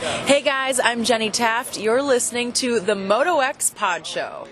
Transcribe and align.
Hey 0.00 0.42
guys, 0.42 0.80
I'm 0.80 1.04
Jenny 1.04 1.30
Taft. 1.30 1.78
You're 1.78 2.02
listening 2.02 2.52
to 2.54 2.80
the 2.80 2.96
Moto 2.96 3.38
X 3.38 3.70
Pod 3.70 4.04
Show. 4.04 4.48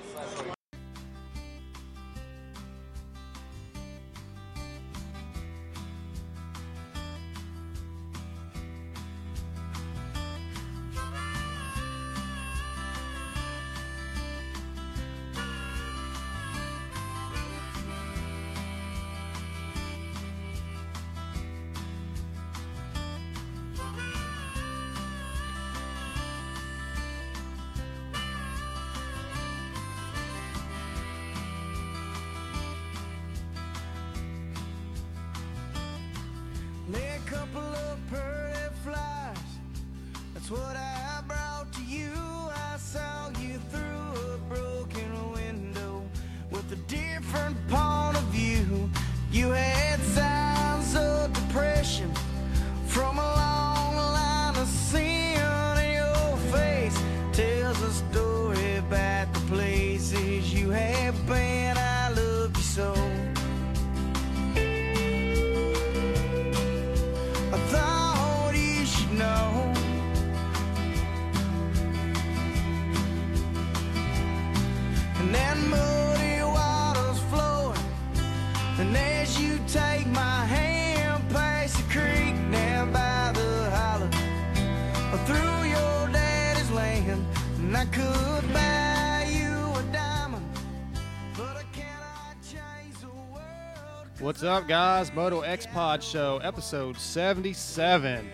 Up, 94.52 94.68
guys? 94.68 95.10
Moto 95.14 95.40
X 95.40 95.66
Pod 95.66 96.04
Show, 96.04 96.36
episode 96.44 96.98
77. 96.98 98.28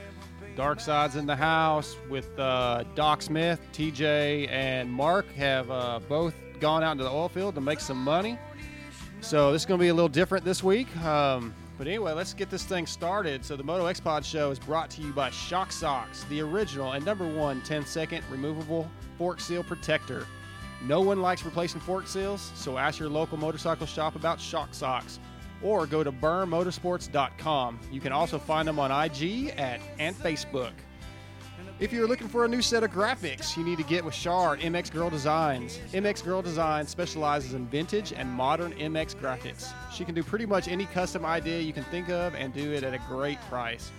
Dark 0.57 0.81
Side's 0.81 1.15
in 1.15 1.27
the 1.27 1.37
house 1.37 1.97
with 2.11 2.37
uh, 2.41 2.83
Doc 2.97 3.23
Smith, 3.23 3.61
TJ, 3.73 4.51
and 4.51 4.91
Mark 4.91 5.33
have 5.35 5.71
uh, 5.71 6.01
both 6.09 6.35
gone 6.59 6.83
out 6.83 6.93
into 6.93 7.05
the 7.05 7.11
oil 7.11 7.29
field 7.29 7.55
to 7.55 7.61
make 7.61 7.79
some 7.79 8.03
money. 8.03 8.37
So 9.21 9.53
this 9.53 9.63
is 9.63 9.67
going 9.67 9.79
to 9.79 9.83
be 9.83 9.91
a 9.91 9.95
little 9.95 10.09
different 10.09 10.45
this 10.45 10.61
week. 10.61 10.89
Um, 11.05 11.55
but 11.77 11.87
anyway, 11.87 12.11
let's 12.15 12.35
get 12.35 12.51
this 12.51 12.65
thing 12.65 12.89
started. 12.89 13.45
So 13.45 13.55
the 13.55 13.63
Moto 13.63 13.87
X 13.87 14.01
Pod 14.01 14.25
Show 14.25 14.51
is 14.51 14.59
brought 14.59 14.91
to 14.91 15.03
you 15.03 15.13
by 15.13 15.31
Shock 15.31 15.71
Socks, 15.71 16.25
the 16.25 16.41
original 16.41 16.95
and 16.95 17.05
number 17.05 17.29
one 17.29 17.63
10 17.63 17.87
second 17.87 18.25
removable 18.29 18.91
fork 19.19 19.41
seal 19.41 19.63
protector. 19.63 20.27
No 20.83 21.01
one 21.01 21.23
likes 21.23 21.45
replacing 21.45 21.81
fork 21.81 22.09
seals, 22.09 22.51
so 22.57 22.77
ask 22.77 22.99
your 22.99 23.09
local 23.09 23.39
motorcycle 23.39 23.87
shop 23.87 24.17
about 24.17 24.41
Shock 24.41 24.75
Socks 24.75 25.21
or 25.63 25.87
go 25.87 26.05
to 26.05 26.13
burnmotorsports.com. 26.13 27.81
You 27.91 28.01
can 28.01 28.13
also 28.13 28.39
find 28.39 28.67
them 28.67 28.79
on 28.79 28.91
IG 28.91 29.55
at 29.57 29.81
and 29.99 30.17
Facebook. 30.17 30.73
If 31.81 31.93
you're 31.93 32.09
looking 32.09 32.27
for 32.27 32.45
a 32.45 32.49
new 32.49 32.61
set 32.61 32.83
of 32.83 32.91
graphics, 32.91 33.57
you 33.57 33.63
need 33.63 33.79
to 33.79 33.85
get 33.85 34.05
with 34.05 34.13
Shar 34.13 34.55
at 34.55 34.61
MX 34.61 34.91
Girl 34.91 35.09
Designs. 35.09 35.79
MX 35.93 36.25
Girl 36.25 36.43
Designs 36.43 36.89
specializes 36.89 37.55
in 37.55 37.69
vintage 37.69 38.13
and 38.13 38.29
modern 38.29 38.73
MX 38.73 39.15
graphics. 39.15 39.73
She 39.93 40.05
can 40.05 40.17
do 40.17 40.25
pretty 40.25 40.45
much 40.45 40.67
any 40.67 40.87
custom 40.87 41.25
idea 41.25 41.61
you 41.61 41.73
can 41.73 41.85
think 41.85 42.09
of 42.09 42.35
and 42.35 42.53
do 42.53 42.73
it 42.73 42.83
at 42.83 42.95
a 42.95 42.99
great 43.09 43.41
price. 43.43 43.93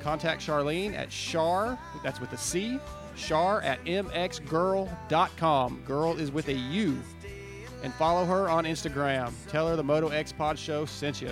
Contact 0.00 0.42
Charlene 0.42 0.94
at 0.94 1.10
Shar, 1.10 1.78
that's 2.02 2.20
with 2.20 2.30
a 2.34 2.38
C, 2.38 2.78
Shar 3.16 3.62
at 3.62 3.82
mxgirl.com. 3.86 5.82
Girl 5.86 6.18
is 6.18 6.30
with 6.30 6.48
a 6.48 6.52
U. 6.52 6.98
And 7.84 7.92
follow 7.94 8.24
her 8.24 8.48
on 8.48 8.64
Instagram. 8.64 9.30
Tell 9.48 9.68
her 9.68 9.76
the 9.76 9.84
Moto 9.84 10.08
X 10.08 10.32
Pod 10.32 10.58
Show 10.58 10.86
sent 10.86 11.20
you. 11.20 11.30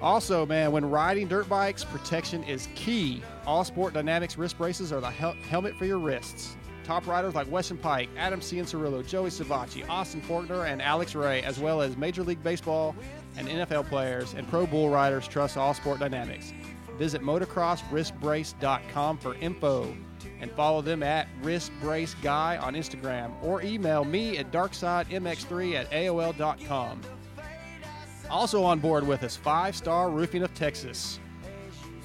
Also, 0.00 0.46
man, 0.46 0.72
when 0.72 0.88
riding 0.88 1.28
dirt 1.28 1.46
bikes, 1.46 1.84
protection 1.84 2.42
is 2.44 2.68
key. 2.74 3.22
All 3.44 3.62
Sport 3.62 3.92
Dynamics 3.92 4.38
wrist 4.38 4.56
braces 4.56 4.92
are 4.92 5.00
the 5.00 5.10
hel- 5.10 5.36
helmet 5.48 5.76
for 5.76 5.84
your 5.84 5.98
wrists. 5.98 6.56
Top 6.84 7.06
riders 7.06 7.34
like 7.34 7.50
Weston 7.50 7.76
Peick, 7.76 8.08
Adam 8.16 8.40
Cianciarulo, 8.40 9.06
Joey 9.06 9.28
Savatgy, 9.28 9.86
Austin 9.90 10.22
Forkner, 10.22 10.66
and 10.66 10.80
Alex 10.80 11.14
Ray, 11.14 11.42
as 11.42 11.60
well 11.60 11.82
as 11.82 11.98
Major 11.98 12.22
League 12.22 12.42
Baseball 12.42 12.96
and 13.36 13.46
NFL 13.46 13.90
players 13.90 14.32
and 14.32 14.48
pro 14.48 14.66
bull 14.66 14.88
riders 14.88 15.28
trust 15.28 15.58
All 15.58 15.74
Sport 15.74 16.00
Dynamics. 16.00 16.54
Visit 16.96 17.20
motocrosswristbrace.com 17.20 19.18
for 19.18 19.34
info 19.34 19.94
and 20.40 20.50
follow 20.52 20.80
them 20.82 21.02
at 21.02 21.28
Wrist 21.42 21.72
Brace 21.80 22.14
Guy 22.22 22.56
on 22.58 22.74
Instagram 22.74 23.32
or 23.42 23.62
email 23.62 24.04
me 24.04 24.38
at 24.38 24.50
darksidemx3 24.50 25.74
at 25.74 25.90
AOL.com. 25.90 27.00
Also 28.30 28.62
on 28.62 28.78
board 28.78 29.06
with 29.06 29.22
us, 29.24 29.36
Five 29.36 29.74
Star 29.76 30.10
Roofing 30.10 30.42
of 30.42 30.54
Texas. 30.54 31.18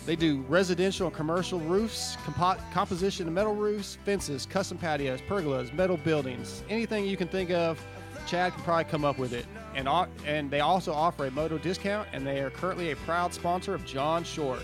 They 0.06 0.16
do 0.16 0.42
residential 0.48 1.08
and 1.08 1.16
commercial 1.16 1.60
roofs, 1.60 2.16
compo- 2.24 2.62
composition 2.72 3.26
and 3.26 3.34
metal 3.34 3.56
roofs, 3.56 3.98
fences, 4.06 4.46
custom 4.46 4.78
patios, 4.78 5.20
pergolas, 5.22 5.74
metal 5.74 5.98
buildings, 5.98 6.64
anything 6.70 7.06
you 7.06 7.18
can 7.18 7.28
think 7.28 7.50
of. 7.50 7.84
Chad 8.28 8.54
can 8.54 8.64
probably 8.64 8.86
come 8.86 9.06
up 9.06 9.18
with 9.18 9.34
it. 9.34 9.46
And, 9.76 9.88
and 10.26 10.50
they 10.50 10.60
also 10.60 10.94
offer 10.94 11.26
a 11.26 11.32
moto 11.32 11.58
discount, 11.58 12.08
and 12.12 12.26
they 12.26 12.40
are 12.40 12.50
currently 12.50 12.92
a 12.92 12.96
proud 12.98 13.34
sponsor 13.34 13.74
of 13.74 13.86
John 13.86 14.24
Short. 14.24 14.62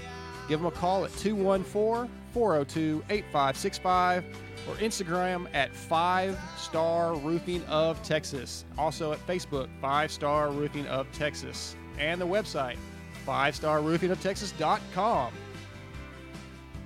Give 0.48 0.60
them 0.60 0.68
a 0.68 0.72
call 0.72 1.06
at 1.06 1.16
214 1.18 2.10
402 2.34 3.04
8565 3.10 4.26
or 4.68 4.76
Instagram 4.76 5.48
at 5.54 5.74
5 5.74 6.38
Star 6.58 7.16
Roofing 7.16 7.64
of 7.66 8.04
Texas. 8.04 8.66
Also 8.78 9.14
at 9.14 9.28
Facebook, 9.28 9.70
5 9.82 10.12
Star 10.12 10.52
Roofing 10.52 10.86
of 10.88 11.12
Texas. 11.12 11.76
And 11.98 12.22
the 12.22 12.28
website, 12.28 12.78
5starroofingoftexas.com. 13.26 15.34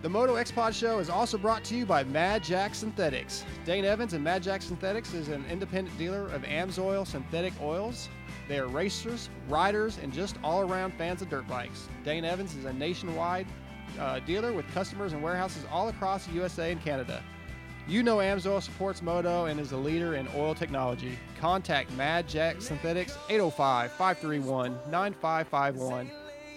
The 0.01 0.09
Moto 0.09 0.35
X 0.35 0.51
Pod 0.51 0.75
Show 0.75 0.99
is 0.99 1.09
also 1.09 1.37
brought 1.37 1.63
to 1.63 1.73
you 1.75 1.85
by 1.85 2.03
Mad 2.03 2.43
Jack 2.43 2.75
Synthetics. 2.75 3.45
Dane 3.65 3.85
Evans 3.85 4.13
and 4.13 4.21
Mad 4.23 4.43
Jack 4.43 4.61
Synthetics 4.61 5.15
is 5.15 5.29
an 5.29 5.43
independent 5.49 5.97
dealer 5.97 6.27
of 6.27 6.43
AMSOIL 6.43 7.07
synthetic 7.07 7.53
oils. 7.59 8.07
They 8.47 8.59
are 8.59 8.67
racers, 8.67 9.31
riders, 9.49 9.97
and 10.03 10.13
just 10.13 10.35
all 10.43 10.61
around 10.61 10.93
fans 10.93 11.23
of 11.23 11.29
dirt 11.29 11.47
bikes. 11.47 11.87
Dane 12.03 12.23
Evans 12.23 12.55
is 12.55 12.65
a 12.65 12.73
nationwide 12.73 13.47
uh, 13.99 14.19
dealer 14.19 14.53
with 14.53 14.71
customers 14.73 15.13
and 15.13 15.21
warehouses 15.21 15.63
all 15.71 15.89
across 15.89 16.25
the 16.25 16.33
USA 16.33 16.71
and 16.71 16.81
Canada. 16.81 17.23
You 17.87 18.01
know 18.01 18.17
AMSOIL 18.17 18.63
supports 18.63 19.01
Moto 19.01 19.45
and 19.45 19.59
is 19.59 19.71
a 19.71 19.77
leader 19.77 20.15
in 20.15 20.27
oil 20.35 20.55
technology. 20.55 21.19
Contact 21.39 21.91
Mad 21.91 22.27
Jack 22.27 22.61
Synthetics 22.61 23.17
805 23.29 23.91
531 23.91 24.79
9551 24.89 26.11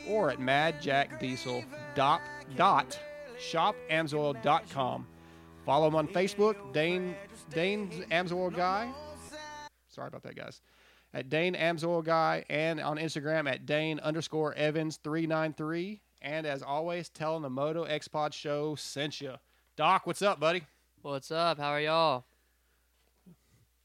or 0.08 0.30
at 0.30 0.38
madjackdiesel 0.38 1.64
dot, 1.94 2.22
dot 2.56 2.98
shopamsoil.com. 3.38 5.06
Follow 5.66 5.86
him 5.88 5.94
on 5.96 6.08
Facebook, 6.08 6.72
Dane 6.72 7.14
Amsoil 7.52 8.54
Guy. 8.54 8.90
Sorry 9.88 10.08
about 10.08 10.22
that, 10.22 10.34
guys. 10.34 10.62
At 11.12 11.28
Dane 11.28 11.54
Amsoil 11.54 12.04
Guy 12.04 12.44
and 12.48 12.80
on 12.80 12.96
Instagram 12.96 13.48
at 13.50 13.66
Dane 13.66 13.98
underscore 14.00 14.54
Evans 14.54 14.98
393. 15.02 16.00
And 16.20 16.46
as 16.46 16.62
always, 16.62 17.08
tell 17.08 17.36
him 17.36 17.42
the 17.42 17.50
Moto 17.50 17.84
X 17.84 18.08
Pod 18.08 18.34
Show 18.34 18.74
sent 18.74 19.20
you. 19.20 19.34
Doc, 19.76 20.06
what's 20.06 20.22
up, 20.22 20.40
buddy? 20.40 20.62
What's 21.02 21.30
up? 21.30 21.58
How 21.58 21.68
are 21.68 21.80
y'all? 21.80 22.24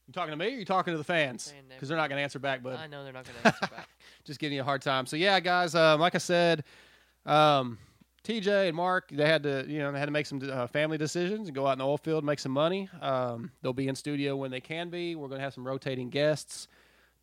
You 0.06 0.12
talking 0.12 0.32
to 0.32 0.36
me 0.36 0.46
or 0.46 0.58
you 0.58 0.64
talking 0.64 0.92
to 0.92 0.98
the 0.98 1.04
fans? 1.04 1.54
Because 1.68 1.88
they're 1.88 1.96
not 1.96 2.10
going 2.10 2.18
to 2.18 2.22
answer 2.22 2.38
back, 2.38 2.62
bud. 2.62 2.78
I 2.78 2.86
know 2.86 3.04
they're 3.04 3.12
not 3.12 3.24
going 3.24 3.36
to 3.42 3.46
answer 3.48 3.74
back. 3.74 3.88
Just 4.24 4.40
giving 4.40 4.56
you 4.56 4.62
a 4.62 4.64
hard 4.64 4.82
time. 4.82 5.06
So 5.06 5.16
yeah, 5.16 5.38
guys, 5.40 5.74
um, 5.74 6.00
like 6.00 6.14
I 6.14 6.18
said, 6.18 6.64
um, 7.24 7.78
TJ 8.24 8.68
and 8.68 8.76
Mark, 8.76 9.10
they 9.10 9.26
had 9.26 9.42
to, 9.44 9.64
you 9.68 9.78
know, 9.78 9.92
they 9.92 9.98
had 9.98 10.06
to 10.06 10.12
make 10.12 10.26
some 10.26 10.40
uh, 10.50 10.66
family 10.66 10.98
decisions 10.98 11.48
and 11.48 11.54
go 11.54 11.66
out 11.66 11.72
in 11.72 11.78
the 11.78 11.86
oil 11.86 11.98
field, 11.98 12.24
make 12.24 12.38
some 12.38 12.52
money. 12.52 12.88
Um, 13.00 13.52
they'll 13.62 13.72
be 13.72 13.86
in 13.86 13.94
studio 13.94 14.34
when 14.36 14.50
they 14.50 14.60
can 14.60 14.90
be. 14.90 15.14
We're 15.14 15.28
going 15.28 15.38
to 15.38 15.44
have 15.44 15.54
some 15.54 15.66
rotating 15.66 16.10
guests. 16.10 16.68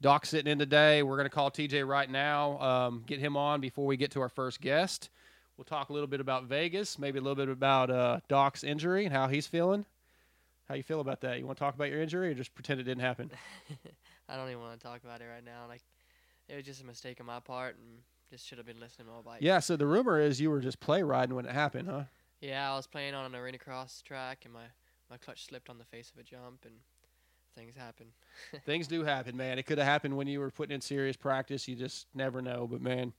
Doc's 0.02 0.30
sitting 0.30 0.52
in 0.52 0.58
today. 0.58 1.04
We're 1.04 1.16
going 1.16 1.30
to 1.30 1.34
call 1.34 1.52
TJ 1.52 1.88
right 1.88 2.10
now, 2.10 2.60
um, 2.60 3.04
get 3.06 3.20
him 3.20 3.38
on 3.38 3.62
before 3.62 3.86
we 3.86 3.98
get 3.98 4.12
to 4.12 4.22
our 4.22 4.30
first 4.30 4.60
guest. 4.60 5.10
We'll 5.58 5.66
talk 5.66 5.90
a 5.90 5.94
little 5.94 6.08
bit 6.08 6.20
about 6.20 6.46
Vegas, 6.46 6.98
maybe 6.98 7.20
a 7.20 7.22
little 7.22 7.36
bit 7.36 7.50
about 7.50 7.92
uh, 7.92 8.20
Doc's 8.28 8.64
injury 8.64 9.06
and 9.06 9.14
how 9.14 9.28
he's 9.28 9.46
feeling. 9.46 9.86
How 10.68 10.74
you 10.76 10.84
feel 10.84 11.02
about 11.02 11.22
that? 11.22 11.38
You 11.38 11.46
want 11.46 11.60
to 11.60 11.64
talk 11.64 11.76
about 11.76 11.90
your 11.90 12.02
injury 12.02 12.32
or 12.32 12.34
just 12.34 12.56
pretend 12.56 12.80
it 12.80 12.84
didn't 12.84 13.04
happen? 13.04 13.30
I 14.30 14.36
don't 14.36 14.50
even 14.50 14.62
want 14.62 14.80
to 14.80 14.88
talk 14.88 15.04
about 15.04 15.22
it 15.22 15.26
right 15.26 15.46
now. 15.46 15.66
Like, 15.68 15.84
it 16.48 16.56
was 16.56 16.66
just 16.66 16.82
a 16.82 16.86
mistake 16.86 17.20
on 17.20 17.28
my 17.28 17.40
part, 17.40 17.78
and 17.78 18.00
just 18.32 18.48
should 18.48 18.58
have 18.58 18.66
been 18.66 18.80
listening 18.80 19.08
to 19.08 19.14
my 19.14 19.22
bike. 19.22 19.42
Yeah. 19.42 19.60
So 19.60 19.76
the 19.76 19.86
rumor 19.86 20.20
is 20.20 20.42
you 20.42 20.50
were 20.50 20.62
just 20.62 20.80
play 20.80 21.04
riding 21.04 21.36
when 21.36 21.46
it 21.46 21.52
happened, 21.52 21.90
huh? 21.90 22.04
Yeah, 22.40 22.72
I 22.72 22.76
was 22.76 22.88
playing 22.88 23.14
on 23.14 23.26
an 23.26 23.36
arena 23.36 23.60
cross 23.60 24.02
track, 24.02 24.44
and 24.46 24.54
my 24.54 24.64
my 25.12 25.18
clutch 25.18 25.46
slipped 25.46 25.70
on 25.70 25.78
the 25.78 25.86
face 25.86 26.12
of 26.12 26.20
a 26.20 26.24
jump, 26.24 26.66
and 26.66 26.76
things 27.56 27.76
happen. 27.76 28.08
Things 28.66 28.88
do 28.88 29.04
happen, 29.04 29.36
man. 29.38 29.60
It 29.60 29.64
could 29.66 29.78
have 29.78 29.88
happened 29.88 30.16
when 30.18 30.28
you 30.28 30.40
were 30.40 30.50
putting 30.52 30.74
in 30.74 30.82
serious 30.82 31.16
practice. 31.18 31.68
You 31.68 31.76
just 31.76 32.08
never 32.16 32.42
know. 32.42 32.68
But 32.70 32.82
man, 32.82 33.14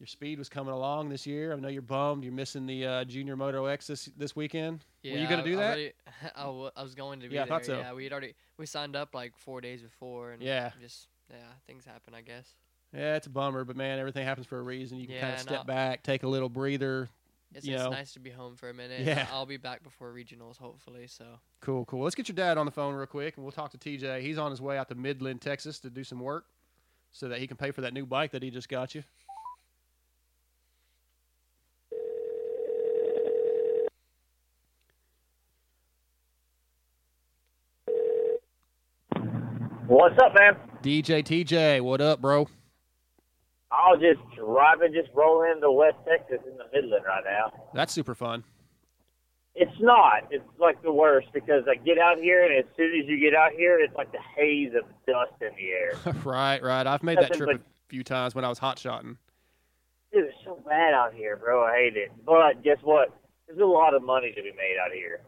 your 0.00 0.06
speed 0.06 0.38
was 0.38 0.48
coming 0.48 0.72
along 0.74 1.08
this 1.08 1.26
year. 1.26 1.52
I 1.52 1.56
know 1.56 1.68
you're 1.68 1.82
bummed. 1.82 2.24
You're 2.24 2.32
missing 2.32 2.66
the 2.66 2.86
uh, 2.86 3.04
Junior 3.04 3.36
Moto 3.36 3.66
X 3.66 3.86
this 3.86 4.06
this 4.16 4.34
weekend. 4.36 4.84
Yeah, 5.02 5.14
Were 5.14 5.18
you 5.20 5.28
gonna 5.28 5.42
I- 5.42 5.44
do 5.44 5.52
I 5.52 5.56
that? 5.56 5.66
already- 5.68 5.92
I, 6.36 6.42
w- 6.42 6.70
I 6.76 6.82
was 6.82 6.94
going 6.94 7.20
to 7.20 7.28
be 7.28 7.34
Yeah, 7.36 7.42
I 7.42 7.44
there. 7.46 7.54
thought 7.58 7.64
so. 7.64 7.78
Yeah, 7.78 7.92
we 7.94 8.04
had 8.04 8.12
already 8.12 8.34
we 8.58 8.66
signed 8.66 8.96
up 8.96 9.14
like 9.14 9.32
four 9.36 9.60
days 9.60 9.80
before, 9.82 10.32
and 10.32 10.42
Yeah. 10.42 10.70
just 10.80 11.08
yeah, 11.30 11.36
things 11.66 11.84
happen, 11.84 12.14
I 12.14 12.20
guess. 12.22 12.54
Yeah, 12.92 13.16
it's 13.16 13.26
a 13.26 13.30
bummer, 13.30 13.64
but 13.64 13.76
man, 13.76 13.98
everything 13.98 14.24
happens 14.24 14.46
for 14.46 14.58
a 14.58 14.62
reason. 14.62 14.98
You 15.00 15.06
can 15.08 15.20
kind 15.20 15.34
of 15.34 15.40
step 15.40 15.60
no. 15.60 15.64
back, 15.64 16.02
take 16.02 16.22
a 16.22 16.28
little 16.28 16.48
breather. 16.48 17.08
It's, 17.54 17.66
You 17.66 17.74
it's 17.74 17.84
know. 17.84 17.90
nice 17.90 18.12
to 18.14 18.20
be 18.20 18.30
home 18.30 18.56
for 18.56 18.68
a 18.68 18.74
minute. 18.74 19.02
Yeah. 19.06 19.26
I'll 19.32 19.46
be 19.46 19.56
back 19.56 19.82
before 19.84 20.12
regionals, 20.12 20.58
hopefully. 20.58 21.06
So 21.06 21.24
Cool, 21.60 21.84
cool. 21.84 22.02
Let's 22.02 22.14
get 22.14 22.28
your 22.28 22.34
dad 22.34 22.58
on 22.58 22.66
the 22.66 22.72
phone 22.72 22.94
real 22.94 23.06
quick, 23.06 23.36
and 23.36 23.44
we'll 23.44 23.52
talk 23.52 23.70
to 23.72 23.78
TJ. 23.78 24.20
He's 24.22 24.38
on 24.38 24.50
his 24.50 24.60
way 24.60 24.76
out 24.76 24.88
to 24.88 24.94
Midland, 24.94 25.40
Texas, 25.40 25.78
to 25.80 25.90
do 25.90 26.02
some 26.04 26.20
work, 26.20 26.46
so 27.12 27.28
that 27.28 27.38
he 27.38 27.46
can 27.46 27.56
pay 27.56 27.70
for 27.70 27.80
that 27.82 27.92
new 27.94 28.06
bike 28.06 28.32
that 28.32 28.42
he 28.42 28.50
just 28.50 28.68
got 28.68 28.94
you. 28.94 29.04
What's 39.86 40.16
up, 40.22 40.34
man? 40.34 40.56
DJ 40.82 41.22
TJ, 41.22 41.80
what 41.80 42.00
up, 42.00 42.20
bro? 42.20 42.48
I 43.74 43.90
was 43.90 44.00
just 44.00 44.20
driving, 44.36 44.92
just 44.92 45.08
rolling 45.14 45.52
into 45.52 45.70
West 45.70 45.96
Texas 46.06 46.38
in 46.46 46.56
the 46.56 46.64
Midland 46.72 47.04
right 47.06 47.24
now. 47.24 47.52
That's 47.74 47.92
super 47.92 48.14
fun. 48.14 48.44
It's 49.56 49.80
not. 49.80 50.24
It's 50.30 50.44
like 50.58 50.82
the 50.82 50.92
worst 50.92 51.28
because 51.32 51.64
I 51.68 51.76
get 51.76 51.98
out 51.98 52.18
here, 52.18 52.44
and 52.44 52.56
as 52.58 52.64
soon 52.76 52.92
as 53.00 53.06
you 53.08 53.18
get 53.20 53.34
out 53.34 53.52
here, 53.52 53.78
it's 53.78 53.94
like 53.94 54.10
the 54.10 54.18
haze 54.36 54.72
of 54.74 54.84
dust 55.06 55.32
in 55.40 55.50
the 55.56 55.70
air. 55.70 56.14
right, 56.24 56.62
right. 56.62 56.86
I've 56.86 57.02
made 57.02 57.18
that 57.18 57.30
Nothing 57.30 57.46
trip 57.46 57.60
a 57.60 57.88
few 57.88 58.02
times 58.02 58.34
when 58.34 58.44
I 58.44 58.48
was 58.48 58.58
hot 58.58 58.78
shotting. 58.78 59.16
Dude, 60.12 60.24
it's 60.24 60.36
so 60.44 60.60
bad 60.66 60.94
out 60.94 61.14
here, 61.14 61.36
bro. 61.36 61.64
I 61.64 61.76
hate 61.76 61.96
it. 61.96 62.12
But 62.24 62.62
guess 62.62 62.78
what? 62.82 63.16
There's 63.46 63.60
a 63.60 63.64
lot 63.64 63.94
of 63.94 64.02
money 64.02 64.32
to 64.34 64.42
be 64.42 64.52
made 64.52 64.76
out 64.84 64.92
here. 64.92 65.20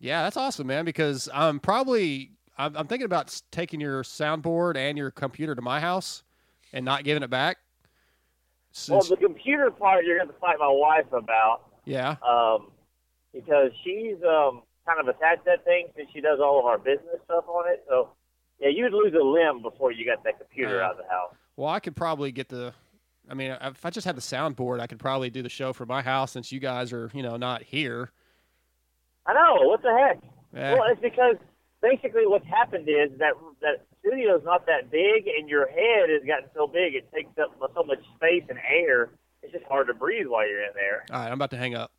Yeah, 0.00 0.22
that's 0.22 0.36
awesome, 0.36 0.66
man. 0.66 0.84
Because 0.84 1.28
I'm 1.32 1.60
probably 1.60 2.32
I'm, 2.56 2.76
I'm 2.76 2.86
thinking 2.86 3.06
about 3.06 3.40
taking 3.50 3.80
your 3.80 4.02
soundboard 4.02 4.76
and 4.76 4.98
your 4.98 5.10
computer 5.10 5.54
to 5.54 5.62
my 5.62 5.80
house 5.80 6.24
and 6.72 6.84
not 6.84 7.04
giving 7.04 7.22
it 7.22 7.30
back. 7.30 7.58
Well, 8.88 9.02
the 9.02 9.16
computer 9.16 9.70
part, 9.70 10.04
you're 10.04 10.16
going 10.18 10.28
to 10.28 10.38
fight 10.40 10.56
my 10.58 10.68
wife 10.70 11.10
about 11.12 11.62
yeah, 11.84 12.16
um, 12.26 12.70
because 13.32 13.70
she's 13.84 14.16
um, 14.22 14.62
kind 14.86 15.00
of 15.00 15.08
attached 15.08 15.44
to 15.44 15.52
that 15.56 15.64
thing 15.64 15.88
since 15.96 16.08
she 16.12 16.20
does 16.20 16.38
all 16.40 16.58
of 16.58 16.66
our 16.66 16.78
business 16.78 17.16
stuff 17.24 17.44
on 17.48 17.70
it. 17.70 17.84
So, 17.88 18.10
yeah, 18.60 18.68
you'd 18.68 18.92
lose 18.92 19.14
a 19.14 19.24
limb 19.24 19.62
before 19.62 19.92
you 19.92 20.04
got 20.04 20.22
that 20.24 20.38
computer 20.38 20.82
Uh, 20.82 20.86
out 20.86 20.92
of 20.92 20.98
the 20.98 21.10
house. 21.10 21.34
well, 21.56 21.68
I 21.68 21.80
could 21.80 21.96
probably 21.96 22.30
get 22.32 22.48
the. 22.48 22.72
I 23.30 23.34
mean, 23.34 23.56
if 23.60 23.84
I 23.84 23.90
just 23.90 24.06
had 24.06 24.16
the 24.16 24.22
soundboard, 24.22 24.80
I 24.80 24.86
could 24.86 24.98
probably 24.98 25.28
do 25.28 25.42
the 25.42 25.50
show 25.50 25.72
from 25.74 25.88
my 25.88 26.00
house 26.00 26.32
since 26.32 26.50
you 26.50 26.60
guys 26.60 26.92
are, 26.94 27.10
you 27.12 27.22
know, 27.22 27.36
not 27.36 27.62
here. 27.62 28.10
I 29.26 29.34
know. 29.34 29.68
What 29.68 29.82
the 29.82 29.94
heck? 29.94 30.22
Yeah. 30.54 30.72
Well, 30.72 30.84
it's 30.90 31.00
because 31.02 31.36
basically 31.82 32.26
what's 32.26 32.46
happened 32.46 32.88
is 32.88 33.10
that 33.18 33.34
that 33.60 33.84
studio's 34.08 34.42
not 34.44 34.66
that 34.66 34.90
big, 34.90 35.26
and 35.38 35.48
your 35.48 35.68
head 35.68 36.08
has 36.08 36.22
gotten 36.26 36.48
so 36.54 36.66
big 36.66 36.94
it 36.94 37.10
takes 37.12 37.30
up 37.38 37.54
so 37.74 37.82
much 37.84 37.98
space 38.16 38.44
and 38.48 38.58
air. 38.58 39.10
It's 39.42 39.52
just 39.52 39.64
hard 39.66 39.86
to 39.86 39.94
breathe 39.94 40.26
while 40.26 40.48
you're 40.48 40.62
in 40.62 40.70
there. 40.74 41.04
All 41.10 41.20
right, 41.20 41.26
I'm 41.26 41.34
about 41.34 41.50
to 41.50 41.56
hang 41.56 41.74
up. 41.74 41.92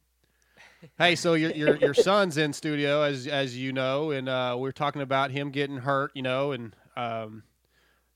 Hey, 0.97 1.15
so 1.15 1.33
your 1.33 1.51
your 1.51 1.75
your 1.75 1.93
son's 1.93 2.37
in 2.37 2.53
studio 2.53 3.01
as 3.01 3.27
as 3.27 3.57
you 3.57 3.73
know, 3.73 4.11
and 4.11 4.29
uh, 4.29 4.55
we're 4.57 4.71
talking 4.71 5.01
about 5.01 5.31
him 5.31 5.51
getting 5.51 5.77
hurt, 5.77 6.11
you 6.13 6.21
know, 6.21 6.51
and 6.53 6.75
um, 6.95 7.43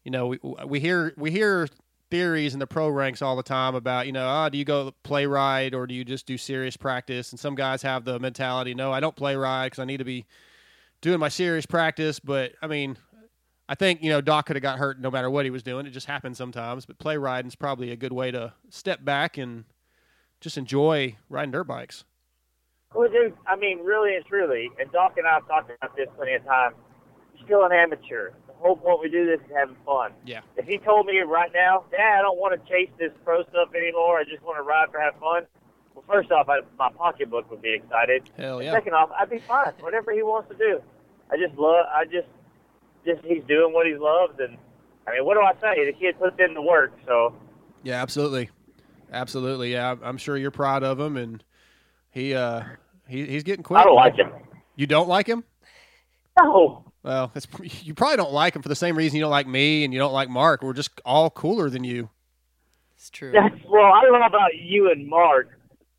you 0.04 0.12
know 0.12 0.28
we 0.28 0.40
we 0.66 0.80
hear 0.80 1.14
we 1.18 1.32
hear 1.32 1.68
theories 2.10 2.54
in 2.54 2.60
the 2.60 2.68
pro 2.68 2.88
ranks 2.90 3.22
all 3.22 3.36
the 3.36 3.44
time 3.44 3.76
about 3.76 4.06
you 4.06 4.12
know 4.12 4.28
oh, 4.30 4.48
do 4.48 4.58
you 4.58 4.64
go 4.64 4.94
play 5.04 5.26
ride 5.26 5.74
or 5.74 5.88
do 5.88 5.94
you 5.94 6.06
just 6.06 6.26
do 6.26 6.38
serious 6.38 6.78
practice? 6.78 7.32
And 7.32 7.40
some 7.40 7.56
guys 7.56 7.82
have 7.82 8.06
the 8.06 8.20
mentality, 8.20 8.74
no, 8.74 8.92
I 8.94 9.00
don't 9.02 9.16
play 9.16 9.36
ride 9.36 9.68
because 9.68 9.80
I 9.80 9.86
need 9.86 9.98
to 9.98 10.06
be 10.06 10.26
doing 11.02 11.20
my 11.20 11.30
serious 11.30 11.66
practice. 11.66 12.20
But 12.20 12.54
I 12.62 12.68
mean, 12.68 12.98
I 13.74 13.76
think 13.76 14.04
you 14.04 14.12
know 14.12 14.22
Doc 14.22 14.46
could 14.46 14.56
have 14.56 14.62
got 14.62 14.78
hurt 14.78 15.00
no 15.00 15.10
matter 15.10 15.32
what 15.32 15.46
he 15.46 15.50
was 15.50 15.64
doing. 15.64 15.88
It 15.88 15.90
just 15.90 16.06
happens 16.06 16.38
sometimes. 16.38 16.86
But 16.86 17.00
play 17.00 17.18
riding 17.18 17.48
is 17.48 17.56
probably 17.56 17.90
a 17.90 17.96
good 17.96 18.14
way 18.14 18.30
to 18.30 18.54
step 18.70 19.04
back 19.04 19.36
and 19.40 19.66
just 20.42 20.60
enjoy 20.60 21.16
riding 21.28 21.50
dirt 21.50 21.64
bikes. 21.64 22.04
Well, 22.94 23.10
dude, 23.10 23.34
I 23.48 23.56
mean, 23.56 23.80
really 23.80 24.16
and 24.16 24.24
truly, 24.28 24.70
and 24.80 24.92
Doc 24.92 25.16
and 25.18 25.26
I 25.26 25.34
have 25.34 25.48
talked 25.48 25.72
about 25.72 25.96
this 25.96 26.06
plenty 26.16 26.36
of 26.36 26.46
times. 26.46 26.76
Still 27.46 27.66
an 27.66 27.72
amateur. 27.72 28.34
The 28.46 28.54
whole 28.54 28.76
point 28.76 29.02
we 29.02 29.10
do 29.10 29.26
this 29.26 29.40
is 29.44 29.52
having 29.58 29.76
fun. 29.84 30.12
Yeah. 30.24 30.42
If 30.56 30.68
he 30.68 30.78
told 30.78 31.08
me 31.08 31.18
right 31.22 31.50
now, 31.52 31.86
Dad, 31.90 32.20
I 32.20 32.22
don't 32.22 32.38
want 32.38 32.54
to 32.54 32.70
chase 32.70 32.92
this 33.00 33.10
pro 33.26 33.42
stuff 33.46 33.70
anymore. 33.76 34.20
I 34.20 34.24
just 34.24 34.44
want 34.44 34.60
to 34.60 34.62
ride 34.62 34.92
for 34.92 35.00
have 35.00 35.16
fun. 35.20 35.48
Well, 35.96 36.06
first 36.08 36.32
off, 36.32 36.48
I, 36.48 36.60
my 36.78 36.92
pocketbook 36.96 37.50
would 37.50 37.64
be 37.64 37.74
excited. 37.74 38.30
Hell 38.38 38.62
yeah. 38.62 38.72
Second 38.72 38.94
off, 38.94 39.10
I'd 39.20 39.32
be 39.32 39.40
fine. 39.40 39.74
Whatever 39.80 40.14
he 40.14 40.22
wants 40.22 40.52
to 40.52 40.58
do. 40.58 40.80
I 41.32 41.38
just 41.38 41.58
love. 41.58 41.88
I 41.92 42.06
just, 42.06 42.28
just 43.06 43.24
he's 43.26 43.44
doing 43.48 43.74
what 43.74 43.86
he 43.86 43.96
loves, 43.96 44.34
and 44.40 44.58
I 45.08 45.12
mean, 45.14 45.26
what 45.26 45.36
do 45.36 45.42
I 45.42 45.54
say? 45.62 45.86
The 45.86 45.94
kid 45.98 46.20
puts 46.20 46.36
in 46.40 46.54
the 46.54 46.62
work, 46.62 46.94
so 47.06 47.36
Yeah, 47.84 48.02
absolutely, 48.02 48.50
absolutely. 49.12 49.74
Yeah, 49.74 49.90
I'm- 49.90 50.00
I'm 50.04 50.18
sure 50.18 50.38
you're 50.38 50.52
proud 50.52 50.84
of 50.84 51.00
him, 51.00 51.18
and 51.18 51.44
he 52.12 52.34
uh 52.34 52.64
he 53.08 53.26
he's 53.26 53.44
getting 53.44 53.64
quick. 53.64 53.80
I 53.80 53.84
don't 53.84 53.96
like 53.96 54.16
him. 54.16 54.32
You 54.76 54.88
don't 54.88 55.08
like 55.10 55.28
him? 55.28 55.44
No, 56.40 56.84
Well, 57.04 57.30
that's, 57.34 57.48
you 57.84 57.94
probably 57.94 58.18
don't 58.18 58.32
like 58.34 58.56
him 58.56 58.62
for 58.62 58.70
the 58.70 58.76
same 58.76 58.96
reason 58.98 59.18
you 59.18 59.24
don't 59.24 59.30
like 59.32 59.48
me 59.48 59.84
and 59.84 59.94
you 59.94 60.00
don't 60.00 60.14
like 60.14 60.30
Mark. 60.30 60.64
We're 60.64 60.74
just 60.74 61.00
all 61.06 61.30
cooler 61.30 61.70
than 61.70 61.84
you. 61.84 62.10
it's 62.96 63.10
true. 63.12 63.32
that's 63.34 63.54
well. 63.70 63.84
I 63.94 64.02
don't 64.04 64.20
know 64.20 64.26
about 64.26 64.56
you 64.58 64.90
and 64.92 65.08
Mark, 65.08 65.50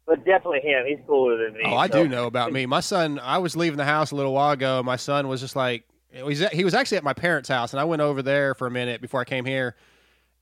but 0.07 0.25
definitely 0.25 0.61
him. 0.63 0.87
He's 0.89 0.99
cooler 1.07 1.37
than 1.45 1.55
me. 1.55 1.61
Oh, 1.67 1.77
I 1.77 1.87
so- 1.89 2.03
do 2.03 2.09
know 2.09 2.27
about 2.27 2.53
me. 2.53 2.67
My 2.67 2.81
son, 2.81 3.21
I 3.23 3.39
was 3.39 3.55
leaving 3.57 3.77
the 3.77 3.85
house 3.85 4.11
a 4.11 4.17
little 4.17 4.33
while 4.33 4.51
ago. 4.53 4.79
And 4.79 4.87
my 4.87 4.97
son 4.97 5.29
was 5.29 5.41
just 5.41 5.55
like, 5.55 5.85
he 6.15 6.65
was, 6.65 6.75
actually 6.75 6.97
at 6.97 7.05
my 7.05 7.13
parents' 7.13 7.49
house, 7.49 7.73
and 7.73 7.81
I 7.81 7.85
went 7.85 8.03
over 8.03 8.23
there 8.23 8.55
for 8.55 8.67
a 8.67 8.71
minute 8.71 9.01
before 9.01 9.21
I 9.21 9.25
came 9.25 9.45
here. 9.45 9.75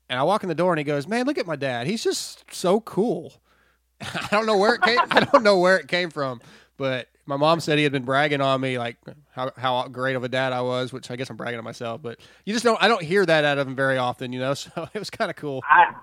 And 0.08 0.18
I 0.18 0.24
walk 0.24 0.42
in 0.42 0.48
the 0.48 0.54
door, 0.54 0.72
and 0.72 0.78
he 0.78 0.84
goes, 0.84 1.06
"Man, 1.08 1.24
look 1.26 1.38
at 1.38 1.46
my 1.46 1.56
dad. 1.56 1.86
He's 1.86 2.04
just 2.04 2.44
so 2.52 2.80
cool." 2.80 3.32
I 4.00 4.28
don't 4.30 4.46
know 4.46 4.58
where 4.58 4.74
it 4.74 4.82
came. 4.82 4.98
I 5.10 5.20
don't 5.20 5.42
know 5.42 5.58
where 5.58 5.78
it 5.78 5.88
came 5.88 6.10
from, 6.10 6.42
but 6.76 7.08
my 7.24 7.36
mom 7.36 7.60
said 7.60 7.78
he 7.78 7.84
had 7.84 7.92
been 7.92 8.04
bragging 8.04 8.40
on 8.40 8.60
me, 8.60 8.78
like 8.78 8.96
how 9.30 9.52
how 9.56 9.88
great 9.88 10.16
of 10.16 10.24
a 10.24 10.28
dad 10.28 10.52
I 10.52 10.60
was, 10.60 10.92
which 10.92 11.10
I 11.10 11.16
guess 11.16 11.30
I'm 11.30 11.36
bragging 11.36 11.58
on 11.58 11.64
myself. 11.64 12.02
But 12.02 12.20
you 12.44 12.52
just 12.52 12.64
don't. 12.64 12.82
I 12.82 12.88
don't 12.88 13.02
hear 13.02 13.24
that 13.24 13.44
out 13.44 13.56
of 13.58 13.66
him 13.66 13.74
very 13.74 13.96
often, 13.96 14.32
you 14.32 14.40
know. 14.40 14.54
So 14.62 14.88
it 14.92 14.98
was 14.98 15.08
kind 15.08 15.30
of 15.30 15.36
cool. 15.36 15.62
I 15.70 15.94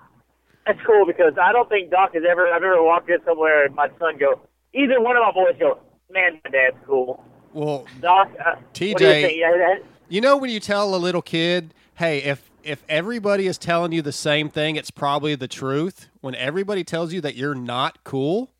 that's 0.66 0.80
cool 0.86 1.06
because 1.06 1.34
I 1.40 1.52
don't 1.52 1.68
think 1.68 1.90
Doc 1.90 2.14
has 2.14 2.22
ever 2.28 2.46
I've 2.48 2.62
ever 2.62 2.82
walked 2.82 3.08
in 3.10 3.18
somewhere 3.24 3.66
and 3.66 3.74
my 3.74 3.88
son 3.98 4.18
go 4.18 4.40
either 4.74 5.00
one 5.00 5.16
of 5.16 5.22
my 5.22 5.32
boys 5.32 5.56
go 5.58 5.78
man 6.10 6.40
my 6.44 6.50
dad's 6.50 6.76
cool 6.86 7.24
Well, 7.52 7.86
Doc 8.00 8.30
uh, 8.44 8.54
you 8.78 8.94
TJ 8.94 8.98
think? 8.98 9.38
Yeah, 9.38 9.50
that- 9.52 9.82
You 10.08 10.20
know 10.20 10.36
when 10.36 10.50
you 10.50 10.60
tell 10.60 10.94
a 10.94 10.96
little 10.98 11.22
kid, 11.22 11.74
"Hey, 11.94 12.18
if 12.18 12.50
if 12.62 12.82
everybody 12.88 13.46
is 13.46 13.58
telling 13.58 13.92
you 13.92 14.02
the 14.02 14.12
same 14.12 14.48
thing, 14.48 14.76
it's 14.76 14.90
probably 14.90 15.34
the 15.34 15.48
truth." 15.48 16.08
When 16.20 16.34
everybody 16.34 16.84
tells 16.84 17.12
you 17.12 17.20
that 17.22 17.34
you're 17.34 17.54
not 17.54 18.04
cool, 18.04 18.50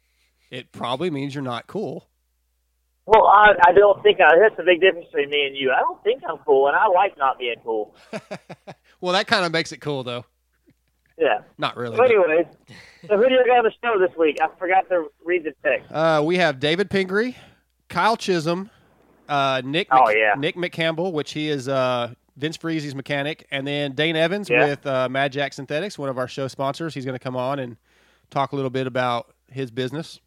it 0.50 0.72
probably 0.72 1.10
means 1.10 1.34
you're 1.34 1.42
not 1.44 1.66
cool. 1.66 2.08
well 3.06 3.26
I 3.26 3.54
I 3.68 3.72
don't 3.72 4.02
think 4.02 4.20
I, 4.20 4.38
that's 4.38 4.56
the 4.56 4.62
big 4.64 4.80
difference 4.80 5.06
between 5.06 5.30
me 5.30 5.46
and 5.46 5.56
you 5.56 5.70
I 5.72 5.80
don't 5.80 6.02
think 6.02 6.22
I'm 6.28 6.38
cool 6.38 6.66
and 6.68 6.76
I 6.76 6.86
like 6.86 7.16
not 7.18 7.38
being 7.38 7.56
cool 7.64 7.94
Well, 9.00 9.12
that 9.14 9.26
kind 9.26 9.44
of 9.46 9.52
makes 9.52 9.72
it 9.72 9.80
cool 9.80 10.02
though. 10.04 10.24
yeah 11.18 11.40
Not 11.58 11.76
really. 11.76 11.96
so 11.96 12.02
anyways 12.04 12.46
so 13.08 13.16
who 13.16 13.28
do 13.28 13.34
you 13.34 13.44
have 13.54 13.64
on 13.64 13.64
the 13.64 13.72
show 13.82 13.98
this 13.98 14.16
week 14.18 14.38
I 14.42 14.48
forgot 14.58 14.88
to 14.90 15.06
read 15.24 15.44
the 15.44 15.52
text 15.62 15.90
Uh, 15.90 16.22
we 16.24 16.36
have 16.36 16.60
David 16.60 16.90
Pingree, 16.90 17.36
Kyle 17.88 18.16
Chisholm, 18.16 18.70
uh, 19.30 19.62
Nick 19.64 19.88
Oh, 19.90 20.10
yeah. 20.10 20.34
Nick 20.36 20.56
McCampbell, 20.56 21.12
which 21.12 21.32
he 21.32 21.48
is 21.48 21.68
uh, 21.68 22.12
Vince 22.36 22.56
Friese's 22.56 22.94
mechanic, 22.94 23.46
and 23.50 23.66
then 23.66 23.92
Dane 23.92 24.16
Evans 24.16 24.50
Yeah. 24.50 24.66
with 24.66 24.86
uh, 24.86 25.08
Mad 25.08 25.32
Jack 25.32 25.52
Synthetics, 25.54 25.98
one 25.98 26.08
of 26.08 26.18
our 26.18 26.28
show 26.28 26.48
sponsors. 26.48 26.92
He's 26.94 27.04
going 27.04 27.14
to 27.18 27.22
come 27.22 27.36
on 27.36 27.58
and 27.58 27.76
talk 28.30 28.52
a 28.52 28.56
little 28.56 28.70
bit 28.70 28.86
about 28.86 29.32
his 29.50 29.70
business. 29.70 30.20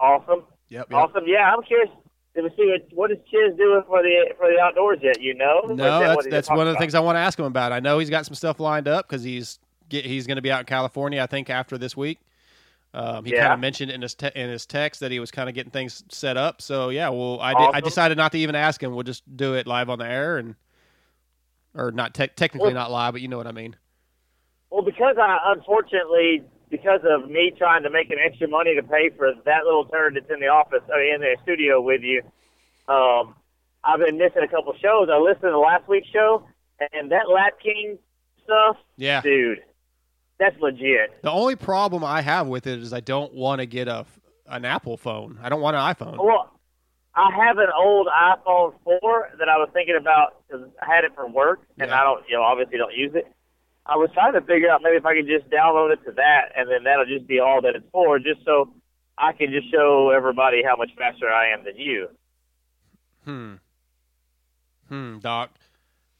awesome 0.00 0.44
Yep. 0.68 0.92
awesome 0.92 1.24
yeah 1.26 1.50
I'm 1.54 1.62
curious 1.62 1.88
to 2.36 2.48
see 2.56 2.66
what 2.66 2.82
what 2.92 3.10
is 3.10 3.16
Chiz 3.30 3.56
doing 3.56 3.82
for 3.86 4.02
the 4.02 4.34
for 4.38 4.48
the 4.52 4.60
outdoors 4.60 4.98
yet 5.02 5.20
you 5.20 5.34
know 5.34 5.62
No, 5.66 5.74
that 6.00 6.00
that's 6.16 6.26
that's 6.28 6.48
one 6.50 6.60
of 6.60 6.66
the 6.66 6.70
about? 6.72 6.80
things 6.80 6.94
I 6.94 7.00
want 7.00 7.16
to 7.16 7.20
ask 7.20 7.38
him 7.38 7.46
about. 7.46 7.72
I 7.72 7.80
know 7.80 7.98
he's 7.98 8.10
got 8.10 8.26
some 8.26 8.34
stuff 8.34 8.60
lined 8.60 8.86
up 8.86 9.08
because 9.08 9.22
he's 9.24 9.58
get, 9.88 10.04
he's 10.04 10.26
going 10.26 10.36
to 10.36 10.42
be 10.42 10.52
out 10.52 10.60
in 10.60 10.66
California, 10.66 11.22
I 11.22 11.26
think, 11.26 11.48
after 11.50 11.78
this 11.78 11.96
week. 11.96 12.18
Um, 12.94 13.24
he 13.24 13.32
Yeah. 13.32 13.42
kind 13.42 13.52
of 13.52 13.60
mentioned 13.60 13.90
in 13.90 14.00
his 14.00 14.14
te- 14.14 14.30
in 14.34 14.48
his 14.48 14.64
text 14.66 15.00
that 15.00 15.10
he 15.10 15.20
was 15.20 15.30
kind 15.30 15.48
of 15.48 15.54
getting 15.54 15.70
things 15.70 16.02
set 16.08 16.36
up. 16.36 16.62
So 16.62 16.88
yeah, 16.88 17.10
well, 17.10 17.38
I 17.40 17.52
did, 17.54 17.70
I 17.74 17.80
decided 17.80 18.16
not 18.16 18.32
to 18.32 18.38
even 18.38 18.54
ask 18.54 18.82
him. 18.82 18.94
We'll 18.94 19.02
just 19.02 19.24
do 19.36 19.54
it 19.54 19.66
live 19.66 19.90
on 19.90 19.98
the 19.98 20.06
air 20.06 20.38
and 20.38 20.54
or 21.74 21.90
not 21.92 22.14
te- 22.14 22.28
technically 22.28 22.68
Well- 22.68 22.74
not 22.74 22.90
live, 22.90 23.12
but 23.12 23.20
you 23.20 23.28
know 23.28 23.36
what 23.36 23.46
I 23.46 23.52
mean. 23.52 23.76
Well, 24.70 24.82
because 24.82 25.16
I 25.18 25.38
unfortunately, 25.54 26.42
because 26.70 27.00
of 27.04 27.30
me 27.30 27.52
trying 27.56 27.82
to 27.82 27.90
make 27.90 28.10
an 28.10 28.18
extra 28.24 28.48
money 28.48 28.74
to 28.74 28.82
pay 28.82 29.10
for 29.10 29.32
that 29.44 29.64
little 29.64 29.84
turd 29.86 30.16
that's 30.16 30.30
in 30.30 30.40
the 30.40 30.48
office, 30.48 30.82
or 30.88 31.00
in 31.00 31.20
the 31.20 31.36
studio 31.42 31.80
with 31.80 32.02
you, 32.02 32.22
um, 32.88 33.34
I've 33.84 34.00
been 34.00 34.18
missing 34.18 34.42
a 34.42 34.48
couple 34.48 34.74
shows. 34.80 35.08
I 35.10 35.18
listened 35.18 35.42
to 35.52 35.58
last 35.58 35.88
week's 35.88 36.08
show, 36.08 36.46
and 36.92 37.12
that 37.12 37.28
Lap 37.28 37.60
King 37.62 37.98
stuff, 38.44 38.76
Yeah. 38.96 39.20
dude, 39.20 39.62
that's 40.38 40.58
legit. 40.60 41.22
The 41.22 41.30
only 41.30 41.56
problem 41.56 42.04
I 42.04 42.20
have 42.22 42.46
with 42.46 42.66
it 42.66 42.78
is 42.78 42.92
I 42.92 43.00
don't 43.00 43.32
want 43.34 43.60
to 43.60 43.66
get 43.66 43.88
a 43.88 44.06
an 44.46 44.64
Apple 44.64 44.96
phone. 44.96 45.38
I 45.42 45.48
don't 45.48 45.60
want 45.60 45.76
an 45.76 45.82
iPhone. 45.82 46.16
Well, 46.24 46.50
I 47.14 47.30
have 47.46 47.58
an 47.58 47.68
old 47.76 48.06
iPhone 48.06 48.72
4 48.84 49.30
that 49.38 49.48
I 49.48 49.56
was 49.58 49.68
thinking 49.74 49.96
about 50.00 50.42
because 50.46 50.66
I 50.80 50.86
had 50.94 51.04
it 51.04 51.14
for 51.14 51.28
work, 51.28 51.60
and 51.78 51.90
Yeah. 51.90 52.00
I 52.00 52.04
don't, 52.04 52.24
you 52.28 52.36
know, 52.36 52.42
obviously 52.42 52.78
don't 52.78 52.94
use 52.94 53.12
it. 53.14 53.26
I 53.84 53.96
was 53.96 54.08
trying 54.14 54.34
to 54.34 54.40
figure 54.42 54.70
out 54.70 54.80
maybe 54.82 54.96
if 54.96 55.04
I 55.04 55.14
could 55.14 55.26
just 55.26 55.50
download 55.50 55.92
it 55.92 56.04
to 56.06 56.12
that, 56.12 56.52
and 56.56 56.70
then 56.70 56.84
that'll 56.84 57.06
just 57.06 57.26
be 57.26 57.40
all 57.40 57.60
that 57.62 57.74
it's 57.74 57.84
for, 57.92 58.18
just 58.18 58.44
so 58.44 58.72
I 59.18 59.32
can 59.32 59.50
just 59.50 59.70
show 59.70 60.10
everybody 60.10 60.62
how 60.62 60.76
much 60.76 60.90
faster 60.96 61.28
I 61.28 61.48
am 61.48 61.64
than 61.64 61.76
you. 61.76 62.08
Hmm. 63.24 63.54
Hmm, 64.88 65.18
Doc. 65.18 65.50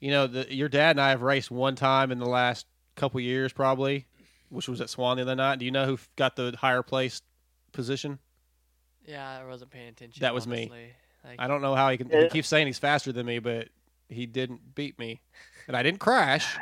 You 0.00 0.10
know, 0.10 0.26
the, 0.26 0.54
your 0.54 0.68
dad 0.68 0.90
and 0.96 1.00
I 1.00 1.10
have 1.10 1.22
raced 1.22 1.50
one 1.50 1.76
time 1.76 2.10
in 2.12 2.18
the 2.18 2.28
last 2.28 2.66
couple 2.98 3.20
years, 3.20 3.52
probably, 3.52 4.06
which 4.50 4.68
was 4.68 4.80
at 4.80 4.90
Swan 4.90 5.16
the 5.16 5.22
other 5.22 5.34
night. 5.34 5.58
Do 5.58 5.64
you 5.64 5.70
know 5.70 5.86
who 5.86 5.98
got 6.16 6.36
the 6.36 6.54
higher 6.58 6.82
placed 6.82 7.24
position? 7.72 8.18
Yeah, 9.06 9.38
I 9.40 9.46
wasn't 9.46 9.70
paying 9.70 9.88
attention. 9.88 10.20
That 10.20 10.34
was 10.34 10.46
me. 10.46 10.70
Like, 11.24 11.36
I 11.38 11.48
don't 11.48 11.62
know 11.62 11.74
how 11.74 11.90
he 11.90 11.96
can. 11.96 12.10
He 12.10 12.28
keeps 12.28 12.48
saying 12.48 12.66
he's 12.66 12.78
faster 12.78 13.12
than 13.12 13.24
me, 13.26 13.38
but 13.38 13.68
he 14.08 14.26
didn't 14.26 14.74
beat 14.74 14.98
me, 14.98 15.20
and 15.66 15.76
I 15.76 15.82
didn't 15.82 16.00
crash. 16.00 16.56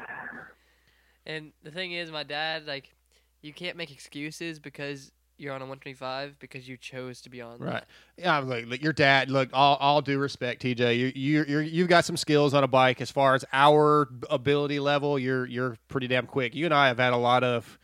And 1.25 1.53
the 1.63 1.71
thing 1.71 1.93
is, 1.93 2.11
my 2.11 2.23
dad, 2.23 2.67
like, 2.67 2.95
you 3.43 3.53
can't 3.53 3.77
make 3.77 3.91
excuses 3.91 4.59
because 4.59 5.13
you're 5.39 5.53
on 5.53 5.61
a 5.61 5.65
125 5.65 6.39
because 6.39 6.69
you 6.69 6.77
chose 6.77 7.21
to 7.23 7.31
be 7.31 7.41
on. 7.41 7.59
Right. 7.59 7.73
that. 7.75 7.87
Yeah, 8.17 8.37
I'm 8.39 8.49
like, 8.49 8.67
look, 8.67 8.83
your 8.83 8.93
dad. 8.93 9.31
Look, 9.31 9.51
all, 9.53 9.77
all 9.77 10.01
due 10.03 10.19
respect, 10.19 10.63
TJ. 10.63 10.99
You 10.99 11.13
you 11.15 11.45
you're, 11.47 11.63
you've 11.63 11.89
got 11.89 12.05
some 12.05 12.17
skills 12.17 12.55
on 12.55 12.65
a 12.65 12.69
bike. 12.69 13.01
As 13.01 13.11
far 13.11 13.35
as 13.35 13.45
our 13.53 14.09
ability 14.31 14.81
level, 14.81 15.19
you're 15.19 15.47
you're 15.47 15.77
pretty 15.89 16.07
damn 16.09 16.27
quick. 16.27 16.55
You 16.55 16.65
and 16.65 16.75
I 16.75 16.89
have 16.89 16.99
had 16.99 17.13
a 17.13 17.17
lot 17.19 17.45
of. 17.45 17.79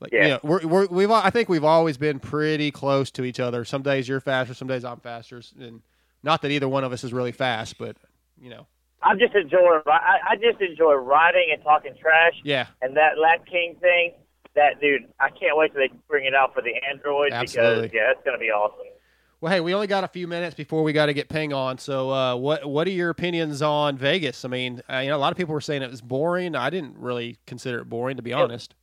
Like, 0.00 0.12
Yeah. 0.12 0.26
yeah, 0.26 0.38
we're, 0.42 0.66
we're, 0.66 0.86
we've. 0.86 1.10
I 1.10 1.30
think 1.30 1.48
we've 1.48 1.62
always 1.62 1.96
been 1.96 2.18
pretty 2.18 2.70
close 2.72 3.10
to 3.12 3.24
each 3.24 3.38
other. 3.38 3.64
Some 3.64 3.82
days 3.82 4.08
you're 4.08 4.18
faster, 4.20 4.52
some 4.52 4.66
days 4.66 4.84
I'm 4.84 4.98
faster, 4.98 5.40
and 5.60 5.80
not 6.24 6.42
that 6.42 6.50
either 6.50 6.68
one 6.68 6.82
of 6.82 6.92
us 6.92 7.04
is 7.04 7.12
really 7.12 7.30
fast, 7.30 7.78
but 7.78 7.96
you 8.40 8.50
know, 8.50 8.66
I 9.00 9.14
just 9.14 9.34
enjoy, 9.36 9.78
I, 9.86 10.18
I 10.30 10.36
just 10.36 10.60
enjoy 10.60 10.94
riding 10.94 11.50
and 11.52 11.62
talking 11.62 11.92
trash, 12.00 12.34
yeah, 12.42 12.66
and 12.80 12.96
that 12.96 13.16
Lap 13.16 13.46
King 13.46 13.76
thing. 13.80 14.14
That 14.54 14.80
dude, 14.80 15.02
I 15.18 15.30
can't 15.30 15.56
wait 15.56 15.72
till 15.72 15.80
they 15.80 15.90
bring 16.08 16.26
it 16.26 16.34
out 16.34 16.54
for 16.54 16.62
the 16.62 16.72
Android 16.90 17.32
Absolutely. 17.32 17.82
because 17.88 17.94
yeah, 17.94 18.10
it's 18.10 18.20
gonna 18.24 18.38
be 18.38 18.50
awesome. 18.50 18.86
Well, 19.42 19.52
hey, 19.52 19.58
we 19.58 19.74
only 19.74 19.88
got 19.88 20.04
a 20.04 20.08
few 20.08 20.28
minutes 20.28 20.54
before 20.54 20.84
we 20.84 20.92
got 20.92 21.06
to 21.06 21.14
get 21.14 21.28
ping 21.28 21.52
on. 21.52 21.76
So, 21.78 22.10
uh, 22.10 22.36
what 22.36 22.64
what 22.64 22.86
are 22.86 22.92
your 22.92 23.10
opinions 23.10 23.60
on 23.60 23.98
Vegas? 23.98 24.44
I 24.44 24.48
mean, 24.48 24.80
uh, 24.88 24.98
you 24.98 25.08
know, 25.08 25.16
a 25.16 25.18
lot 25.18 25.32
of 25.32 25.36
people 25.36 25.52
were 25.52 25.60
saying 25.60 25.82
it 25.82 25.90
was 25.90 26.00
boring. 26.00 26.54
I 26.54 26.70
didn't 26.70 26.96
really 26.96 27.38
consider 27.44 27.80
it 27.80 27.88
boring, 27.88 28.18
to 28.18 28.22
be 28.22 28.32
honest. 28.32 28.76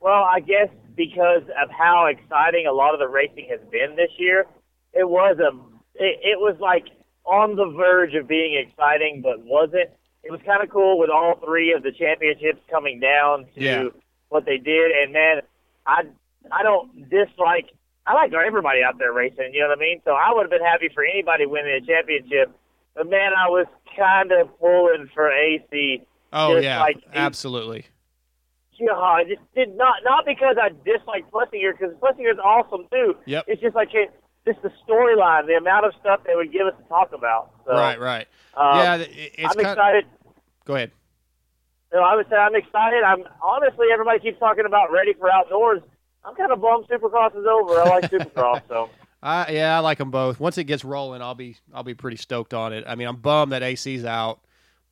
Well, 0.00 0.24
I 0.24 0.40
guess 0.40 0.68
because 0.96 1.42
of 1.62 1.70
how 1.70 2.06
exciting 2.06 2.66
a 2.66 2.72
lot 2.72 2.94
of 2.94 3.00
the 3.00 3.08
racing 3.08 3.46
has 3.50 3.60
been 3.70 3.94
this 3.94 4.10
year, 4.16 4.46
it 4.94 5.08
was 5.08 5.36
a 5.38 5.54
it, 6.02 6.18
it 6.22 6.38
was 6.38 6.56
like 6.60 6.86
on 7.26 7.56
the 7.56 7.70
verge 7.76 8.14
of 8.14 8.26
being 8.26 8.54
exciting, 8.66 9.20
but 9.22 9.44
wasn't. 9.44 9.90
It 10.24 10.30
was 10.30 10.40
kind 10.46 10.62
of 10.62 10.70
cool 10.70 10.98
with 10.98 11.10
all 11.10 11.38
three 11.44 11.72
of 11.72 11.82
the 11.82 11.92
championships 11.92 12.60
coming 12.70 13.00
down 13.00 13.46
to 13.54 13.60
Yeah. 13.62 13.88
What 14.28 14.44
they 14.44 14.58
did, 14.58 14.90
and 14.92 15.12
man, 15.12 15.40
I 15.86 16.02
I 16.50 16.62
don't 16.62 17.08
dislike. 17.08 17.70
I 18.06 18.14
like 18.14 18.32
everybody 18.32 18.82
out 18.82 18.98
there 18.98 19.12
racing. 19.12 19.50
You 19.52 19.60
know 19.60 19.68
what 19.68 19.78
I 19.78 19.80
mean? 19.80 20.00
So 20.04 20.12
I 20.12 20.32
would 20.32 20.42
have 20.42 20.50
been 20.50 20.64
happy 20.64 20.88
for 20.94 21.04
anybody 21.04 21.46
winning 21.46 21.72
a 21.72 21.84
championship, 21.84 22.50
but 22.94 23.08
man, 23.08 23.32
I 23.36 23.48
was 23.48 23.66
kind 23.96 24.32
of 24.32 24.48
pulling 24.58 25.08
for 25.14 25.30
AC. 25.30 26.02
Oh 26.32 26.56
yeah, 26.58 26.80
like- 26.80 27.02
absolutely. 27.12 27.86
Yeah, 28.80 28.92
I 28.92 29.24
just 29.24 29.42
did 29.56 29.76
not 29.76 29.96
not 30.04 30.24
because 30.24 30.56
I 30.60 30.68
dislike 30.68 31.28
Plessinger 31.32 31.72
because 31.76 31.96
Plessinger's 31.96 32.38
awesome 32.38 32.86
too. 32.92 33.16
Yep. 33.26 33.46
It's 33.48 33.60
just 33.60 33.74
like 33.74 33.88
it, 33.92 34.12
just 34.46 34.62
the 34.62 34.70
storyline, 34.86 35.46
the 35.46 35.54
amount 35.54 35.86
of 35.86 35.92
stuff 36.00 36.20
they 36.24 36.36
would 36.36 36.52
give 36.52 36.66
us 36.66 36.74
to 36.80 36.88
talk 36.88 37.12
about. 37.12 37.50
So, 37.66 37.72
right, 37.72 37.98
right. 37.98 38.28
um, 38.56 38.78
yeah, 38.78 38.96
it's 38.96 39.56
I'm 39.56 39.60
excited. 39.60 40.04
Go 40.64 40.76
ahead. 40.76 40.92
No, 41.92 42.02
I 42.02 42.14
would 42.16 42.28
say 42.28 42.36
I'm 42.36 42.54
excited. 42.54 43.02
I'm 43.02 43.24
honestly 43.42 43.86
everybody 43.92 44.18
keeps 44.18 44.38
talking 44.38 44.66
about 44.66 44.92
ready 44.92 45.14
for 45.14 45.30
outdoors. 45.30 45.80
I'm 46.24 46.34
kind 46.34 46.52
of 46.52 46.60
bummed 46.60 46.86
Supercross 46.88 47.30
is 47.38 47.46
over. 47.46 47.80
I 47.80 47.88
like 47.88 48.10
Supercross, 48.10 48.62
so 48.68 48.90
I 49.22 49.50
yeah, 49.52 49.76
I 49.76 49.80
like 49.80 49.98
them 49.98 50.10
both. 50.10 50.38
Once 50.38 50.58
it 50.58 50.64
gets 50.64 50.84
rolling, 50.84 51.22
I'll 51.22 51.34
be 51.34 51.56
I'll 51.72 51.84
be 51.84 51.94
pretty 51.94 52.18
stoked 52.18 52.52
on 52.52 52.72
it. 52.72 52.84
I 52.86 52.94
mean, 52.94 53.08
I'm 53.08 53.16
bummed 53.16 53.52
that 53.52 53.62
AC's 53.62 54.04
out, 54.04 54.40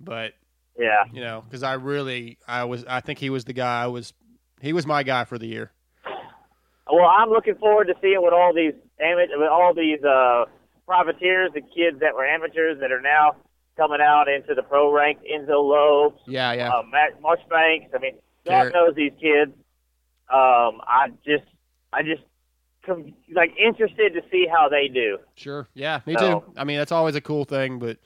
but 0.01 0.33
yeah. 0.79 1.05
you 1.13 1.21
know, 1.21 1.43
because 1.45 1.63
I 1.63 1.75
really 1.75 2.39
I 2.49 2.65
was 2.65 2.85
I 2.89 3.01
think 3.01 3.19
he 3.19 3.31
was 3.31 3.45
the 3.45 3.53
guy. 3.53 3.83
I 3.83 3.87
was 3.89 4.13
he 4.61 4.73
was 4.73 4.87
my 4.87 5.03
guy 5.03 5.25
for 5.25 5.39
the 5.39 5.47
year. 5.47 5.73
Well, 6.91 7.07
I'm 7.07 7.31
looking 7.31 7.57
forward 7.57 7.89
to 7.89 7.95
seeing 8.01 8.23
what 8.23 8.33
all 8.33 8.55
these 8.55 8.75
with 8.99 9.49
all 9.51 9.75
these 9.75 10.03
uh, 10.03 10.45
privateers, 10.87 11.51
the 11.53 11.61
kids 11.61 12.01
that 12.01 12.15
were 12.15 12.25
amateurs 12.25 12.79
that 12.81 12.93
are 12.93 13.01
now 13.01 13.37
coming 13.77 14.01
out 14.01 14.29
into 14.29 14.55
the 14.55 14.63
pro 14.63 14.93
ranks. 14.93 15.23
Enzo 15.31 15.63
Lopes, 15.63 16.23
Yeah, 16.27 16.53
yeah. 16.53 16.71
uh, 16.71 16.83
Matt 16.91 17.21
Marchbanks. 17.21 17.93
I 17.95 17.99
mean, 17.99 18.15
God 18.45 18.51
Garrett. 18.71 18.75
knows 18.75 18.95
these 18.95 19.13
kids. 19.21 19.53
Um, 20.29 20.81
I 20.87 21.09
just, 21.25 21.45
I 21.93 22.03
just, 22.03 22.23
like 23.35 23.53
interested 23.59 24.15
to 24.15 24.23
see 24.31 24.47
how 24.51 24.69
they 24.69 24.87
do. 24.89 25.19
Sure. 25.35 25.67
Yeah, 25.75 26.01
me 26.07 26.15
So- 26.19 26.41
too. 26.41 26.53
I 26.57 26.63
mean, 26.65 26.79
that's 26.79 26.93
always 26.93 27.17
a 27.17 27.21
cool 27.21 27.45
thing, 27.45 27.79
but 27.81 27.99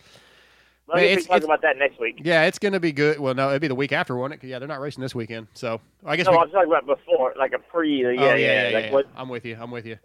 Let 0.88 0.96
Man, 0.96 1.04
it's- 1.04 1.26
talk 1.26 1.44
about 1.44 1.60
that 1.62 1.76
next 1.76 2.00
week. 2.00 2.20
yeah, 2.24 2.44
it's 2.46 2.58
going 2.58 2.72
to 2.72 2.80
be 2.80 2.90
good. 2.90 3.20
Well, 3.20 3.34
no, 3.34 3.50
it'd 3.50 3.60
be 3.60 3.68
the 3.68 3.74
week 3.74 3.92
after, 3.92 4.16
won't 4.16 4.32
it? 4.32 4.42
Yeah, 4.42 4.58
they're 4.58 4.66
not 4.68 4.80
racing 4.80 5.02
this 5.02 5.14
weekend, 5.14 5.48
so 5.54 5.80
I 6.04 6.16
guess 6.16 6.26
No, 6.26 6.32
we, 6.32 6.38
I'm 6.38 6.50
talking 6.50 6.68
about 6.70 6.86
before, 6.86 7.34
like 7.38 7.52
a 7.52 7.58
pre. 7.58 8.00
Yeah, 8.00 8.06
Oh, 8.08 8.12
yeah, 8.12 8.34
yeah, 8.34 8.68
yeah, 8.70 8.74
like 8.74 8.84
yeah. 8.86 8.92
what? 8.92 9.06
I'm 9.16 9.28
with 9.28 9.44
you. 9.44 9.56
I'm 9.60 9.70
with 9.70 9.86
you. 9.86 9.98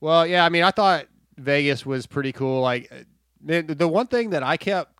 Well, 0.00 0.26
yeah. 0.26 0.44
I 0.44 0.50
mean, 0.50 0.62
I 0.64 0.70
thought 0.70 1.06
Vegas 1.38 1.84
was 1.86 2.06
pretty 2.06 2.32
cool. 2.32 2.60
Like 2.60 2.92
the 3.44 3.62
the 3.62 3.88
one 3.88 4.06
thing 4.06 4.30
that 4.30 4.42
I 4.42 4.56
kept 4.56 4.92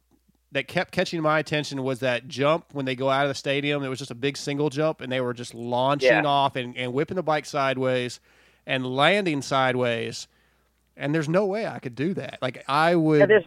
that 0.52 0.68
kept 0.68 0.92
catching 0.92 1.20
my 1.20 1.38
attention 1.40 1.82
was 1.82 1.98
that 2.00 2.28
jump 2.28 2.66
when 2.72 2.84
they 2.84 2.94
go 2.94 3.10
out 3.10 3.24
of 3.24 3.28
the 3.28 3.34
stadium. 3.34 3.82
It 3.82 3.88
was 3.88 3.98
just 3.98 4.10
a 4.12 4.14
big 4.14 4.36
single 4.36 4.70
jump, 4.70 5.00
and 5.00 5.10
they 5.10 5.20
were 5.20 5.34
just 5.34 5.52
launching 5.54 6.08
Yeah. 6.10 6.22
off 6.24 6.54
and, 6.56 6.76
and 6.76 6.92
whipping 6.92 7.16
the 7.16 7.22
bike 7.24 7.44
sideways 7.46 8.20
and 8.66 8.86
landing 8.86 9.42
sideways. 9.42 10.28
And 10.96 11.12
there's 11.12 11.28
no 11.28 11.44
way 11.46 11.66
I 11.66 11.80
could 11.80 11.96
do 11.96 12.14
that. 12.14 12.38
Like 12.40 12.62
I 12.68 12.94
would. 12.94 13.18
Yeah, 13.20 13.26
there's 13.26 13.44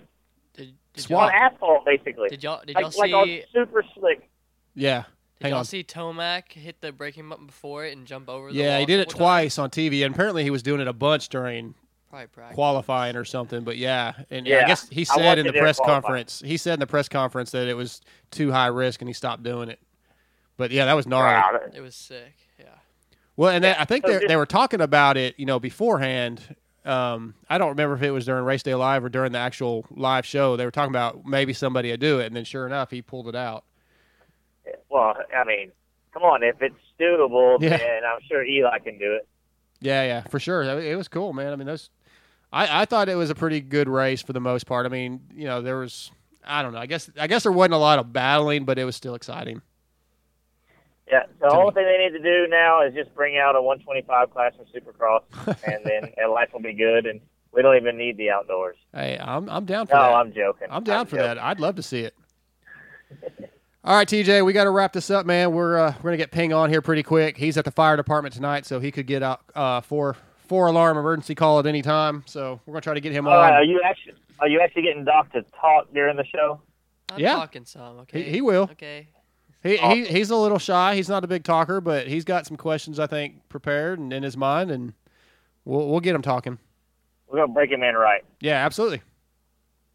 Did, 0.56 0.74
did 0.94 1.02
Swat. 1.02 1.34
on 1.34 1.42
asphalt 1.54 1.86
basically. 1.86 2.28
did 2.30 2.44
y'all 2.44 2.62
did 2.66 2.76
like, 2.76 2.84
y'all 2.84 2.94
like 3.00 3.14
on 3.14 3.26
see 3.26 3.44
super 3.54 3.86
slick. 3.94 4.28
yeah. 4.76 5.04
did 5.38 5.44
Hang 5.44 5.52
y'all 5.52 5.60
on. 5.60 5.66
see 5.66 5.84
Tomac 5.86 6.52
hit 6.52 6.82
the 6.82 6.92
braking 6.92 7.30
button 7.30 7.46
before 7.46 7.86
it 7.86 7.96
and 7.96 8.06
jump 8.06 8.28
over? 8.28 8.52
the 8.52 8.58
Yeah, 8.58 8.72
wall 8.72 8.80
he 8.82 8.86
did 8.86 9.00
it 9.00 9.08
couple 9.08 9.20
times? 9.20 9.54
twice 9.56 9.58
on 9.60 9.70
TV, 9.70 10.04
and 10.06 10.14
apparently 10.14 10.44
he 10.44 10.50
was 10.50 10.62
doing 10.62 10.82
it 10.82 10.88
a 10.90 10.94
bunch 10.94 11.30
during 11.30 11.74
Probably 12.18 12.28
practice. 12.34 12.56
qualifying 12.56 13.16
or 13.16 13.26
something. 13.26 13.64
But 13.64 13.78
yeah, 13.78 14.14
and 14.30 14.46
yeah. 14.48 14.62
I 14.64 14.68
guess 14.68 14.88
he 14.90 15.06
said 15.06 15.38
in 15.40 15.46
the 15.48 15.54
press 15.54 15.78
qualifying. 15.78 16.02
conference, 16.04 16.42
he 16.46 16.58
said 16.58 16.74
in 16.76 16.80
the 16.80 16.88
press 16.88 17.08
conference 17.10 17.52
that 17.52 17.68
it 17.68 17.76
was 17.76 18.02
too 18.32 18.52
high 18.52 18.68
risk, 18.68 19.02
and 19.02 19.10
he 19.10 19.14
stopped 19.14 19.44
doing 19.44 19.70
it. 19.70 19.80
But 20.58 20.72
yeah, 20.72 20.86
that 20.86 20.94
was 20.94 21.06
gnarly. 21.08 21.36
Wow, 21.36 21.60
It 21.74 21.82
was 21.82 21.96
sick. 21.96 22.34
Yeah. 22.60 22.66
Well, 23.36 23.52
and 23.52 23.64
that, 23.64 23.80
I 23.80 23.86
think 23.86 24.06
so 24.06 24.12
they 24.14 24.18
just- 24.20 24.28
they 24.30 24.36
were 24.36 24.48
talking 24.48 24.82
about 24.82 25.16
it, 25.18 25.36
you 25.38 25.46
know, 25.46 25.60
beforehand. 25.60 26.56
Um, 26.86 27.36
I 27.50 27.58
don't 27.58 27.70
remember 27.70 27.96
if 27.96 28.02
it 28.02 28.12
was 28.12 28.26
during 28.26 28.44
Race 28.46 28.64
Day 28.64 28.74
Live 28.74 29.04
or 29.04 29.10
during 29.10 29.34
the 29.34 29.38
actual 29.40 29.86
live 29.92 30.26
show. 30.26 30.56
They 30.56 30.66
were 30.66 30.72
talking 30.72 30.92
about 30.92 31.26
maybe 31.26 31.54
somebody 31.54 31.92
would 31.92 32.00
do 32.00 32.20
it, 32.20 32.28
and 32.28 32.36
then 32.36 32.46
sure 32.46 32.66
enough, 32.66 32.90
he 32.92 33.02
pulled 33.02 33.28
it 33.28 33.36
out. 33.36 33.66
Well, 34.90 35.16
I 35.36 35.44
mean, 35.44 35.72
come 36.14 36.24
on, 36.24 36.44
if 36.44 36.62
it's 36.62 36.76
doable, 37.00 37.62
Yeah. 37.62 37.78
then 37.78 38.02
I'm 38.06 38.22
sure 38.28 38.44
Eli 38.44 38.80
can 38.80 38.98
do 38.98 39.14
it. 39.14 39.28
Yeah, 39.80 40.04
yeah, 40.04 40.22
for 40.22 40.40
sure. 40.40 40.64
I 40.70 40.76
mean, 40.76 40.86
It 40.86 40.96
was 40.96 41.08
cool, 41.08 41.34
man. 41.34 41.54
I 41.54 41.56
mean, 41.56 41.68
those. 41.68 41.90
I, 42.52 42.82
I 42.82 42.86
thought 42.86 43.10
it 43.10 43.16
was 43.16 43.30
a 43.30 43.36
pretty 43.36 43.60
good 43.62 43.90
race 43.90 44.22
for 44.22 44.34
the 44.34 44.40
most 44.40 44.66
part. 44.66 44.86
I 44.86 44.90
mean, 44.90 45.22
you 45.34 45.46
know, 45.46 45.62
there 45.62 45.78
was. 45.78 46.12
I 46.50 46.62
don't 46.62 46.72
know. 46.74 46.80
I 46.80 46.86
guess 46.86 47.10
I 47.20 47.28
guess 47.28 47.44
there 47.44 47.52
wasn't 47.52 47.74
a 47.74 47.78
lot 47.78 48.00
of 48.00 48.14
battling, 48.14 48.64
but 48.66 48.80
it 48.80 48.86
was 48.86 48.96
still 48.96 49.16
exciting. 49.16 49.62
Yeah. 51.12 51.24
So 51.42 51.48
the 51.50 51.56
only 51.56 51.68
me. 51.68 51.74
thing 51.74 51.86
they 51.86 51.98
need 52.06 52.18
to 52.18 52.24
do 52.24 52.48
now 52.50 52.82
is 52.86 52.94
just 52.94 53.14
bring 53.16 53.38
out 53.38 53.56
a 53.56 53.62
125 53.62 54.32
class 54.32 54.54
for 54.56 54.64
Supercross, 54.78 55.24
and 55.68 55.84
then 55.84 56.12
and 56.18 56.32
life 56.32 56.50
will 56.54 56.62
be 56.62 56.74
good, 56.74 57.06
and 57.06 57.20
we 57.54 57.62
don't 57.62 57.76
even 57.76 57.98
need 57.98 58.16
the 58.18 58.30
outdoors. 58.30 58.78
Hey, 58.94 59.18
I'm 59.22 59.50
I'm 59.50 59.66
down 59.66 59.88
for 59.88 59.96
No, 59.96 60.02
that. 60.02 60.14
I'm 60.14 60.34
joking. 60.34 60.68
I'm 60.72 60.84
down 60.86 61.06
for 61.06 61.18
joking. 61.18 61.28
that. 61.28 61.38
I'd 61.38 61.60
love 61.60 61.76
to 61.76 61.84
see 61.84 62.02
it. 62.02 62.16
All 63.84 63.96
right, 63.96 64.08
TJ, 64.08 64.46
we 64.46 64.52
got 64.52 64.66
to 64.66 64.70
wrap 64.70 64.92
this 64.92 65.10
up, 65.10 65.26
man. 65.26 65.54
We're 65.54 65.78
uh, 65.78 65.94
we're 66.02 66.10
gonna 66.12 66.18
get 66.18 66.32
Ping 66.32 66.52
on 66.54 66.70
here 66.70 66.82
pretty 66.82 67.04
quick. 67.04 67.38
He's 67.38 67.58
at 67.58 67.64
the 67.66 67.72
fire 67.72 67.96
department 67.96 68.36
tonight, 68.36 68.66
so 68.66 68.80
he 68.82 68.92
could 68.92 69.08
get 69.08 69.24
out 69.24 69.42
uh, 69.56 69.80
four 69.82 70.16
four 70.48 70.68
alarm 70.68 70.98
emergency 70.98 71.36
call 71.36 71.60
at 71.60 71.66
any 71.66 71.82
time. 71.82 72.24
So 72.26 72.60
we're 72.66 72.74
gonna 72.74 72.82
try 72.82 72.94
to 72.94 73.02
get 73.02 73.12
him 73.12 73.28
All 73.28 73.36
right, 73.36 73.52
are 73.54 73.64
you 73.64 73.82
actually 73.84 74.14
are 74.40 74.48
you 74.48 74.60
actually 74.62 74.84
getting 74.84 75.04
Doc 75.06 75.32
to 75.34 75.42
talk 75.60 75.92
during 75.94 76.16
the 76.18 76.26
show? 76.26 76.62
I'm 77.12 77.20
Yeah. 77.20 77.34
talking 77.34 77.66
some. 77.66 78.00
Okay. 78.00 78.24
He, 78.24 78.32
he 78.32 78.42
will. 78.42 78.64
Okay. 78.72 79.08
He, 79.64 79.78
he 79.78 80.06
he's 80.06 80.30
a 80.30 80.36
little 80.36 80.60
shy. 80.60 80.96
He's 80.96 81.10
not 81.10 81.24
a 81.24 81.28
big 81.28 81.44
talker, 81.44 81.82
but 81.82 82.08
he's 82.08 82.24
got 82.24 82.46
some 82.46 82.58
questions 82.58 83.00
I 83.00 83.08
think 83.08 83.48
prepared 83.50 83.98
and 84.00 84.14
in 84.14 84.24
his 84.24 84.38
mind, 84.38 84.72
and 84.72 84.94
we'll 85.66 85.90
we'll 85.90 86.00
get 86.00 86.14
him 86.16 86.22
talking. 86.22 86.58
We're 87.28 87.40
gonna 87.40 87.54
break 87.54 87.72
him 87.72 87.84
in 87.84 87.96
right. 87.96 88.24
Yeah, 88.40 88.64
absolutely. 88.66 89.02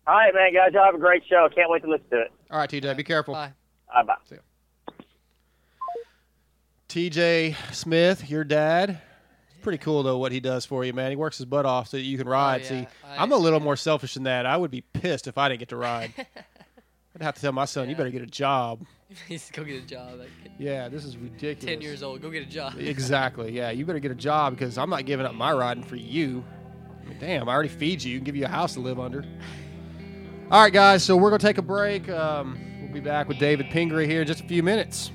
All 0.06 0.14
right, 0.16 0.34
man, 0.34 0.52
guys, 0.52 0.72
y'all 0.74 0.84
have 0.84 0.96
a 0.96 0.98
great 0.98 1.22
show. 1.30 1.48
Can't 1.54 1.70
wait 1.70 1.82
to 1.84 1.88
listen 1.88 2.06
to 2.10 2.20
it. 2.22 2.32
All 2.50 2.58
right, 2.58 2.68
TJ, 2.68 2.96
be 2.96 3.04
careful. 3.04 3.34
Bye. 3.34 3.52
Bye 4.04 4.14
See 4.28 4.34
bye. 4.36 4.92
TJ 6.88 7.54
Smith, 7.72 8.28
your 8.28 8.44
dad. 8.44 9.00
Pretty 9.62 9.78
cool 9.78 10.02
though 10.02 10.18
what 10.18 10.32
he 10.32 10.40
does 10.40 10.64
for 10.66 10.84
you, 10.84 10.92
man. 10.92 11.10
He 11.10 11.16
works 11.16 11.38
his 11.38 11.44
butt 11.46 11.64
off 11.66 11.88
so 11.88 11.96
that 11.96 12.02
you 12.02 12.18
can 12.18 12.28
ride. 12.28 12.62
yeah, 12.62 12.68
See, 12.68 12.86
I- 13.04 13.22
I'm 13.22 13.30
a 13.32 13.36
little 13.36 13.60
more 13.60 13.76
selfish 13.76 14.14
than 14.14 14.24
that. 14.24 14.44
I 14.46 14.56
would 14.56 14.70
be 14.70 14.80
pissed 14.80 15.26
if 15.28 15.38
I 15.38 15.48
didn't 15.48 15.60
get 15.60 15.68
to 15.70 15.76
ride. 15.76 16.12
I'd 17.14 17.22
have 17.22 17.34
to 17.36 17.40
tell 17.40 17.52
my 17.52 17.66
son, 17.66 17.88
you 17.90 17.94
better 17.94 18.10
get 18.10 18.22
a 18.22 18.26
job. 18.26 18.80
He's 19.28 19.50
go 19.50 19.62
get 19.64 19.82
a 19.82 19.86
job. 19.86 20.20
Yeah, 20.58 20.88
this 20.88 21.04
is 21.04 21.16
ridiculous. 21.16 21.64
ten 21.64 21.80
years 21.82 22.02
old. 22.02 22.22
Go 22.22 22.30
get 22.30 22.42
a 22.42 22.46
job. 22.50 22.74
Exactly. 22.78 23.52
Yeah, 23.52 23.70
you 23.70 23.84
better 23.86 23.98
get 23.98 24.10
a 24.10 24.14
job 24.16 24.54
because 24.56 24.78
I'm 24.78 24.88
not 24.90 25.04
giving 25.04 25.26
up 25.26 25.34
my 25.34 25.52
riding 25.52 25.82
for 25.84 25.96
you. 25.96 26.42
I 27.04 27.08
mean, 27.08 27.18
damn, 27.20 27.48
I 27.48 27.52
already 27.52 27.68
feed 27.68 28.02
you 28.02 28.16
and 28.16 28.24
give 28.24 28.34
you 28.36 28.44
a 28.46 28.48
house 28.48 28.74
to 28.74 28.80
live 28.80 28.98
under. 28.98 29.24
All 30.50 30.62
right, 30.62 30.72
guys. 30.72 31.02
So 31.04 31.16
we're 31.16 31.30
gonna 31.30 31.38
take 31.40 31.58
a 31.58 31.62
break. 31.62 32.08
Um, 32.08 32.58
we'll 32.82 32.92
be 32.92 33.00
back 33.00 33.28
with 33.28 33.38
David 33.38 33.66
Pingree 33.70 34.06
here 34.06 34.22
in 34.22 34.26
just 34.26 34.40
a 34.40 34.46
few 34.48 34.62
minutes. 34.62 35.10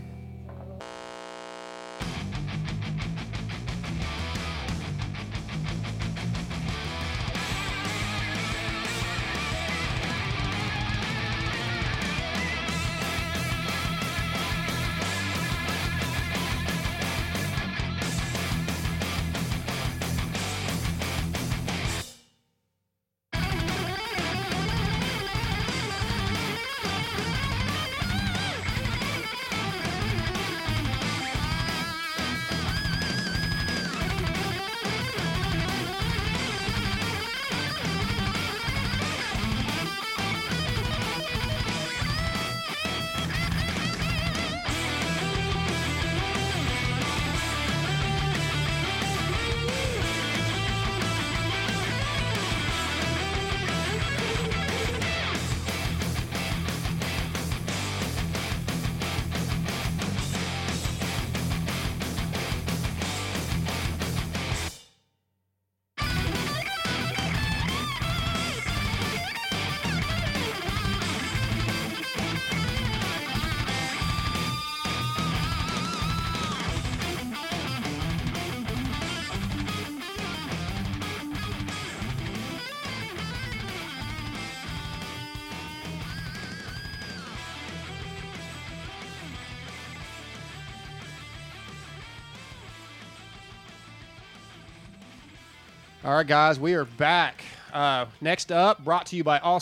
All 96.17 96.21
right, 96.21 96.27
guys, 96.27 96.59
we 96.59 96.73
are 96.73 96.85
back. 96.85 97.43
Uh, 97.71 98.07
next 98.21 98.51
up, 98.51 98.83
brought 98.83 99.05
to 99.05 99.15
you 99.15 99.23
by 99.23 99.37
all 99.37 99.61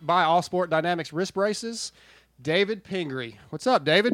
by 0.00 0.24
All 0.24 0.42
Sport 0.42 0.68
Dynamics 0.68 1.12
wrist 1.12 1.32
braces, 1.32 1.92
David 2.42 2.82
Pingree. 2.82 3.38
What's 3.50 3.68
up, 3.68 3.84
David? 3.84 4.12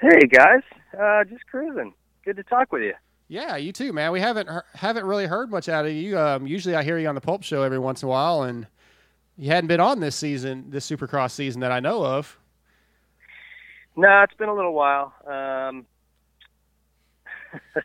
Hey 0.00 0.20
guys, 0.20 0.62
uh, 0.98 1.24
just 1.24 1.46
cruising. 1.48 1.92
Good 2.24 2.36
to 2.36 2.42
talk 2.44 2.72
with 2.72 2.80
you. 2.80 2.94
Yeah, 3.28 3.56
you 3.56 3.72
too, 3.72 3.92
man. 3.92 4.10
We 4.10 4.20
haven't 4.20 4.48
haven't 4.72 5.04
really 5.04 5.26
heard 5.26 5.50
much 5.50 5.68
out 5.68 5.84
of 5.84 5.92
you. 5.92 6.18
Um, 6.18 6.46
usually, 6.46 6.74
I 6.74 6.82
hear 6.82 6.96
you 6.96 7.08
on 7.08 7.14
the 7.14 7.20
Pulp 7.20 7.42
Show 7.42 7.62
every 7.62 7.78
once 7.78 8.02
in 8.02 8.06
a 8.06 8.10
while, 8.10 8.44
and 8.44 8.66
you 9.36 9.50
hadn't 9.50 9.68
been 9.68 9.80
on 9.80 10.00
this 10.00 10.16
season, 10.16 10.70
this 10.70 10.90
Supercross 10.90 11.32
season 11.32 11.60
that 11.60 11.72
I 11.72 11.80
know 11.80 12.02
of. 12.02 12.38
No, 13.96 14.22
it's 14.22 14.32
been 14.38 14.48
a 14.48 14.54
little 14.54 14.72
while. 14.72 15.12
Um, 15.26 15.84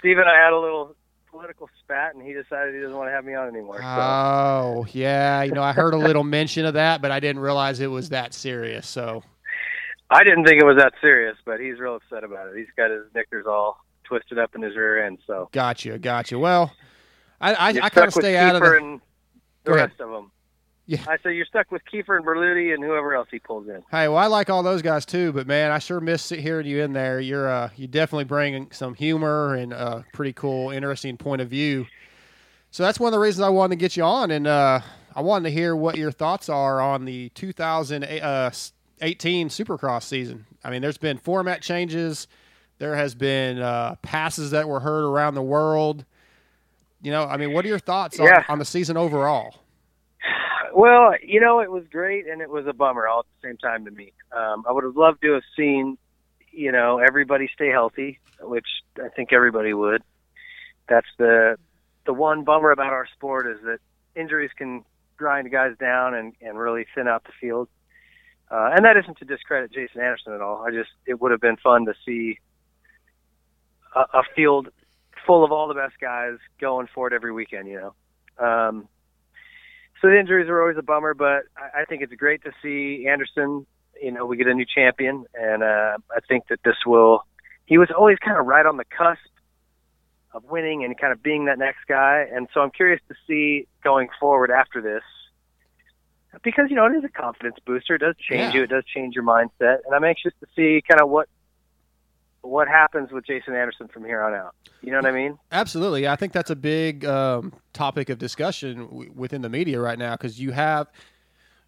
Steve 0.00 0.18
and 0.18 0.28
I 0.28 0.42
had 0.42 0.52
a 0.52 0.58
little 0.58 0.96
political 1.32 1.68
spat, 1.80 2.14
and 2.14 2.24
he 2.24 2.32
decided 2.34 2.74
he 2.74 2.80
doesn't 2.80 2.96
want 2.96 3.08
to 3.08 3.12
have 3.12 3.24
me 3.24 3.34
on 3.34 3.48
anymore. 3.48 3.78
So 3.78 3.84
Oh, 3.88 4.86
yeah. 4.92 5.42
You 5.42 5.52
know, 5.52 5.62
I 5.62 5.72
heard 5.72 5.94
a 5.94 5.98
little 5.98 6.22
mention 6.24 6.66
of 6.66 6.74
that, 6.74 7.00
but 7.02 7.10
I 7.10 7.18
didn't 7.20 7.40
realize 7.40 7.80
it 7.80 7.86
was 7.88 8.10
that 8.10 8.34
serious. 8.34 8.86
So, 8.86 9.24
I 10.10 10.22
didn't 10.24 10.44
think 10.44 10.60
it 10.60 10.66
was 10.66 10.76
that 10.76 10.92
serious, 11.00 11.36
but 11.46 11.58
he's 11.58 11.80
real 11.80 11.96
upset 11.96 12.22
about 12.22 12.48
it. 12.48 12.58
He's 12.58 12.66
got 12.76 12.90
his 12.90 13.04
knickers 13.14 13.46
all 13.46 13.78
twisted 14.04 14.38
up 14.38 14.54
in 14.54 14.60
his 14.60 14.76
rear 14.76 15.04
end. 15.06 15.18
So 15.26 15.48
gotcha, 15.52 15.98
gotcha. 15.98 16.38
Well, 16.38 16.70
I 17.40 17.54
I, 17.54 17.68
I 17.68 17.88
kind 17.88 18.08
of 18.08 18.12
stay 18.12 18.36
out 18.36 18.54
of 18.54 18.62
the. 18.62 18.76
and 18.76 19.00
the 19.64 19.72
rest 19.72 20.00
of 20.00 20.10
them. 20.10 20.30
Yeah. 20.92 21.02
I 21.08 21.16
say 21.22 21.34
you're 21.34 21.46
stuck 21.46 21.72
with 21.72 21.80
Keefer 21.90 22.18
and 22.18 22.26
Berluti 22.26 22.74
and 22.74 22.84
whoever 22.84 23.14
else 23.14 23.28
he 23.30 23.38
pulls 23.38 23.66
in. 23.66 23.82
Hey, 23.90 24.08
well, 24.08 24.18
I 24.18 24.26
like 24.26 24.50
all 24.50 24.62
those 24.62 24.82
guys 24.82 25.06
too, 25.06 25.32
but 25.32 25.46
man, 25.46 25.70
I 25.70 25.78
sure 25.78 26.00
miss 26.00 26.28
hearing 26.28 26.66
you 26.66 26.82
in 26.82 26.92
there. 26.92 27.18
You're 27.18 27.48
uh, 27.48 27.70
you 27.76 27.86
definitely 27.86 28.24
bring 28.24 28.70
some 28.72 28.92
humor 28.92 29.54
and 29.54 29.72
a 29.72 30.04
pretty 30.12 30.34
cool, 30.34 30.68
interesting 30.68 31.16
point 31.16 31.40
of 31.40 31.48
view. 31.48 31.86
So 32.72 32.82
that's 32.82 33.00
one 33.00 33.08
of 33.08 33.12
the 33.12 33.20
reasons 33.20 33.42
I 33.42 33.48
wanted 33.48 33.76
to 33.76 33.80
get 33.80 33.96
you 33.96 34.02
on, 34.02 34.30
and 34.30 34.46
uh, 34.46 34.80
I 35.16 35.22
wanted 35.22 35.48
to 35.48 35.54
hear 35.54 35.74
what 35.74 35.96
your 35.96 36.12
thoughts 36.12 36.50
are 36.50 36.78
on 36.78 37.06
the 37.06 37.30
2018 37.30 39.48
Supercross 39.48 40.02
season. 40.02 40.44
I 40.62 40.70
mean, 40.70 40.82
there's 40.82 40.98
been 40.98 41.16
format 41.16 41.62
changes. 41.62 42.28
There 42.76 42.96
has 42.96 43.14
been 43.14 43.60
uh, 43.60 43.94
passes 44.02 44.50
that 44.50 44.68
were 44.68 44.80
heard 44.80 45.04
around 45.04 45.36
the 45.36 45.42
world. 45.42 46.04
You 47.00 47.12
know, 47.12 47.24
I 47.24 47.38
mean, 47.38 47.54
what 47.54 47.64
are 47.64 47.68
your 47.68 47.78
thoughts 47.78 48.20
on, 48.20 48.28
on 48.50 48.58
the 48.58 48.66
season 48.66 48.98
overall? 48.98 49.54
Well, 50.74 51.14
you 51.22 51.40
know, 51.40 51.60
it 51.60 51.70
was 51.70 51.84
great 51.90 52.26
and 52.26 52.40
it 52.40 52.50
was 52.50 52.66
a 52.66 52.72
bummer 52.72 53.06
all 53.06 53.20
at 53.20 53.26
the 53.40 53.48
same 53.48 53.56
time 53.58 53.84
to 53.84 53.90
me. 53.90 54.12
Um, 54.32 54.64
I 54.68 54.72
would 54.72 54.84
have 54.84 54.96
loved 54.96 55.22
to 55.22 55.32
have 55.32 55.42
seen, 55.56 55.98
you 56.50 56.72
know, 56.72 56.98
everybody 56.98 57.48
stay 57.54 57.68
healthy, 57.68 58.20
which 58.40 58.66
I 59.02 59.08
think 59.08 59.32
everybody 59.32 59.74
would. 59.74 60.02
That's 60.88 61.06
the 61.18 61.56
the 62.04 62.12
one 62.12 62.42
bummer 62.44 62.72
about 62.72 62.92
our 62.92 63.06
sport 63.14 63.46
is 63.46 63.62
that 63.64 63.78
injuries 64.16 64.50
can 64.56 64.84
grind 65.16 65.50
guys 65.52 65.76
down 65.78 66.14
and, 66.14 66.34
and 66.40 66.58
really 66.58 66.86
thin 66.94 67.06
out 67.06 67.24
the 67.24 67.32
field. 67.40 67.68
Uh, 68.50 68.70
and 68.74 68.84
that 68.84 68.96
isn't 68.96 69.18
to 69.18 69.24
discredit 69.24 69.72
Jason 69.72 70.00
Anderson 70.00 70.32
at 70.32 70.40
all. 70.40 70.64
I 70.66 70.70
just 70.70 70.90
it 71.06 71.20
would 71.20 71.30
have 71.30 71.40
been 71.40 71.56
fun 71.56 71.86
to 71.86 71.94
see 72.04 72.38
a, 73.94 74.00
a 74.00 74.22
field 74.34 74.68
full 75.26 75.44
of 75.44 75.52
all 75.52 75.68
the 75.68 75.74
best 75.74 75.94
guys 76.00 76.38
going 76.60 76.88
for 76.94 77.06
it 77.06 77.12
every 77.12 77.32
weekend. 77.32 77.68
You 77.68 77.92
know. 78.40 78.46
Um, 78.46 78.88
so 80.02 80.08
the 80.08 80.18
injuries 80.18 80.48
are 80.48 80.60
always 80.60 80.76
a 80.76 80.82
bummer, 80.82 81.14
but 81.14 81.44
I, 81.56 81.82
I 81.82 81.84
think 81.88 82.02
it's 82.02 82.12
great 82.14 82.42
to 82.42 82.50
see 82.60 83.06
Anderson. 83.08 83.64
You 84.02 84.10
know, 84.10 84.26
we 84.26 84.36
get 84.36 84.48
a 84.48 84.54
new 84.54 84.66
champion, 84.66 85.24
and 85.34 85.62
uh, 85.62 85.96
I 86.10 86.20
think 86.28 86.48
that 86.48 86.58
this 86.64 86.76
will. 86.84 87.24
He 87.66 87.78
was 87.78 87.88
always 87.96 88.18
kind 88.18 88.36
of 88.36 88.44
right 88.46 88.66
on 88.66 88.76
the 88.76 88.84
cusp 88.84 89.20
of 90.34 90.42
winning 90.44 90.84
and 90.84 90.98
kind 90.98 91.12
of 91.12 91.22
being 91.22 91.44
that 91.44 91.58
next 91.58 91.86
guy, 91.88 92.26
and 92.34 92.48
so 92.52 92.60
I'm 92.60 92.70
curious 92.72 93.00
to 93.08 93.14
see 93.26 93.68
going 93.84 94.08
forward 94.18 94.50
after 94.50 94.82
this, 94.82 95.02
because 96.42 96.66
you 96.68 96.76
know 96.76 96.86
it 96.86 96.96
is 96.96 97.04
a 97.04 97.08
confidence 97.08 97.56
booster. 97.64 97.94
It 97.94 98.00
does 98.00 98.16
change 98.16 98.52
Yeah. 98.54 98.60
you. 98.60 98.62
It 98.64 98.70
does 98.70 98.84
change 98.84 99.14
your 99.14 99.24
mindset, 99.24 99.78
and 99.86 99.94
I'm 99.94 100.04
anxious 100.04 100.32
to 100.40 100.46
see 100.56 100.82
kind 100.88 101.00
of 101.00 101.08
what 101.08 101.28
what 102.42 102.68
happens 102.68 103.10
with 103.10 103.24
Jason 103.24 103.54
Anderson 103.54 103.88
from 103.88 104.04
here 104.04 104.22
on 104.22 104.34
out. 104.34 104.54
You 104.82 104.90
know 104.90 104.98
what 104.98 105.06
I 105.06 105.12
mean? 105.12 105.38
Absolutely. 105.50 106.06
I 106.08 106.16
think 106.16 106.32
that's 106.32 106.50
a 106.50 106.56
big 106.56 107.04
um, 107.04 107.52
topic 107.72 108.08
of 108.10 108.18
discussion 108.18 108.86
w- 108.86 109.12
within 109.14 109.42
the 109.42 109.48
media 109.48 109.80
right 109.80 109.98
now 109.98 110.12
because 110.14 110.40
you 110.40 110.50
have 110.50 110.88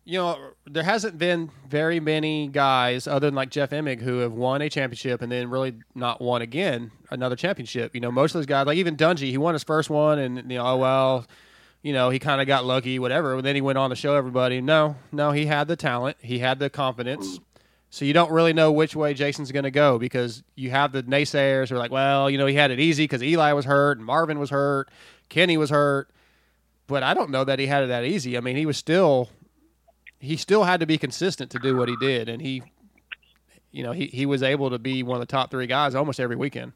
you 0.05 0.19
know, 0.19 0.51
there 0.67 0.83
hasn't 0.83 1.17
been 1.17 1.51
very 1.67 1.99
many 1.99 2.49
guys 2.49 3.07
other 3.07 3.27
than 3.27 3.35
like 3.35 3.51
Jeff 3.51 3.71
Emig 3.71 4.03
who 4.03 4.19
have 4.19 4.33
won 4.33 4.61
a 4.61 4.69
championship 4.69 5.23
and 5.23 5.33
then 5.33 5.49
really 5.49 5.75
not 5.95 6.21
won 6.21 6.43
again 6.43 6.91
another 7.11 7.37
championship. 7.37 7.95
You 7.95 8.03
know, 8.03 8.13
most 8.13 8.35
of 8.35 8.41
those 8.41 8.47
guys, 8.47 8.67
like 8.67 8.77
even 8.77 8.97
Dungy, 8.97 9.31
he 9.31 9.39
won 9.39 9.55
his 9.55 9.65
first 9.65 9.89
one, 9.89 10.19
and 10.19 10.37
you 10.51 10.59
know, 10.59 10.67
oh 10.67 10.77
well, 10.77 11.27
you 11.83 11.95
know, 11.95 12.11
he 12.11 12.19
kind 12.19 12.41
of 12.43 12.47
got 12.47 12.67
lucky, 12.67 12.99
whatever. 12.99 13.37
And 13.37 13.45
then 13.45 13.55
he 13.55 13.63
went 13.63 13.79
on 13.79 13.91
to 13.91 13.97
show 13.97 14.15
everybody, 14.15 14.61
no, 14.61 14.97
no, 15.11 15.33
he 15.33 15.47
had 15.47 15.69
the 15.69 15.77
talent, 15.77 16.19
he 16.21 16.39
had 16.39 16.59
the 16.59 16.69
confidence. 16.69 17.41
So 17.95 18.05
you 18.05 18.13
don't 18.13 18.33
really 18.33 18.53
know 18.53 18.73
which 18.73 18.97
way 18.97 19.15
Jason's 19.15 19.53
going 19.53 19.63
to 19.63 19.71
go 19.71 20.01
because 20.01 20.43
you 20.57 20.69
have 20.71 20.91
the 20.91 21.05
naysayers 21.05 21.69
who 21.69 21.77
are 21.77 21.79
like, 21.79 21.93
well, 21.93 22.29
you 22.29 22.37
know, 22.37 22.47
he 22.47 22.57
had 22.57 22.73
it 22.73 22.81
easy 22.81 23.05
because 23.05 23.23
Eli 23.23 23.53
was 23.53 23.67
hurt 23.67 23.99
and 23.99 24.05
Marvin 24.05 24.41
was 24.41 24.51
hurt, 24.51 24.91
Kenny 25.29 25.57
was 25.57 25.71
hurt. 25.71 26.11
But 26.89 27.05
I 27.05 27.15
don't 27.15 27.31
know 27.31 27.45
that 27.45 27.61
he 27.61 27.69
had 27.69 27.85
it 27.85 27.87
that 27.87 28.05
easy. 28.05 28.37
I 28.37 28.41
mean, 28.41 28.57
he 28.57 28.67
was 28.67 28.77
still 28.77 29.29
he 30.19 30.37
still 30.37 30.65
had 30.65 30.81
to 30.81 30.87
be 30.87 30.99
consistent 30.99 31.53
to 31.53 31.61
do 31.61 31.77
what 31.77 31.89
he 31.89 31.95
did, 32.01 32.29
and 32.29 32.43
he, 32.43 32.65
you 33.71 33.85
know, 33.85 33.93
he 33.93 34.07
he 34.07 34.27
was 34.27 34.43
able 34.43 34.71
to 34.71 34.79
be 34.81 35.05
one 35.05 35.15
of 35.15 35.21
the 35.21 35.31
top 35.31 35.53
three 35.53 35.69
guys 35.69 35.95
almost 35.95 36.19
every 36.19 36.35
weekend. 36.35 36.73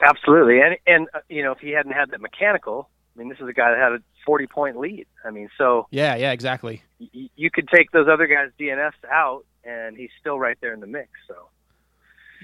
Absolutely, 0.00 0.60
and 0.60 0.76
and 0.86 1.08
uh, 1.12 1.18
you 1.28 1.42
know 1.42 1.50
if 1.50 1.58
he 1.58 1.70
hadn't 1.70 1.92
had 1.92 2.12
that 2.12 2.20
mechanical, 2.20 2.88
I 3.14 3.18
mean, 3.18 3.28
this 3.28 3.38
is 3.40 3.48
a 3.48 3.52
guy 3.52 3.70
that 3.70 3.78
had 3.78 3.92
a 3.92 3.98
forty 4.24 4.46
point 4.46 4.78
lead. 4.78 5.06
I 5.24 5.30
mean, 5.30 5.48
so 5.58 5.86
Yeah, 5.90 6.14
yeah, 6.16 6.32
exactly. 6.32 6.82
y- 6.98 7.28
you 7.36 7.50
could 7.50 7.68
take 7.68 7.90
those 7.90 8.06
other 8.08 8.26
guys' 8.26 8.50
DNFs 8.58 8.92
out, 9.10 9.44
and 9.64 9.96
he's 9.96 10.10
still 10.20 10.38
right 10.38 10.56
there 10.60 10.72
in 10.72 10.80
the 10.80 10.86
mix. 10.86 11.08
So 11.28 11.34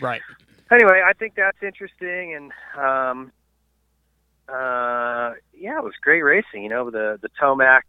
Right. 0.00 0.20
anyway, 0.70 1.02
I 1.06 1.12
think 1.14 1.34
that's 1.36 1.62
interesting, 1.62 2.34
and 2.34 2.52
um, 2.78 3.32
uh, 4.48 5.32
yeah, 5.54 5.78
it 5.78 5.84
was 5.84 5.94
great 6.02 6.22
racing. 6.22 6.62
You 6.64 6.68
know, 6.68 6.90
the 6.90 7.18
the 7.20 7.28
Tomac 7.40 7.82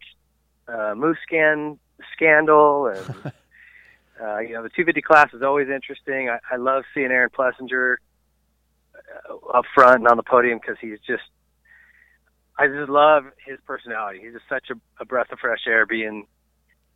uh, 0.67 0.93
Moose 0.95 1.17
Scan 1.27 1.79
scandal, 2.13 2.87
and 2.87 3.15
uh, 4.21 4.39
you 4.39 4.53
know, 4.53 4.63
the 4.63 4.69
250 4.69 5.01
class 5.01 5.33
is 5.33 5.41
always 5.41 5.69
interesting. 5.69 6.29
I, 6.29 6.39
I 6.51 6.57
love 6.57 6.83
seeing 6.93 7.11
Aaron 7.11 7.29
Plessinger 7.29 7.97
uh, 9.29 9.35
up 9.57 9.65
front 9.73 9.99
and 9.99 10.07
on 10.07 10.17
the 10.17 10.23
podium 10.23 10.59
because 10.59 10.77
he's 10.79 10.99
just. 11.05 11.23
I 12.57 12.67
just 12.67 12.89
love 12.89 13.25
his 13.45 13.59
personality. 13.65 14.19
He's 14.23 14.33
just 14.33 14.45
such 14.49 14.69
a, 14.71 14.75
a 15.01 15.05
breath 15.05 15.31
of 15.31 15.39
fresh 15.39 15.61
air, 15.67 15.85
being 15.85 16.25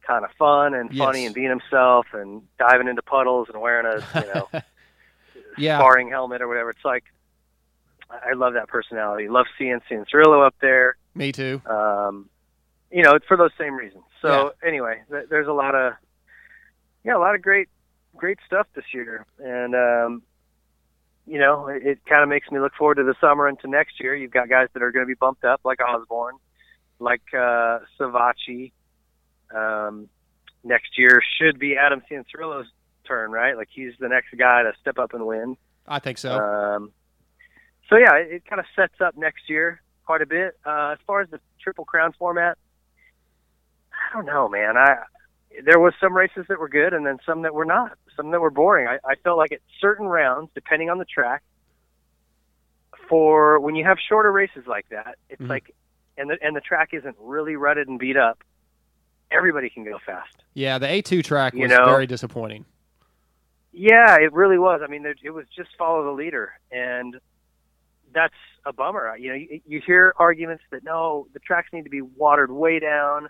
kind 0.06 0.26
of 0.26 0.32
fun 0.40 0.74
and 0.74 0.90
funny 0.98 1.20
Yes. 1.20 1.28
and 1.28 1.36
being 1.36 1.50
himself 1.50 2.08
and 2.14 2.42
diving 2.58 2.88
into 2.88 3.04
puddles 3.04 3.48
and 3.54 3.62
wearing 3.62 3.86
a 3.86 4.20
you 4.20 4.34
know 4.34 4.50
Yeah. 5.58 5.78
sparring 5.78 6.10
helmet 6.10 6.42
or 6.42 6.48
whatever. 6.48 6.70
It's 6.72 6.84
like 6.86 7.04
I 8.10 8.34
love 8.34 8.54
that 8.54 8.68
personality. 8.68 9.30
Love 9.30 9.46
seeing 9.58 9.80
Cianciarulo 9.90 10.46
up 10.46 10.56
there. 10.62 10.98
Me 11.16 11.32
too. 11.32 11.62
Um, 11.66 12.30
you 12.92 13.04
know, 13.04 13.14
it's 13.16 13.26
for 13.26 13.38
those 13.38 13.52
same 13.58 13.76
reasons. 13.76 14.04
So 14.22 14.54
anyway, 14.66 15.02
th- 15.10 15.26
there's 15.30 15.48
a 15.48 15.54
lot 15.54 15.76
of 15.76 15.94
yeah, 17.04 17.16
a 17.16 17.20
lot 17.20 17.36
of 17.36 17.42
great 17.42 17.70
great 18.16 18.40
stuff 18.46 18.68
this 18.76 18.86
year, 18.94 19.26
and 19.40 19.76
um, 19.76 20.24
you 21.28 21.40
know, 21.40 21.68
it, 21.68 21.86
it 21.86 22.06
kind 22.06 22.24
of 22.24 22.30
makes 22.30 22.50
me 22.52 22.60
look 22.60 22.74
forward 22.78 22.96
to 22.96 23.04
the 23.04 23.16
summer 23.22 23.48
and 23.48 23.60
to 23.60 23.68
next 23.68 24.00
year. 24.00 24.16
You've 24.16 24.32
got 24.32 24.50
guys 24.50 24.68
that 24.74 24.84
are 24.84 24.92
going 24.92 25.04
to 25.04 25.08
be 25.08 25.16
bumped 25.16 25.44
up, 25.44 25.62
like 25.64 25.80
Osborne, 25.82 26.36
like 27.00 27.22
uh, 27.34 27.80
Savatgy. 28.00 28.72
Um, 29.54 30.08
next 30.64 30.98
year 30.98 31.22
should 31.40 31.60
be 31.60 31.76
Adam 31.76 32.02
Cianciarulo's 32.10 32.68
turn, 33.06 33.32
right? 33.32 33.58
Like 33.58 33.70
he's 33.72 33.94
the 34.00 34.08
next 34.08 34.36
guy 34.38 34.64
to 34.64 34.72
step 34.80 34.98
up 34.98 35.14
and 35.14 35.26
win. 35.26 35.58
I 35.88 36.00
think 36.00 36.18
so. 36.18 36.38
Um, 36.38 36.92
so 37.90 37.98
yeah, 37.98 38.16
it, 38.16 38.32
it 38.32 38.46
kind 38.46 38.60
of 38.60 38.66
sets 38.76 39.02
up 39.02 39.18
next 39.18 39.50
year 39.50 39.82
quite 40.06 40.22
a 40.22 40.26
bit. 40.26 40.58
Uh, 40.66 40.92
as 40.94 41.00
far 41.06 41.22
as 41.22 41.30
the 41.30 41.40
Triple 41.62 41.86
Crown 41.86 42.14
format, 42.18 42.58
I 43.92 44.16
don't 44.16 44.26
know, 44.26 44.48
man. 44.48 44.78
I 44.78 45.04
there 45.66 45.80
was 45.80 45.94
some 46.00 46.16
races 46.16 46.46
that 46.50 46.60
were 46.60 46.70
good, 46.70 46.94
and 46.94 47.06
then 47.06 47.18
some 47.26 47.42
that 47.44 47.54
were 47.54 47.66
not. 47.66 47.98
Some 48.16 48.32
that 48.32 48.40
were 48.42 48.50
boring. 48.52 48.88
I, 48.88 49.00
I 49.06 49.16
felt 49.16 49.38
like 49.38 49.52
at 49.52 49.60
certain 49.80 50.06
rounds, 50.08 50.50
depending 50.56 50.90
on 50.90 50.98
the 50.98 51.06
track, 51.06 51.44
for 53.10 53.60
when 53.60 53.76
you 53.76 53.84
have 53.86 53.98
shorter 54.08 54.32
races 54.32 54.66
like 54.68 54.88
that, 54.90 55.18
it's 55.30 55.42
Mhm. 55.42 55.50
like, 55.50 55.74
and 56.18 56.30
the 56.30 56.38
and 56.42 56.56
the 56.56 56.62
track 56.62 56.90
isn't 56.94 57.16
really 57.20 57.56
rutted 57.56 57.88
and 57.88 58.00
beat 58.00 58.18
up. 58.18 58.44
Everybody 59.32 59.70
can 59.70 59.84
go 59.84 59.98
fast. 60.06 60.44
yeah, 60.54 60.78
the 60.78 60.88
A2 60.88 61.24
track 61.24 61.54
you 61.54 61.62
was 61.62 61.72
know- 61.72 61.86
very 61.86 62.06
disappointing. 62.06 62.66
Yeah, 63.74 64.18
it 64.20 64.34
really 64.34 64.60
was. 64.60 64.82
I 64.84 64.88
mean, 64.88 65.04
there, 65.04 65.16
it 65.24 65.30
was 65.30 65.46
just 65.56 65.70
follow 65.78 66.04
the 66.04 66.12
leader, 66.12 66.52
and 66.74 67.18
that's 68.14 68.36
a 68.66 68.74
bummer. 68.74 69.16
You 69.16 69.30
know, 69.30 69.36
you, 69.36 69.62
you 69.66 69.80
hear 69.86 70.14
arguments 70.18 70.64
that 70.72 70.84
no, 70.84 71.28
the 71.32 71.40
tracks 71.40 71.70
need 71.72 71.84
to 71.86 71.90
be 71.90 72.02
watered 72.02 72.52
way 72.52 72.80
down, 72.80 73.30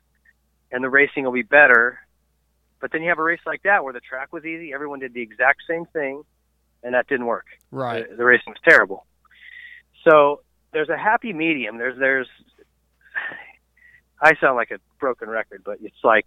and 0.72 0.84
the 0.84 0.90
racing 0.90 1.26
will 1.26 1.32
be 1.32 1.44
better. 1.44 2.00
But 2.82 2.92
then 2.92 3.04
you 3.04 3.10
have 3.10 3.20
a 3.20 3.24
race 3.24 3.40
like 3.46 3.64
that 3.64 3.84
where 3.84 3.94
the 3.94 4.00
track 4.02 4.34
was 4.34 4.44
easy, 4.44 4.74
everyone 4.74 5.00
did 5.00 5.14
the 5.14 5.22
exact 5.22 5.62
same 5.70 5.86
thing, 5.86 6.24
and 6.84 6.94
that 6.96 7.08
didn't 7.08 7.28
work. 7.28 7.46
Right. 7.70 8.10
The, 8.10 8.16
the 8.18 8.26
racing 8.26 8.52
was 8.54 8.58
terrible. 8.68 9.06
So 10.08 10.42
there's 10.74 10.90
a 10.90 10.98
happy 10.98 11.32
medium. 11.32 11.78
There's 11.78 11.98
there's. 12.00 12.28
I 14.22 14.36
sound 14.40 14.56
like 14.56 14.72
a 14.72 14.78
broken 15.00 15.30
record, 15.30 15.64
but 15.66 15.78
it's 15.82 16.04
like 16.04 16.26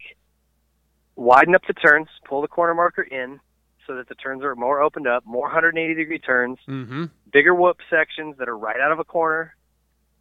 widen 1.16 1.54
up 1.54 1.62
the 1.66 1.74
turns, 1.74 2.08
pull 2.28 2.40
the 2.42 2.48
corner 2.48 2.74
marker 2.74 3.02
in, 3.02 3.38
so 3.86 3.94
that 3.96 4.08
the 4.08 4.16
turns 4.16 4.42
are 4.42 4.56
more 4.56 4.80
opened 4.82 5.06
up, 5.06 5.24
more 5.24 5.42
180 5.42 5.94
degree 5.94 6.18
turns, 6.18 6.58
Mm-hmm. 6.68 7.04
bigger 7.32 7.54
whoop 7.54 7.76
sections 7.88 8.36
that 8.38 8.48
are 8.48 8.56
right 8.58 8.80
out 8.80 8.90
of 8.92 8.98
a 8.98 9.04
corner. 9.04 9.54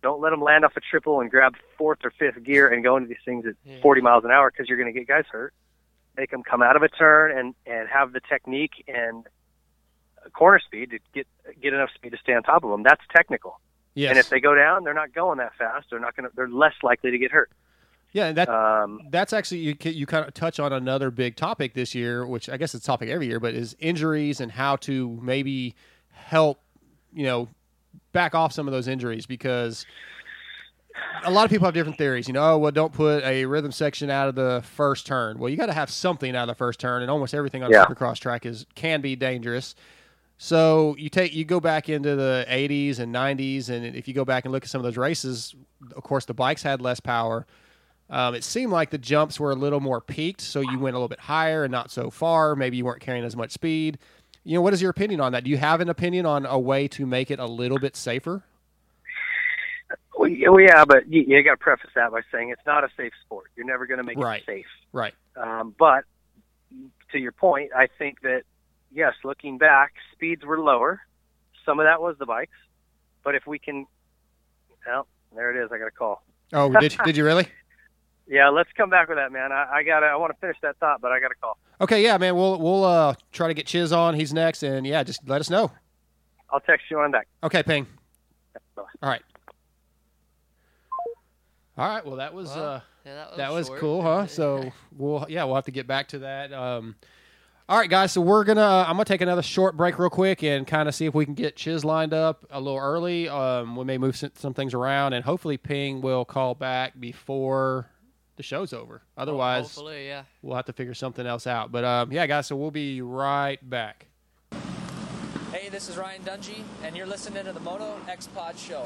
Don't 0.04 0.22
let 0.22 0.32
them 0.32 0.42
land 0.42 0.66
off 0.66 0.74
a 0.76 0.82
triple 0.82 1.22
and 1.22 1.32
grab 1.32 1.56
fourth 1.78 2.00
or 2.04 2.12
fifth 2.12 2.44
gear 2.44 2.68
and 2.68 2.84
go 2.84 2.98
into 2.98 3.08
these 3.08 3.18
things 3.26 3.46
at 3.46 3.56
Yeah. 3.66 3.82
40 3.82 4.02
miles 4.02 4.24
an 4.26 4.32
hour 4.32 4.52
because 4.52 4.68
you're 4.70 4.78
going 4.78 4.94
to 4.94 5.00
get 5.00 5.08
guys 5.08 5.24
hurt. 5.32 5.54
Make 6.18 6.32
them 6.32 6.44
come 6.44 6.62
out 6.62 6.76
of 6.76 6.84
a 6.84 6.90
turn 6.90 7.38
and 7.38 7.56
and 7.66 7.88
have 7.90 8.14
the 8.14 8.22
technique 8.22 8.84
and 8.88 9.26
corner 10.34 10.60
speed 10.60 10.92
to 10.92 11.00
get 11.14 11.28
get 11.62 11.74
enough 11.74 11.90
speed 11.96 12.12
to 12.12 12.18
stay 12.18 12.34
on 12.34 12.44
top 12.44 12.64
of 12.64 12.70
them. 12.70 12.84
That's 12.84 13.02
technical. 13.16 13.60
Yes. 13.96 14.10
And 14.10 14.20
if 14.20 14.30
they 14.30 14.40
go 14.40 14.56
down, 14.56 14.84
they're 14.84 14.94
not 14.94 15.14
going 15.14 15.38
that 15.38 15.54
fast. 15.56 15.88
They're 15.90 16.00
not 16.00 16.16
going. 16.16 16.30
They're 16.36 16.48
less 16.48 16.74
likely 16.82 17.12
to 17.12 17.18
get 17.18 17.32
hurt. 17.32 17.52
yeah, 18.12 18.26
and 18.28 18.38
that 18.38 18.50
Um, 18.50 19.02
that's 19.10 19.34
actually 19.34 19.60
you 19.60 19.76
you 19.82 20.06
kind 20.06 20.28
of 20.28 20.34
touch 20.34 20.60
on 20.60 20.72
another 20.74 21.12
big 21.12 21.36
topic 21.36 21.74
this 21.74 21.94
year, 21.94 22.26
which 22.26 22.50
I 22.50 22.58
guess 22.58 22.74
it's 22.74 22.84
a 22.84 22.88
topic 22.88 23.10
every 23.10 23.28
year, 23.28 23.40
but 23.40 23.54
is 23.54 23.76
injuries 23.80 24.40
and 24.40 24.52
how 24.52 24.78
to 24.78 25.20
maybe 25.22 25.76
help 26.12 26.60
you 27.14 27.26
know 27.26 27.50
back 28.12 28.34
off 28.34 28.52
some 28.54 28.68
of 28.68 28.72
those 28.72 28.88
injuries 28.88 29.26
because 29.26 29.86
a 31.24 31.32
lot 31.32 31.46
of 31.46 31.50
people 31.52 31.66
have 31.66 31.74
different 31.74 31.98
theories. 31.98 32.28
You 32.28 32.34
know, 32.34 32.54
oh, 32.54 32.58
well, 32.58 32.72
don't 32.72 32.94
put 32.94 33.24
a 33.24 33.46
rhythm 33.46 33.72
section 33.72 34.10
out 34.10 34.28
of 34.30 34.36
the 34.36 34.62
first 34.64 35.06
turn. 35.08 35.38
Well, 35.40 35.50
you 35.50 35.58
got 35.58 35.68
to 35.68 35.74
have 35.74 35.90
something 35.90 36.36
out 36.36 36.44
of 36.44 36.48
the 36.50 36.56
first 36.58 36.80
turn, 36.80 37.02
and 37.02 37.10
almost 37.12 37.34
everything 37.34 37.64
on 37.64 37.72
Yeah. 37.72 37.84
a 37.84 37.86
supercross 37.86 38.20
track 38.20 38.46
is 38.46 38.66
can 38.76 39.02
be 39.02 39.16
dangerous. 39.16 39.76
So 40.38 40.96
you 40.98 41.10
take 41.10 41.34
you 41.34 41.46
go 41.46 41.60
back 41.60 41.88
into 41.90 42.16
the 42.16 42.46
80s 42.50 43.00
and 43.00 43.14
90s, 43.14 43.70
and 43.70 43.96
if 43.96 44.08
you 44.08 44.14
go 44.14 44.26
back 44.26 44.46
and 44.46 44.52
look 44.52 44.64
at 44.64 44.70
some 44.70 44.80
of 44.80 44.84
those 44.84 44.98
races, 44.98 45.56
of 45.96 46.04
course 46.04 46.26
the 46.26 46.34
bikes 46.34 46.64
had 46.64 46.82
less 46.82 47.00
power. 47.00 47.46
Um, 48.10 48.36
it 48.36 48.44
seemed 48.44 48.72
like 48.72 48.90
the 48.90 48.98
jumps 48.98 49.40
were 49.40 49.52
a 49.52 49.56
little 49.56 49.80
more 49.80 50.02
peaked, 50.02 50.42
so 50.42 50.60
you 50.60 50.78
went 50.78 50.96
a 50.96 51.00
little 51.00 51.08
bit 51.08 51.22
higher 51.22 51.64
and 51.64 51.72
not 51.72 51.90
so 51.90 52.10
far. 52.10 52.56
Maybe 52.56 52.78
you 52.78 52.86
weren't 52.86 53.00
carrying 53.00 53.24
as 53.26 53.36
much 53.36 53.52
speed. 53.52 53.98
You 54.44 54.56
know, 54.56 54.62
what 54.62 54.74
is 54.74 54.82
your 54.82 54.92
opinion 54.92 55.22
on 55.22 55.32
that? 55.32 55.46
Do 55.46 55.50
you 55.50 55.58
have 55.58 55.80
an 55.80 55.88
opinion 55.90 56.26
on 56.26 56.46
a 56.46 56.60
way 56.60 56.88
to 56.90 57.06
make 57.06 57.32
it 57.32 57.40
a 57.40 57.46
little 57.46 57.80
bit 57.80 57.96
safer? 57.96 58.44
Well, 60.24 60.60
yeah, 60.60 60.86
but 60.86 61.12
you, 61.12 61.24
you 61.28 61.44
got 61.44 61.52
to 61.52 61.58
preface 61.58 61.90
that 61.96 62.12
by 62.12 62.22
saying 62.32 62.50
it's 62.50 62.66
not 62.66 62.84
a 62.84 62.90
safe 62.98 63.14
sport. 63.26 63.46
You're 63.56 63.66
never 63.66 63.86
going 63.86 64.00
to 64.00 64.04
make 64.04 64.18
Right. 64.18 64.42
it 64.42 64.46
safe. 64.46 64.66
Right. 64.92 65.14
Um, 65.36 65.74
but 65.78 66.04
to 67.12 67.18
your 67.20 67.32
point, 67.32 67.72
I 67.76 67.88
think 67.98 68.22
that 68.22 68.44
yes, 68.92 69.14
looking 69.24 69.58
back, 69.58 69.94
speeds 70.14 70.44
were 70.44 70.60
lower. 70.60 71.02
Some 71.66 71.80
of 71.80 71.86
that 71.86 72.02
was 72.02 72.16
the 72.20 72.26
bikes, 72.26 72.58
but 73.24 73.36
if 73.36 73.48
we 73.48 73.58
can, 73.60 73.86
well, 74.86 75.08
there 75.36 75.56
it 75.56 75.64
is. 75.64 75.72
I 75.72 75.78
got 75.78 75.88
a 75.88 75.92
call. 75.92 76.24
Oh, 76.52 76.72
did 76.80 76.96
did 77.06 77.18
you 77.18 77.26
really? 77.26 77.48
Yeah, 78.26 78.48
let's 78.48 78.70
come 78.78 78.90
back 78.90 79.10
with 79.10 79.18
that, 79.18 79.34
man. 79.34 79.52
I, 79.52 79.68
I 79.70 79.84
got. 79.84 80.02
I 80.02 80.16
want 80.16 80.32
to 80.34 80.40
finish 80.40 80.56
that 80.62 80.78
thought, 80.78 81.02
but 81.02 81.12
I 81.12 81.20
got 81.20 81.32
a 81.32 81.36
call. 81.36 81.58
Okay, 81.82 82.02
yeah, 82.02 82.18
man. 82.18 82.38
We'll 82.38 82.58
we'll 82.58 82.86
uh, 82.86 83.16
try 83.34 83.50
to 83.50 83.54
get 83.54 83.66
Chiz 83.68 83.92
on. 83.92 84.16
He's 84.16 84.34
next, 84.34 84.64
and 84.64 84.88
yeah, 84.88 85.04
just 85.04 85.28
let 85.28 85.42
us 85.42 85.50
know. 85.50 85.72
I'll 86.50 86.62
text 86.62 86.86
you 86.90 87.00
on 87.00 87.12
back. 87.12 87.28
Okay, 87.44 87.64
ping. 87.64 87.86
All 88.78 88.86
right. 89.02 89.22
All 91.78 91.88
right. 91.88 92.06
Well, 92.06 92.18
that 92.18 92.34
was 92.34 92.50
Well, 92.50 92.66
uh, 92.66 92.82
Yeah, 93.06 93.16
that 93.16 93.30
was, 93.30 93.38
that 93.38 93.54
was 93.54 93.80
cool, 93.80 94.02
huh? 94.02 94.28
So 94.28 94.72
we'll 94.98 95.26
yeah, 95.30 95.44
we'll 95.46 95.56
have 95.56 95.66
to 95.66 95.72
get 95.72 95.88
back 95.88 96.10
to 96.10 96.20
that. 96.20 96.54
Um, 96.54 96.96
all 97.68 97.78
right, 97.78 97.90
guys. 97.90 98.12
So 98.12 98.22
we're 98.22 98.44
gonna 98.44 98.62
I'm 98.62 98.94
gonna 98.94 99.06
take 99.06 99.22
another 99.22 99.42
short 99.42 99.76
break 99.76 99.98
real 99.98 100.10
quick 100.10 100.44
and 100.44 100.68
kind 100.68 100.88
of 100.88 100.94
see 100.94 101.06
if 101.06 101.16
we 101.16 101.26
can 101.26 101.34
get 101.34 101.56
Chiz 101.56 101.84
lined 101.84 102.14
up 102.14 102.46
a 102.52 102.60
little 102.60 102.80
early. 102.80 103.30
Um, 103.30 103.76
we 103.76 103.86
may 103.86 103.98
move 103.98 104.16
some, 104.16 104.32
some 104.36 104.54
things 104.54 104.74
around, 104.74 105.14
and 105.14 105.26
hopefully 105.26 105.58
Ping 105.58 106.02
will 106.02 106.26
call 106.26 106.56
back 106.56 107.00
before 107.00 107.90
the 108.36 108.44
show's 108.44 108.74
over. 108.74 109.02
Otherwise, 109.18 109.64
hopefully, 109.64 110.08
yeah. 110.08 110.24
we'll 110.42 110.56
have 110.56 110.66
to 110.66 110.74
figure 110.74 110.94
something 110.94 111.26
else 111.26 111.48
out. 111.48 111.72
But 111.72 111.84
um, 111.86 112.12
yeah, 112.12 112.28
guys. 112.28 112.48
So 112.48 112.56
we'll 112.56 112.72
be 112.72 113.02
right 113.02 113.58
back. 113.68 114.08
Hey, 115.52 115.70
this 115.70 115.88
is 115.88 115.98
Ryan 115.98 116.22
Dungy, 116.24 116.64
and 116.84 116.98
you're 116.98 117.08
listening 117.08 117.46
to 117.46 117.54
the 117.54 117.60
Moto 117.62 117.96
X 118.08 118.28
Pod 118.28 118.58
Show. 118.58 118.86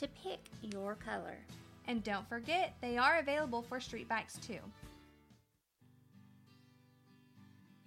to 0.00 0.08
pick 0.08 0.40
your 0.60 0.94
color. 0.94 1.36
And 1.88 2.02
don't 2.02 2.28
forget, 2.28 2.74
they 2.80 2.98
are 2.98 3.18
available 3.18 3.62
for 3.62 3.80
street 3.80 4.08
bikes 4.08 4.38
too. 4.38 4.58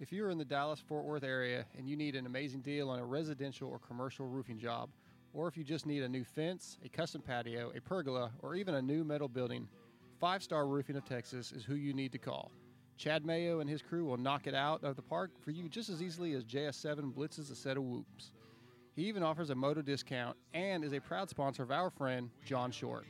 If 0.00 0.12
you're 0.12 0.30
in 0.30 0.38
the 0.38 0.44
Dallas 0.44 0.80
Fort 0.80 1.04
Worth 1.04 1.24
area 1.24 1.66
and 1.76 1.86
you 1.86 1.96
need 1.96 2.16
an 2.16 2.24
amazing 2.24 2.60
deal 2.60 2.88
on 2.88 2.98
a 2.98 3.04
residential 3.04 3.68
or 3.68 3.78
commercial 3.78 4.26
roofing 4.26 4.58
job, 4.58 4.88
or 5.34 5.46
if 5.46 5.56
you 5.56 5.62
just 5.62 5.86
need 5.86 6.02
a 6.02 6.08
new 6.08 6.24
fence, 6.24 6.78
a 6.84 6.88
custom 6.88 7.20
patio, 7.20 7.70
a 7.76 7.80
pergola, 7.80 8.30
or 8.40 8.54
even 8.54 8.76
a 8.76 8.82
new 8.82 9.04
metal 9.04 9.28
building, 9.28 9.68
Five 10.18 10.42
Star 10.42 10.66
Roofing 10.66 10.96
of 10.96 11.04
Texas 11.04 11.52
is 11.52 11.64
who 11.64 11.74
you 11.74 11.92
need 11.92 12.12
to 12.12 12.18
call. 12.18 12.50
Chad 12.96 13.24
Mayo 13.24 13.60
and 13.60 13.70
his 13.70 13.80
crew 13.80 14.04
will 14.04 14.18
knock 14.18 14.46
it 14.46 14.54
out 14.54 14.84
of 14.84 14.96
the 14.96 15.02
park 15.02 15.30
for 15.40 15.50
you 15.50 15.68
just 15.68 15.88
as 15.88 16.02
easily 16.02 16.34
as 16.34 16.44
JS7 16.44 17.14
blitzes 17.14 17.50
a 17.50 17.54
set 17.54 17.78
of 17.78 17.84
whoops. 17.84 18.32
He 18.96 19.04
even 19.04 19.22
offers 19.22 19.50
a 19.50 19.54
moto 19.54 19.82
discount 19.82 20.36
and 20.52 20.84
is 20.84 20.92
a 20.92 21.00
proud 21.00 21.30
sponsor 21.30 21.62
of 21.62 21.70
our 21.70 21.90
friend, 21.90 22.28
John 22.44 22.70
Short. 22.70 23.06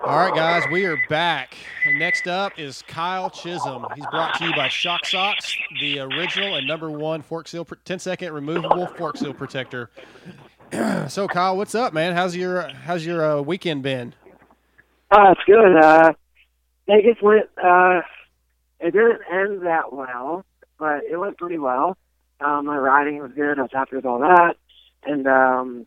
All 0.09 0.17
right, 0.17 0.35
guys, 0.35 0.65
we 0.73 0.87
are 0.87 0.97
back. 1.11 1.55
And 1.85 1.99
next 1.99 2.27
up 2.27 2.59
is 2.59 2.81
Kyle 2.89 3.29
Chisholm. 3.29 3.85
He's 3.95 4.07
brought 4.07 4.39
to 4.39 4.47
you 4.47 4.55
by 4.57 4.69
Shock 4.69 5.05
Socks, 5.05 5.55
the 5.83 6.01
original 6.01 6.55
and 6.55 6.67
number 6.67 6.91
one 6.91 7.21
fork 7.21 7.47
seal, 7.47 7.67
10 7.85 7.99
second 7.99 8.33
removable 8.33 8.87
fork 8.87 9.19
seal 9.19 9.35
protector. 9.35 9.91
so, 11.09 11.29
Kyle, 11.29 11.59
what's 11.59 11.75
up, 11.75 11.93
man? 11.93 12.15
How's 12.15 12.35
your 12.35 12.69
How's 12.69 13.05
your 13.05 13.23
uh, 13.23 13.43
weekend 13.43 13.83
been? 13.83 14.15
Uh, 15.11 15.33
it's 15.33 15.43
good. 15.45 15.77
Uh, 15.77 16.15
Vegas 16.87 17.19
went. 17.21 17.51
Uh, 17.63 18.01
it 18.81 18.93
didn't 18.93 19.21
end 19.31 19.67
that 19.67 19.93
well, 19.93 20.43
but 20.79 21.03
it 21.05 21.19
went 21.19 21.37
pretty 21.37 21.59
well. 21.59 21.99
Um, 22.41 22.65
my 22.65 22.79
riding 22.79 23.19
was 23.19 23.33
good. 23.37 23.59
I 23.59 23.63
was 23.63 23.71
happy 23.75 23.97
with 23.97 24.07
all 24.07 24.21
that, 24.21 24.55
and 25.05 25.27
um, 25.27 25.87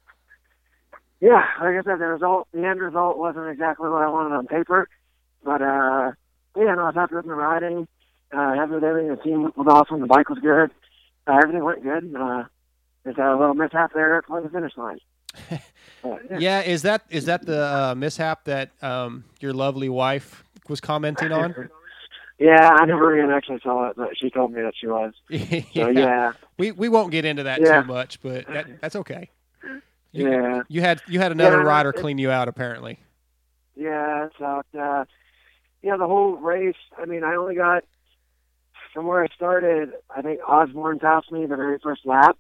yeah, 1.22 1.44
like 1.62 1.76
I 1.76 1.84
said, 1.86 2.00
the 2.00 2.08
result, 2.08 2.48
the 2.52 2.66
end 2.66 2.80
result 2.82 3.18
wasn't 3.18 3.48
exactly 3.48 3.90
what 3.90 4.02
I 4.02 4.10
wanted 4.10 4.36
on 4.36 4.48
paper, 4.48 4.90
but 5.44 5.62
uh, 5.62 6.12
yeah, 6.58 6.76
no, 6.76 6.82
I 6.82 6.86
was 6.88 6.96
happy 6.96 7.16
with 7.16 7.26
my 7.26 7.34
riding. 7.34 7.88
Uh, 8.34 8.54
happy 8.56 8.74
with 8.74 8.84
everything. 8.84 9.10
The 9.16 9.22
team 9.22 9.44
was 9.56 9.68
awesome. 9.70 10.02
The 10.02 10.08
bike 10.08 10.30
was 10.30 10.40
good. 10.40 10.72
Uh, 11.28 11.38
everything 11.42 11.64
went 11.64 11.84
good. 11.84 12.16
Uh, 12.16 12.44
there's 13.04 13.18
a 13.18 13.38
little 13.38 13.54
mishap 13.54 13.92
there 13.94 14.18
at 14.18 14.26
the 14.28 14.50
finish 14.52 14.74
line. 14.76 15.00
But, 16.04 16.42
Yeah, 16.42 16.62
is 16.62 16.82
that 16.82 17.04
is 17.12 17.26
that 17.26 17.46
the 17.46 17.62
uh, 17.64 17.96
mishap 17.96 18.46
that 18.46 18.72
um, 18.82 19.24
your 19.40 19.54
lovely 19.54 19.88
wife 19.88 20.44
was 20.68 20.82
commenting 20.82 21.32
on? 21.32 21.54
Yeah, 22.40 22.72
I 22.74 22.86
never 22.86 23.16
even 23.16 23.30
actually 23.30 23.60
saw 23.62 23.90
it, 23.90 23.96
but 23.96 24.18
she 24.20 24.32
told 24.32 24.52
me 24.52 24.64
that 24.64 24.74
she 24.76 24.88
was. 24.88 25.14
So 25.76 25.90
yeah, 25.90 26.32
We 26.58 26.72
we 26.72 26.90
won't 26.90 27.12
get 27.12 27.24
into 27.24 27.44
that 27.44 27.62
Yeah. 27.62 27.82
too 27.82 27.88
much, 27.88 28.20
but 28.24 28.48
that, 28.48 28.82
that's 28.82 28.96
okay. 28.96 29.30
You, 30.14 30.30
yeah, 30.30 30.62
You 30.68 30.82
had 30.82 31.02
you 31.08 31.20
had 31.20 31.32
another 31.32 31.58
Yeah, 31.58 31.64
rider 31.64 31.90
it- 31.90 31.96
clean 31.98 32.18
you 32.18 32.32
out 32.32 32.48
apparently. 32.48 33.00
yeah. 33.76 34.28
So 34.38 34.62
uh, 34.80 35.06
yeah, 35.82 35.98
the 35.98 36.08
whole 36.08 36.36
race. 36.36 36.76
I 36.98 37.06
mean, 37.06 37.24
I 37.24 37.36
only 37.36 37.56
got 37.56 37.84
from 38.94 39.08
where 39.08 39.24
I 39.24 39.28
started. 39.36 39.94
I 40.16 40.22
think 40.22 40.42
Osborne 40.48 41.00
passed 41.00 41.32
me 41.32 41.46
the 41.46 41.56
very 41.56 41.80
first 41.80 42.06
lap, 42.06 42.38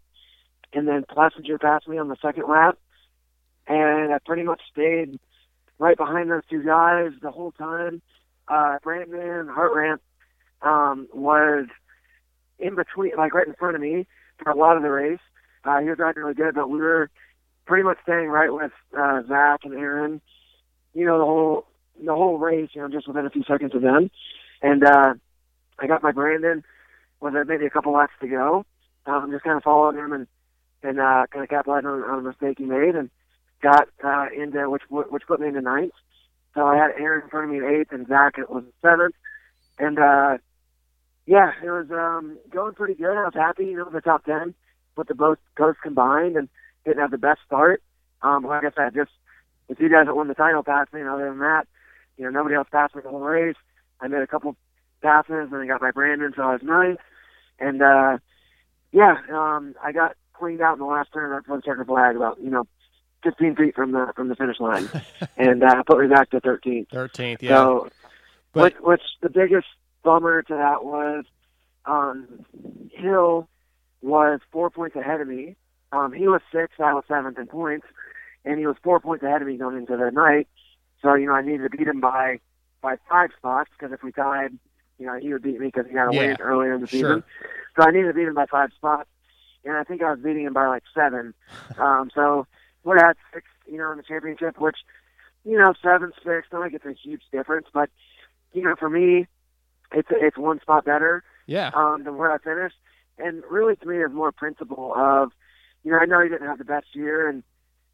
and 0.74 0.88
then 0.88 1.04
Plessinger 1.10 1.60
passed 1.60 1.88
me 1.88 1.98
on 1.98 2.10
the 2.10 2.18
second 2.22 2.44
lap, 2.50 2.78
and 3.68 4.14
I 4.14 4.18
pretty 4.26 4.44
much 4.44 4.62
stayed 4.72 5.18
right 5.80 5.98
behind 5.98 6.30
those 6.30 6.46
two 6.50 6.64
guys 6.64 7.12
the 7.22 7.32
whole 7.32 7.52
time. 7.54 8.02
Uh, 8.48 8.78
Brandon 8.84 9.48
Hartranft 9.48 10.00
um, 10.62 11.08
was 11.14 11.68
in 12.60 12.76
between, 12.76 13.14
like 13.18 13.34
right 13.34 13.48
in 13.48 13.54
front 13.54 13.76
of 13.76 13.82
me 13.82 14.06
for 14.44 14.52
a 14.52 14.56
lot 14.58 14.76
of 14.76 14.84
the 14.84 14.90
race. 14.92 15.20
Uh, 15.64 15.80
he 15.80 15.90
was 15.90 15.98
riding 16.00 16.22
really 16.22 16.34
good, 16.36 16.54
but 16.56 16.70
we 16.70 16.80
were 16.80 17.10
pretty 17.66 17.84
much 17.84 17.98
staying 18.04 18.28
right 18.28 18.52
with 18.54 18.72
uh, 18.98 19.22
Zach 19.28 19.62
and 19.64 19.74
Aaron. 19.74 20.22
You 20.94 21.06
know 21.06 21.20
the 21.20 21.26
whole 21.26 21.68
the 22.04 22.14
whole 22.14 22.38
race. 22.38 22.70
You 22.74 22.82
know, 22.82 22.90
just 22.90 23.08
within 23.08 23.26
a 23.26 23.30
few 23.30 23.44
seconds 23.44 23.74
of 23.76 23.82
them, 23.82 24.12
and 24.62 24.84
uh, 24.84 25.14
I 25.80 25.88
got 25.88 26.04
my 26.04 26.12
Brandon 26.12 26.64
with 27.20 27.36
uh, 27.36 27.44
maybe 27.46 27.66
a 27.66 27.70
couple 27.70 27.94
laps 27.94 28.14
to 28.22 28.28
go. 28.28 28.66
Um, 29.06 29.30
just 29.32 29.44
kind 29.44 29.58
of 29.58 29.64
followed 29.64 29.96
him 29.96 30.14
and 30.14 30.28
and 30.84 31.00
uh, 31.00 31.26
kind 31.32 31.44
of 31.44 31.50
capitalized 31.50 31.86
on, 31.86 32.02
on 32.04 32.20
a 32.20 32.22
mistake 32.22 32.58
he 32.58 32.66
made 32.66 32.96
and 32.96 33.10
got 33.62 33.88
uh, 34.04 34.26
into 34.36 34.70
which 34.70 34.84
which 34.90 35.24
put 35.28 35.40
me 35.40 35.48
into 35.48 35.62
ninth. 35.62 35.94
So 36.54 36.66
I 36.66 36.76
had 36.76 36.92
Aaron 37.00 37.24
in 37.24 37.30
front 37.30 37.46
of 37.46 37.52
me 37.52 37.58
in 37.60 37.80
eighth 37.80 37.92
and 37.92 38.08
Zach 38.08 38.38
it 38.38 38.50
was 38.50 38.64
seventh, 38.82 39.16
and 39.80 39.98
uh, 39.98 40.38
yeah, 41.26 41.52
it 41.64 41.70
was 41.70 41.88
um, 41.92 42.38
going 42.50 42.74
pretty 42.74 42.96
good. 42.96 43.18
I 43.18 43.24
was 43.24 43.34
happy, 43.34 43.66
you 43.66 43.78
know, 43.78 43.86
with 43.86 43.94
the 43.94 44.02
top 44.02 44.26
ten 44.26 44.54
with 44.98 45.08
the 45.08 45.16
both 45.16 45.38
both 45.58 45.78
combined 45.82 46.36
and 46.36 46.50
didn't 46.86 47.00
have 47.02 47.12
the 47.12 47.18
best 47.18 47.40
start. 47.46 47.82
Um, 48.22 48.44
like 48.46 48.64
I 48.64 48.72
said, 48.76 48.94
just 48.94 49.12
the 49.68 49.76
two 49.76 49.90
guys 49.90 50.06
that 50.06 50.16
won 50.16 50.28
the 50.28 50.34
title 50.36 50.64
passed 50.64 50.94
me, 50.94 51.02
and 51.02 51.10
other 51.10 51.30
than 51.30 51.40
that, 51.40 51.68
you 52.18 52.24
know, 52.26 52.30
nobody 52.32 52.56
else 52.56 52.68
passed 52.72 52.96
me 52.96 53.02
the 53.04 53.10
whole 53.10 53.20
race. 53.22 53.56
I 54.00 54.08
made 54.08 54.22
a 54.22 54.28
couple 54.28 54.56
passes, 55.02 55.50
and 55.52 55.56
I 55.56 55.66
got 55.68 55.82
my 55.82 55.92
Brandon, 55.92 56.34
so 56.36 56.44
I 56.44 56.54
was 56.54 56.64
ninth. 56.64 57.00
And 57.60 57.82
uh, 57.82 58.18
yeah, 58.92 59.16
um, 59.32 59.76
I 59.84 59.92
got 59.92 60.16
cleaned 60.34 60.62
out 60.62 60.74
in 60.74 60.80
the 60.80 60.86
last 60.86 61.10
turn 61.14 61.36
before 61.42 61.58
the 61.58 61.62
checkered 61.64 61.88
flag, 61.88 62.16
about 62.16 62.40
you 62.42 62.50
know, 62.50 62.66
15 63.24 63.56
feet 63.56 63.76
from 63.76 63.92
the 63.92 64.12
from 64.16 64.28
the 64.28 64.36
finish 64.36 64.60
line, 64.60 64.90
and 65.38 65.64
uh, 65.64 65.84
put 65.84 66.00
me 66.00 66.08
back 66.08 66.30
to 66.32 66.42
13th. 66.42 66.90
Thirteenth, 66.90 67.42
yeah. 67.44 67.56
So, 67.56 67.90
But- 68.54 68.64
which, 68.64 68.82
which 68.82 69.02
the 69.22 69.30
biggest 69.30 69.68
bummer 70.04 70.42
to 70.44 70.54
that 70.56 70.84
was 70.84 71.26
um, 71.86 72.46
Hill 72.92 73.48
was 74.02 74.40
four 74.52 74.70
points 74.70 74.96
ahead 74.96 75.22
of 75.22 75.28
me. 75.28 75.56
Um, 75.92 76.14
he 76.14 76.28
was 76.28 76.42
sixth, 76.54 76.80
I 76.80 76.94
was 76.94 77.04
seventh 77.08 77.38
in 77.38 77.48
points, 77.48 77.86
and 78.46 78.60
he 78.60 78.66
was 78.66 78.76
four 78.84 79.00
points 79.00 79.24
ahead 79.24 79.42
of 79.42 79.48
me 79.48 79.58
going 79.58 79.78
into 79.78 79.98
the 79.98 80.12
night. 80.12 80.48
So 81.02 81.16
you 81.16 81.26
know, 81.28 81.34
I 81.34 81.42
needed 81.42 81.70
to 81.70 81.78
beat 81.78 81.88
him 81.88 82.00
by 82.00 82.40
by 82.82 82.96
five 83.10 83.30
spots 83.38 83.70
because 83.78 83.94
if 83.94 84.04
we 84.04 84.12
tied, 84.12 84.58
you 84.98 85.06
know, 85.06 85.18
he 85.20 85.34
would 85.34 85.44
beat 85.44 85.60
me 85.60 85.68
because 85.68 85.86
he 85.88 85.94
got 85.94 86.08
a 86.10 86.14
Yeah, 86.14 86.20
win 86.20 86.38
earlier 86.40 86.74
in 86.74 86.82
the 86.82 86.88
sure. 86.88 87.00
season. 87.00 87.24
So 87.78 87.84
I 87.88 87.92
needed 87.92 88.08
to 88.08 88.14
beat 88.14 88.28
him 88.28 88.36
by 88.36 88.46
five 88.46 88.72
spots, 88.76 89.10
and 89.66 89.76
I 89.76 89.84
think 89.84 90.02
I 90.02 90.12
was 90.12 90.20
beating 90.20 90.46
him 90.46 90.54
by 90.54 90.68
like 90.68 90.84
seven. 90.94 91.34
Um, 91.78 92.12
so 92.14 92.46
we're 92.84 92.98
at 92.98 93.16
six, 93.34 93.46
you 93.66 93.78
know, 93.78 93.92
in 93.92 93.98
the 93.98 94.04
championship, 94.04 94.60
which 94.60 94.76
you 95.46 95.58
know, 95.58 95.74
seven 95.82 96.12
six, 96.24 96.48
not 96.52 96.60
like 96.62 96.74
it's 96.74 96.86
a 96.86 96.94
huge 96.94 97.24
difference, 97.32 97.68
but 97.74 97.90
you 98.54 98.62
know, 98.62 98.76
for 98.78 98.90
me, 98.90 99.26
it's 99.94 100.10
it's 100.12 100.38
one 100.38 100.60
spot 100.60 100.86
better 100.86 101.24
Yeah. 101.48 101.72
um, 101.74 102.04
than 102.04 102.18
where 102.18 102.32
I 102.32 102.38
finished. 102.38 102.76
And 103.18 103.44
really, 103.50 103.76
to 103.76 103.86
me, 103.86 103.98
there's 103.98 104.14
more 104.14 104.32
principle 104.32 104.94
of, 104.96 105.32
you 105.84 105.92
know, 105.92 105.98
I 106.00 106.06
know 106.06 106.22
he 106.22 106.30
didn't 106.30 106.48
have 106.48 106.58
the 106.58 106.66
best 106.66 106.88
year 106.94 107.28
and, 107.28 107.44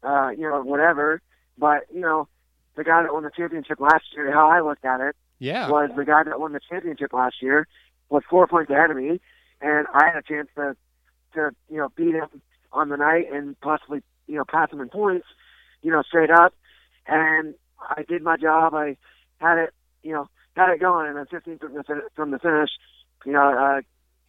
uh, 0.02 0.28
you 0.30 0.48
know, 0.48 0.62
whatever, 0.62 1.20
but, 1.56 1.84
you 1.92 2.00
know, 2.00 2.28
the 2.76 2.84
guy 2.84 3.02
that 3.02 3.12
won 3.12 3.22
the 3.24 3.30
championship 3.36 3.80
last 3.80 4.04
year, 4.14 4.30
how 4.32 4.48
I 4.48 4.60
looked 4.60 4.84
at 4.84 5.00
it, 5.00 5.16
Yeah. 5.38 5.68
was 5.70 5.90
the 5.96 6.04
guy 6.04 6.22
that 6.24 6.38
won 6.40 6.52
the 6.52 6.60
championship 6.60 7.12
last 7.12 7.42
year 7.42 7.66
was 8.08 8.22
four 8.28 8.46
points 8.46 8.70
ahead 8.70 8.90
of 8.90 8.96
me, 8.96 9.20
and 9.60 9.86
I 9.92 10.06
had 10.06 10.16
a 10.16 10.22
chance 10.22 10.48
to, 10.56 10.76
to, 11.34 11.50
you 11.68 11.78
know, 11.78 11.88
beat 11.96 12.14
him 12.14 12.28
on 12.72 12.88
the 12.88 12.96
night 12.96 13.32
and 13.32 13.58
possibly, 13.60 14.02
you 14.26 14.36
know, 14.36 14.44
pass 14.44 14.70
him 14.70 14.80
in 14.80 14.88
points, 14.88 15.26
you 15.82 15.90
know, 15.90 16.02
straight 16.02 16.30
up. 16.30 16.54
And 17.06 17.54
I 17.80 18.02
did 18.02 18.22
my 18.22 18.36
job. 18.36 18.74
I 18.74 18.96
had 19.38 19.58
it, 19.58 19.74
you 20.02 20.12
know, 20.12 20.28
had 20.54 20.70
it 20.70 20.80
going, 20.80 21.06
and 21.08 21.16
then 21.16 21.26
15 21.26 21.58
from 21.58 21.74
the, 21.74 21.84
fin- 21.84 22.02
from 22.14 22.30
the 22.30 22.38
finish, 22.38 22.70
you 23.24 23.32
know, 23.32 23.56
uh, 23.56 23.80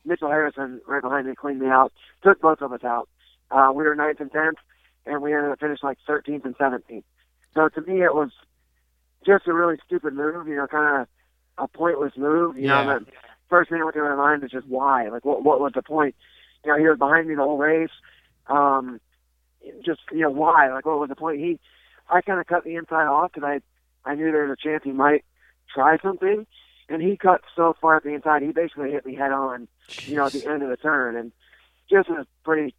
Mitchell 0.06 0.30
Harrison 0.30 0.82
right 0.88 1.02
behind 1.02 1.28
me 1.28 1.36
cleaned 1.36 1.60
me 1.60 1.68
out, 1.68 1.92
took 2.24 2.42
both 2.42 2.62
of 2.62 2.72
us 2.72 2.84
out. 2.84 3.10
Uh, 3.52 3.72
we 3.74 3.84
were 3.84 3.96
ninth 3.96 4.20
and 4.20 4.32
tenth, 4.32 4.58
and 5.06 5.22
we 5.22 5.34
ended 5.34 5.52
up 5.52 5.60
finishing 5.60 5.88
like 5.88 5.98
13th 6.08 6.46
and 6.46 6.58
17th. 6.58 7.04
So 7.54 7.70
to 7.70 7.82
me, 7.82 8.04
it 8.04 8.14
was 8.14 8.32
just 9.26 9.48
a 9.48 9.54
really 9.54 9.78
stupid 9.86 10.14
move, 10.14 10.48
you 10.48 10.56
know, 10.56 10.68
kind 10.68 11.02
of 11.02 11.08
a 11.58 11.68
pointless 11.78 12.14
move. 12.18 12.58
You 12.58 12.68
Yeah. 12.68 12.84
know, 12.84 13.00
the 13.00 13.06
first 13.50 13.70
thing 13.70 13.80
that 13.80 13.86
went 13.86 13.96
through 13.96 14.10
my 14.10 14.16
mind 14.16 14.44
was 14.44 14.52
just 14.52 14.68
why? 14.68 15.10
Like, 15.10 15.26
what 15.26 15.44
what 15.44 15.60
was 15.60 15.74
the 15.74 15.82
point? 15.84 16.16
You 16.64 16.72
know, 16.72 16.78
he 16.78 16.88
was 16.88 16.98
behind 16.98 17.28
me 17.28 17.36
the 17.36 17.42
whole 17.44 17.58
race. 17.58 17.90
Um, 18.48 19.00
just 19.86 20.02
you 20.12 20.22
know, 20.22 20.32
why? 20.32 20.72
Like, 20.72 20.86
what 20.86 21.00
was 21.00 21.10
the 21.10 21.16
point? 21.16 21.40
He, 21.40 21.60
I 22.10 22.22
kind 22.22 22.40
of 22.40 22.48
cut 22.48 22.64
the 22.64 22.76
inside 22.76 23.08
off 23.08 23.32
because 23.34 23.48
I 24.06 24.10
I 24.10 24.16
knew 24.16 24.32
there 24.32 24.46
was 24.48 24.58
a 24.60 24.68
chance 24.68 24.84
he 24.84 24.92
might 24.92 25.26
try 25.74 25.98
something, 26.02 26.46
and 26.88 27.02
he 27.02 27.18
cut 27.18 27.42
so 27.56 27.76
far 27.82 27.98
at 27.98 28.04
the 28.04 28.14
inside, 28.14 28.42
he 28.42 28.52
basically 28.52 28.92
hit 28.92 29.06
me 29.06 29.16
head 29.16 29.32
on. 29.32 29.68
You 30.06 30.16
know, 30.16 30.26
at 30.28 30.34
the 30.34 30.46
end 30.46 30.64
of 30.64 30.70
the 30.70 30.78
turn, 30.78 31.16
and 31.16 31.32
just 31.90 32.10
a 32.10 32.26
pretty 32.44 32.74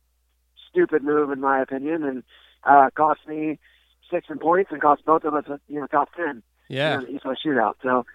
stupid 0.71 1.03
move 1.03 1.31
in 1.31 1.41
my 1.41 1.61
opinion, 1.61 2.05
and 2.05 2.23
uh, 2.65 2.91
cost 2.95 3.21
me 3.27 3.59
six 4.11 4.27
in 4.29 4.39
points 4.39 4.71
and 4.73 4.81
cost 4.81 5.05
both 5.05 5.25
of 5.25 5.35
us, 5.35 5.45
a, 5.49 5.61
you 5.69 5.81
know, 5.81 5.87
top 5.87 6.11
ten. 6.15 6.43
Yeah. 6.69 6.97
Know, 6.97 7.07
the 7.07 7.37
shootout. 7.45 7.75
So, 7.83 8.07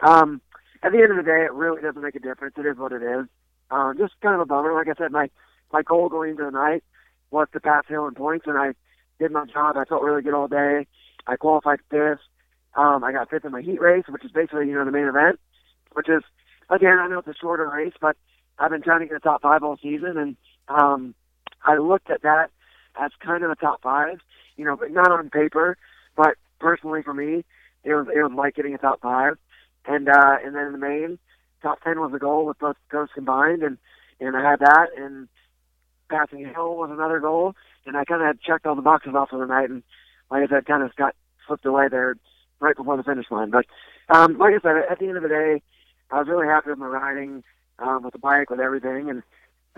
um, 0.00 0.40
at 0.82 0.92
the 0.92 0.98
end 0.98 1.10
of 1.10 1.16
the 1.16 1.22
day, 1.22 1.44
it 1.44 1.52
really 1.52 1.82
doesn't 1.82 2.00
make 2.00 2.14
a 2.14 2.20
difference. 2.20 2.54
It 2.56 2.66
is 2.66 2.78
what 2.78 2.92
it 2.92 3.02
is. 3.02 3.26
Um, 3.70 3.96
just 3.98 4.14
kind 4.22 4.34
of 4.34 4.40
a 4.40 4.46
bummer. 4.46 4.72
Like 4.72 4.88
I 4.88 4.98
said, 4.98 5.12
my 5.12 5.28
my 5.72 5.82
goal 5.82 6.08
going 6.08 6.30
into 6.30 6.44
the 6.44 6.50
night 6.50 6.82
was 7.30 7.48
to 7.52 7.60
pass 7.60 7.84
Hill 7.88 8.06
in 8.06 8.14
points, 8.14 8.46
and 8.46 8.56
I 8.56 8.72
did 9.18 9.32
my 9.32 9.44
job. 9.46 9.76
I 9.76 9.84
felt 9.84 10.02
really 10.02 10.22
good 10.22 10.34
all 10.34 10.48
day. 10.48 10.86
I 11.26 11.36
qualified 11.36 11.80
fifth. 11.90 12.20
Um, 12.74 13.04
I 13.04 13.12
got 13.12 13.28
fifth 13.28 13.44
in 13.44 13.52
my 13.52 13.60
heat 13.60 13.80
race, 13.80 14.04
which 14.08 14.24
is 14.24 14.30
basically 14.30 14.68
you 14.68 14.74
know 14.74 14.84
the 14.84 14.92
main 14.92 15.06
event, 15.06 15.38
which 15.92 16.08
is 16.08 16.22
again 16.70 16.98
I 16.98 17.08
know 17.08 17.18
it's 17.18 17.28
a 17.28 17.34
shorter 17.34 17.68
race, 17.68 17.94
but 18.00 18.16
I've 18.58 18.70
been 18.70 18.82
trying 18.82 19.00
to 19.00 19.06
get 19.06 19.16
a 19.16 19.20
top 19.20 19.42
five 19.42 19.62
all 19.62 19.76
season, 19.76 20.16
and 20.16 20.36
um, 20.68 21.14
I 21.64 21.76
looked 21.76 22.10
at 22.10 22.22
that 22.22 22.50
as 23.00 23.10
kind 23.24 23.44
of 23.44 23.50
a 23.50 23.56
top 23.56 23.82
five, 23.82 24.18
you 24.56 24.64
know, 24.64 24.76
but 24.76 24.90
not 24.90 25.10
on 25.10 25.30
paper, 25.30 25.76
but 26.16 26.36
personally 26.58 27.02
for 27.02 27.14
me, 27.14 27.44
it 27.84 27.94
was 27.94 28.06
it 28.14 28.22
was 28.22 28.32
like 28.36 28.54
getting 28.54 28.74
a 28.74 28.78
top 28.78 29.00
five, 29.00 29.34
and 29.86 30.08
uh, 30.08 30.36
and 30.44 30.54
then 30.54 30.66
in 30.66 30.72
the 30.72 30.78
main, 30.78 31.18
top 31.62 31.82
ten 31.82 32.00
was 32.00 32.12
the 32.12 32.18
goal 32.18 32.46
with 32.46 32.58
both 32.58 32.76
coasts 32.90 33.14
combined, 33.14 33.62
and 33.62 33.78
and 34.20 34.36
I 34.36 34.50
had 34.50 34.60
that, 34.60 34.88
and 34.96 35.28
passing 36.08 36.44
Hill 36.44 36.76
was 36.76 36.90
another 36.90 37.20
goal, 37.20 37.54
and 37.86 37.96
I 37.96 38.04
kind 38.04 38.20
of 38.20 38.26
had 38.26 38.40
checked 38.40 38.66
all 38.66 38.74
the 38.74 38.82
boxes 38.82 39.14
off 39.14 39.32
of 39.32 39.40
the 39.40 39.46
night, 39.46 39.70
and 39.70 39.82
like 40.30 40.42
I 40.42 40.48
said, 40.48 40.66
kind 40.66 40.82
of 40.82 40.94
got 40.96 41.14
slipped 41.46 41.66
away 41.66 41.88
there 41.88 42.16
right 42.60 42.76
before 42.76 42.96
the 42.96 43.02
finish 43.02 43.26
line. 43.30 43.50
But 43.50 43.66
um, 44.08 44.38
like 44.38 44.54
I 44.54 44.60
said, 44.60 44.90
at 44.90 44.98
the 44.98 45.06
end 45.06 45.16
of 45.16 45.22
the 45.22 45.28
day, 45.28 45.62
I 46.10 46.18
was 46.18 46.28
really 46.28 46.46
happy 46.46 46.70
with 46.70 46.78
my 46.78 46.86
riding, 46.86 47.44
um, 47.78 48.02
with 48.02 48.12
the 48.12 48.18
bike, 48.18 48.50
with 48.50 48.60
everything, 48.60 49.10
and 49.10 49.22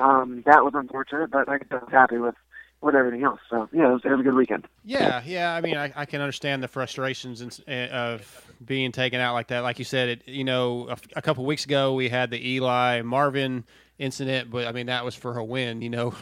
um, 0.01 0.43
that 0.47 0.65
was 0.65 0.73
unfortunate, 0.75 1.31
but 1.31 1.49
like 1.49 1.67
I 1.71 1.77
was 1.77 1.89
happy 1.91 2.19
with 2.19 2.35
with 2.83 2.95
everything 2.95 3.25
else. 3.25 3.41
So 3.51 3.69
yeah, 3.73 3.89
it 3.91 3.93
was, 3.93 4.01
it 4.05 4.11
was 4.11 4.21
a 4.21 4.25
good 4.25 4.35
weekend. 4.35 4.67
Yeah, 4.85 5.23
yeah. 5.27 5.55
I 5.55 5.61
mean, 5.61 5.77
I, 5.77 5.93
I 5.95 6.07
can 6.07 6.23
understand 6.23 6.63
the 6.63 6.69
frustrations 6.69 7.43
and, 7.43 7.53
s- 7.53 7.91
of 7.93 8.47
being 8.65 8.93
taken 8.93 9.21
out 9.21 9.35
like 9.35 9.49
that. 9.49 9.61
Like 9.61 9.79
you 9.79 9.85
said, 9.85 10.09
it. 10.09 10.29
You 10.29 10.45
know, 10.45 10.89
a, 10.89 10.97
a 11.17 11.23
couple 11.23 11.45
weeks 11.45 11.65
ago 11.65 11.95
we 11.95 12.09
had 12.09 12.31
the 12.31 12.55
Eli 12.55 13.03
Marvin 13.03 13.65
incident, 13.99 14.51
but 14.51 14.67
I 14.67 14.73
mean 14.73 14.87
that 14.87 15.05
was 15.05 15.15
for 15.15 15.37
a 15.39 15.45
win. 15.45 15.83
You 15.83 15.91
know, 15.91 16.15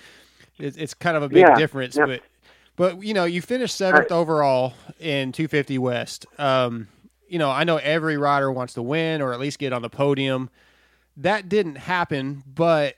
it's, 0.58 0.76
it's 0.76 0.94
kind 0.94 1.16
of 1.16 1.22
a 1.22 1.28
big 1.28 1.38
Yeah, 1.38 1.54
difference. 1.54 1.96
yep. 1.96 2.06
But 2.06 2.22
but 2.76 3.04
you 3.04 3.14
know, 3.14 3.24
you 3.24 3.42
finished 3.42 3.76
seventh 3.76 4.10
overall 4.10 4.74
in 4.98 5.32
250 5.32 5.78
West. 5.78 6.26
Um, 6.38 6.88
you 7.28 7.38
know, 7.38 7.50
I 7.50 7.62
know 7.64 7.76
every 7.76 8.16
rider 8.16 8.50
wants 8.50 8.74
to 8.74 8.82
win 8.82 9.22
or 9.22 9.32
at 9.32 9.38
least 9.38 9.58
get 9.60 9.72
on 9.72 9.82
the 9.82 9.90
podium. 9.90 10.50
That 11.16 11.48
didn't 11.48 11.76
happen, 11.76 12.42
but 12.52 12.96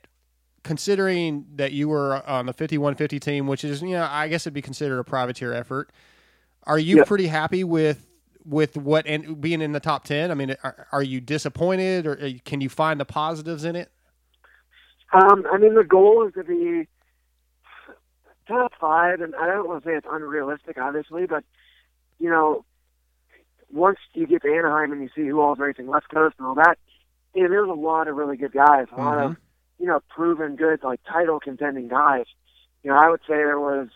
considering 0.63 1.47
that 1.57 1.73
you 1.73 1.89
were 1.89 2.27
on 2.29 2.47
the 2.47 2.53
5150 2.53 3.19
team, 3.21 3.47
which 3.47 3.65
is, 3.65 3.83
you 3.83 3.91
know, 3.91 4.09
I 4.09 4.29
guess 4.29 4.43
it'd 4.45 4.55
be 4.55 4.63
considered 4.63 4.99
a 4.99 5.05
privateer 5.05 5.53
effort, 5.53 5.91
are 6.65 6.79
you 6.79 7.05
pretty 7.05 7.27
happy 7.27 7.65
with 7.65 8.07
with 8.45 8.77
what 8.77 9.07
and 9.07 9.41
being 9.41 9.61
in 9.61 9.73
the 9.73 9.81
top 9.81 10.05
10? 10.05 10.31
I 10.31 10.35
mean, 10.35 10.57
are, 10.63 10.87
are 10.93 11.03
you 11.03 11.21
disappointed 11.21 12.07
or 12.07 12.21
uh, 12.21 12.31
can 12.45 12.61
you 12.61 12.69
find 12.69 12.99
the 12.99 13.05
positives 13.05 13.65
in 13.65 13.77
it? 13.77 13.91
Um, 15.13 15.45
I 15.53 15.59
mean, 15.59 15.75
the 15.75 15.85
goal 15.85 16.27
is 16.27 16.35
to 16.35 16.45
be 16.45 16.89
top 18.49 18.73
five, 18.81 19.21
and 19.21 19.35
I 19.35 19.47
don't 19.47 19.69
want 19.69 19.83
to 19.83 19.89
say 19.89 19.95
it's 19.95 20.07
unrealistic, 20.11 20.79
obviously, 20.79 21.27
but 21.27 21.45
you 22.19 22.31
know, 22.31 22.65
once 23.71 23.99
you 24.15 24.27
get 24.27 24.43
to 24.43 24.49
Anaheim 24.49 24.93
and 24.93 25.03
you 25.03 25.09
see 25.15 25.27
who 25.27 25.41
all's 25.41 25.59
racing 25.59 25.87
West 25.87 26.09
Coast 26.09 26.37
and 26.39 26.47
all 26.47 26.55
that, 26.55 26.79
you 27.35 27.43
know, 27.43 27.49
there's 27.49 27.69
a 27.69 27.73
lot 27.73 28.09
of 28.09 28.17
really 28.17 28.37
good 28.37 28.53
guys, 28.53 28.87
a 28.93 29.01
lot 29.01 29.19
of 29.19 29.37
you 29.79 29.87
know 29.87 30.01
proven 30.15 30.57
good, 30.57 30.83
like 30.83 31.01
title 31.11 31.41
contending 31.41 31.89
guys. 31.89 32.27
You 32.83 32.91
know, 32.91 32.97
I 32.97 33.09
would 33.09 33.21
say 33.21 33.35
there 33.35 33.61
was, 33.61 33.89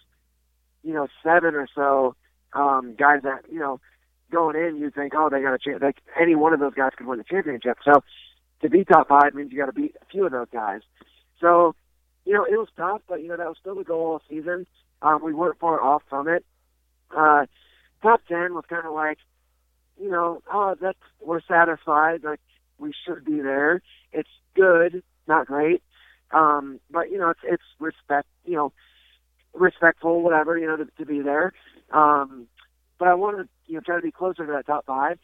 you 0.82 0.94
know, 0.94 1.08
seven 1.22 1.54
or 1.54 1.68
so 1.74 2.14
um, 2.52 2.94
guys 2.98 3.22
that 3.22 3.42
you 3.50 3.58
know 3.58 3.80
going 4.30 4.56
in, 4.56 4.76
you 4.76 4.90
think, 4.90 5.12
oh, 5.16 5.28
they 5.30 5.40
got 5.40 5.54
a 5.54 5.58
chance. 5.58 5.82
Like 5.82 5.98
any 6.20 6.34
one 6.34 6.52
of 6.52 6.60
those 6.60 6.74
guys 6.74 6.92
could 6.96 7.06
win 7.06 7.18
the 7.18 7.24
championship. 7.24 7.78
So 7.84 8.02
to 8.62 8.70
be 8.70 8.84
top 8.84 9.08
five 9.08 9.34
means 9.34 9.52
you 9.52 9.58
got 9.58 9.66
to 9.66 9.72
beat 9.72 9.94
a 10.00 10.04
few 10.06 10.26
of 10.26 10.32
those 10.32 10.48
guys. 10.52 10.80
So, 11.40 11.74
you 12.24 12.32
know, 12.32 12.44
it 12.44 12.56
was 12.56 12.68
tough, 12.76 13.02
but 13.08 13.22
you 13.22 13.28
know 13.28 13.36
that 13.36 13.46
was 13.46 13.56
still 13.60 13.76
the 13.76 13.84
goal 13.84 14.06
all 14.06 14.22
season. 14.28 14.66
Um, 15.02 15.22
we 15.22 15.34
weren't 15.34 15.58
far 15.58 15.80
off 15.80 16.02
from 16.08 16.28
it. 16.28 16.44
Uh, 17.14 17.46
top 18.02 18.20
ten 18.26 18.54
was 18.54 18.64
kind 18.68 18.86
of 18.86 18.92
like, 18.92 19.18
you 20.00 20.10
know, 20.10 20.42
oh, 20.52 20.74
that's 20.80 20.98
we're 21.20 21.40
satisfied. 21.42 22.24
Like 22.24 22.40
we 22.78 22.92
should 23.06 23.24
be 23.24 23.40
there. 23.40 23.82
It's 24.12 24.28
good, 24.54 25.02
not 25.28 25.46
great, 25.46 25.82
um, 26.32 26.80
but 26.90 27.10
you 27.10 27.18
know, 27.18 27.30
it's 27.30 27.40
it's 27.44 27.62
respect. 27.78 28.28
You 28.44 28.56
know, 28.56 28.72
respectful, 29.54 30.22
whatever. 30.22 30.58
You 30.58 30.66
know, 30.66 30.76
to, 30.76 30.86
to 30.98 31.06
be 31.06 31.20
there. 31.20 31.52
Um, 31.92 32.46
but 32.98 33.08
I 33.08 33.14
want 33.14 33.38
to, 33.38 33.48
you 33.66 33.74
know, 33.74 33.80
try 33.80 33.96
to 33.96 34.02
be 34.02 34.10
closer 34.10 34.46
to 34.46 34.52
that 34.52 34.66
top 34.66 34.86
five. 34.86 35.18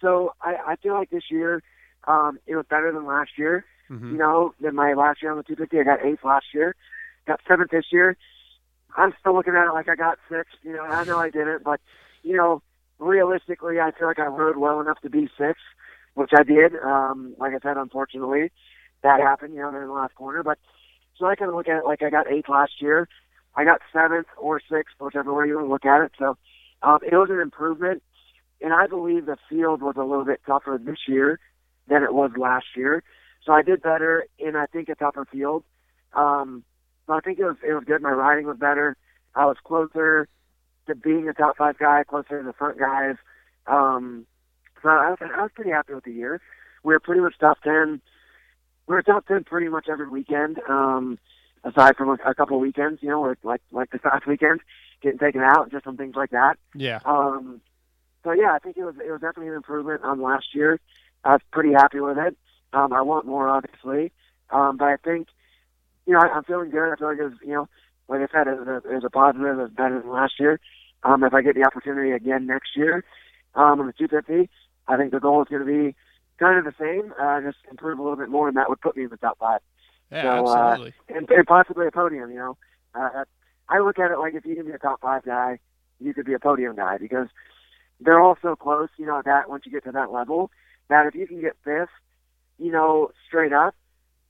So 0.00 0.32
I, 0.40 0.56
I 0.66 0.76
feel 0.76 0.94
like 0.94 1.10
this 1.10 1.30
year, 1.30 1.62
um, 2.06 2.38
it 2.46 2.56
was 2.56 2.66
better 2.68 2.92
than 2.92 3.06
last 3.06 3.32
year. 3.36 3.64
Mm-hmm. 3.90 4.12
You 4.12 4.18
know, 4.18 4.54
than 4.60 4.74
my 4.74 4.94
last 4.94 5.22
year 5.22 5.30
on 5.30 5.36
the 5.36 5.42
250. 5.42 5.78
I 5.78 5.82
got 5.82 6.04
eighth 6.04 6.24
last 6.24 6.46
year, 6.54 6.74
got 7.26 7.40
seventh 7.46 7.70
this 7.70 7.86
year. 7.92 8.16
I'm 8.96 9.12
still 9.20 9.34
looking 9.34 9.54
at 9.54 9.66
it 9.66 9.72
like 9.72 9.88
I 9.88 9.96
got 9.96 10.18
sixth. 10.30 10.54
You 10.62 10.74
know, 10.74 10.84
I 10.84 11.04
know 11.04 11.18
I 11.18 11.30
didn't, 11.30 11.64
but 11.64 11.80
you 12.22 12.36
know, 12.36 12.62
realistically, 12.98 13.80
I 13.80 13.90
feel 13.92 14.06
like 14.06 14.18
I 14.18 14.26
rode 14.26 14.56
well 14.56 14.80
enough 14.80 15.00
to 15.02 15.10
be 15.10 15.28
sixth, 15.38 15.62
which 16.14 16.30
I 16.34 16.42
did. 16.42 16.74
Um, 16.76 17.34
like 17.38 17.52
I 17.52 17.58
said, 17.62 17.76
unfortunately, 17.76 18.50
that 19.02 19.20
happened. 19.20 19.54
You 19.54 19.60
know, 19.60 19.68
in 19.68 19.74
the 19.74 19.92
last 19.92 20.14
corner, 20.14 20.42
but 20.42 20.58
so 21.18 21.26
I 21.26 21.36
kind 21.36 21.48
of 21.48 21.54
look 21.54 21.68
at 21.68 21.78
it 21.78 21.84
like 21.84 22.02
I 22.02 22.10
got 22.10 22.30
eighth 22.30 22.48
last 22.48 22.80
year. 22.80 23.08
I 23.54 23.64
got 23.64 23.80
seventh 23.92 24.28
or 24.38 24.60
sixth, 24.60 24.94
whichever 24.98 25.32
way 25.32 25.46
you 25.46 25.56
want 25.56 25.66
to 25.66 25.72
look 25.72 25.84
at 25.84 26.02
it. 26.02 26.12
So 26.18 26.36
um, 26.82 26.98
it 27.02 27.14
was 27.14 27.28
an 27.30 27.40
improvement, 27.40 28.02
and 28.60 28.72
I 28.72 28.86
believe 28.86 29.26
the 29.26 29.36
field 29.48 29.82
was 29.82 29.96
a 29.96 30.04
little 30.04 30.24
bit 30.24 30.40
tougher 30.46 30.80
this 30.82 30.98
year 31.06 31.38
than 31.88 32.02
it 32.02 32.14
was 32.14 32.30
last 32.36 32.66
year. 32.76 33.02
So 33.44 33.52
I 33.52 33.62
did 33.62 33.82
better 33.82 34.24
in 34.38 34.56
I 34.56 34.66
think 34.66 34.88
a 34.88 34.94
tougher 34.94 35.26
field. 35.30 35.64
Um, 36.14 36.64
so 37.06 37.14
I 37.14 37.20
think 37.20 37.38
it 37.38 37.44
was 37.44 37.56
it 37.66 37.72
was 37.74 37.84
good. 37.84 38.02
My 38.02 38.10
riding 38.10 38.46
was 38.46 38.56
better. 38.58 38.96
I 39.34 39.46
was 39.46 39.56
closer 39.64 40.28
to 40.86 40.94
being 40.94 41.28
a 41.28 41.32
top 41.32 41.56
five 41.56 41.78
guy, 41.78 42.04
closer 42.04 42.40
to 42.40 42.46
the 42.46 42.52
front 42.52 42.78
guys. 42.78 43.16
Um, 43.66 44.26
so 44.82 44.88
I 44.88 45.10
was, 45.10 45.18
I 45.20 45.42
was 45.42 45.50
pretty 45.54 45.70
happy 45.70 45.94
with 45.94 46.04
the 46.04 46.12
year. 46.12 46.40
We 46.82 46.94
were 46.94 47.00
pretty 47.00 47.20
much 47.20 47.34
top 47.38 47.58
ten 48.86 48.94
we're 48.94 49.02
top 49.02 49.26
ten 49.26 49.44
pretty 49.44 49.68
much 49.68 49.86
every 49.90 50.08
weekend. 50.08 50.60
Um, 50.68 51.18
aside 51.64 51.96
from 51.96 52.10
a, 52.10 52.30
a 52.30 52.34
couple 52.34 52.56
of 52.56 52.62
weekends, 52.62 53.02
you 53.02 53.08
know, 53.08 53.22
like 53.22 53.38
like 53.42 53.60
like 53.70 53.90
this 53.90 54.00
past 54.02 54.26
weekend, 54.26 54.60
getting 55.02 55.18
taken 55.18 55.40
out, 55.42 55.70
just 55.70 55.84
some 55.84 55.96
things 55.96 56.14
like 56.16 56.30
that. 56.30 56.56
Yeah. 56.74 57.00
Um, 57.04 57.60
so 58.24 58.32
yeah, 58.32 58.52
I 58.52 58.58
think 58.58 58.76
it 58.76 58.84
was 58.84 58.94
it 58.96 59.10
was 59.10 59.20
definitely 59.20 59.48
an 59.48 59.54
improvement 59.54 60.02
on 60.02 60.22
last 60.22 60.54
year. 60.54 60.80
I 61.24 61.32
was 61.32 61.40
pretty 61.52 61.72
happy 61.72 62.00
with 62.00 62.18
it. 62.18 62.36
Um, 62.72 62.92
I 62.92 63.02
want 63.02 63.26
more, 63.26 63.48
obviously, 63.48 64.12
um, 64.50 64.76
but 64.76 64.86
I 64.86 64.96
think 64.96 65.28
you 66.06 66.14
know 66.14 66.20
I, 66.20 66.28
I'm 66.28 66.44
feeling 66.44 66.70
good. 66.70 66.92
I 66.92 66.96
feel 66.96 67.08
like 67.08 67.18
it 67.18 67.24
was 67.24 67.38
you 67.42 67.54
know, 67.54 67.68
like 68.08 68.20
I 68.20 68.32
said, 68.32 68.46
it 68.48 68.58
was 68.58 68.68
a, 68.68 68.76
it 68.88 68.94
was 68.94 69.04
a 69.04 69.10
positive. 69.10 69.46
It 69.46 69.62
was 69.62 69.70
better 69.70 70.00
than 70.00 70.10
last 70.10 70.34
year. 70.38 70.60
Um, 71.04 71.24
if 71.24 71.34
I 71.34 71.42
get 71.42 71.56
the 71.56 71.64
opportunity 71.64 72.12
again 72.12 72.46
next 72.46 72.76
year 72.76 73.04
um, 73.56 73.80
on 73.80 73.86
the 73.88 73.92
250, 73.92 74.48
I 74.86 74.96
think 74.96 75.10
the 75.10 75.18
goal 75.18 75.42
is 75.42 75.48
going 75.48 75.66
to 75.66 75.66
be 75.66 75.96
kind 76.42 76.58
of 76.58 76.64
the 76.64 76.74
same, 76.78 77.14
uh, 77.20 77.40
just 77.40 77.58
improve 77.70 77.98
a 77.98 78.02
little 78.02 78.16
bit 78.16 78.28
more, 78.28 78.48
and 78.48 78.56
that 78.56 78.68
would 78.68 78.80
put 78.80 78.96
me 78.96 79.04
in 79.04 79.10
the 79.10 79.16
top 79.16 79.38
five. 79.38 79.60
Yeah, 80.10 80.22
so, 80.22 80.56
absolutely. 80.56 80.94
Uh, 81.08 81.16
and, 81.16 81.30
and 81.30 81.46
possibly 81.46 81.86
a 81.86 81.90
podium. 81.90 82.30
You 82.30 82.36
know, 82.36 82.56
uh, 82.94 83.24
I 83.68 83.78
look 83.78 83.98
at 83.98 84.10
it 84.10 84.18
like 84.18 84.34
if 84.34 84.44
you 84.44 84.56
can 84.56 84.66
be 84.66 84.72
a 84.72 84.78
top 84.78 85.00
five 85.00 85.24
guy, 85.24 85.60
you 86.00 86.12
could 86.12 86.26
be 86.26 86.34
a 86.34 86.38
podium 86.38 86.76
guy 86.76 86.98
because 86.98 87.28
they're 88.00 88.20
all 88.20 88.36
so 88.42 88.56
close. 88.56 88.88
You 88.98 89.06
know 89.06 89.22
that 89.24 89.48
once 89.48 89.64
you 89.64 89.72
get 89.72 89.84
to 89.84 89.92
that 89.92 90.12
level, 90.12 90.50
that 90.88 91.06
if 91.06 91.14
you 91.14 91.26
can 91.26 91.40
get 91.40 91.56
fifth, 91.64 91.88
you 92.58 92.72
know, 92.72 93.12
straight 93.26 93.52
up, 93.52 93.74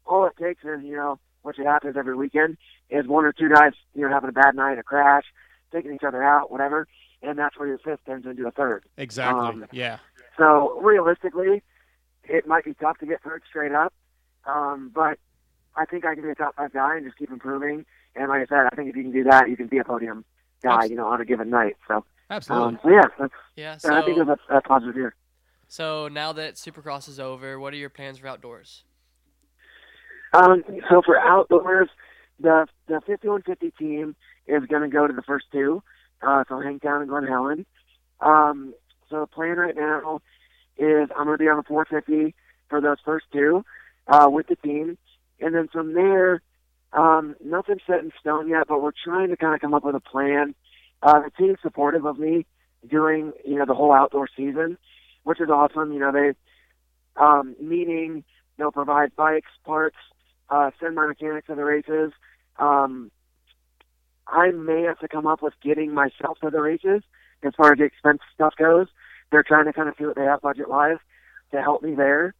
all 0.06 0.26
it 0.26 0.34
takes 0.40 0.64
is 0.64 0.84
you 0.84 0.96
know 0.96 1.18
what 1.42 1.56
should 1.56 1.66
happens 1.66 1.96
every 1.96 2.14
weekend 2.14 2.56
is 2.90 3.06
one 3.06 3.24
or 3.24 3.32
two 3.32 3.48
guys 3.48 3.72
you 3.94 4.02
know 4.02 4.10
having 4.10 4.28
a 4.28 4.32
bad 4.32 4.54
night, 4.54 4.78
a 4.78 4.82
crash, 4.82 5.24
taking 5.72 5.94
each 5.94 6.04
other 6.06 6.22
out, 6.22 6.50
whatever, 6.50 6.86
and 7.22 7.38
that's 7.38 7.58
where 7.58 7.68
your 7.68 7.78
fifth 7.78 8.04
turns 8.06 8.26
into 8.26 8.46
a 8.46 8.50
third. 8.50 8.84
Exactly. 8.98 9.40
Um, 9.40 9.66
yeah. 9.72 9.98
So 10.38 10.78
realistically, 10.80 11.62
it 12.24 12.46
might 12.46 12.64
be 12.64 12.74
tough 12.74 12.98
to 12.98 13.06
get 13.06 13.22
third 13.22 13.42
straight 13.48 13.72
up, 13.72 13.92
um, 14.46 14.90
but 14.94 15.18
I 15.76 15.84
think 15.84 16.04
I 16.04 16.14
can 16.14 16.24
be 16.24 16.30
a 16.30 16.34
top 16.34 16.56
five 16.56 16.72
guy 16.72 16.96
and 16.96 17.06
just 17.06 17.18
keep 17.18 17.30
improving. 17.30 17.84
And 18.14 18.28
like 18.28 18.42
I 18.42 18.46
said, 18.46 18.68
I 18.70 18.76
think 18.76 18.90
if 18.90 18.96
you 18.96 19.02
can 19.02 19.12
do 19.12 19.24
that, 19.24 19.48
you 19.48 19.56
can 19.56 19.68
be 19.68 19.78
a 19.78 19.84
podium 19.84 20.24
guy, 20.62 20.84
you 20.84 20.96
know, 20.96 21.06
on 21.06 21.20
a 21.20 21.24
given 21.24 21.50
night. 21.50 21.76
So 21.88 22.04
Absolutely. 22.30 22.68
Um, 22.68 22.80
so 22.82 22.90
yeah, 22.90 23.02
that's, 23.18 23.32
Yeah, 23.56 23.72
I 23.72 24.02
think 24.02 24.16
so- 24.18 24.32
it 24.32 24.38
a, 24.50 24.56
a 24.56 24.60
positive 24.62 24.96
year. 24.96 25.14
So 25.68 26.08
now 26.08 26.32
that 26.34 26.56
Supercross 26.56 27.08
is 27.08 27.18
over, 27.18 27.58
what 27.58 27.72
are 27.72 27.78
your 27.78 27.88
plans 27.88 28.18
for 28.18 28.26
outdoors? 28.26 28.84
Um, 30.34 30.62
so 30.90 31.00
for 31.00 31.18
outdoors, 31.18 31.88
the 32.38 32.66
the 32.88 33.00
5150 33.06 33.70
team 33.78 34.16
is 34.46 34.64
going 34.66 34.82
to 34.82 34.88
go 34.88 35.06
to 35.06 35.12
the 35.12 35.22
first 35.22 35.46
two, 35.52 35.82
uh, 36.20 36.44
so 36.48 36.60
Hangtown 36.60 37.00
and 37.00 37.08
Glen 37.08 37.24
Helen. 37.26 37.66
Um, 38.20 38.74
so 39.08 39.20
the 39.20 39.26
plan 39.26 39.56
right 39.56 39.76
now 39.76 40.20
is 40.82 41.08
I'm 41.16 41.26
going 41.26 41.38
to 41.38 41.42
be 41.42 41.48
on 41.48 41.56
the 41.56 41.62
450 41.62 42.34
for 42.68 42.80
those 42.80 42.98
first 43.04 43.26
two 43.32 43.64
uh, 44.06 44.28
with 44.30 44.46
the 44.48 44.56
team, 44.56 44.98
and 45.40 45.54
then 45.54 45.68
from 45.68 45.94
there, 45.94 46.42
um, 46.92 47.36
nothing's 47.44 47.82
set 47.86 48.00
in 48.00 48.12
stone 48.20 48.48
yet, 48.48 48.64
but 48.68 48.82
we're 48.82 48.92
trying 49.04 49.28
to 49.30 49.36
kind 49.36 49.54
of 49.54 49.60
come 49.60 49.74
up 49.74 49.84
with 49.84 49.94
a 49.94 50.00
plan. 50.00 50.54
Uh, 51.02 51.20
the 51.20 51.30
team's 51.38 51.58
supportive 51.62 52.04
of 52.04 52.18
me 52.18 52.46
doing 52.88 53.32
you 53.44 53.56
know 53.56 53.64
the 53.66 53.74
whole 53.74 53.92
outdoor 53.92 54.28
season, 54.36 54.76
which 55.24 55.40
is 55.40 55.48
awesome. 55.48 55.92
You 55.92 56.00
know 56.00 56.12
they 56.12 56.32
um, 57.16 57.56
meaning 57.60 58.24
they'll 58.58 58.72
provide 58.72 59.14
bikes, 59.16 59.50
parts, 59.64 59.96
uh, 60.50 60.70
send 60.80 60.94
my 60.94 61.06
mechanics 61.06 61.46
to 61.46 61.54
the 61.54 61.64
races. 61.64 62.12
Um, 62.58 63.10
I 64.26 64.50
may 64.50 64.82
have 64.82 64.98
to 65.00 65.08
come 65.08 65.26
up 65.26 65.42
with 65.42 65.54
getting 65.62 65.92
myself 65.92 66.38
to 66.42 66.50
the 66.50 66.60
races 66.60 67.02
as 67.42 67.52
far 67.56 67.72
as 67.72 67.78
the 67.78 67.84
expense 67.84 68.20
stuff 68.34 68.54
goes. 68.56 68.86
They're 69.32 69.42
trying 69.42 69.64
to 69.64 69.72
kind 69.72 69.88
of 69.88 69.96
see 69.98 70.04
what 70.06 70.14
they 70.14 70.24
have 70.24 70.42
budget 70.42 70.68
wise 70.68 70.98
to 71.50 71.60
help 71.60 71.82
me 71.82 71.96
there. 71.96 72.34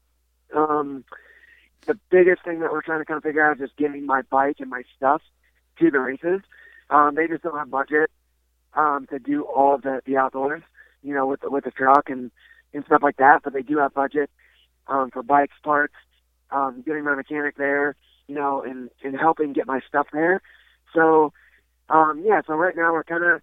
Um, 0.55 1.05
the 1.87 1.99
biggest 2.11 2.45
thing 2.45 2.61
that 2.61 2.71
we're 2.71 2.83
trying 2.83 3.01
to 3.01 3.05
kind 3.05 3.17
of 3.17 3.25
figure 3.25 3.45
out 3.45 3.55
is 3.57 3.67
just 3.67 3.77
getting 3.77 4.07
my 4.07 4.23
bike 4.23 4.57
and 4.61 4.71
my 4.71 4.83
stuff 4.97 5.23
to 5.81 5.91
the 5.91 5.99
races. 5.99 6.43
Um, 6.91 7.15
they 7.17 7.27
just 7.27 7.43
don't 7.43 7.59
have 7.59 7.71
budget 7.71 8.11
um, 8.75 9.07
to 9.11 9.19
do 9.19 9.43
all 9.43 9.79
the, 9.79 10.03
the 10.07 10.17
outdoors, 10.17 10.63
you 11.03 11.15
know, 11.15 11.27
with 11.27 11.41
the, 11.41 11.51
with 11.51 11.65
the 11.65 11.71
truck 11.71 12.09
and 12.09 12.31
and 12.75 12.85
stuff 12.87 13.03
like 13.03 13.17
that. 13.17 13.41
But 13.43 13.53
they 13.53 13.63
do 13.63 13.79
have 13.79 13.95
budget 13.95 14.31
um, 14.87 15.11
for 15.11 15.23
bikes, 15.23 15.55
parts, 15.63 15.95
um, 16.51 16.83
getting 16.87 17.05
my 17.05 17.15
mechanic 17.15 17.57
there, 17.57 17.97
you 18.29 18.35
know, 18.35 18.63
and 18.63 18.91
and 19.03 19.19
helping 19.19 19.53
get 19.53 19.67
my 19.67 19.81
stuff 19.89 20.07
there. 20.13 20.41
So, 20.95 21.33
um, 21.89 22.23
yeah. 22.25 22.43
So 22.47 22.55
right 22.55 22.77
now 22.77 22.93
we're 22.93 23.05
kind 23.05 23.25
of 23.25 23.41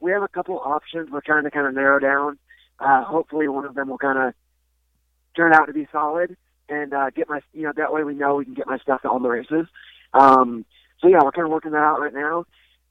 we 0.00 0.10
have 0.12 0.22
a 0.22 0.28
couple 0.28 0.58
options. 0.58 1.10
We're 1.10 1.20
trying 1.20 1.44
to 1.44 1.50
kind 1.50 1.66
of 1.66 1.74
narrow 1.74 1.98
down. 1.98 2.38
Uh, 2.80 3.04
hopefully, 3.04 3.48
one 3.48 3.64
of 3.64 3.74
them 3.74 3.88
will 3.88 3.98
kind 3.98 4.18
of 4.18 4.34
turn 5.36 5.52
out 5.54 5.66
to 5.66 5.72
be 5.72 5.86
solid 5.92 6.36
and 6.68 6.92
uh, 6.92 7.10
get 7.10 7.28
my 7.28 7.40
you 7.52 7.62
know 7.62 7.72
that 7.76 7.92
way 7.92 8.04
we 8.04 8.14
know 8.14 8.36
we 8.36 8.44
can 8.44 8.54
get 8.54 8.66
my 8.66 8.78
stuff 8.78 9.02
to 9.02 9.08
all 9.08 9.20
the 9.20 9.28
races. 9.28 9.66
Um, 10.14 10.64
so 11.00 11.08
yeah, 11.08 11.18
we're 11.22 11.32
kind 11.32 11.46
of 11.46 11.52
working 11.52 11.72
that 11.72 11.78
out 11.78 12.00
right 12.00 12.14
now. 12.14 12.44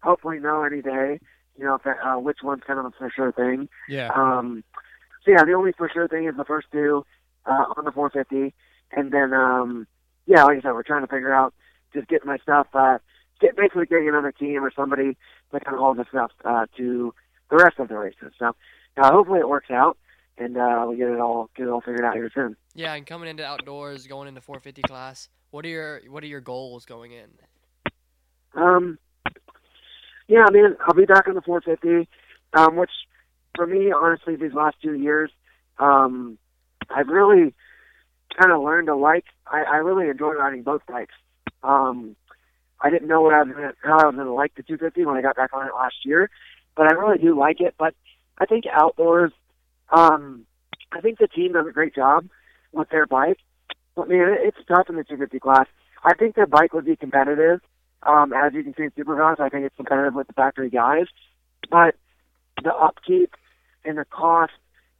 Hopefully, 0.04 0.40
know 0.40 0.64
any 0.64 0.82
day. 0.82 1.20
You 1.58 1.66
know, 1.66 1.76
if 1.76 1.84
that, 1.84 1.98
uh, 2.04 2.20
which 2.20 2.40
one's 2.44 2.64
kind 2.66 2.80
of 2.80 2.86
a 2.86 2.92
for 2.92 3.12
sure 3.16 3.32
thing. 3.32 3.68
Yeah. 3.90 4.12
Um, 4.14 4.64
so 5.26 5.32
yeah, 5.32 5.44
the 5.44 5.54
only 5.54 5.72
for 5.72 5.90
sure 5.90 6.08
thing 6.08 6.28
is 6.28 6.36
the 6.38 6.46
first 6.46 6.68
two 6.72 7.06
uh, 7.46 7.66
on 7.76 7.84
the 7.84 7.92
450, 7.92 8.54
and 8.92 9.12
then 9.12 9.34
um, 9.34 9.88
yeah, 10.26 10.44
like 10.44 10.60
I 10.60 10.62
said, 10.62 10.74
we're 10.74 10.84
trying 10.84 11.02
to 11.02 11.08
figure 11.08 11.34
out 11.34 11.54
just 11.94 12.08
getting 12.08 12.28
my 12.28 12.38
stuff, 12.38 12.68
uh, 12.74 13.00
get 13.42 13.56
basically 13.56 13.86
getting 13.88 14.10
another 14.10 14.32
team 14.32 14.64
or 14.64 14.72
somebody 14.76 15.18
to 15.52 15.60
kind 15.60 15.76
of 15.76 15.80
hold 15.80 15.98
the 15.98 16.06
stuff 16.10 16.32
uh, 16.46 16.66
to 16.78 17.14
the 17.50 17.56
rest 17.58 17.80
of 17.80 17.88
the 17.88 17.98
races. 17.98 18.34
So 18.38 18.56
uh, 18.98 19.12
hopefully 19.12 19.40
it 19.40 19.50
works 19.50 19.70
out, 19.72 19.98
and 20.38 20.58
uh, 20.58 20.86
we 20.90 20.98
get 20.98 21.10
it 21.10 21.20
all 21.20 21.50
get 21.56 21.68
it 21.68 21.70
all 21.70 21.82
figured 21.82 22.04
out 22.04 22.16
here 22.16 22.32
soon. 22.34 22.56
Yeah, 22.76 22.94
and 22.94 23.06
coming 23.06 23.30
into 23.30 23.46
outdoors, 23.46 24.08
going 24.08 24.28
into 24.28 24.42
450 24.42 24.82
class, 24.84 25.30
what 25.52 25.66
are 25.66 25.70
your 25.70 26.02
what 26.10 26.24
are 26.24 26.28
your 26.28 26.42
goals 26.42 26.86
going 26.86 27.12
in? 27.12 27.30
Um, 28.54 28.98
yeah, 30.28 30.46
I 30.48 30.52
mean, 30.52 30.76
I'll 30.86 30.96
be 30.96 31.06
back 31.06 31.28
on 31.28 31.36
the 31.36 31.42
450, 31.42 32.10
um, 32.54 32.76
which 32.76 32.92
for 33.56 33.66
me, 33.66 33.92
honestly, 33.92 34.36
these 34.36 34.54
last 34.54 34.76
two 34.82 34.94
years, 34.94 35.32
um, 35.80 36.38
I've 36.90 37.08
really 37.08 37.54
kind 38.40 38.52
of 38.52 38.62
learned 38.62 38.88
to 38.88 38.96
like. 38.96 39.26
I, 39.46 39.64
I 39.64 39.76
really 39.78 40.10
enjoy 40.10 40.34
riding 40.34 40.64
both 40.64 40.82
bikes. 40.88 41.14
Um, 41.64 42.16
I 42.80 42.90
didn't 42.90 43.08
know 43.08 43.22
what 43.22 43.34
I 43.34 43.44
was 43.44 43.54
gonna, 43.54 43.74
how 43.84 44.00
I 44.00 44.06
was 44.06 44.16
going 44.16 44.28
to 44.28 44.34
like 44.34 44.56
the 44.56 44.64
250 44.64 45.06
when 45.06 45.18
I 45.18 45.22
got 45.22 45.36
back 45.36 45.54
on 45.54 45.68
it 45.68 45.74
last 45.74 46.06
year, 46.06 46.30
but 46.76 46.88
I 46.88 46.94
really 46.94 47.18
do 47.18 47.38
like 47.38 47.60
it. 47.60 47.76
But 47.78 47.96
I 48.40 48.46
think 48.46 48.66
outdoors, 48.72 49.32
um, 49.92 50.46
I 50.92 51.02
think 51.02 51.20
the 51.20 51.28
team 51.28 51.54
does 51.54 51.68
a 51.68 51.72
great 51.72 51.96
job 51.96 52.28
with 52.72 52.90
their 52.90 53.06
bike. 53.06 53.40
But 53.96 54.10
man, 54.10 54.38
it's 54.40 54.58
tough 54.68 54.90
in 54.90 54.96
the 54.96 55.04
250 55.04 55.40
class. 55.40 55.66
I 56.04 56.14
think 56.14 56.36
their 56.36 56.46
bike 56.46 56.74
would 56.74 56.86
be 56.86 56.96
competitive. 56.96 57.62
Um, 58.04 58.32
as 58.32 58.54
you 58.54 58.64
can 58.64 58.76
see 58.76 58.84
in 58.84 58.92
Supercross, 58.92 59.40
I 59.40 59.50
think 59.50 59.66
it's 59.66 59.76
competitive 59.76 60.14
with 60.14 60.28
the 60.28 60.34
factory 60.34 60.70
guys. 60.70 61.08
But 61.70 61.96
the 62.64 62.74
upkeep 62.74 63.34
and 63.84 63.98
the 63.98 64.06
cost 64.06 64.54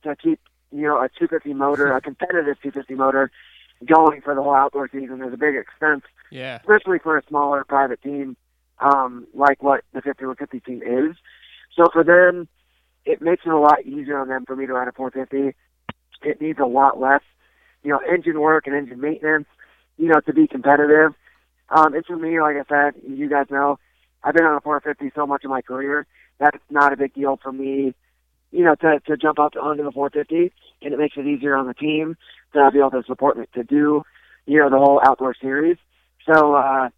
to 0.04 0.16
keep, 0.16 0.40
you 0.72 0.82
know, 0.82 0.98
a 0.98 1.10
250 1.10 1.54
motor, 1.54 1.96
a 1.96 2.02
competitive 2.02 2.58
250 2.62 2.96
motor, 2.96 3.32
going 3.86 4.22
for 4.22 4.34
the 4.34 4.42
whole 4.42 4.56
outdoor 4.56 4.90
season 4.92 5.22
is 5.22 5.32
a 5.32 5.38
big 5.38 5.56
expense, 5.56 6.04
Yeah. 6.32 6.58
especially 6.58 6.98
for 6.98 7.18
a 7.18 7.24
smaller 7.28 7.64
private 7.64 8.02
team 8.02 8.36
um, 8.80 9.28
like 9.34 9.62
what 9.62 9.84
the 9.94 10.02
5150 10.02 10.60
team 10.62 10.82
is. 10.82 11.16
So 11.76 11.86
for 11.92 12.04
them, 12.04 12.48
it 13.08 13.22
makes 13.22 13.44
it 13.46 13.52
a 13.52 13.58
lot 13.58 13.86
easier 13.86 14.20
on 14.20 14.28
them 14.28 14.46
for 14.46 14.56
me 14.56 14.66
to 14.66 14.74
ride 14.74 14.88
a 14.88 14.92
450. 14.92 15.56
It 16.24 16.42
needs 16.42 16.60
a 16.60 16.66
lot 16.66 17.00
less, 17.00 17.22
you 17.84 17.92
know, 17.92 18.00
engine 18.00 18.40
work 18.40 18.68
and 18.68 18.76
engine 18.76 19.00
maintenance, 19.00 19.48
you 19.98 20.08
know, 20.08 20.20
to 20.22 20.34
be 20.34 20.48
competitive. 20.48 21.14
Um, 21.70 21.94
and 21.94 22.06
for 22.06 22.18
me, 22.18 22.40
like 22.40 22.56
I 22.56 22.64
said, 22.68 23.02
you 23.08 23.30
guys 23.30 23.48
know, 23.50 23.80
I've 24.24 24.34
been 24.34 24.46
on 24.46 24.58
a 24.58 24.62
450 24.62 25.14
so 25.16 25.28
much 25.28 25.44
in 25.44 25.50
my 25.50 25.62
career 25.62 26.08
that's 26.40 26.58
not 26.70 26.94
a 26.94 26.98
big 26.98 27.14
deal 27.14 27.40
for 27.42 27.52
me, 27.52 27.94
you 28.52 28.64
know, 28.64 28.76
to 28.76 29.00
to 29.08 29.18
jump 29.18 29.40
up 29.40 29.54
onto 29.62 29.84
the 29.84 29.92
450, 29.92 30.54
and 30.82 30.94
it 30.94 30.98
makes 31.00 31.18
it 31.18 31.26
easier 31.26 31.56
on 31.56 31.68
the 31.68 31.74
team 31.74 32.16
to 32.54 32.70
be 32.72 32.80
able 32.80 32.92
to 32.92 33.04
support 33.06 33.38
me 33.38 33.46
to 33.54 33.64
do, 33.64 34.04
you 34.46 34.60
know, 34.60 34.70
the 34.70 34.78
whole 34.78 35.02
outdoor 35.04 35.34
series. 35.40 35.78
So, 36.32 36.56
uh, 36.56 36.90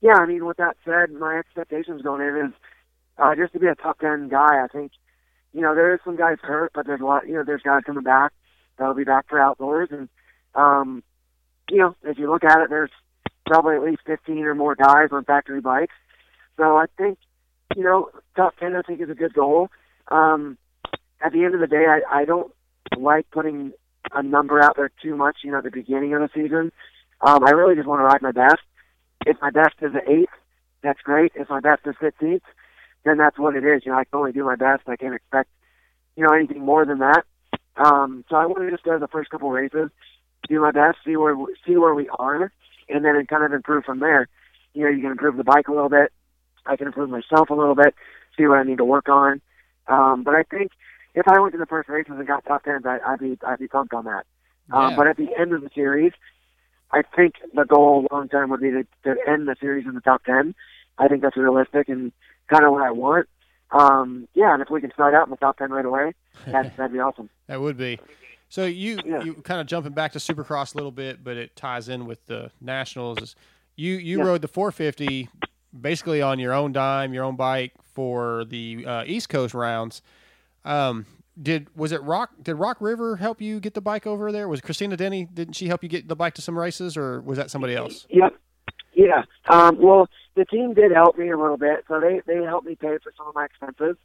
yeah, 0.00 0.14
I 0.14 0.26
mean, 0.26 0.44
with 0.44 0.56
that 0.56 0.76
said, 0.84 1.12
my 1.12 1.38
expectations 1.38 2.02
going 2.02 2.26
in 2.26 2.46
is 2.46 2.52
uh, 3.18 3.34
just 3.36 3.52
to 3.52 3.60
be 3.60 3.66
a 3.66 3.74
top 3.74 4.00
10 4.00 4.28
guy. 4.28 4.62
I 4.62 4.66
think, 4.72 4.92
you 5.52 5.60
know, 5.60 5.74
there 5.74 5.94
is 5.94 6.00
some 6.04 6.16
guys 6.16 6.38
hurt, 6.42 6.72
but 6.74 6.86
there's 6.86 7.00
a 7.00 7.04
lot, 7.04 7.26
you 7.26 7.34
know, 7.34 7.44
there's 7.44 7.62
guys 7.62 7.82
coming 7.84 8.02
back 8.02 8.32
that'll 8.78 8.94
be 8.94 9.04
back 9.04 9.28
for 9.28 9.40
outdoors, 9.40 9.88
and 9.90 10.08
um, 10.54 11.02
you 11.70 11.78
know, 11.78 11.94
if 12.02 12.18
you 12.18 12.30
look 12.30 12.44
at 12.44 12.60
it, 12.60 12.70
there's 12.70 12.90
probably 13.46 13.76
at 13.76 13.82
least 13.82 14.02
15 14.06 14.38
or 14.44 14.54
more 14.54 14.74
guys 14.74 15.08
on 15.10 15.24
factory 15.24 15.60
bikes. 15.60 15.94
So 16.56 16.76
I 16.76 16.86
think, 16.98 17.18
you 17.76 17.82
know, 17.82 18.10
top 18.36 18.56
10 18.58 18.76
I 18.76 18.82
think 18.82 19.00
is 19.00 19.10
a 19.10 19.14
good 19.14 19.34
goal. 19.34 19.68
Um, 20.08 20.58
at 21.20 21.32
the 21.32 21.44
end 21.44 21.54
of 21.54 21.60
the 21.60 21.66
day, 21.66 21.86
I, 21.86 22.20
I 22.20 22.24
don't 22.24 22.52
like 22.96 23.30
putting 23.30 23.72
a 24.12 24.22
number 24.22 24.60
out 24.62 24.76
there 24.76 24.90
too 25.02 25.16
much, 25.16 25.38
you 25.42 25.50
know, 25.50 25.58
at 25.58 25.64
the 25.64 25.70
beginning 25.70 26.14
of 26.14 26.20
the 26.20 26.28
season. 26.34 26.72
Um, 27.20 27.44
I 27.44 27.50
really 27.50 27.74
just 27.74 27.86
want 27.86 28.00
to 28.00 28.04
ride 28.04 28.22
my 28.22 28.32
best. 28.32 28.60
If 29.24 29.36
my 29.40 29.50
best 29.50 29.74
is 29.80 29.92
an 29.94 30.02
eighth, 30.08 30.32
that's 30.82 31.00
great. 31.00 31.32
If 31.34 31.48
my 31.48 31.60
best 31.60 31.82
is 31.86 31.94
15th, 32.02 32.40
then 33.04 33.18
that's 33.18 33.38
what 33.38 33.56
it 33.56 33.64
is. 33.64 33.82
You 33.84 33.92
know, 33.92 33.98
I 33.98 34.04
can 34.04 34.18
only 34.18 34.32
do 34.32 34.44
my 34.44 34.56
best. 34.56 34.82
I 34.86 34.96
can't 34.96 35.14
expect, 35.14 35.50
you 36.16 36.24
know, 36.24 36.34
anything 36.34 36.60
more 36.60 36.84
than 36.84 36.98
that. 36.98 37.24
Um, 37.76 38.24
so 38.28 38.36
I 38.36 38.46
want 38.46 38.62
to 38.62 38.70
just 38.70 38.84
go 38.84 38.92
to 38.92 38.98
the 38.98 39.08
first 39.08 39.30
couple 39.30 39.50
races, 39.50 39.90
do 40.48 40.60
my 40.60 40.70
best, 40.70 40.98
see 41.04 41.16
where 41.16 41.34
see 41.66 41.76
where 41.76 41.94
we 41.94 42.08
are, 42.18 42.52
and 42.88 43.04
then 43.04 43.26
kind 43.26 43.44
of 43.44 43.52
improve 43.52 43.84
from 43.84 44.00
there. 44.00 44.28
You 44.74 44.84
know, 44.84 44.90
you 44.90 45.00
can 45.00 45.12
improve 45.12 45.36
the 45.36 45.44
bike 45.44 45.68
a 45.68 45.72
little 45.72 45.88
bit. 45.88 46.12
I 46.66 46.76
can 46.76 46.86
improve 46.86 47.10
myself 47.10 47.50
a 47.50 47.54
little 47.54 47.74
bit, 47.74 47.94
see 48.36 48.46
what 48.46 48.58
I 48.58 48.62
need 48.62 48.78
to 48.78 48.84
work 48.84 49.08
on. 49.08 49.40
Um, 49.88 50.22
but 50.22 50.34
I 50.34 50.42
think 50.44 50.70
if 51.14 51.26
I 51.26 51.40
went 51.40 51.52
to 51.52 51.58
the 51.58 51.66
first 51.66 51.88
races 51.88 52.14
and 52.16 52.26
got 52.26 52.44
top 52.44 52.64
tens, 52.64 52.84
I, 52.86 52.98
I'd 53.06 53.18
be 53.18 53.38
I'd 53.46 53.58
be 53.58 53.68
pumped 53.68 53.94
on 53.94 54.04
that. 54.04 54.24
Um, 54.70 54.96
but 54.96 55.06
at 55.06 55.16
the 55.16 55.28
end 55.38 55.52
of 55.52 55.60
the 55.60 55.70
series, 55.74 56.12
I 56.92 57.02
think 57.16 57.34
the 57.54 57.64
goal 57.64 58.06
long 58.10 58.28
term 58.28 58.50
would 58.50 58.60
be 58.60 58.70
to, 58.70 58.86
to 59.04 59.16
end 59.26 59.48
the 59.48 59.56
series 59.60 59.86
in 59.86 59.94
the 59.94 60.00
top 60.00 60.24
ten. 60.24 60.54
I 60.98 61.08
think 61.08 61.22
that's 61.22 61.36
realistic 61.36 61.88
and 61.88 62.12
kind 62.52 62.64
of 62.64 62.72
what 62.72 62.82
I 62.82 62.90
want. 62.90 63.28
Um, 63.70 64.28
yeah, 64.34 64.52
and 64.52 64.62
if 64.62 64.68
we 64.70 64.80
can 64.80 64.92
start 64.92 65.14
out 65.14 65.26
in 65.26 65.30
the 65.30 65.36
top 65.36 65.56
ten 65.58 65.70
right 65.70 65.84
away, 65.84 66.12
that, 66.46 66.72
that'd 66.76 66.92
be 66.92 66.98
awesome. 67.00 67.30
That 67.46 67.60
would 67.60 67.76
be. 67.76 67.98
So 68.48 68.66
you 68.66 68.98
you 69.24 69.34
kind 69.42 69.60
of 69.60 69.66
jumping 69.66 69.92
back 69.92 70.12
to 70.12 70.18
Supercross 70.18 70.74
a 70.74 70.76
little 70.78 70.90
bit, 70.92 71.24
but 71.24 71.36
it 71.38 71.56
ties 71.56 71.88
in 71.88 72.06
with 72.06 72.24
the 72.26 72.50
nationals. 72.60 73.34
You 73.76 73.94
you 73.94 74.18
Yeah. 74.18 74.24
rode 74.24 74.42
the 74.42 74.48
450 74.48 75.30
basically 75.80 76.20
on 76.20 76.38
your 76.38 76.52
own 76.52 76.72
dime, 76.72 77.14
your 77.14 77.24
own 77.24 77.36
bike 77.36 77.72
for 77.94 78.44
the 78.44 78.84
uh, 78.86 79.04
East 79.06 79.30
Coast 79.30 79.54
rounds. 79.54 80.02
Um, 80.66 81.06
did 81.40 81.68
was 81.74 81.92
it 81.92 82.02
Rock? 82.02 82.30
Did 82.42 82.56
Rock 82.56 82.76
River 82.80 83.16
help 83.16 83.40
you 83.40 83.58
get 83.58 83.72
the 83.72 83.80
bike 83.80 84.06
over 84.06 84.30
there? 84.30 84.48
Was 84.48 84.60
Christina 84.60 84.98
Denny? 84.98 85.24
Didn't 85.32 85.54
she 85.54 85.68
help 85.68 85.82
you 85.82 85.88
get 85.88 86.06
the 86.08 86.14
bike 86.16 86.34
to 86.34 86.42
some 86.42 86.58
races, 86.58 86.94
or 86.94 87.22
was 87.22 87.38
that 87.38 87.50
somebody 87.50 87.74
else? 87.74 88.06
Yep. 88.10 88.34
Yeah. 89.02 89.24
Um, 89.48 89.78
well, 89.80 90.08
the 90.36 90.44
team 90.44 90.74
did 90.74 90.92
help 90.92 91.18
me 91.18 91.30
a 91.30 91.36
little 91.36 91.56
bit, 91.56 91.84
so 91.88 91.98
they 92.00 92.20
they 92.26 92.42
helped 92.44 92.66
me 92.66 92.76
pay 92.76 92.98
for 93.02 93.12
some 93.16 93.26
of 93.26 93.34
my 93.34 93.44
expenses 93.46 93.96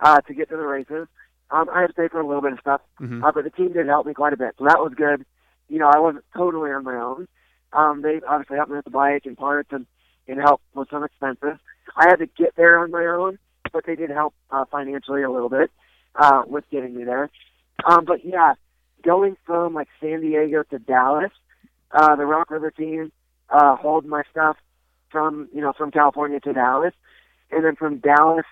uh, 0.00 0.20
to 0.22 0.34
get 0.34 0.48
to 0.48 0.56
the 0.56 0.62
races. 0.66 1.06
Um, 1.50 1.68
I 1.72 1.82
had 1.82 1.88
to 1.88 1.92
pay 1.92 2.08
for 2.08 2.20
a 2.20 2.26
little 2.26 2.42
bit 2.42 2.52
of 2.52 2.60
stuff, 2.60 2.80
Mhm. 3.00 3.22
uh, 3.24 3.32
but 3.32 3.44
the 3.44 3.50
team 3.50 3.72
did 3.72 3.86
help 3.86 4.06
me 4.06 4.14
quite 4.14 4.32
a 4.32 4.36
bit, 4.36 4.54
so 4.58 4.64
that 4.64 4.80
was 4.80 4.92
good. 4.94 5.24
You 5.68 5.78
know, 5.78 5.88
I 5.88 5.98
wasn't 5.98 6.24
totally 6.34 6.70
on 6.70 6.84
my 6.84 6.96
own. 6.96 7.28
Um, 7.74 8.00
they 8.02 8.20
obviously 8.26 8.56
helped 8.56 8.70
me 8.70 8.76
with 8.76 8.86
the 8.86 8.90
bike 8.90 9.26
and 9.26 9.36
parts 9.36 9.68
and 9.72 9.86
and 10.28 10.40
help 10.40 10.60
with 10.74 10.88
some 10.90 11.04
expenses. 11.04 11.58
I 11.96 12.08
had 12.08 12.16
to 12.20 12.26
get 12.26 12.54
there 12.56 12.78
on 12.78 12.90
my 12.90 13.04
own, 13.06 13.38
but 13.72 13.84
they 13.86 13.96
did 13.96 14.10
help 14.10 14.34
uh, 14.50 14.64
financially 14.70 15.22
a 15.22 15.30
little 15.30 15.48
bit 15.50 15.70
uh, 16.16 16.42
with 16.46 16.64
getting 16.70 16.94
me 16.94 17.04
there. 17.04 17.30
Um, 17.84 18.04
but 18.06 18.24
yeah, 18.24 18.54
going 19.02 19.36
from 19.46 19.74
like 19.74 19.88
San 20.00 20.20
Diego 20.20 20.62
to 20.64 20.78
Dallas, 20.78 21.32
uh, 21.92 22.14
the 22.16 22.26
Rock 22.26 22.50
River 22.50 22.70
team 22.70 23.10
uh, 23.50 23.76
hauled 23.76 24.04
my 24.06 24.22
stuff 24.30 24.56
from 25.10 25.48
you 25.54 25.60
know 25.60 25.72
from 25.72 25.90
California 25.90 26.40
to 26.40 26.52
Dallas, 26.52 26.94
and 27.50 27.64
then 27.64 27.76
from 27.76 27.98
Dallas 27.98 28.46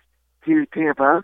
to 0.46 0.66
Tampa. 0.66 1.22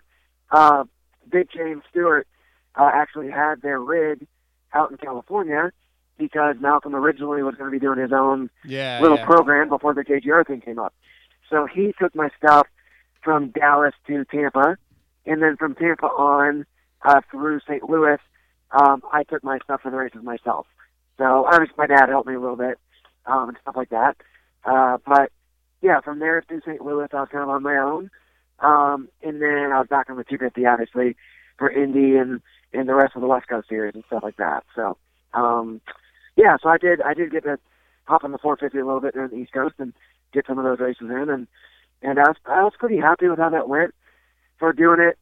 Uh, 0.51 0.83
Big 1.31 1.47
James 1.55 1.81
Stewart 1.89 2.27
uh, 2.75 2.89
actually 2.93 3.31
had 3.31 3.61
their 3.61 3.79
rig 3.79 4.27
out 4.73 4.91
in 4.91 4.97
California 4.97 5.71
because 6.17 6.55
Malcolm 6.59 6.93
originally 6.95 7.41
was 7.41 7.55
going 7.55 7.71
to 7.71 7.79
be 7.79 7.79
doing 7.83 7.97
his 7.97 8.11
own 8.11 8.49
Yeah, 8.63 8.99
little 9.01 9.17
yeah. 9.17 9.25
program 9.25 9.69
before 9.69 9.93
the 9.93 10.03
JGR 10.03 10.45
thing 10.45 10.61
came 10.61 10.77
up. 10.79 10.93
So 11.49 11.65
he 11.65 11.93
took 11.99 12.13
my 12.13 12.29
stuff 12.37 12.67
from 13.23 13.49
Dallas 13.49 13.93
to 14.07 14.25
Tampa, 14.25 14.77
and 15.25 15.41
then 15.41 15.55
from 15.57 15.75
Tampa 15.75 16.05
on 16.07 16.65
uh, 17.03 17.21
through 17.31 17.61
St. 17.61 17.89
Louis, 17.89 18.17
um, 18.71 19.01
I 19.11 19.23
took 19.23 19.43
my 19.43 19.59
stuff 19.63 19.81
for 19.81 19.89
the 19.91 19.97
races 19.97 20.21
myself. 20.23 20.67
So 21.17 21.45
obviously 21.45 21.75
my 21.77 21.87
dad 21.87 22.09
helped 22.09 22.27
me 22.27 22.35
a 22.35 22.39
little 22.39 22.55
bit 22.55 22.77
um, 23.25 23.49
and 23.49 23.57
stuff 23.61 23.75
like 23.75 23.89
that. 23.89 24.17
Uh, 24.65 24.97
but 25.05 25.31
yeah, 25.81 25.99
from 26.01 26.19
there 26.19 26.43
through 26.47 26.61
St. 26.61 26.81
Louis, 26.81 27.07
I 27.11 27.19
was 27.19 27.29
kind 27.31 27.43
of 27.43 27.49
on 27.49 27.63
my 27.63 27.77
own. 27.77 28.09
Um, 28.59 29.09
and 29.21 29.41
then 29.41 29.71
I 29.73 29.79
was 29.79 29.87
back 29.89 30.09
on 30.09 30.15
the 30.15 30.23
250, 30.23 30.65
obviously, 30.65 31.15
for 31.57 31.69
Indy 31.69 32.15
and, 32.15 32.41
and 32.71 32.87
the 32.87 32.95
rest 32.95 33.15
of 33.15 33.21
the 33.21 33.27
West 33.27 33.47
Coast 33.49 33.67
series 33.67 33.93
and 33.93 34.03
stuff 34.07 34.23
like 34.23 34.37
that. 34.37 34.63
So, 34.75 34.97
um, 35.33 35.81
yeah, 36.37 36.55
so 36.61 36.69
I 36.69 36.77
did, 36.77 37.01
I 37.01 37.13
did 37.13 37.31
get 37.31 37.43
to 37.43 37.59
hop 38.05 38.23
on 38.23 38.31
the 38.31 38.37
450 38.37 38.79
a 38.79 38.85
little 38.85 39.01
bit 39.01 39.13
during 39.13 39.29
the 39.29 39.35
East 39.37 39.53
Coast 39.53 39.75
and 39.79 39.93
get 40.33 40.47
some 40.47 40.57
of 40.57 40.63
those 40.63 40.79
races 40.79 41.09
in. 41.09 41.29
And, 41.29 41.47
and 42.01 42.19
I 42.19 42.29
was, 42.29 42.37
I 42.45 42.63
was 42.63 42.73
pretty 42.77 42.97
happy 42.97 43.27
with 43.27 43.39
how 43.39 43.49
that 43.49 43.69
went 43.69 43.93
for 44.57 44.71
doing 44.71 44.99
it, 44.99 45.17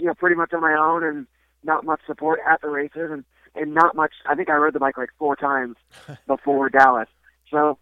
you 0.00 0.06
know, 0.06 0.14
pretty 0.14 0.36
much 0.36 0.52
on 0.52 0.60
my 0.60 0.74
own 0.74 1.02
and 1.02 1.26
not 1.62 1.84
much 1.84 2.00
support 2.06 2.40
at 2.46 2.60
the 2.60 2.68
races 2.68 3.10
and, 3.10 3.24
and 3.54 3.72
not 3.72 3.96
much, 3.96 4.12
I 4.26 4.34
think 4.34 4.50
I 4.50 4.54
rode 4.54 4.74
the 4.74 4.80
bike 4.80 4.98
like 4.98 5.10
four 5.18 5.36
times 5.36 5.76
before 6.26 6.68
Dallas. 6.68 7.08
So 7.54 7.78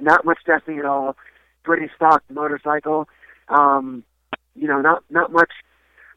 not 0.00 0.24
much 0.24 0.38
testing 0.44 0.78
at 0.80 0.84
all. 0.84 1.16
Pretty 1.62 1.88
stock 1.94 2.22
motorcycle. 2.28 3.08
Um, 3.48 4.02
you 4.56 4.66
know, 4.66 4.80
not 4.80 5.04
not 5.08 5.32
much 5.32 5.50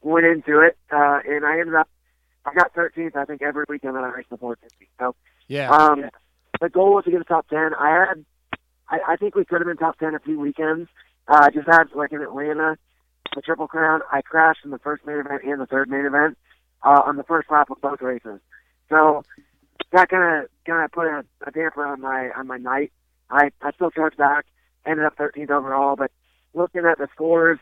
went 0.01 0.25
into 0.25 0.59
it, 0.61 0.77
uh, 0.91 1.19
and 1.25 1.45
I 1.45 1.59
ended 1.59 1.75
up. 1.75 1.87
I 2.45 2.53
got 2.53 2.73
13th, 2.73 3.15
I 3.17 3.25
think, 3.25 3.41
every 3.41 3.65
weekend 3.67 3.95
that 3.95 4.05
I 4.05 4.07
raced 4.07 4.29
the 4.29 4.37
450. 4.37 4.87
So, 4.99 5.15
Yeah. 5.49 5.69
um, 5.69 6.09
the 6.61 6.69
goal 6.69 6.95
was 6.95 7.03
to 7.03 7.11
get 7.11 7.19
a 7.19 7.25
top 7.25 7.45
10. 7.49 7.73
I 7.73 7.89
had, 7.89 8.25
I, 8.87 8.99
I 9.05 9.15
think 9.17 9.35
we 9.35 9.43
could 9.43 9.59
have 9.59 9.67
been 9.67 9.75
top 9.75 9.99
10 9.99 10.15
a 10.15 10.19
few 10.19 10.39
weekends. 10.39 10.89
Uh, 11.27 11.41
I 11.43 11.49
just 11.49 11.67
had 11.67 11.91
like 11.93 12.13
in 12.13 12.21
Atlanta, 12.21 12.77
the 13.35 13.41
Triple 13.41 13.67
Crown. 13.67 13.99
I 14.13 14.21
crashed 14.21 14.61
in 14.63 14.71
the 14.71 14.79
first 14.79 15.05
main 15.05 15.17
event 15.17 15.43
and 15.43 15.59
the 15.59 15.65
third 15.65 15.89
main 15.89 16.05
event 16.05 16.37
uh, 16.83 17.01
on 17.05 17.17
the 17.17 17.23
first 17.23 17.51
lap 17.51 17.69
of 17.69 17.81
both 17.81 18.01
races. 18.01 18.39
So 18.87 19.23
that 19.91 20.09
kind 20.09 20.43
of 20.43 20.49
kind 20.65 20.83
of 20.83 20.91
put 20.91 21.07
a, 21.07 21.23
a 21.45 21.51
damper 21.51 21.85
on 21.85 22.01
my 22.01 22.29
on 22.35 22.47
my 22.47 22.57
night. 22.57 22.91
I 23.29 23.51
I 23.61 23.71
still 23.71 23.91
charged 23.91 24.17
back, 24.17 24.45
ended 24.85 25.05
up 25.05 25.17
13th 25.17 25.49
overall, 25.51 25.95
but 25.95 26.11
looking 26.53 26.85
at 26.85 26.97
the 26.97 27.07
scores, 27.13 27.59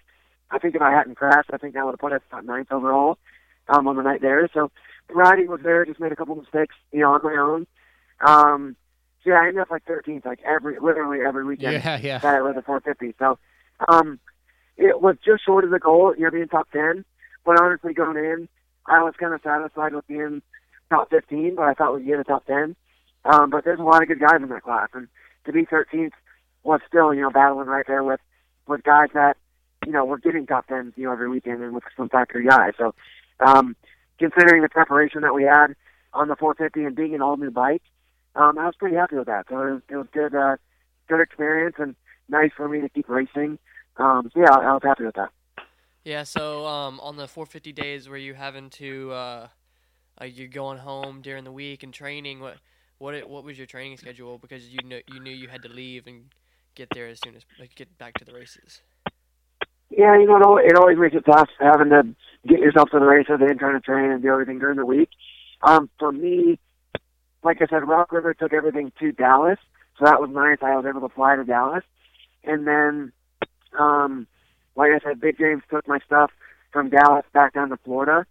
I 0.52 0.60
think 0.60 0.76
if 0.76 0.82
I 0.82 0.92
hadn't 0.92 1.16
crashed, 1.16 1.50
I 1.54 1.58
think 1.58 1.74
that 1.74 1.86
would 1.86 1.94
have 1.94 2.00
put 2.00 2.14
us 2.14 2.22
at 2.32 2.46
ninth 2.46 2.72
overall 2.72 3.18
um, 3.68 3.88
on 3.88 3.96
the 3.96 4.04
night 4.04 4.22
there. 4.22 4.50
So 4.54 4.72
the 5.08 5.14
riding 5.16 5.48
was 5.48 5.62
there, 5.64 5.86
just 5.86 6.00
made 6.00 6.12
a 6.12 6.16
couple 6.16 6.36
mistakes, 6.36 6.76
you 6.92 7.02
know, 7.02 7.12
on 7.14 7.22
my 7.24 7.36
own. 7.36 7.68
Um, 8.26 8.76
so 9.24 9.32
yeah, 9.32 9.40
I 9.42 9.48
ended 9.48 9.62
up 9.62 9.72
like 9.72 9.86
13th, 9.86 10.26
like 10.26 10.40
every 10.46 10.80
literally 10.80 11.20
every 11.26 11.44
weekend 11.44 11.74
Yeah, 11.84 12.00
yeah. 12.02 12.18
that 12.20 12.36
I 12.36 12.40
rode 12.40 12.56
the 12.56 12.62
450. 12.62 13.16
So 13.20 13.38
um, 13.88 14.20
it 14.78 15.02
was 15.02 15.16
just 15.26 15.44
short 15.46 15.64
of 15.64 15.72
the 15.72 15.80
goal, 15.80 16.14
you 16.18 16.26
know, 16.26 16.32
being 16.32 16.48
top 16.48 16.70
10. 16.72 17.04
But 17.44 17.60
honestly, 17.62 17.94
going 17.94 18.18
in, 18.18 18.48
I 18.88 19.04
was 19.04 19.14
kind 19.20 19.34
of 19.34 19.42
satisfied 19.44 19.94
with 19.94 20.08
being 20.08 20.42
top 20.90 21.10
15, 21.10 21.56
but 21.56 21.64
I 21.64 21.74
thought 21.74 21.96
we'd 21.96 22.06
get 22.06 22.20
a 22.20 22.24
top 22.24 22.46
10. 22.46 22.76
Um, 23.26 23.50
but 23.50 23.64
there's 23.64 23.80
a 23.80 23.84
lot 23.84 24.02
of 24.02 24.08
good 24.08 24.20
guys 24.20 24.42
in 24.42 24.50
that 24.50 24.64
class, 24.64 24.90
and 24.94 25.08
to 25.46 25.52
be 25.52 25.66
13th 25.66 26.12
was 26.64 26.80
still, 26.88 27.14
you 27.14 27.22
know, 27.22 27.32
battling 27.32 27.68
right 27.68 27.86
there 27.88 28.04
with 28.04 28.20
with 28.68 28.84
guys 28.84 29.10
that, 29.14 29.38
you 29.86 29.92
know, 29.92 30.04
were 30.06 30.18
getting 30.18 30.48
top 30.48 30.68
10s, 30.68 30.94
you 30.96 31.06
know, 31.06 31.12
every 31.12 31.30
weekend 31.30 31.62
and 31.62 31.74
with 31.74 31.84
some 31.96 32.10
factory 32.10 32.46
guys. 32.48 32.74
So, 32.78 32.96
um, 33.40 33.76
considering 34.18 34.64
the 34.64 34.70
preparation 34.70 35.22
that 35.22 35.36
we 35.36 35.44
had 35.44 35.76
on 36.14 36.28
the 36.28 36.36
450 36.36 36.84
and 36.84 36.96
being 36.96 37.14
an 37.14 37.22
all 37.22 37.38
new 37.38 37.52
bike, 37.52 37.84
um, 38.36 38.58
I 38.58 38.66
was 38.66 38.76
pretty 38.76 38.96
happy 38.96 39.18
with 39.18 39.28
that. 39.28 39.46
So 39.50 39.62
it 39.62 39.72
was, 39.72 39.82
it 39.90 39.96
was 39.98 40.08
good, 40.12 40.34
uh, 40.34 40.58
good 41.08 41.22
experience 41.22 41.76
and 41.78 41.96
nice 42.28 42.52
for 42.58 42.68
me 42.68 42.82
to 42.82 42.90
keep 42.90 43.08
racing. 43.08 43.60
Um, 43.98 44.32
so 44.34 44.40
yeah, 44.40 44.52
I 44.52 44.74
was 44.74 44.82
happy 44.84 45.06
with 45.06 45.16
that. 45.16 45.30
Yeah, 46.04 46.24
so 46.24 46.66
um, 46.66 47.00
on 47.00 47.18
the 47.18 47.28
450 47.28 47.72
days 47.72 48.10
were 48.10 48.18
you 48.18 48.34
having 48.34 48.70
to, 48.72 49.12
uh, 49.12 49.48
like 50.20 50.38
you're 50.38 50.48
going 50.48 50.78
home 50.78 51.22
during 51.22 51.44
the 51.44 51.52
week 51.52 51.84
and 51.84 51.94
training, 51.94 52.40
what 52.40 52.58
what 52.98 53.30
what 53.30 53.44
was 53.44 53.58
your 53.58 53.68
training 53.68 53.98
schedule? 53.98 54.38
Because 54.38 54.68
you 54.68 54.80
knew 54.84 55.02
you 55.12 55.20
knew 55.20 55.32
you 55.32 55.48
had 55.48 55.64
to 55.64 55.70
leave 55.70 56.08
and 56.08 56.26
get 56.76 56.90
there 56.94 57.08
as 57.08 57.20
soon 57.24 57.36
as 57.36 57.46
like 57.60 57.76
get 57.76 57.98
back 57.98 58.14
to 58.16 58.26
the 58.26 58.34
races. 58.34 58.82
Yeah, 59.90 60.18
you 60.18 60.26
know, 60.26 60.58
it 60.58 60.76
always 60.76 60.98
makes 60.98 61.16
it 61.16 61.26
tough 61.26 61.50
having 61.60 61.90
to 61.90 62.04
get 62.48 62.60
yourself 62.60 62.90
to 62.90 63.00
the 63.00 63.06
races 63.06 63.40
and 63.40 63.60
trying 63.60 63.80
to 63.80 63.80
train 63.80 64.12
and 64.12 64.22
do 64.22 64.30
everything 64.30 64.60
during 64.60 64.78
the 64.78 64.86
week. 64.86 65.10
Um, 65.62 65.90
for 66.00 66.12
me, 66.12 66.60
like 67.44 67.62
I 67.62 67.68
said, 67.68 67.88
Rock 67.88 68.12
River 68.12 68.34
took 68.34 68.52
everything 68.52 68.92
to 69.00 69.12
Dallas, 69.12 69.60
so 69.98 70.06
that 70.06 70.20
was 70.20 70.32
nice. 70.32 70.58
I 70.62 70.76
was 70.76 70.86
able 70.86 71.08
to 71.08 71.14
fly 71.14 71.36
to 71.36 71.44
Dallas, 71.44 71.84
and 72.44 72.68
then, 72.68 73.14
um, 73.80 74.28
like 74.76 74.92
I 74.92 75.00
said, 75.08 75.22
Big 75.22 75.38
James 75.38 75.64
took 75.70 75.88
my 75.88 76.00
stuff 76.06 76.32
from 76.74 76.90
Dallas 76.90 77.26
back 77.34 77.54
down 77.54 77.70
to 77.70 77.78
Florida, 77.78 78.26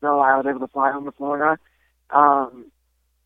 so 0.00 0.20
I 0.20 0.36
was 0.36 0.46
able 0.48 0.60
to 0.60 0.72
fly 0.72 0.92
home 0.92 1.04
to 1.04 1.12
Florida. 1.12 1.58
Um, 2.10 2.70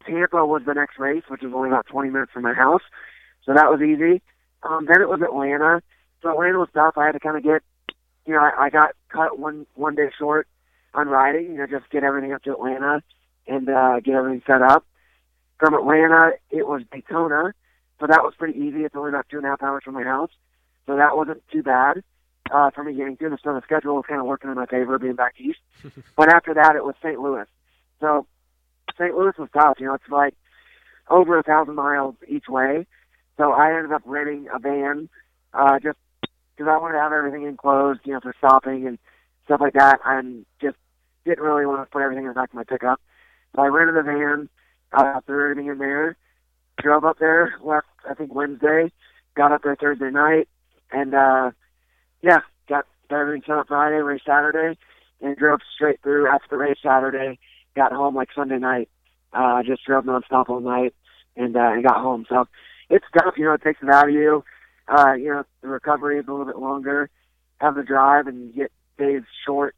Tampa 0.06 0.44
was 0.44 0.62
the 0.66 0.74
next 0.74 0.98
race, 0.98 1.22
which 1.28 1.42
was 1.42 1.52
only 1.54 1.68
about 1.68 1.86
20 1.86 2.10
minutes 2.10 2.32
from 2.32 2.42
my 2.42 2.54
house, 2.54 2.82
so 3.44 3.52
that 3.54 3.70
was 3.70 3.80
easy. 3.80 4.22
Um, 4.62 4.86
then 4.86 5.00
it 5.00 5.08
was 5.08 5.20
Atlanta. 5.22 5.82
So 6.22 6.30
Atlanta 6.30 6.58
was 6.58 6.68
tough. 6.74 6.94
I 6.96 7.06
had 7.06 7.12
to 7.12 7.20
kind 7.20 7.36
of 7.36 7.42
get, 7.42 7.62
you 8.26 8.34
know, 8.34 8.40
I, 8.40 8.66
I 8.66 8.70
got 8.70 8.92
cut 9.08 9.38
one 9.38 9.66
one 9.74 9.94
day 9.94 10.10
short 10.18 10.46
on 10.94 11.08
riding. 11.08 11.52
You 11.52 11.58
know, 11.58 11.66
just 11.66 11.90
get 11.90 12.04
everything 12.04 12.32
up 12.32 12.42
to 12.44 12.52
Atlanta 12.52 13.02
and 13.46 13.68
uh, 13.68 14.00
get 14.00 14.14
everything 14.14 14.42
set 14.46 14.62
up. 14.62 14.84
From 15.58 15.74
Atlanta, 15.74 16.32
it 16.50 16.66
was 16.66 16.82
Daytona, 16.90 17.54
so 18.00 18.06
that 18.06 18.22
was 18.22 18.34
pretty 18.36 18.58
easy. 18.58 18.84
It's 18.84 18.96
only 18.96 19.10
about 19.10 19.26
two 19.30 19.36
and 19.36 19.46
a 19.46 19.50
half 19.50 19.62
hours 19.62 19.82
from 19.84 19.94
my 19.94 20.02
house, 20.02 20.30
so 20.86 20.96
that 20.96 21.16
wasn't 21.16 21.42
too 21.52 21.62
bad 21.62 22.02
uh, 22.50 22.70
for 22.70 22.84
me 22.84 22.94
getting 22.94 23.16
through. 23.16 23.30
The 23.30 23.38
so 23.42 23.54
the 23.54 23.62
schedule 23.62 23.96
was 23.96 24.04
kind 24.08 24.20
of 24.20 24.26
working 24.26 24.50
in 24.50 24.56
my 24.56 24.66
favor 24.66 24.98
being 24.98 25.14
back 25.14 25.34
east. 25.38 25.60
but 26.16 26.32
after 26.32 26.54
that, 26.54 26.76
it 26.76 26.84
was 26.84 26.94
St. 27.02 27.20
Louis. 27.20 27.46
So 28.00 28.26
St. 28.98 29.14
Louis 29.14 29.32
was 29.38 29.48
tough. 29.52 29.78
You 29.78 29.86
know, 29.86 29.94
it's 29.94 30.08
like 30.10 30.34
over 31.08 31.38
a 31.38 31.42
thousand 31.42 31.74
miles 31.74 32.16
each 32.28 32.48
way. 32.48 32.86
So 33.36 33.52
I 33.52 33.74
ended 33.74 33.92
up 33.92 34.02
renting 34.04 34.48
a 34.52 34.58
van, 34.58 35.08
uh, 35.54 35.78
just 35.78 35.98
because 36.56 36.70
I 36.70 36.78
wanted 36.78 36.94
to 36.94 37.00
have 37.00 37.12
everything 37.12 37.44
enclosed, 37.44 38.00
you 38.04 38.12
know, 38.12 38.20
for 38.20 38.34
stopping 38.38 38.86
and 38.86 38.98
stuff 39.44 39.60
like 39.60 39.72
that. 39.74 40.00
And 40.04 40.44
just 40.60 40.76
didn't 41.24 41.44
really 41.44 41.66
want 41.66 41.82
to 41.82 41.90
put 41.90 42.02
everything 42.02 42.24
in 42.24 42.28
the 42.28 42.34
back 42.34 42.50
of 42.50 42.54
my 42.54 42.64
pickup. 42.64 43.00
So 43.54 43.62
I 43.62 43.66
rented 43.66 43.96
a 43.96 44.02
van, 44.02 44.48
uh, 44.92 45.20
threw 45.26 45.50
everything 45.50 45.70
in 45.70 45.78
there, 45.78 46.16
drove 46.78 47.04
up 47.04 47.18
there, 47.18 47.54
left 47.62 47.86
I 48.08 48.14
think 48.14 48.34
Wednesday, 48.34 48.90
got 49.34 49.52
up 49.52 49.62
there 49.62 49.76
Thursday 49.76 50.10
night, 50.10 50.48
and 50.90 51.14
uh, 51.14 51.50
yeah, 52.22 52.40
got 52.68 52.86
everything 53.10 53.42
set 53.46 53.58
up 53.58 53.68
Friday, 53.68 53.96
race 53.96 54.22
Saturday, 54.26 54.78
and 55.20 55.36
drove 55.36 55.60
straight 55.74 56.00
through 56.02 56.28
after 56.28 56.48
the 56.50 56.56
race 56.56 56.78
Saturday. 56.82 57.38
Got 57.74 57.92
home 57.92 58.14
like 58.14 58.28
Sunday 58.34 58.58
night. 58.58 58.88
Uh, 59.32 59.62
just 59.62 59.84
drove 59.84 60.04
nonstop 60.04 60.48
all 60.48 60.60
night, 60.60 60.94
and 61.36 61.56
uh, 61.56 61.72
and 61.72 61.82
got 61.82 62.00
home. 62.00 62.26
So 62.28 62.46
it's 62.90 63.04
tough, 63.16 63.34
you 63.36 63.44
know. 63.44 63.54
It 63.54 63.62
takes 63.62 63.82
it 63.82 63.88
out 63.88 64.08
of 64.08 64.14
you. 64.14 64.44
Uh, 64.88 65.14
you 65.14 65.30
know, 65.30 65.44
the 65.62 65.68
recovery 65.68 66.18
is 66.18 66.26
a 66.28 66.30
little 66.30 66.46
bit 66.46 66.58
longer. 66.58 67.08
Have 67.60 67.74
the 67.74 67.82
drive, 67.82 68.26
and 68.26 68.48
you 68.48 68.52
get 68.52 68.72
days 68.98 69.22
short 69.46 69.74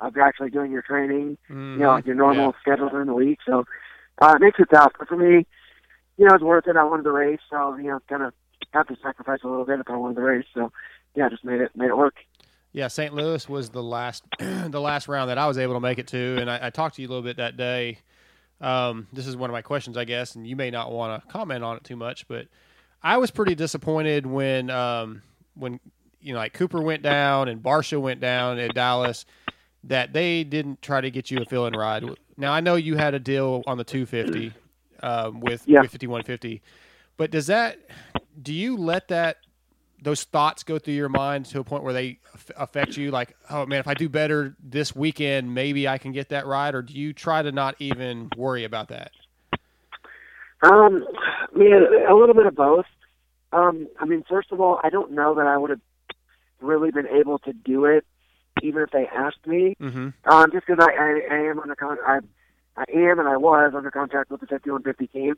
of 0.00 0.16
actually 0.16 0.50
doing 0.50 0.72
your 0.72 0.82
training. 0.82 1.38
You 1.74 1.82
know, 1.84 1.90
like 1.90 2.06
your 2.06 2.16
normal 2.16 2.54
schedule 2.60 2.88
during 2.88 3.06
the 3.06 3.14
week. 3.14 3.38
So 3.46 3.64
uh, 4.20 4.34
it 4.36 4.40
makes 4.40 4.58
it 4.58 4.68
tough. 4.72 4.92
But 4.98 5.08
for 5.08 5.16
me, 5.16 5.46
you 6.16 6.26
know, 6.26 6.34
it's 6.34 6.42
worth 6.42 6.66
it. 6.66 6.76
I 6.76 6.84
wanted 6.84 7.04
the 7.04 7.12
race, 7.12 7.40
so 7.48 7.76
you 7.76 7.84
know, 7.88 8.00
kind 8.08 8.22
of 8.22 8.34
have 8.72 8.86
to 8.88 8.96
sacrifice 9.02 9.40
a 9.44 9.48
little 9.48 9.64
bit 9.64 9.80
if 9.80 9.88
I 9.88 9.96
wanted 9.96 10.16
the 10.16 10.22
race. 10.22 10.44
So 10.54 10.70
yeah, 11.14 11.28
just 11.28 11.44
made 11.44 11.60
it 11.60 11.70
made 11.74 11.88
it 11.88 11.96
work. 11.96 12.16
Yeah, 12.72 12.88
St. 12.88 13.14
Louis 13.14 13.48
was 13.48 13.70
the 13.70 13.82
last 13.82 14.24
the 14.38 14.80
last 14.80 15.08
round 15.08 15.30
that 15.30 15.38
I 15.38 15.46
was 15.46 15.58
able 15.58 15.74
to 15.74 15.80
make 15.80 15.98
it 15.98 16.08
to, 16.08 16.36
and 16.40 16.50
I, 16.50 16.66
I 16.66 16.70
talked 16.70 16.96
to 16.96 17.02
you 17.02 17.08
a 17.08 17.10
little 17.10 17.22
bit 17.22 17.38
that 17.38 17.56
day. 17.56 17.98
Um, 18.60 19.06
this 19.12 19.26
is 19.26 19.36
one 19.36 19.50
of 19.50 19.52
my 19.52 19.62
questions, 19.62 19.96
I 19.96 20.04
guess, 20.04 20.34
and 20.34 20.46
you 20.46 20.56
may 20.56 20.70
not 20.70 20.90
want 20.90 21.22
to 21.22 21.28
comment 21.28 21.62
on 21.62 21.76
it 21.76 21.84
too 21.84 21.96
much, 21.96 22.26
but 22.28 22.46
I 23.02 23.18
was 23.18 23.30
pretty 23.30 23.54
disappointed 23.54 24.26
when 24.26 24.70
um, 24.70 25.22
when 25.54 25.80
you 26.20 26.32
know 26.32 26.38
like 26.38 26.52
Cooper 26.54 26.80
went 26.82 27.02
down 27.02 27.48
and 27.48 27.62
Barcia 27.62 28.00
went 28.00 28.20
down 28.20 28.58
at 28.58 28.74
Dallas 28.74 29.24
that 29.84 30.12
they 30.12 30.42
didn't 30.42 30.82
try 30.82 31.00
to 31.00 31.10
get 31.10 31.30
you 31.30 31.38
a 31.40 31.44
fill-in 31.44 31.74
ride. 31.74 32.04
Now 32.36 32.52
I 32.52 32.60
know 32.60 32.74
you 32.74 32.96
had 32.96 33.14
a 33.14 33.20
deal 33.20 33.62
on 33.66 33.78
the 33.78 33.84
250 33.84 34.52
um, 35.02 35.40
with 35.40 35.62
Yeah. 35.66 35.82
with 35.82 35.92
5150, 35.92 36.60
but 37.16 37.30
does 37.30 37.46
that 37.46 37.78
do 38.40 38.52
you 38.52 38.76
let 38.76 39.08
that 39.08 39.38
those 40.02 40.24
thoughts 40.24 40.62
go 40.62 40.78
through 40.78 40.94
your 40.94 41.08
mind 41.08 41.46
to 41.46 41.58
a 41.58 41.64
point 41.64 41.82
where 41.82 41.92
they 41.92 42.18
affect 42.56 42.96
you 42.96 43.10
like 43.10 43.36
oh 43.50 43.64
man 43.66 43.80
if 43.80 43.88
i 43.88 43.94
do 43.94 44.08
better 44.08 44.54
this 44.62 44.94
weekend 44.94 45.52
maybe 45.54 45.88
i 45.88 45.98
can 45.98 46.12
get 46.12 46.28
that 46.28 46.46
ride 46.46 46.74
or 46.74 46.82
do 46.82 46.92
you 46.94 47.12
try 47.12 47.42
to 47.42 47.50
not 47.52 47.74
even 47.78 48.28
worry 48.36 48.64
about 48.64 48.88
that 48.88 49.10
Um, 50.62 51.04
I 51.54 51.58
mean, 51.58 51.72
a 52.08 52.14
little 52.14 52.34
bit 52.34 52.46
of 52.46 52.54
both. 52.54 52.86
Um, 53.52 53.88
I 54.00 54.06
mean, 54.06 54.24
first 54.28 54.52
of 54.52 54.60
all, 54.60 54.80
I 54.82 54.88
don't 54.90 55.12
know 55.12 55.34
that 55.34 55.46
I 55.46 55.56
would 55.56 55.70
have 55.70 55.80
really 56.60 56.90
been 56.90 57.06
able 57.06 57.38
to 57.40 57.52
do 57.52 57.84
it, 57.84 58.04
even 58.62 58.82
if 58.82 58.90
they 58.90 59.06
asked 59.06 59.46
me. 59.46 59.76
mm-hmm. 59.80 60.08
Um, 60.24 60.50
just 60.52 60.66
because 60.66 60.84
I, 60.84 60.92
I, 60.92 61.20
I 61.30 61.38
am 61.50 61.60
under 61.60 61.74
con, 61.76 61.98
I, 62.06 62.20
I 62.76 62.84
am 62.94 63.18
and 63.18 63.28
I 63.28 63.36
was 63.36 63.72
under 63.76 63.90
contract 63.90 64.30
with 64.30 64.40
the 64.40 64.46
5150 64.46 65.06
team, 65.08 65.34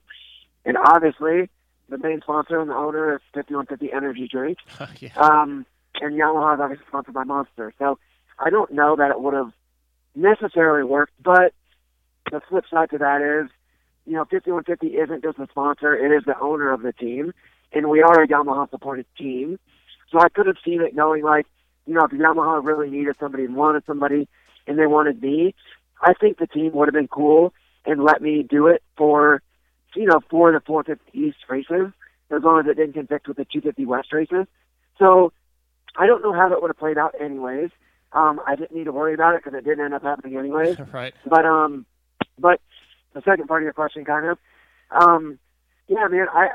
and 0.65 0.77
obviously 0.77 1.51
the 1.89 1.99
main 1.99 2.21
sponsor 2.21 2.61
and 2.61 2.71
the 2.71 2.75
owner 2.75 3.15
is 3.15 3.21
5150 3.35 3.93
Energy 3.93 4.29
Drink. 4.31 4.59
yeah. 5.01 5.17
Um, 5.17 5.67
and 6.01 6.15
Yamaha 6.15 6.55
is 6.55 6.61
obviously 6.61 6.87
sponsored 6.89 7.15
by 7.15 7.25
Monster. 7.25 7.73
So 7.79 7.99
I 8.39 8.51
don't 8.51 8.73
know 8.73 8.97
that 8.97 9.11
it 9.11 9.21
would 9.21 9.35
have 9.35 9.53
necessarily 10.15 10.85
worked, 10.85 11.15
but 11.23 11.53
the 12.31 12.41
flip 12.49 12.65
side 12.71 12.91
to 12.91 12.99
that 12.99 13.21
is, 13.23 13.51
you 14.07 14.15
know, 14.15 14.25
5150 14.25 14.87
isn't 14.97 15.23
just 15.23 15.39
a 15.39 15.47
sponsor, 15.51 15.95
it 15.95 16.17
is 16.17 16.25
the 16.25 16.39
owner 16.41 16.73
of 16.73 16.83
the 16.83 16.93
team, 16.93 17.33
and 17.73 17.89
we 17.89 18.03
are 18.03 18.23
a 18.23 18.29
Yamaha 18.29 18.71
supported 18.71 19.07
team. 19.17 19.59
So 20.11 20.19
I 20.21 20.29
could 20.29 20.47
have 20.47 20.57
seen 20.65 20.81
it 20.81 20.97
going 20.97 21.23
like, 21.23 21.47
you 21.87 21.95
know, 21.95 22.05
if 22.05 22.11
Yamaha 22.11 22.65
really 22.65 22.91
needed 22.91 23.17
somebody 23.21 23.45
and 23.45 23.55
wanted 23.55 23.83
somebody 23.87 24.29
and 24.67 24.79
they 24.79 24.87
wanted 24.87 25.23
me, 25.23 25.55
I 26.03 26.13
think 26.15 26.39
the 26.39 26.47
team 26.47 26.73
would 26.73 26.89
have 26.89 26.95
been 26.95 27.09
cool 27.09 27.53
and 27.85 28.03
let 28.03 28.23
me 28.23 28.43
do 28.49 28.67
it 28.67 28.83
for, 28.97 29.43
you 29.95 30.07
know, 30.07 30.21
for 30.31 30.53
the 30.53 30.61
450 30.61 31.19
East 31.19 31.39
races, 31.49 31.93
as 32.31 32.43
long 32.43 32.61
as 32.61 32.67
it 32.67 32.77
didn't 32.77 32.95
conflict 32.95 33.29
with 33.29 33.37
the 33.37 33.45
250 33.45 33.85
West 33.87 34.13
races. 34.13 34.47
So 34.99 35.33
I 35.97 36.07
don't 36.07 36.23
know 36.23 36.33
how 36.33 36.49
that 36.49 36.61
would 36.61 36.69
have 36.69 36.79
played 36.79 36.99
out 36.99 37.15
anyways. 37.21 37.71
Um, 38.13 38.41
I 38.47 38.57
didn't 38.57 38.77
need 38.77 38.85
to 38.85 38.93
worry 38.93 39.15
about 39.15 39.35
it 39.35 39.45
because 39.45 39.59
it 39.59 39.65
didn't 39.65 39.85
end 39.85 39.95
up 39.95 40.03
happening 40.03 40.39
anyways. 40.39 40.79
right 40.93 41.15
But 41.27 41.45
um, 41.45 41.87
but 42.39 42.61
the 43.15 43.23
second 43.23 43.49
part 43.49 43.63
of 43.63 43.65
your 43.65 43.73
question, 43.73 44.05
kind 44.05 44.27
of, 44.27 44.39
um, 44.91 45.39
yeah, 45.89 46.07
man, 46.09 46.27
I, 46.33 46.49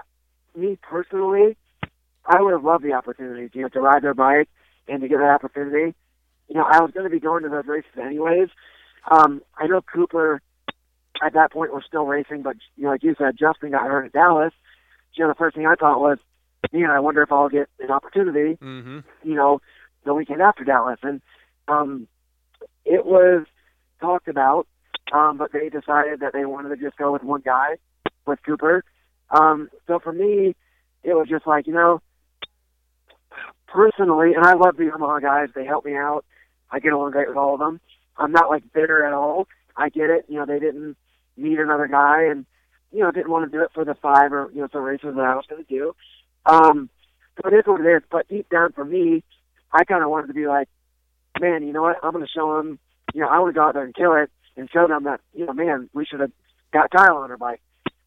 me 0.56 0.78
personally, 0.82 1.58
I 2.26 2.42
would 2.42 2.54
have 2.54 2.64
loved 2.64 2.84
the 2.84 2.94
opportunity, 2.94 3.50
you 3.54 3.64
know, 3.64 3.70
to 3.70 3.82
ride 3.82 4.04
their 4.04 4.14
bike 4.14 4.50
and 4.88 5.02
to 5.02 5.08
get 5.08 5.18
that 5.18 5.30
opportunity. 5.30 5.96
You 6.48 6.56
know, 6.56 6.64
I 6.64 6.82
was 6.82 6.92
going 6.92 7.06
to 7.06 7.10
be 7.10 7.20
going 7.20 7.44
to 7.44 7.50
those 7.50 7.66
races 7.66 7.92
anyways. 8.02 8.50
Um, 9.10 9.42
I 9.58 9.68
know 9.68 9.82
Cooper 9.82 10.42
at 11.22 11.34
that 11.34 11.52
point 11.52 11.74
was 11.74 11.84
still 11.88 12.06
racing, 12.06 12.42
but 12.42 12.56
you 12.76 12.84
know, 12.84 12.92
like 12.92 13.04
you 13.04 13.16
said, 13.18 13.38
Justin 13.38 13.72
got 13.72 13.84
hurt 13.84 14.06
at 14.06 14.14
Dallas. 14.14 14.54
You 15.14 15.24
know, 15.24 15.30
the 15.30 15.36
first 15.36 15.56
thing 15.56 15.68
I 15.68 15.76
thought 15.76 16.02
was, 16.02 16.18
you 16.72 16.88
know, 16.88 16.94
I 16.94 17.00
wonder 17.00 17.22
if 17.22 17.32
I'll 17.32 17.50
get 17.50 17.70
an 17.80 17.92
opportunity 17.92 18.58
mm-hmm. 18.62 19.00
you 19.24 19.36
know, 19.36 19.62
the 20.06 20.14
weekend 20.14 20.42
after 20.42 20.64
Dallas. 20.64 21.00
And 21.04 21.22
um, 21.68 22.08
it 22.86 23.06
was 23.06 23.46
talked 24.02 24.28
about, 24.28 24.68
um, 25.12 25.38
but 25.38 25.52
they 25.52 25.70
decided 25.70 26.20
that 26.22 26.34
they 26.34 26.46
wanted 26.46 26.70
to 26.70 26.78
just 26.78 26.98
go 26.98 27.12
with 27.12 27.24
one 27.24 27.42
guy, 27.42 27.78
with 28.26 28.40
Cooper. 28.44 28.84
Um, 29.30 29.70
so 29.88 30.00
for 30.00 30.12
me, 30.12 30.56
it 31.04 31.14
was 31.14 31.28
just 31.30 31.46
like, 31.46 31.68
you 31.68 31.74
know, 31.74 32.02
personally, 33.68 34.34
and 34.34 34.46
I 34.46 34.54
love 34.54 34.78
the 34.78 34.84
Yamaha 34.84 35.22
guys. 35.22 35.50
They 35.54 35.66
help 35.66 35.86
me 35.86 35.96
out. 35.96 36.26
I 36.72 36.80
get 36.80 36.94
along 36.94 37.12
great 37.12 37.28
with 37.28 37.38
all 37.38 37.54
of 37.54 37.60
them. 37.60 37.80
I'm 38.18 38.32
not 38.32 38.50
like 38.50 38.64
bitter 38.74 39.06
at 39.06 39.14
all. 39.14 39.48
I 39.76 39.90
get 39.90 40.10
it. 40.10 40.26
You 40.28 40.40
know, 40.40 40.46
they 40.46 40.60
didn't 40.60 40.98
need 41.38 41.60
another 41.60 41.88
guy, 41.88 42.24
and 42.24 42.46
you 42.92 43.00
know, 43.00 43.12
didn't 43.12 43.32
want 43.32 43.52
to 43.52 43.58
do 43.58 43.64
it 43.64 43.72
for 43.74 43.84
the 43.84 43.96
five 43.96 44.32
or 44.32 44.52
you 44.54 44.62
know, 44.62 44.68
the 44.72 44.80
races 44.80 45.16
that 45.16 45.26
I 45.26 45.36
was 45.36 45.46
going 45.50 45.64
to 45.64 45.70
do. 45.70 45.96
Um, 46.46 46.90
so 47.36 47.50
it 47.50 47.56
is 47.56 47.66
what 47.66 47.82
it 47.82 47.90
is. 47.90 48.04
But 48.10 48.28
deep 48.28 48.50
down 48.50 48.72
for 48.74 48.86
me, 48.86 49.24
I 49.72 49.84
kind 49.84 50.04
of 50.04 50.10
wanted 50.10 50.28
to 50.28 50.34
be 50.34 50.48
like, 50.48 50.70
man, 51.40 51.64
you 51.64 51.74
know 51.74 51.82
what? 51.82 51.98
I'm 52.04 52.12
going 52.12 52.26
to 52.26 52.32
show 52.32 52.58
them. 52.58 52.80
You 53.14 53.22
know, 53.22 53.28
I 53.28 53.40
want 53.40 53.54
to 53.54 53.60
go 53.60 53.66
out 53.66 53.74
there 53.74 53.84
and 53.84 53.96
kill 53.96 54.14
it 54.14 54.32
and 54.56 54.70
show 54.70 54.88
them 54.88 55.04
that 55.06 55.22
you 55.34 55.46
know, 55.46 55.54
man, 55.54 55.90
we 55.94 56.06
should 56.06 56.20
have 56.20 56.32
got 56.72 56.92
Kyle 56.92 57.18
on 57.18 57.32
our 57.32 57.38
bike. 57.38 57.62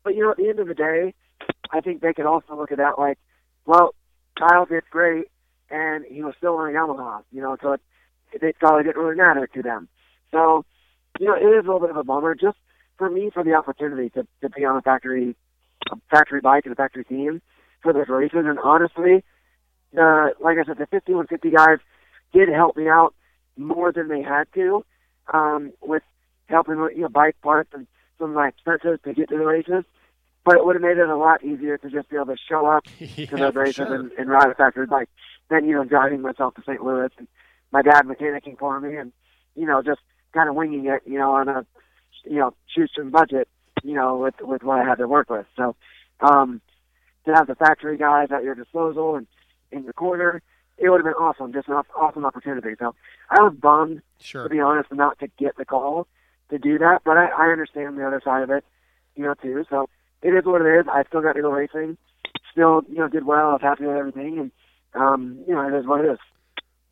But 0.05 0.15
you 0.15 0.23
know, 0.23 0.31
at 0.31 0.37
the 0.37 0.49
end 0.49 0.61
of 0.61 0.69
the 0.69 0.75
day, 0.75 1.15
I 1.71 1.81
think 1.81 2.01
they 2.01 2.13
could 2.13 2.27
also 2.27 2.57
look 2.57 2.71
at 2.71 2.79
that 2.79 2.99
like, 2.99 3.19
well, 3.67 3.95
Kyle 4.39 4.67
did 4.67 4.85
great, 4.91 5.27
and 5.71 6.05
he 6.05 6.23
was 6.23 6.35
still 6.39 6.57
on 6.57 6.71
a 6.71 6.73
Yamaha. 6.73 7.23
You 7.33 7.43
know, 7.43 7.57
so 7.61 7.73
it, 7.73 7.81
it 8.33 8.57
probably 8.59 8.85
didn't 8.85 9.03
really 9.03 9.17
matter 9.17 9.47
to 9.47 9.63
them. 9.63 9.89
So, 10.31 10.65
you 11.19 11.27
know, 11.27 11.35
it 11.35 11.59
is 11.59 11.65
a 11.65 11.67
little 11.67 11.81
bit 11.81 11.91
of 11.91 11.97
a 11.97 12.05
bummer 12.05 12.35
just 12.35 12.59
for 12.99 13.11
me 13.11 13.31
for 13.33 13.45
the 13.45 13.55
opportunity 13.55 14.11
to 14.11 14.27
to 14.43 14.51
be 14.51 14.65
on 14.65 14.77
a 14.77 14.83
factory 14.83 15.37
a 15.91 15.97
factory 16.11 16.41
bike 16.41 16.65
and 16.65 16.73
a 16.73 16.77
factory 16.77 17.05
team 17.05 17.41
for 17.83 17.93
those 17.93 18.09
races. 18.09 18.45
And 18.45 18.59
honestly, 18.59 19.25
the 19.93 20.33
like 20.41 20.59
I 20.59 20.65
said, 20.65 20.79
the 20.79 20.87
5150 20.87 21.51
guys 21.51 21.79
did 22.33 22.49
help 22.49 22.77
me 22.77 22.89
out 22.89 23.15
more 23.57 23.93
than 23.93 24.09
they 24.09 24.23
had 24.23 24.45
to 24.55 24.85
um, 25.33 25.73
with 25.81 26.03
helping 26.47 26.81
with 26.81 26.93
you 26.95 27.03
know 27.03 27.09
bike 27.09 27.37
parts 27.43 27.71
and 27.73 27.87
some 28.19 28.31
of 28.31 28.37
my 28.37 28.49
expenses 28.49 28.99
to 29.05 29.15
get 29.15 29.29
to 29.29 29.39
the 29.39 29.45
races. 29.45 29.85
But 30.45 30.57
it 30.57 30.65
would 30.65 30.77
have 30.77 30.83
made 30.83 30.99
it 30.99 31.09
a 31.09 31.17
lot 31.17 31.45
easier 31.45 31.77
to 31.79 31.91
just 31.91 32.09
be 32.09 32.17
able 32.17 32.27
to 32.27 32.37
show 32.49 32.67
up 32.67 32.85
yeah, 32.99 33.27
to 33.27 33.37
those 33.37 33.55
races 33.55 33.75
sure. 33.75 33.95
and, 33.95 34.13
and 34.13 34.31
ride 34.31 34.49
a 34.51 34.55
factory 34.55 34.87
bike 34.87 35.09
than 35.51 35.67
you 35.67 35.75
know 35.75 35.85
driving 35.85 36.23
myself 36.23 36.55
to 36.55 36.63
St. 36.63 36.83
Louis 36.83 37.11
and 37.19 37.29
my 37.73 37.83
dad 37.83 38.05
mechanicking 38.05 38.59
for 38.59 38.81
me 38.81 38.97
and 38.97 39.13
you 39.55 39.67
know 39.67 39.83
just 39.83 40.01
kind 40.33 40.49
of 40.49 40.55
winging 40.55 40.87
it 40.87 41.03
you 41.05 41.19
know 41.19 41.33
on 41.33 41.49
a 41.49 41.67
you 42.29 42.39
know 42.39 42.55
choose 42.75 42.91
shoestring 42.91 43.11
budget 43.11 43.49
you 43.83 43.95
know 43.95 44.17
with 44.17 44.35
with 44.41 44.63
what 44.63 44.79
I 44.79 44.85
had 44.85 44.99
to 44.99 45.09
work 45.09 45.31
with. 45.31 45.47
So 45.57 45.77
um, 46.21 46.61
to 47.25 47.35
have 47.35 47.47
the 47.47 47.55
factory 47.55 47.97
guys 47.97 48.29
at 48.31 48.45
your 48.45 48.55
disposal 48.55 49.17
and 49.17 49.27
in 49.73 49.85
your 49.85 49.93
corner, 49.93 50.43
it 50.79 50.89
would 50.89 50.99
have 50.99 51.05
been 51.05 51.23
awesome, 51.23 51.53
just 51.53 51.69
an 51.69 51.75
awesome 51.97 52.25
opportunity. 52.25 52.75
So 52.79 52.95
I 53.31 53.43
was 53.43 53.55
bummed 53.55 54.03
sure 54.21 54.45
to 54.45 54.49
be 54.49 54.61
honest 54.61 54.93
not 54.93 55.19
to 55.21 55.29
get 55.39 55.57
the 55.57 55.65
call 55.65 56.07
to 56.51 56.59
do 56.59 56.79
that, 56.79 57.01
but 57.05 57.17
I, 57.17 57.27
I 57.27 57.47
understand 57.51 57.99
the 57.99 58.07
other 58.07 58.21
side 58.25 58.43
of 58.43 58.51
it, 58.51 58.65
you 59.15 59.25
know 59.25 59.35
too. 59.35 59.65
So 59.69 59.89
it 60.23 60.31
is 60.31 60.45
what 60.45 60.63
it 60.63 60.81
is. 60.81 60.87
I 60.91 61.05
still 61.09 61.23
got 61.23 61.35
to 61.35 61.43
go 61.43 61.51
racing, 61.51 61.97
still 62.51 62.83
you 62.89 62.99
know 62.99 63.09
did 63.09 63.27
well. 63.27 63.51
I 63.51 63.53
was 63.53 63.63
happy 63.63 63.87
with 63.87 63.97
everything, 63.97 64.39
and 64.39 64.51
um, 64.95 65.39
you 65.47 65.55
know 65.55 65.67
it 65.67 65.79
is 65.79 65.87
what 65.87 66.05
it 66.05 66.11
is. 66.13 66.19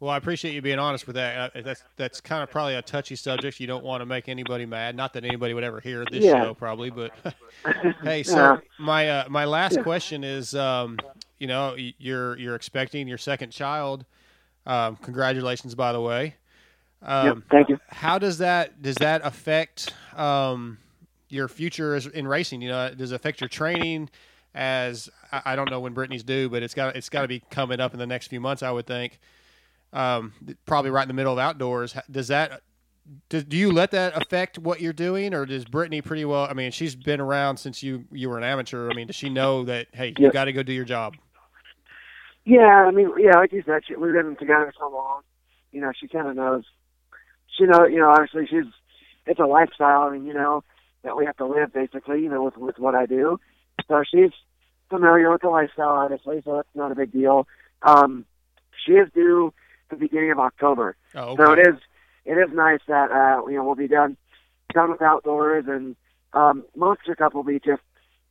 Well 0.04 0.12
i 0.12 0.18
appreciate 0.18 0.52
you 0.54 0.60
being 0.62 0.78
honest 0.78 1.06
with 1.06 1.16
that 1.16 1.52
that's 1.64 1.82
that's 1.96 2.20
kind 2.20 2.42
of 2.42 2.50
probably 2.50 2.74
a 2.74 2.82
touchy 2.82 3.16
subject 3.16 3.58
you 3.58 3.66
don't 3.66 3.84
want 3.84 4.02
to 4.02 4.06
make 4.06 4.28
anybody 4.28 4.66
mad 4.66 4.94
not 4.94 5.14
that 5.14 5.24
anybody 5.24 5.54
would 5.54 5.64
ever 5.64 5.80
hear 5.80 6.04
this 6.04 6.24
Yeah. 6.24 6.44
show 6.44 6.54
probably 6.54 6.90
but 6.90 7.12
hey 8.04 8.22
so 8.22 8.60
my 8.78 9.08
uh, 9.08 9.24
my 9.30 9.46
last 9.46 9.76
Yeah. 9.76 9.82
question 9.82 10.22
is 10.22 10.54
um, 10.54 10.98
you 11.38 11.46
know 11.46 11.74
you're 11.98 12.36
you're 12.38 12.54
expecting 12.54 13.08
your 13.08 13.18
second 13.18 13.50
child 13.50 14.04
um, 14.66 14.96
congratulations 14.96 15.74
by 15.74 15.92
the 15.92 16.00
way 16.00 16.34
um, 17.02 17.26
Yep, 17.26 17.38
thank 17.50 17.68
you. 17.70 17.78
how 17.88 18.18
does 18.18 18.38
that 18.38 18.82
does 18.82 18.96
that 18.96 19.22
affect 19.24 19.94
um, 20.16 20.78
your 21.28 21.48
future 21.48 21.94
as, 21.94 22.06
in 22.06 22.26
racing? 22.26 22.62
You 22.62 22.68
know, 22.70 22.94
does 22.94 23.12
it 23.12 23.14
affect 23.14 23.40
your 23.40 23.48
training? 23.48 24.10
As 24.54 25.10
I, 25.32 25.42
I 25.46 25.56
don't 25.56 25.68
know 25.68 25.80
when 25.80 25.92
Brittany's 25.92 26.22
due, 26.22 26.48
but 26.48 26.62
it's 26.62 26.74
got 26.74 26.96
it's 26.96 27.10
got 27.10 27.22
to 27.22 27.28
be 27.28 27.42
coming 27.50 27.80
up 27.80 27.92
in 27.92 27.98
the 27.98 28.06
next 28.06 28.28
few 28.28 28.40
months, 28.40 28.62
I 28.62 28.70
would 28.70 28.86
think. 28.86 29.18
Um, 29.94 30.32
probably 30.66 30.90
right 30.90 31.02
in 31.02 31.08
the 31.08 31.14
middle 31.14 31.32
of 31.32 31.38
outdoors. 31.38 31.94
Does 32.10 32.28
that 32.28 32.60
do, 33.28 33.42
do 33.42 33.56
you 33.56 33.70
let 33.70 33.90
that 33.92 34.20
affect 34.20 34.58
what 34.58 34.80
you're 34.80 34.92
doing, 34.92 35.34
or 35.34 35.46
does 35.46 35.64
Brittany 35.64 36.00
pretty 36.02 36.24
well? 36.24 36.46
I 36.50 36.54
mean, 36.54 36.72
she's 36.72 36.96
been 36.96 37.20
around 37.20 37.58
since 37.58 37.82
you 37.82 38.04
you 38.10 38.28
were 38.28 38.38
an 38.38 38.44
amateur. 38.44 38.90
I 38.90 38.94
mean, 38.94 39.06
does 39.06 39.16
she 39.16 39.28
know 39.28 39.64
that 39.64 39.86
hey, 39.92 40.08
you 40.08 40.26
Yeah. 40.26 40.30
got 40.30 40.46
to 40.46 40.52
go 40.52 40.62
do 40.62 40.72
your 40.72 40.84
job? 40.84 41.16
Yeah, 42.44 42.86
I 42.86 42.90
mean, 42.90 43.10
yeah, 43.18 43.36
like 43.36 43.52
you 43.52 43.62
said, 43.64 43.82
she, 43.86 43.94
we've 43.96 44.12
been 44.12 44.36
together 44.36 44.72
so 44.78 44.90
long. 44.90 45.22
You 45.72 45.80
know, 45.80 45.92
she 45.98 46.08
kind 46.08 46.28
of 46.28 46.36
knows. 46.36 46.64
She 47.56 47.64
know, 47.64 47.86
you 47.86 47.98
know, 47.98 48.10
obviously 48.10 48.46
she's. 48.46 48.70
It's 49.26 49.40
a 49.40 49.46
lifestyle. 49.46 50.02
I 50.02 50.10
mean, 50.12 50.26
you 50.26 50.34
know, 50.34 50.62
that 51.02 51.16
we 51.16 51.24
have 51.24 51.36
to 51.38 51.46
live 51.46 51.72
basically. 51.72 52.22
You 52.22 52.30
know, 52.30 52.42
with 52.42 52.56
with 52.56 52.78
what 52.78 52.94
I 52.94 53.06
do. 53.06 53.38
So 53.86 54.02
she's 54.10 54.30
familiar 54.88 55.30
with 55.30 55.42
the 55.42 55.48
lifestyle, 55.50 55.90
obviously. 55.90 56.42
So 56.44 56.56
that's 56.56 56.68
not 56.74 56.92
a 56.92 56.94
big 56.94 57.12
deal. 57.12 57.46
Um, 57.82 58.24
she 58.84 58.92
is 58.92 59.08
due 59.14 59.52
the 59.90 59.96
beginning 59.96 60.30
of 60.30 60.38
October. 60.38 60.96
Oh, 61.14 61.36
So 61.36 61.52
it 61.52 61.60
is. 61.60 61.74
It 62.24 62.32
is 62.38 62.54
nice 62.54 62.80
that 62.88 63.10
uh, 63.10 63.46
you 63.46 63.56
know 63.56 63.64
we'll 63.64 63.74
be 63.74 63.88
done 63.88 64.16
done 64.72 64.90
with 64.90 65.02
outdoors, 65.02 65.66
and 65.68 65.94
um, 66.32 66.64
Monster 66.74 67.14
Cup 67.14 67.34
will 67.34 67.44
be 67.44 67.60
just 67.60 67.82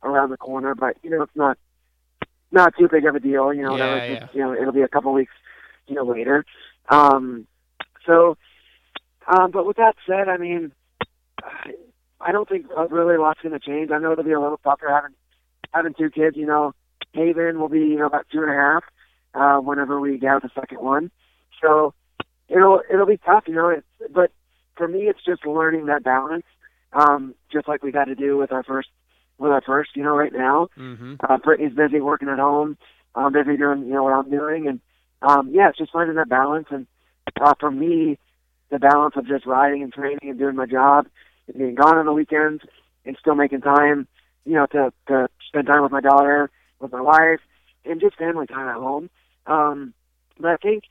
around 0.02 0.30
the 0.30 0.36
corner. 0.36 0.74
But 0.74 0.96
you 1.02 1.10
know, 1.10 1.22
it's 1.22 1.36
not 1.36 1.58
not 2.50 2.74
too 2.78 2.88
big 2.90 3.04
of 3.04 3.14
a 3.14 3.20
deal. 3.20 3.52
You 3.54 3.62
know, 3.62 3.76
Yeah, 3.76 4.04
yeah. 4.04 4.20
just, 4.20 4.34
you 4.34 4.40
know, 4.40 4.52
it'll 4.52 4.72
be 4.72 4.82
a 4.82 4.88
couple 4.88 5.12
weeks, 5.12 5.32
you 5.86 5.94
know, 5.94 6.04
later. 6.04 6.44
Um, 6.88 7.46
so, 8.06 8.36
um, 9.28 9.50
but 9.50 9.66
with 9.66 9.76
that 9.76 9.94
said, 10.06 10.28
I 10.28 10.36
mean, 10.36 10.72
I 12.20 12.32
don't 12.32 12.48
think 12.48 12.66
really 12.90 13.16
a 13.16 13.20
lot's 13.20 13.40
going 13.42 13.58
to 13.58 13.58
change. 13.58 13.90
I 13.90 13.98
know 13.98 14.12
it'll 14.12 14.24
be 14.24 14.32
a 14.32 14.40
little 14.40 14.58
tougher 14.58 14.88
having 14.88 15.14
having 15.72 15.94
two 15.94 16.10
kids. 16.10 16.36
You 16.36 16.46
know, 16.46 16.74
Haven 17.12 17.60
will 17.60 17.68
be 17.68 17.80
you 17.80 17.96
know 17.96 18.06
about 18.06 18.26
two 18.32 18.42
and 18.42 18.50
a 18.50 18.54
half 18.54 18.84
uh, 19.34 19.60
whenever 19.60 20.00
we 20.00 20.18
have 20.22 20.42
the 20.42 20.50
second 20.54 20.78
one. 20.80 21.10
So 21.64 21.94
it'll 22.48 22.80
it'll 22.92 23.06
be 23.06 23.18
tough, 23.18 23.44
you 23.46 23.54
know. 23.54 23.68
It, 23.70 23.84
but 24.12 24.30
for 24.76 24.86
me, 24.88 25.02
it's 25.02 25.24
just 25.24 25.46
learning 25.46 25.86
that 25.86 26.04
balance, 26.04 26.44
um, 26.92 27.34
just 27.52 27.68
like 27.68 27.82
we've 27.82 27.94
had 27.94 28.06
to 28.06 28.14
do 28.14 28.36
with 28.36 28.52
our 28.52 28.62
first 28.62 28.88
with 29.38 29.50
our 29.50 29.62
first. 29.62 29.90
You 29.94 30.02
know, 30.02 30.16
right 30.16 30.32
now, 30.32 30.68
Mm-hmm. 30.78 31.14
uh, 31.28 31.38
Brittany's 31.38 31.74
busy 31.74 32.00
working 32.00 32.28
at 32.28 32.38
home. 32.38 32.76
I'm 33.14 33.32
busy 33.32 33.56
doing, 33.56 33.84
you 33.86 33.92
know, 33.92 34.02
what 34.02 34.12
I'm 34.12 34.30
doing, 34.30 34.66
and 34.66 34.80
um, 35.22 35.50
yeah, 35.52 35.68
it's 35.68 35.78
just 35.78 35.92
finding 35.92 36.16
that 36.16 36.28
balance. 36.28 36.66
And 36.70 36.86
uh, 37.40 37.54
for 37.60 37.70
me, 37.70 38.18
the 38.70 38.78
balance 38.78 39.14
of 39.16 39.26
just 39.26 39.46
riding 39.46 39.82
and 39.82 39.92
training 39.92 40.28
and 40.28 40.38
doing 40.38 40.56
my 40.56 40.66
job, 40.66 41.06
and 41.46 41.56
being 41.58 41.74
gone 41.76 41.96
on 41.96 42.06
the 42.06 42.12
weekends, 42.12 42.62
and 43.04 43.16
still 43.18 43.34
making 43.36 43.60
time, 43.60 44.08
you 44.44 44.54
know, 44.54 44.66
to 44.66 44.92
to 45.08 45.28
spend 45.46 45.66
time 45.66 45.82
with 45.82 45.92
my 45.92 46.00
daughter, 46.00 46.50
with 46.80 46.92
my 46.92 47.00
wife, 47.00 47.40
and 47.84 48.00
just 48.00 48.16
family 48.16 48.46
time 48.46 48.68
at 48.68 48.76
home. 48.76 49.08
Um, 49.46 49.94
but 50.40 50.48
I 50.50 50.56
think 50.56 50.84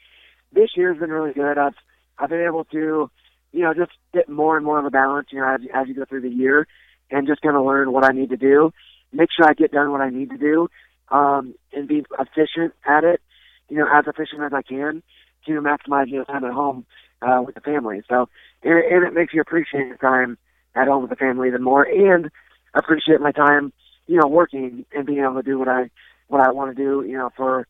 this 0.53 0.71
year's 0.75 0.99
been 0.99 1.11
really 1.11 1.33
good. 1.33 1.57
I've 1.57 1.75
I've 2.17 2.29
been 2.29 2.45
able 2.45 2.65
to, 2.65 3.09
you 3.51 3.61
know, 3.61 3.73
just 3.73 3.91
get 4.13 4.29
more 4.29 4.55
and 4.55 4.65
more 4.65 4.79
of 4.79 4.85
a 4.85 4.91
balance, 4.91 5.27
you 5.31 5.39
know, 5.39 5.53
as 5.53 5.61
as 5.73 5.87
you 5.87 5.95
go 5.95 6.05
through 6.05 6.21
the 6.21 6.29
year, 6.29 6.67
and 7.11 7.27
just 7.27 7.41
kind 7.41 7.55
of 7.55 7.65
learn 7.65 7.91
what 7.91 8.03
I 8.03 8.11
need 8.11 8.29
to 8.29 8.37
do, 8.37 8.71
make 9.11 9.29
sure 9.35 9.47
I 9.47 9.53
get 9.53 9.71
done 9.71 9.91
what 9.91 10.01
I 10.01 10.09
need 10.09 10.29
to 10.29 10.37
do, 10.37 10.69
um, 11.09 11.55
and 11.73 11.87
be 11.87 12.03
efficient 12.19 12.73
at 12.85 13.03
it, 13.03 13.21
you 13.69 13.77
know, 13.77 13.87
as 13.91 14.05
efficient 14.07 14.41
as 14.43 14.53
I 14.53 14.61
can 14.61 15.03
to 15.45 15.51
maximize 15.61 16.07
you 16.07 16.19
know 16.19 16.23
time 16.23 16.45
at 16.45 16.53
home 16.53 16.85
uh, 17.21 17.41
with 17.45 17.55
the 17.55 17.61
family. 17.61 18.01
So, 18.09 18.29
and, 18.63 18.73
and 18.73 19.07
it 19.07 19.13
makes 19.13 19.33
you 19.33 19.41
appreciate 19.41 19.87
your 19.87 19.97
time 19.97 20.37
at 20.75 20.87
home 20.87 21.01
with 21.01 21.09
the 21.09 21.15
family 21.15 21.47
even 21.47 21.63
more, 21.63 21.83
and 21.83 22.29
appreciate 22.73 23.21
my 23.21 23.31
time, 23.31 23.71
you 24.07 24.19
know, 24.19 24.27
working 24.27 24.85
and 24.95 25.05
being 25.05 25.19
able 25.19 25.35
to 25.35 25.43
do 25.43 25.59
what 25.59 25.67
I 25.67 25.89
what 26.27 26.41
I 26.41 26.51
want 26.51 26.75
to 26.75 26.83
do, 26.83 27.07
you 27.07 27.17
know, 27.17 27.29
for 27.35 27.67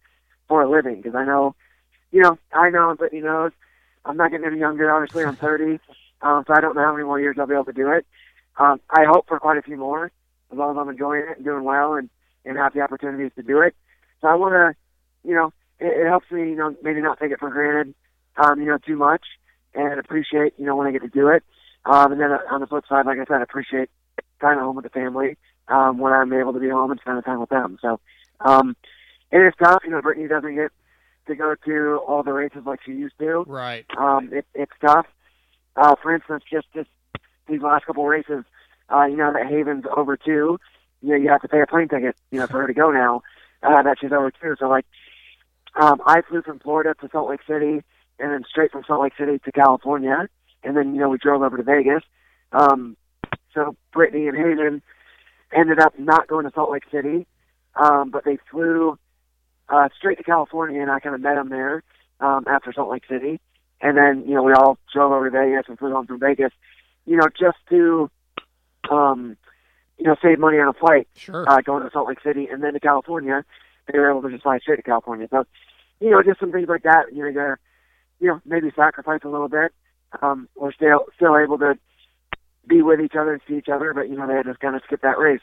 for 0.48 0.62
a 0.62 0.70
living. 0.70 0.98
Because 0.98 1.16
I 1.16 1.26
know, 1.26 1.56
you 2.14 2.22
know, 2.22 2.38
I 2.54 2.70
know, 2.70 2.96
but 2.98 3.12
you 3.12 3.22
know, 3.24 3.50
I'm 4.06 4.16
not 4.16 4.32
getting 4.32 4.46
any 4.46 4.60
younger. 4.60 4.94
Obviously, 4.94 5.24
I'm 5.24 5.36
30, 5.36 5.80
um, 6.22 6.44
so 6.48 6.54
I 6.54 6.62
don't 6.62 6.76
know 6.76 6.84
how 6.84 6.94
many 6.94 7.04
more 7.04 7.20
years 7.20 7.36
I'll 7.40 7.48
be 7.48 7.56
able 7.56 7.66
to 7.66 7.74
do 7.74 7.90
it. 7.92 8.06
Um, 8.58 8.80
I 8.90 9.04
hope 9.06 9.28
for 9.28 9.40
quite 9.40 9.58
a 9.58 9.64
few 9.64 9.78
more, 9.78 10.12
as 10.52 10.58
long 10.58 10.72
as 10.72 10.78
I'm 10.80 10.90
enjoying 10.90 11.24
it 11.30 11.38
and 11.38 11.46
doing 11.46 11.64
well 11.64 11.96
and 11.96 12.10
and 12.46 12.58
have 12.58 12.74
the 12.74 12.82
opportunities 12.82 13.32
to 13.36 13.42
do 13.42 13.62
it. 13.62 13.74
So 14.22 14.28
I 14.28 14.36
want 14.36 14.54
to, 14.54 15.28
you 15.28 15.34
know, 15.34 15.54
it, 15.80 16.06
it 16.06 16.08
helps 16.08 16.30
me, 16.30 16.42
you 16.50 16.56
know, 16.56 16.76
maybe 16.84 17.02
not 17.02 17.20
take 17.20 17.32
it 17.32 17.40
for 17.40 17.50
granted, 17.50 17.96
um, 18.38 18.60
you 18.60 18.68
know, 18.68 18.78
too 18.78 18.98
much, 18.98 19.24
and 19.74 20.00
appreciate, 20.00 20.54
you 20.58 20.66
know, 20.66 20.76
when 20.76 20.86
I 20.86 20.92
get 20.92 21.02
to 21.02 21.08
do 21.08 21.30
it. 21.30 21.44
Um, 21.86 22.12
and 22.12 22.22
then 22.22 22.32
on 22.52 22.62
the 22.62 22.68
flip 22.68 22.84
side, 22.88 23.06
like 23.06 23.18
I 23.18 23.26
said, 23.26 23.42
appreciate 23.42 23.90
time 24.40 24.58
at 24.58 24.64
home 24.64 24.76
with 24.76 24.84
the 24.84 24.90
family 24.90 25.38
um, 25.70 25.98
when 25.98 26.14
I'm 26.14 26.32
able 26.34 26.54
to 26.54 26.60
be 26.60 26.70
home 26.70 26.92
and 26.92 27.00
spend 27.00 27.24
time 27.26 27.40
with 27.40 27.50
them. 27.50 27.78
So, 27.82 28.00
um, 28.42 28.76
it 29.32 29.40
is 29.40 29.54
tough. 29.58 29.82
You 29.84 29.92
know, 29.92 30.02
Brittany 30.02 30.28
doesn't 30.28 30.54
get 30.56 30.72
to 31.28 31.36
go 31.36 31.56
to 31.66 32.00
all 32.08 32.24
the 32.24 32.34
races 32.34 32.64
like 32.66 32.80
she 32.86 32.92
used 32.92 33.18
to. 33.20 33.44
Right. 33.48 33.86
Um, 33.98 34.30
it, 34.32 34.46
it's 34.54 34.72
tough. 34.82 35.06
Uh, 35.76 35.96
for 36.02 36.14
instance, 36.14 36.44
just 36.52 36.68
this, 36.74 36.86
these 37.48 37.62
last 37.62 37.86
couple 37.86 38.06
races, 38.06 38.44
uh, 38.90 39.06
you 39.06 39.18
know, 39.18 39.34
that 39.34 39.48
Haven's 39.48 39.86
over 39.96 40.18
two, 40.18 40.60
you 41.02 41.10
know, 41.10 41.16
you 41.16 41.30
have 41.30 41.42
to 41.42 41.48
pay 41.48 41.62
a 41.62 41.68
plane 41.68 41.88
ticket, 41.88 42.16
you 42.32 42.40
know, 42.40 42.48
for 42.48 42.62
her 42.62 42.68
to 42.68 42.74
go 42.74 42.92
now, 42.92 43.22
uh, 43.64 43.82
that 43.82 43.98
she's 44.00 44.12
over 44.12 44.32
two. 44.32 44.56
So 44.60 44.68
like, 44.68 44.86
um, 45.76 46.02
I 46.06 46.22
flew 46.22 46.42
from 46.42 46.60
Florida 46.60 46.94
to 47.02 47.10
Salt 47.12 47.30
Lake 47.30 47.42
City 47.48 47.84
and 48.20 48.32
then 48.32 48.44
straight 48.48 48.72
from 48.72 48.84
Salt 48.86 49.02
Lake 49.02 49.14
City 49.18 49.40
to 49.40 49.52
California. 49.52 50.28
And 50.64 50.78
then, 50.78 50.94
you 50.94 51.02
know, 51.02 51.10
we 51.10 51.18
drove 51.18 51.42
over 51.42 51.58
to 51.58 51.64
Vegas. 51.64 52.04
Um, 52.52 52.96
so 53.54 53.76
Brittany 53.92 54.28
and 54.28 54.38
Haven 54.38 54.82
ended 55.52 55.80
up 55.80 55.98
not 56.00 56.28
going 56.28 56.46
to 56.46 56.52
Salt 56.54 56.72
Lake 56.72 56.84
City, 56.92 57.28
um, 57.76 58.12
but 58.12 58.24
they 58.26 58.38
flew 58.50 58.98
uh, 59.74 59.90
straight 59.98 60.18
to 60.20 60.24
California, 60.24 60.82
and 60.82 60.92
I 60.92 61.00
kind 61.00 61.16
of 61.16 61.22
met 61.22 61.36
them 61.36 61.50
there 61.50 61.84
um, 62.20 62.46
after 62.48 62.72
Salt 62.72 62.92
Lake 62.92 63.04
City. 63.10 63.40
And 63.82 63.98
then, 63.98 64.24
you 64.28 64.36
know, 64.36 64.44
we 64.44 64.54
all 64.54 64.78
drove 64.94 65.12
over 65.12 65.30
to 65.30 65.32
Vegas 65.32 65.66
and 65.68 65.78
flew 65.78 65.92
home 65.92 66.06
from 66.06 66.20
Vegas, 66.20 66.52
you 67.06 67.18
know, 67.18 67.28
just 67.38 67.58
to, 67.70 68.10
um, 68.90 69.36
you 69.98 70.06
know, 70.06 70.16
save 70.22 70.40
money 70.40 70.58
on 70.58 70.68
a 70.68 70.74
flight 70.74 71.08
Sure. 71.16 71.44
uh, 71.50 71.60
going 71.62 71.84
to 71.84 71.90
Salt 71.92 72.08
Lake 72.08 72.22
City 72.24 72.48
and 72.50 72.64
then 72.64 72.74
to 72.74 72.80
California. 72.80 73.44
They 73.92 73.98
were 74.00 74.10
able 74.10 74.22
to 74.22 74.30
just 74.30 74.44
fly 74.44 74.60
straight 74.60 74.78
to 74.78 74.84
California. 74.84 75.28
So, 75.30 75.44
you 76.00 76.12
know, 76.12 76.22
just 76.24 76.40
some 76.40 76.52
things 76.52 76.70
like 76.70 76.84
that. 76.84 77.12
You 77.12 77.24
know, 77.24 77.28
you 77.30 77.34
gotta, 77.34 77.58
you 78.20 78.28
know, 78.28 78.42
maybe 78.46 78.72
sacrifice 78.76 79.22
a 79.26 79.30
little 79.30 79.50
bit. 79.50 79.74
Um, 80.22 80.48
we're 80.56 80.72
still 80.72 81.06
still 81.16 81.36
able 81.36 81.58
to 81.58 81.78
be 82.68 82.82
with 82.82 83.02
each 83.02 83.16
other 83.20 83.34
and 83.34 83.42
see 83.48 83.58
each 83.58 83.70
other, 83.70 83.94
but 83.94 84.08
you 84.08 84.16
know, 84.16 84.28
they 84.28 84.36
had 84.36 84.46
to 84.46 84.54
kind 84.56 84.76
of 84.76 84.84
skip 84.86 85.02
that 85.02 85.18
race. 85.18 85.42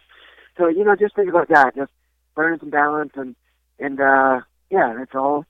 So, 0.56 0.68
you 0.68 0.84
know, 0.84 0.94
just 0.96 1.16
think 1.16 1.28
about 1.28 1.48
that. 1.48 1.74
Just 1.76 1.90
learning 2.36 2.60
some 2.60 2.70
balance 2.70 3.12
and 3.16 3.34
and 3.80 4.00
uh, 4.00 4.40
yeah, 4.70 5.02
it's 5.02 5.14
all. 5.14 5.44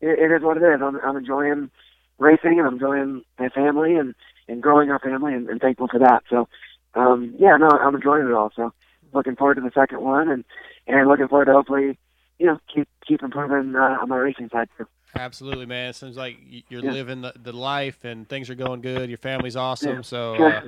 It, 0.00 0.18
it 0.18 0.32
is 0.34 0.42
what 0.42 0.56
it 0.56 0.62
is. 0.62 0.80
I'm, 0.82 0.98
I'm 1.00 1.16
enjoying 1.16 1.70
racing 2.18 2.58
and 2.58 2.66
I'm 2.66 2.74
enjoying 2.74 3.22
my 3.38 3.48
family 3.48 3.94
and 3.96 4.14
and 4.48 4.62
growing 4.62 4.90
our 4.90 4.98
family 4.98 5.34
and, 5.34 5.48
and 5.48 5.60
thankful 5.60 5.88
for 5.88 5.98
that. 5.98 6.22
So, 6.30 6.48
um, 6.94 7.34
yeah, 7.38 7.56
no, 7.56 7.68
I'm 7.68 7.94
enjoying 7.94 8.26
it 8.26 8.32
all. 8.32 8.50
So, 8.56 8.72
looking 9.12 9.36
forward 9.36 9.56
to 9.56 9.60
the 9.60 9.70
second 9.74 10.00
one 10.00 10.28
and 10.28 10.44
and 10.86 11.08
looking 11.08 11.28
forward 11.28 11.46
to 11.46 11.52
hopefully, 11.52 11.98
you 12.38 12.46
know, 12.46 12.58
keep 12.74 12.88
keep 13.06 13.22
improving 13.22 13.76
uh, 13.76 13.98
on 14.00 14.08
my 14.08 14.16
racing 14.16 14.48
side 14.50 14.68
too. 14.76 14.86
Absolutely, 15.14 15.66
man. 15.66 15.90
It 15.90 15.96
seems 15.96 16.16
like 16.16 16.36
you're 16.68 16.82
Yeah. 16.82 16.92
living 16.92 17.22
the, 17.22 17.32
the 17.42 17.52
life 17.52 18.04
and 18.04 18.28
things 18.28 18.50
are 18.50 18.54
going 18.54 18.82
good. 18.82 19.08
Your 19.08 19.18
family's 19.18 19.56
awesome. 19.56 19.96
Yeah. 19.96 20.02
So, 20.02 20.34
uh, 20.34 20.60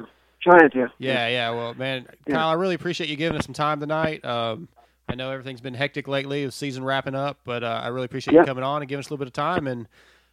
Trying, 0.43 0.71
to. 0.71 0.89
yeah, 0.99 1.29
yeah. 1.29 1.51
Well, 1.51 1.75
man. 1.75 2.07
Kyle, 2.27 2.49
I 2.49 2.55
really 2.55 2.75
appreciate 2.75 3.11
you 3.11 3.17
giving 3.17 3.37
us 3.37 3.45
some 3.45 3.53
time 3.53 3.79
tonight. 3.79 4.25
Um, 4.25 4.69
I 5.11 5.15
know 5.17 5.31
everything's 5.31 5.61
been 5.61 5.75
hectic 5.75 6.07
lately, 6.09 6.45
the 6.47 6.53
season 6.53 6.85
wrapping 6.85 7.15
up, 7.15 7.39
but 7.45 7.65
uh, 7.65 7.81
I 7.83 7.89
really 7.89 8.05
appreciate 8.05 8.35
Yeah. 8.35 8.41
you 8.41 8.47
coming 8.47 8.65
on 8.65 8.83
and 8.83 8.89
giving 8.89 9.01
us 9.01 9.09
a 9.09 9.13
little 9.13 9.19
bit 9.25 9.29
of 9.29 9.33
time. 9.33 9.67
And 9.67 9.89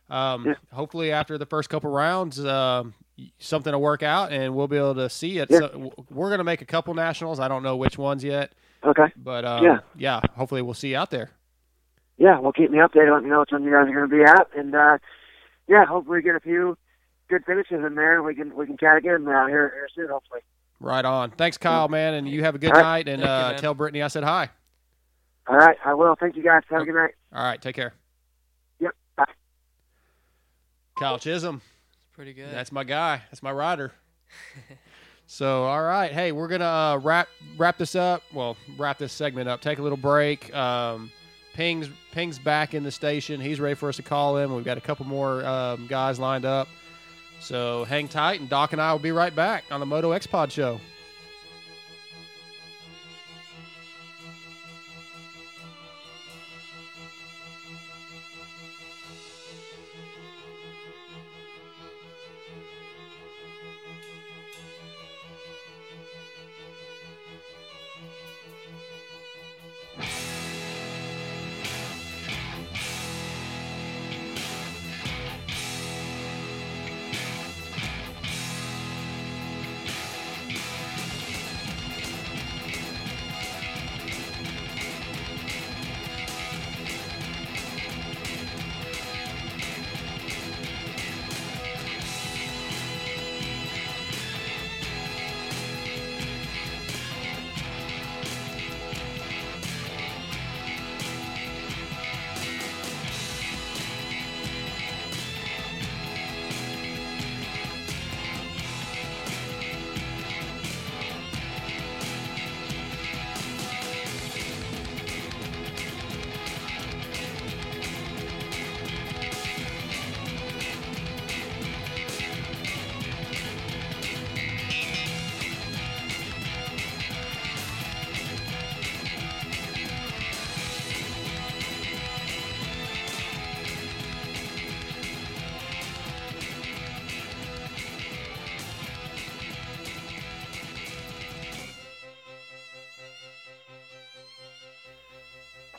um, 0.09 0.45
Yeah. 0.45 0.53
hopefully, 0.73 1.11
after 1.11 1.37
the 1.37 1.45
first 1.45 1.69
couple 1.69 1.89
rounds, 1.91 2.43
um, 2.45 2.93
y- 3.17 3.31
something 3.39 3.73
will 3.73 3.81
work 3.81 4.03
out 4.03 4.31
and 4.31 4.55
we'll 4.55 4.67
be 4.67 4.77
able 4.77 4.95
to 4.95 5.09
see 5.09 5.39
it. 5.39 5.49
Yeah. 5.49 5.59
So 5.59 5.91
we're 6.09 6.29
going 6.29 6.37
to 6.37 6.43
make 6.45 6.61
a 6.61 6.65
couple 6.65 6.93
nationals. 6.93 7.39
I 7.39 7.47
don't 7.47 7.63
know 7.63 7.75
which 7.75 7.97
ones 7.97 8.23
yet, 8.23 8.53
Okay. 8.85 9.11
but 9.17 9.43
um, 9.45 9.63
Yeah. 9.65 9.79
yeah, 9.97 10.21
hopefully, 10.35 10.61
we'll 10.61 10.73
see 10.75 10.91
you 10.91 10.97
out 10.97 11.11
there. 11.11 11.31
Yeah, 12.17 12.39
well, 12.39 12.51
keep 12.51 12.71
me 12.71 12.77
updated. 12.77 13.13
Let 13.13 13.23
me 13.23 13.29
know 13.29 13.41
which 13.41 13.51
one 13.51 13.63
you 13.63 13.71
guys 13.71 13.87
are 13.89 13.93
going 13.93 14.09
to 14.09 14.15
be 14.15 14.23
at, 14.23 14.47
and 14.57 14.73
uh, 14.73 14.97
yeah, 15.67 15.85
hopefully 15.85 16.17
we 16.19 16.21
get 16.23 16.35
a 16.35 16.39
few 16.39 16.77
good 17.29 17.43
finishes 17.45 17.83
in 17.85 17.95
there. 17.95 18.23
We 18.23 18.33
can 18.33 18.55
we 18.55 18.65
can 18.65 18.77
chat 18.77 18.97
again 18.97 19.27
uh, 19.27 19.45
here 19.47 19.71
here 19.75 19.87
soon, 19.93 20.07
hopefully. 20.09 20.39
Right 20.79 21.03
on. 21.05 21.31
Thanks, 21.31 21.57
Kyle, 21.57 21.87
man, 21.89 22.13
and 22.13 22.27
you 22.29 22.43
have 22.43 22.55
a 22.55 22.59
good 22.59 22.71
All 22.71 22.81
right. 22.81 23.05
night. 23.05 23.09
And 23.09 23.21
Thank 23.23 23.27
you, 23.51 23.55
uh, 23.57 23.57
tell 23.57 23.73
Brittany 23.73 24.01
I 24.03 24.07
said 24.07 24.23
hi. 24.23 24.49
All 25.47 25.55
right, 25.55 25.77
I 25.85 25.93
will. 25.93 26.15
Thank 26.19 26.35
you 26.35 26.43
guys. 26.43 26.63
Have 26.69 26.81
a 26.81 26.85
good 26.85 26.95
night. 26.95 27.11
All 27.33 27.43
right, 27.43 27.61
take 27.61 27.75
care. 27.75 27.93
Yep. 28.79 28.91
Bye. 29.15 29.25
Kyle 30.99 31.19
Chisholm. 31.19 31.61
It's 31.93 32.15
pretty 32.15 32.33
good. 32.33 32.51
That's 32.51 32.71
my 32.71 32.83
guy. 32.83 33.21
That's 33.29 33.41
my 33.41 33.51
rider. 33.51 33.93
so, 35.27 35.63
all 35.63 35.83
right. 35.83 36.11
Hey, 36.11 36.31
we're 36.31 36.49
gonna 36.49 36.65
uh, 36.65 36.99
wrap 37.01 37.29
wrap 37.57 37.77
this 37.77 37.95
up. 37.95 38.23
Well, 38.33 38.57
wrap 38.77 38.97
this 38.97 39.13
segment 39.13 39.47
up. 39.47 39.61
Take 39.61 39.79
a 39.79 39.81
little 39.81 39.97
break. 39.97 40.53
Um, 40.53 41.11
Ping's 41.53 41.89
Ping's 42.11 42.39
back 42.39 42.73
in 42.73 42.83
the 42.83 42.91
station. 42.91 43.39
He's 43.39 43.59
ready 43.59 43.75
for 43.75 43.89
us 43.89 43.95
to 43.95 44.03
call 44.03 44.37
him. 44.37 44.53
We've 44.53 44.65
got 44.65 44.77
a 44.77 44.81
couple 44.81 45.05
more 45.05 45.45
um, 45.45 45.87
guys 45.87 46.19
lined 46.19 46.45
up. 46.45 46.67
So 47.39 47.85
hang 47.85 48.07
tight, 48.07 48.41
and 48.41 48.49
Doc 48.49 48.73
and 48.73 48.81
I 48.81 48.91
will 48.91 48.99
be 48.99 49.11
right 49.11 49.33
back 49.35 49.63
on 49.71 49.79
the 49.79 49.85
Moto 49.85 50.11
X 50.11 50.27
Pod 50.27 50.51
show. 50.51 50.79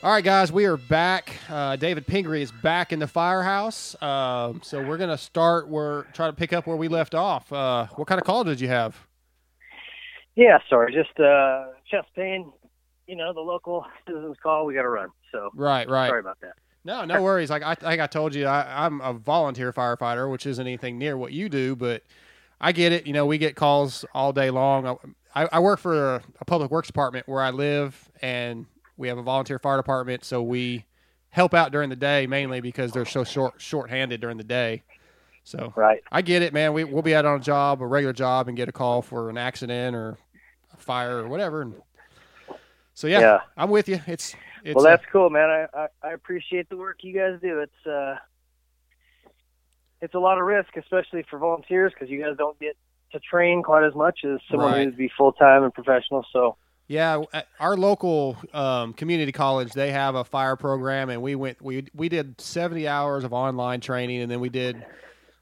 All 0.01 0.11
right, 0.11 0.23
guys, 0.23 0.49
we 0.49 0.63
are 0.63 0.77
back. 0.77 1.35
Uh, 1.49 1.75
David 1.75 2.07
Pingree 2.07 2.41
is 2.41 2.53
back 2.53 2.93
in 2.93 2.99
the 2.99 3.07
firehouse. 3.07 4.01
Um, 4.01 4.61
so 4.63 4.81
we're 4.81 4.97
gonna 4.97 5.17
start. 5.17 5.67
We're 5.67 6.03
trying 6.13 6.31
to 6.31 6.37
pick 6.37 6.53
up 6.53 6.65
where 6.67 6.77
we 6.77 6.87
left 6.87 7.13
off. 7.13 7.51
Uh, 7.51 7.87
what 7.97 8.07
kind 8.07 8.19
of 8.19 8.25
call 8.25 8.45
did 8.45 8.61
you 8.61 8.69
have? 8.69 8.95
Yeah, 10.37 10.59
sorry, 10.69 10.93
just 10.93 11.19
uh, 11.19 11.65
chest 11.91 12.07
pain. 12.15 12.49
You 13.07 13.17
know, 13.17 13.33
the 13.33 13.41
local 13.41 13.85
citizens 14.07 14.37
call. 14.41 14.65
We 14.65 14.73
got 14.73 14.83
to 14.83 14.89
run. 14.89 15.09
So 15.33 15.49
Right, 15.53 15.89
right. 15.89 16.07
Sorry 16.07 16.21
about 16.21 16.39
that. 16.41 16.53
No, 16.85 17.03
no 17.03 17.21
worries. 17.21 17.49
Like 17.49 17.63
I, 17.63 17.75
like 17.81 17.99
I 17.99 18.07
told 18.07 18.33
you, 18.33 18.45
I, 18.45 18.85
I'm 18.85 19.01
a 19.01 19.11
volunteer 19.11 19.73
firefighter, 19.73 20.31
which 20.31 20.45
isn't 20.45 20.65
anything 20.65 20.97
near 20.97 21.17
what 21.17 21.33
you 21.33 21.49
do, 21.49 21.75
but 21.75 22.03
I 22.61 22.71
get 22.71 22.93
it. 22.93 23.05
You 23.05 23.11
know, 23.11 23.25
we 23.25 23.37
get 23.37 23.57
calls 23.57 24.05
all 24.13 24.31
day 24.31 24.49
long. 24.49 24.97
I, 25.35 25.49
I 25.51 25.59
work 25.59 25.79
for 25.79 26.15
a, 26.15 26.23
a 26.39 26.45
public 26.45 26.71
works 26.71 26.87
department 26.87 27.27
where 27.27 27.41
I 27.41 27.49
live, 27.49 28.09
and 28.21 28.65
we 28.99 29.07
have 29.07 29.17
a 29.17 29.23
volunteer 29.23 29.57
fire 29.57 29.77
department, 29.77 30.25
so 30.25 30.43
we 30.43 30.85
help 31.29 31.53
out 31.53 31.71
during 31.71 31.89
the 31.89 31.95
day 31.95 32.27
mainly 32.27 32.59
because 32.59 32.91
they're 32.91 33.05
so 33.05 33.23
short 33.23 33.53
short-handed 33.59 34.19
during 34.19 34.37
the 34.37 34.43
day. 34.43 34.83
So 35.45 35.73
right, 35.75 36.01
I 36.11 36.21
get 36.21 36.41
it, 36.43 36.53
man. 36.53 36.73
We 36.73 36.83
we'll 36.83 37.01
be 37.01 37.15
out 37.15 37.25
on 37.25 37.39
a 37.39 37.43
job, 37.43 37.81
a 37.81 37.87
regular 37.87 38.13
job, 38.13 38.49
and 38.49 38.57
get 38.57 38.67
a 38.67 38.73
call 38.73 39.01
for 39.01 39.29
an 39.29 39.37
accident 39.37 39.95
or 39.95 40.17
a 40.73 40.77
fire 40.77 41.19
or 41.19 41.27
whatever. 41.29 41.61
And 41.61 41.73
so 42.93 43.07
yeah, 43.07 43.19
Yeah. 43.21 43.39
I'm 43.57 43.69
with 43.69 43.87
you. 43.87 44.01
It's 44.05 44.35
it's 44.65 44.75
well, 44.75 44.85
uh, 44.85 44.89
that's 44.89 45.05
cool, 45.11 45.29
man. 45.29 45.49
I, 45.49 45.65
I 45.73 45.87
I 46.03 46.11
appreciate 46.11 46.67
the 46.69 46.75
work 46.77 46.97
you 47.01 47.13
guys 47.17 47.39
do. 47.41 47.59
It's 47.61 47.87
uh, 47.87 48.17
it's 50.01 50.13
a 50.13 50.19
lot 50.19 50.37
of 50.37 50.45
risk, 50.45 50.75
especially 50.75 51.23
for 51.29 51.39
volunteers, 51.39 51.93
because 51.93 52.09
you 52.09 52.21
guys 52.21 52.35
don't 52.37 52.59
get 52.59 52.75
to 53.13 53.19
train 53.19 53.63
quite 53.63 53.85
as 53.85 53.95
much 53.95 54.19
as 54.25 54.39
someone 54.51 54.71
Right. 54.73 54.85
who's 54.85 54.95
be 54.95 55.09
full 55.17 55.31
time 55.31 55.63
and 55.63 55.73
professional. 55.73 56.25
So 56.31 56.57
Yeah, 56.89 57.21
our 57.59 57.77
local 57.77 58.35
um, 58.51 58.93
community 58.93 59.31
college 59.31 59.73
they 59.73 59.91
have 59.91 60.15
a 60.15 60.23
fire 60.23 60.55
program, 60.55 61.11
and 61.11 61.21
we 61.21 61.35
went 61.35 61.61
we 61.61 61.85
we 61.93 62.09
did 62.09 62.41
seventy 62.41 62.87
hours 62.87 63.23
of 63.23 63.31
online 63.31 63.79
training, 63.79 64.21
and 64.21 64.31
then 64.31 64.39
we 64.39 64.49
did 64.49 64.83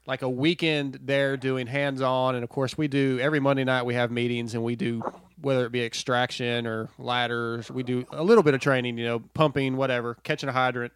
like 0.06 0.20
a 0.20 0.28
weekend 0.28 1.00
there 1.02 1.38
doing 1.38 1.66
hands 1.66 2.02
on, 2.02 2.34
and 2.34 2.44
of 2.44 2.50
course 2.50 2.76
we 2.76 2.86
do 2.86 3.18
every 3.18 3.40
Monday 3.40 3.64
night 3.64 3.86
we 3.86 3.94
have 3.94 4.10
meetings, 4.10 4.52
and 4.52 4.62
we 4.62 4.76
do 4.76 5.02
whether 5.40 5.64
it 5.64 5.72
be 5.72 5.82
extraction 5.82 6.66
or 6.66 6.90
ladders, 6.98 7.70
we 7.70 7.82
do 7.82 8.04
a 8.10 8.22
little 8.22 8.42
bit 8.42 8.54
of 8.54 8.60
training, 8.60 8.98
you 8.98 9.06
know, 9.06 9.20
pumping, 9.34 9.76
whatever, 9.76 10.16
catching 10.24 10.50
a 10.50 10.52
hydrant. 10.52 10.92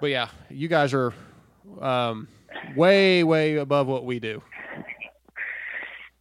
But 0.00 0.10
yeah, 0.10 0.28
you 0.50 0.68
guys 0.68 0.92
are 0.92 1.14
um, 1.80 2.28
way 2.76 3.24
way 3.24 3.56
above 3.56 3.86
what 3.86 4.04
we 4.04 4.18
do. 4.18 4.42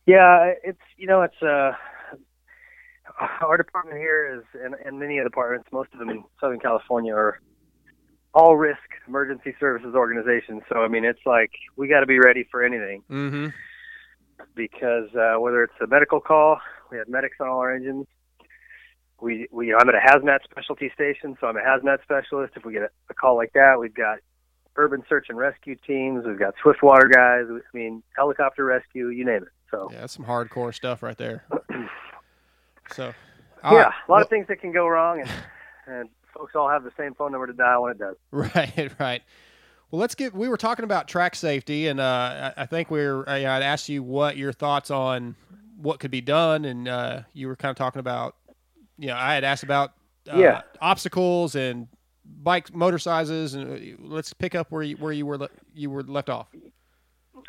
yeah, 0.05 0.53
it's 0.63 0.79
you 0.97 1.07
know 1.07 1.23
it's 1.23 1.41
uh, 1.41 1.73
our 3.41 3.57
department 3.57 3.97
here 3.97 4.37
is 4.37 4.61
and, 4.63 4.75
and 4.85 4.99
many 4.99 5.17
of 5.17 5.23
the 5.23 5.29
departments, 5.29 5.69
most 5.71 5.89
of 5.93 5.99
them 5.99 6.09
in 6.09 6.23
Southern 6.39 6.59
California 6.59 7.13
are 7.13 7.39
all 8.33 8.55
risk 8.55 8.79
emergency 9.07 9.55
services 9.59 9.95
organizations. 9.95 10.61
So 10.69 10.79
I 10.79 10.87
mean, 10.87 11.05
it's 11.05 11.25
like 11.25 11.51
we 11.75 11.87
got 11.87 12.01
to 12.01 12.05
be 12.05 12.19
ready 12.19 12.47
for 12.51 12.63
anything. 12.63 13.03
Mm-hmm. 13.09 13.47
because 14.55 15.09
uh, 15.15 15.39
whether 15.39 15.63
it's 15.63 15.73
a 15.81 15.87
medical 15.87 16.19
call, 16.19 16.59
we 16.91 16.97
have 16.97 17.07
medics 17.07 17.37
on 17.39 17.47
all 17.47 17.59
our 17.59 17.73
engines. 17.73 18.05
We, 19.19 19.47
we, 19.51 19.73
I'm 19.73 19.89
at 19.89 19.95
a 19.95 19.99
hazmat 19.99 20.43
specialty 20.43 20.91
station, 20.93 21.35
so 21.41 21.47
I'm 21.47 21.57
a 21.57 21.61
hazmat 21.61 22.03
specialist. 22.03 22.53
If 22.55 22.65
we 22.65 22.73
get 22.73 22.83
a, 22.83 22.89
a 23.09 23.13
call 23.15 23.35
like 23.35 23.51
that, 23.53 23.77
we've 23.79 23.93
got 23.93 24.19
urban 24.75 25.03
search 25.09 25.25
and 25.29 25.37
rescue 25.39 25.75
teams. 25.87 26.23
We've 26.25 26.37
got 26.37 26.53
swift 26.61 26.83
water 26.83 27.07
guys. 27.07 27.45
I 27.49 27.75
mean, 27.75 28.03
helicopter 28.15 28.63
rescue, 28.63 29.07
you 29.07 29.25
name 29.25 29.41
it. 29.43 29.49
So 29.71 29.89
Yeah, 29.91 30.01
that's 30.01 30.13
some 30.13 30.25
hardcore 30.25 30.73
stuff 30.73 31.01
right 31.01 31.17
there. 31.17 31.43
So, 32.93 33.13
yeah, 33.63 33.91
a 34.07 34.11
lot 34.11 34.21
of 34.21 34.29
things 34.29 34.47
that 34.47 34.61
can 34.61 34.71
go 34.71 34.87
wrong, 34.87 35.21
and, 35.21 35.29
and 35.87 36.09
folks 36.33 36.55
all 36.55 36.69
have 36.69 36.83
the 36.83 36.91
same 36.97 37.13
phone 37.13 37.31
number 37.31 37.47
to 37.47 37.53
dial 37.53 37.83
when 37.83 37.91
it 37.91 37.99
does. 37.99 38.15
Right, 38.31 38.91
right. 38.99 39.21
Well, 39.91 39.99
let's 40.01 40.15
get. 40.15 40.33
We 40.33 40.49
were 40.49 40.57
talking 40.57 40.83
about 40.83 41.07
track 41.07 41.33
safety, 41.35 41.87
and 41.87 41.99
uh, 41.99 42.51
I 42.57 42.63
I 42.63 42.65
think 42.65 42.91
we 42.91 43.01
are 43.01 43.27
I 43.27 43.37
I'd 43.45 43.63
asked 43.63 43.87
you 43.89 44.03
what 44.03 44.35
your 44.37 44.51
thoughts 44.51 44.91
on 44.91 45.35
what 45.77 45.99
could 45.99 46.11
be 46.11 46.21
done, 46.21 46.65
and 46.65 46.87
uh, 46.87 47.21
you 47.33 47.47
were 47.47 47.55
kind 47.55 47.69
of 47.69 47.77
talking 47.77 47.99
about. 47.99 48.35
You 48.97 49.07
know, 49.07 49.15
I 49.15 49.33
had 49.35 49.43
asked 49.43 49.63
about 49.63 49.93
uh, 50.31 50.37
Yeah. 50.37 50.61
obstacles 50.81 51.55
and 51.55 51.87
bike 52.25 52.73
motor 52.75 52.97
sizes, 52.99 53.53
and 53.53 53.71
uh, 53.71 53.97
let's 53.99 54.33
pick 54.33 54.55
up 54.55 54.71
where 54.71 54.83
you 54.83 54.97
where 54.97 55.13
you 55.13 55.25
were 55.25 55.37
le- 55.37 55.49
you 55.73 55.89
were 55.89 56.03
left 56.03 56.29
off. 56.29 56.47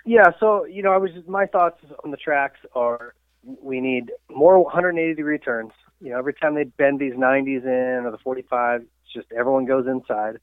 Yeah, 0.04 0.26
so 0.38 0.64
you 0.64 0.82
know, 0.82 0.92
I 0.92 0.96
was 0.98 1.10
my 1.26 1.46
thoughts 1.46 1.80
on 2.04 2.10
the 2.12 2.16
tracks 2.16 2.60
are 2.74 3.14
we 3.42 3.80
need 3.80 4.12
more 4.30 4.62
180 4.62 5.14
degree 5.14 5.38
turns. 5.38 5.72
You 6.00 6.10
know, 6.10 6.18
every 6.18 6.34
time 6.34 6.54
they 6.54 6.64
bend 6.64 7.00
these 7.00 7.14
90s 7.14 7.64
in 7.64 8.06
or 8.06 8.10
the 8.10 8.18
45, 8.18 8.82
it's 8.82 9.12
just 9.12 9.26
everyone 9.32 9.66
goes 9.66 9.86
inside. 9.86 10.38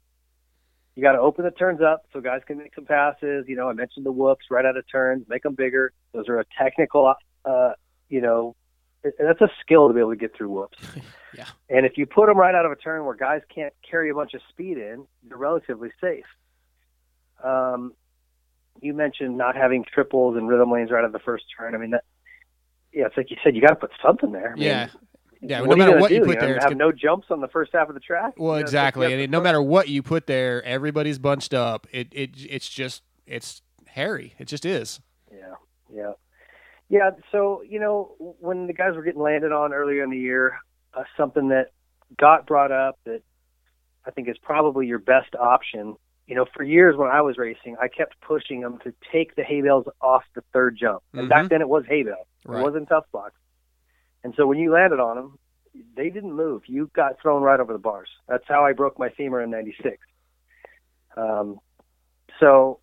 You 0.95 1.03
got 1.03 1.13
to 1.13 1.19
open 1.19 1.43
the 1.43 1.51
turns 1.51 1.81
up 1.81 2.05
so 2.13 2.21
guys 2.21 2.41
can 2.47 2.57
make 2.57 2.73
some 2.73 2.85
passes. 2.85 3.45
You 3.47 3.55
know, 3.55 3.69
I 3.69 3.73
mentioned 3.73 4.05
the 4.05 4.11
whoops 4.11 4.45
right 4.49 4.65
out 4.65 4.77
of 4.77 4.89
turns, 4.89 5.25
make 5.27 5.43
them 5.43 5.55
bigger. 5.55 5.91
Those 6.13 6.29
are 6.29 6.39
a 6.39 6.45
technical, 6.57 7.13
uh, 7.43 7.71
you 8.09 8.21
know, 8.21 8.55
that's 9.03 9.41
a 9.41 9.49
skill 9.61 9.87
to 9.87 9.93
be 9.93 9.99
able 9.99 10.11
to 10.11 10.15
get 10.15 10.35
through 10.35 10.49
whoops. 10.49 10.77
Yeah. 11.37 11.47
And 11.69 11.85
if 11.85 11.97
you 11.97 12.05
put 12.05 12.27
them 12.27 12.37
right 12.37 12.55
out 12.55 12.65
of 12.65 12.71
a 12.71 12.77
turn 12.77 13.03
where 13.03 13.13
guys 13.13 13.41
can't 13.53 13.73
carry 13.89 14.09
a 14.09 14.13
bunch 14.13 14.33
of 14.33 14.41
speed 14.49 14.77
in, 14.77 15.05
they're 15.27 15.37
relatively 15.37 15.89
safe. 15.99 16.23
Um, 17.43 17.93
you 18.81 18.93
mentioned 18.93 19.37
not 19.37 19.55
having 19.55 19.83
triples 19.83 20.37
and 20.37 20.47
rhythm 20.47 20.71
lanes 20.71 20.91
right 20.91 20.99
out 20.99 21.05
of 21.05 21.11
the 21.11 21.19
first 21.19 21.45
turn. 21.57 21.75
I 21.75 21.77
mean, 21.77 21.91
that, 21.91 22.03
yeah, 22.95 23.05
it's 23.07 23.17
like 23.17 23.29
you 23.29 23.37
said, 23.43 23.55
you 23.55 23.61
got 23.61 23.69
to 23.69 23.75
put 23.75 23.91
something 24.03 24.31
there. 24.31 24.51
I 24.53 24.55
mean, 24.55 24.63
Yeah. 24.63 24.87
Yeah, 25.41 25.61
what 25.61 25.77
no 25.77 25.85
matter 25.85 25.99
what 25.99 26.09
you 26.11 26.21
do? 26.21 26.25
put 26.25 26.35
know, 26.35 26.41
there, 26.41 26.53
have 26.55 26.63
gonna- 26.63 26.75
no 26.75 26.91
jumps 26.91 27.27
on 27.29 27.39
the 27.39 27.47
first 27.49 27.71
half 27.73 27.87
of 27.87 27.93
the 27.93 27.99
track. 27.99 28.33
Well, 28.37 28.53
You 28.53 28.55
know, 28.55 28.61
exactly, 28.61 29.13
you 29.13 29.19
and 29.19 29.31
no 29.31 29.39
matter 29.41 29.61
what 29.61 29.89
you 29.89 30.01
put 30.01 30.25
there, 30.25 30.63
everybody's 30.63 31.19
bunched 31.19 31.53
up. 31.53 31.85
It 31.91 32.07
it 32.13 32.31
it's 32.49 32.67
just 32.67 33.03
it's 33.27 33.61
hairy. 33.85 34.33
It 34.39 34.47
just 34.47 34.65
is. 34.65 35.01
Yeah, 35.31 35.53
yeah, 35.93 36.11
yeah. 36.89 37.11
So 37.31 37.61
you 37.67 37.79
know, 37.79 38.15
when 38.17 38.65
the 38.65 38.73
guys 38.73 38.95
were 38.95 39.03
getting 39.03 39.21
landed 39.21 39.51
on 39.51 39.71
earlier 39.71 40.03
in 40.03 40.09
the 40.09 40.17
year, 40.17 40.57
uh, 40.95 41.03
something 41.15 41.49
that 41.49 41.73
got 42.17 42.47
brought 42.47 42.71
up 42.71 42.97
that 43.05 43.21
I 44.05 44.11
think 44.11 44.27
is 44.29 44.37
probably 44.39 44.87
your 44.87 44.99
best 44.99 45.35
option. 45.35 45.95
You 46.27 46.35
know, 46.35 46.45
for 46.55 46.63
years 46.63 46.95
when 46.97 47.09
I 47.09 47.21
was 47.21 47.37
racing, 47.37 47.77
I 47.79 47.87
kept 47.87 48.19
pushing 48.21 48.61
them 48.61 48.79
to 48.83 48.93
take 49.11 49.35
the 49.35 49.43
hay 49.43 49.61
bales 49.61 49.85
off 50.01 50.23
the 50.33 50.41
third 50.53 50.75
jump, 50.75 51.03
and 51.13 51.29
back 51.29 51.45
Mhm. 51.45 51.49
then 51.49 51.61
it 51.61 51.69
was 51.69 51.85
hay 51.85 52.03
bale. 52.03 52.27
Right. 52.45 52.59
It 52.59 52.63
wasn't 52.63 52.89
tough 52.89 53.05
blocks. 53.11 53.39
And 54.23 54.33
so 54.35 54.47
when 54.47 54.57
you 54.57 54.71
landed 54.71 54.99
on 54.99 55.17
them, 55.17 55.39
they 55.95 56.09
didn't 56.09 56.33
move. 56.33 56.63
You 56.67 56.87
got 56.93 57.19
thrown 57.19 57.43
right 57.43 57.59
over 57.59 57.73
the 57.73 57.79
bars. 57.79 58.09
That's 58.27 58.47
how 58.47 58.65
I 58.65 58.73
broke 58.73 58.97
my 58.97 59.09
femur 59.09 59.41
in 59.41 59.51
'96. 59.51 59.97
Um, 61.15 61.59
so 62.39 62.79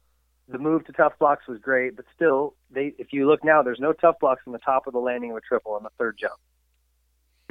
the 0.49 0.59
move 0.59 0.85
to 0.85 0.93
tough 0.93 1.19
blocks 1.19 1.47
was 1.49 1.59
great, 1.59 1.97
but 1.97 2.05
still, 2.15 2.55
they 2.71 2.95
if 2.99 3.13
you 3.13 3.27
look 3.27 3.43
now, 3.43 3.63
there's 3.63 3.81
no 3.81 3.93
tough 3.93 4.19
blocks 4.21 4.43
on 4.47 4.53
the 4.53 4.59
top 4.61 4.87
of 4.87 4.93
the 4.93 5.01
landing 5.01 5.31
of 5.33 5.37
a 5.37 5.41
triple 5.41 5.73
on 5.73 5.83
the 5.83 5.91
third 5.99 6.17
jump. 6.19 6.39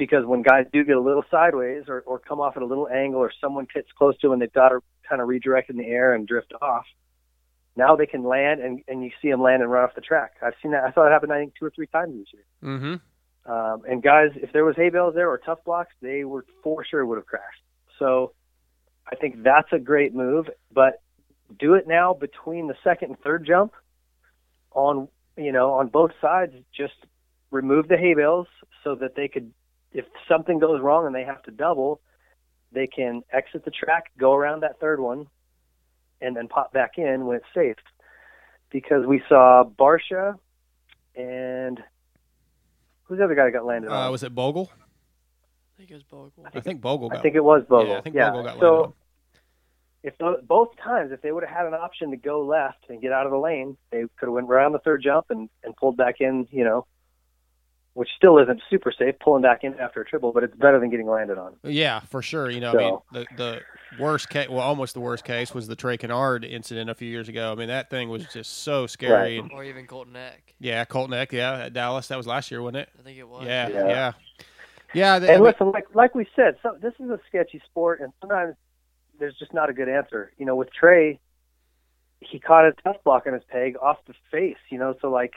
Because 0.04 0.26
when 0.26 0.42
guys 0.42 0.66
do 0.72 0.84
get 0.84 0.96
a 0.96 1.00
little 1.00 1.24
sideways 1.30 1.84
or, 1.88 2.00
or 2.06 2.18
come 2.18 2.40
off 2.40 2.56
at 2.56 2.62
a 2.62 2.66
little 2.66 2.88
angle 2.88 3.20
or 3.20 3.30
someone 3.40 3.66
gets 3.72 3.88
close 3.96 4.18
to 4.18 4.26
them 4.26 4.32
and 4.34 4.42
they've 4.42 4.52
got 4.52 4.70
to 4.70 4.80
kind 5.08 5.22
of 5.22 5.28
redirect 5.28 5.70
in 5.70 5.76
the 5.76 5.86
air 5.86 6.14
and 6.14 6.26
drift 6.26 6.52
off, 6.60 6.86
now 7.76 7.94
they 7.96 8.06
can 8.06 8.24
land 8.24 8.60
and, 8.60 8.82
and 8.88 9.04
you 9.04 9.10
see 9.20 9.30
them 9.30 9.40
land 9.40 9.62
and 9.62 9.70
run 9.70 9.84
off 9.84 9.94
the 9.94 10.00
track. 10.00 10.32
I've 10.42 10.54
seen 10.62 10.72
that. 10.72 10.84
I 10.84 10.92
saw 10.92 11.06
it 11.06 11.10
happen, 11.10 11.30
I 11.30 11.38
think, 11.38 11.54
two 11.58 11.66
or 11.66 11.70
three 11.70 11.86
times 11.86 12.14
this 12.18 12.26
year. 12.32 12.44
Mm-hmm. 12.64 13.52
Um, 13.52 13.82
and 13.88 14.02
guys, 14.02 14.30
if 14.36 14.52
there 14.52 14.64
was 14.64 14.76
hay 14.76 14.90
bales 14.90 15.14
there 15.14 15.28
or 15.28 15.38
tough 15.38 15.64
blocks, 15.64 15.92
they 16.00 16.24
were 16.24 16.44
for 16.62 16.84
sure 16.84 17.04
would 17.06 17.18
have 17.18 17.26
crashed. 17.26 17.62
So 17.98 18.32
I 19.10 19.16
think 19.16 19.42
that's 19.42 19.72
a 19.72 19.78
great 19.78 20.14
move, 20.14 20.46
but 20.72 21.00
do 21.58 21.74
it 21.74 21.86
now 21.86 22.14
between 22.14 22.66
the 22.66 22.74
second 22.84 23.10
and 23.10 23.20
third 23.20 23.46
jump 23.46 23.72
on, 24.72 25.08
you 25.36 25.52
know, 25.52 25.72
on 25.72 25.88
both 25.88 26.12
sides, 26.20 26.52
just 26.76 26.94
remove 27.50 27.88
the 27.88 27.96
hay 27.96 28.14
bales 28.14 28.46
so 28.84 28.94
that 28.96 29.14
they 29.16 29.28
could, 29.28 29.52
if 29.92 30.04
something 30.28 30.58
goes 30.58 30.80
wrong 30.80 31.06
and 31.06 31.14
they 31.14 31.24
have 31.24 31.42
to 31.44 31.50
double, 31.50 32.00
they 32.72 32.86
can 32.86 33.22
exit 33.32 33.64
the 33.64 33.70
track, 33.70 34.04
go 34.18 34.34
around 34.34 34.60
that 34.60 34.80
third 34.80 35.00
one, 35.00 35.26
and 36.20 36.36
then 36.36 36.48
pop 36.48 36.72
back 36.72 36.92
in 36.96 37.26
when 37.26 37.36
it's 37.36 37.46
safe. 37.54 37.76
Because 38.70 39.04
we 39.06 39.22
saw 39.28 39.64
Barcia 39.64 40.36
and 41.14 41.78
who's 43.04 43.18
the 43.18 43.24
other 43.24 43.34
guy 43.34 43.44
that 43.44 43.52
got 43.52 43.66
landed 43.66 43.90
on? 43.90 44.08
Uh, 44.08 44.10
was 44.10 44.22
it 44.22 44.34
Bogle? 44.34 44.70
I 44.74 45.78
think 45.78 45.90
it 45.90 45.94
was 45.94 46.02
Bogle. 46.04 46.46
I 46.54 46.60
think 46.60 46.80
Bogle. 46.80 47.10
I 47.12 47.20
think 47.20 47.34
it 47.34 47.44
was 47.44 47.64
Bogle. 47.68 47.92
Yeah, 47.92 47.98
I 47.98 48.00
think 48.00 48.16
yeah. 48.16 48.30
Bogle 48.30 48.44
got 48.44 48.60
so 48.60 48.72
landed 48.72 48.84
on. 48.86 48.92
if 50.04 50.18
tho- 50.18 50.40
both 50.46 50.76
times, 50.82 51.12
if 51.12 51.20
they 51.20 51.32
would 51.32 51.44
have 51.44 51.54
had 51.54 51.66
an 51.66 51.74
option 51.74 52.10
to 52.12 52.16
go 52.16 52.42
left 52.42 52.86
and 52.88 53.02
get 53.02 53.12
out 53.12 53.26
of 53.26 53.32
the 53.32 53.38
lane, 53.38 53.76
they 53.90 54.04
could 54.16 54.26
have 54.26 54.32
went 54.32 54.48
around 54.48 54.72
the 54.72 54.78
third 54.78 55.02
jump 55.02 55.26
and, 55.30 55.50
and 55.64 55.76
pulled 55.76 55.96
back 55.98 56.16
in. 56.20 56.46
You 56.50 56.64
know, 56.64 56.86
which 57.94 58.08
still 58.16 58.38
isn't 58.38 58.60
super 58.70 58.90
safe 58.90 59.14
pulling 59.22 59.42
back 59.42 59.64
in 59.64 59.78
after 59.78 60.00
a 60.00 60.04
triple, 60.04 60.32
but 60.32 60.42
it's 60.42 60.56
better 60.56 60.80
than 60.80 60.88
getting 60.90 61.06
landed 61.06 61.36
on. 61.38 61.54
Yeah, 61.62 62.00
for 62.00 62.22
sure. 62.22 62.48
You 62.50 62.60
know, 62.60 62.72
So- 62.72 62.78
I 62.78 62.82
mean, 63.18 63.26
the 63.36 63.36
the 63.36 63.60
worst 64.02 64.30
case, 64.30 64.48
well, 64.48 64.60
almost 64.60 64.94
the 64.94 65.00
worst 65.00 65.24
case 65.24 65.52
was 65.54 65.68
the 65.68 65.76
Trey 65.76 65.98
Canard 65.98 66.44
incident 66.44 66.88
a 66.88 66.94
few 66.94 67.08
years 67.08 67.28
ago. 67.28 67.52
I 67.52 67.54
mean, 67.54 67.68
that 67.68 67.90
thing 67.90 68.08
was 68.08 68.24
just 68.32 68.62
so 68.62 68.86
scary. 68.86 69.38
And, 69.38 69.52
Or 69.52 69.62
even 69.64 69.86
Colton 69.86 70.14
Aeck. 70.14 70.54
yeah, 70.58 70.84
Colton 70.86 71.14
Aeck, 71.14 71.32
yeah, 71.32 71.64
at 71.66 71.74
Dallas. 71.74 72.08
That 72.08 72.16
was 72.16 72.26
last 72.26 72.50
year, 72.50 72.62
wasn't 72.62 72.78
it? 72.78 72.88
I 72.98 73.02
think 73.02 73.18
it 73.18 73.28
was. 73.28 73.44
Yeah, 73.46 73.68
Yeah. 73.68 73.86
yeah. 73.88 74.12
Yeah, 74.94 75.18
th- 75.18 75.28
and 75.30 75.36
I 75.36 75.40
mean- 75.40 75.44
listen, 75.44 75.70
like 75.72 75.94
like 75.94 76.14
we 76.14 76.26
said, 76.36 76.56
so 76.62 76.76
this 76.80 76.94
is 76.98 77.10
a 77.10 77.18
sketchy 77.28 77.60
sport, 77.66 78.00
and 78.00 78.12
sometimes 78.20 78.56
there's 79.18 79.36
just 79.38 79.52
not 79.54 79.68
a 79.70 79.72
good 79.74 79.88
answer. 79.90 80.32
You 80.38 80.46
know, 80.46 80.56
with 80.56 80.72
Trey, 80.72 81.18
he 82.20 82.38
caught 82.38 82.64
a 82.66 82.72
tough 82.84 82.96
block 83.04 83.26
on 83.26 83.32
his 83.34 83.42
peg 83.44 83.76
off 83.80 83.98
the 84.06 84.14
face. 84.30 84.56
You 84.70 84.78
know, 84.78 84.94
so 85.00 85.10
like 85.10 85.34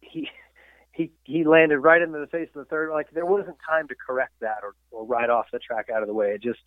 he 0.00 0.30
he 0.92 1.10
he 1.24 1.44
landed 1.44 1.78
right 1.78 2.00
into 2.02 2.18
the 2.18 2.26
face 2.26 2.48
of 2.54 2.60
the 2.60 2.64
third. 2.66 2.90
Like 2.90 3.10
there 3.12 3.26
wasn't 3.26 3.56
time 3.68 3.88
to 3.88 3.94
correct 3.94 4.34
that 4.40 4.58
or 4.62 4.74
or 4.90 5.04
ride 5.06 5.30
off 5.30 5.46
the 5.52 5.58
track 5.58 5.88
out 5.94 6.02
of 6.02 6.08
the 6.08 6.14
way. 6.14 6.28
It 6.32 6.42
just 6.42 6.60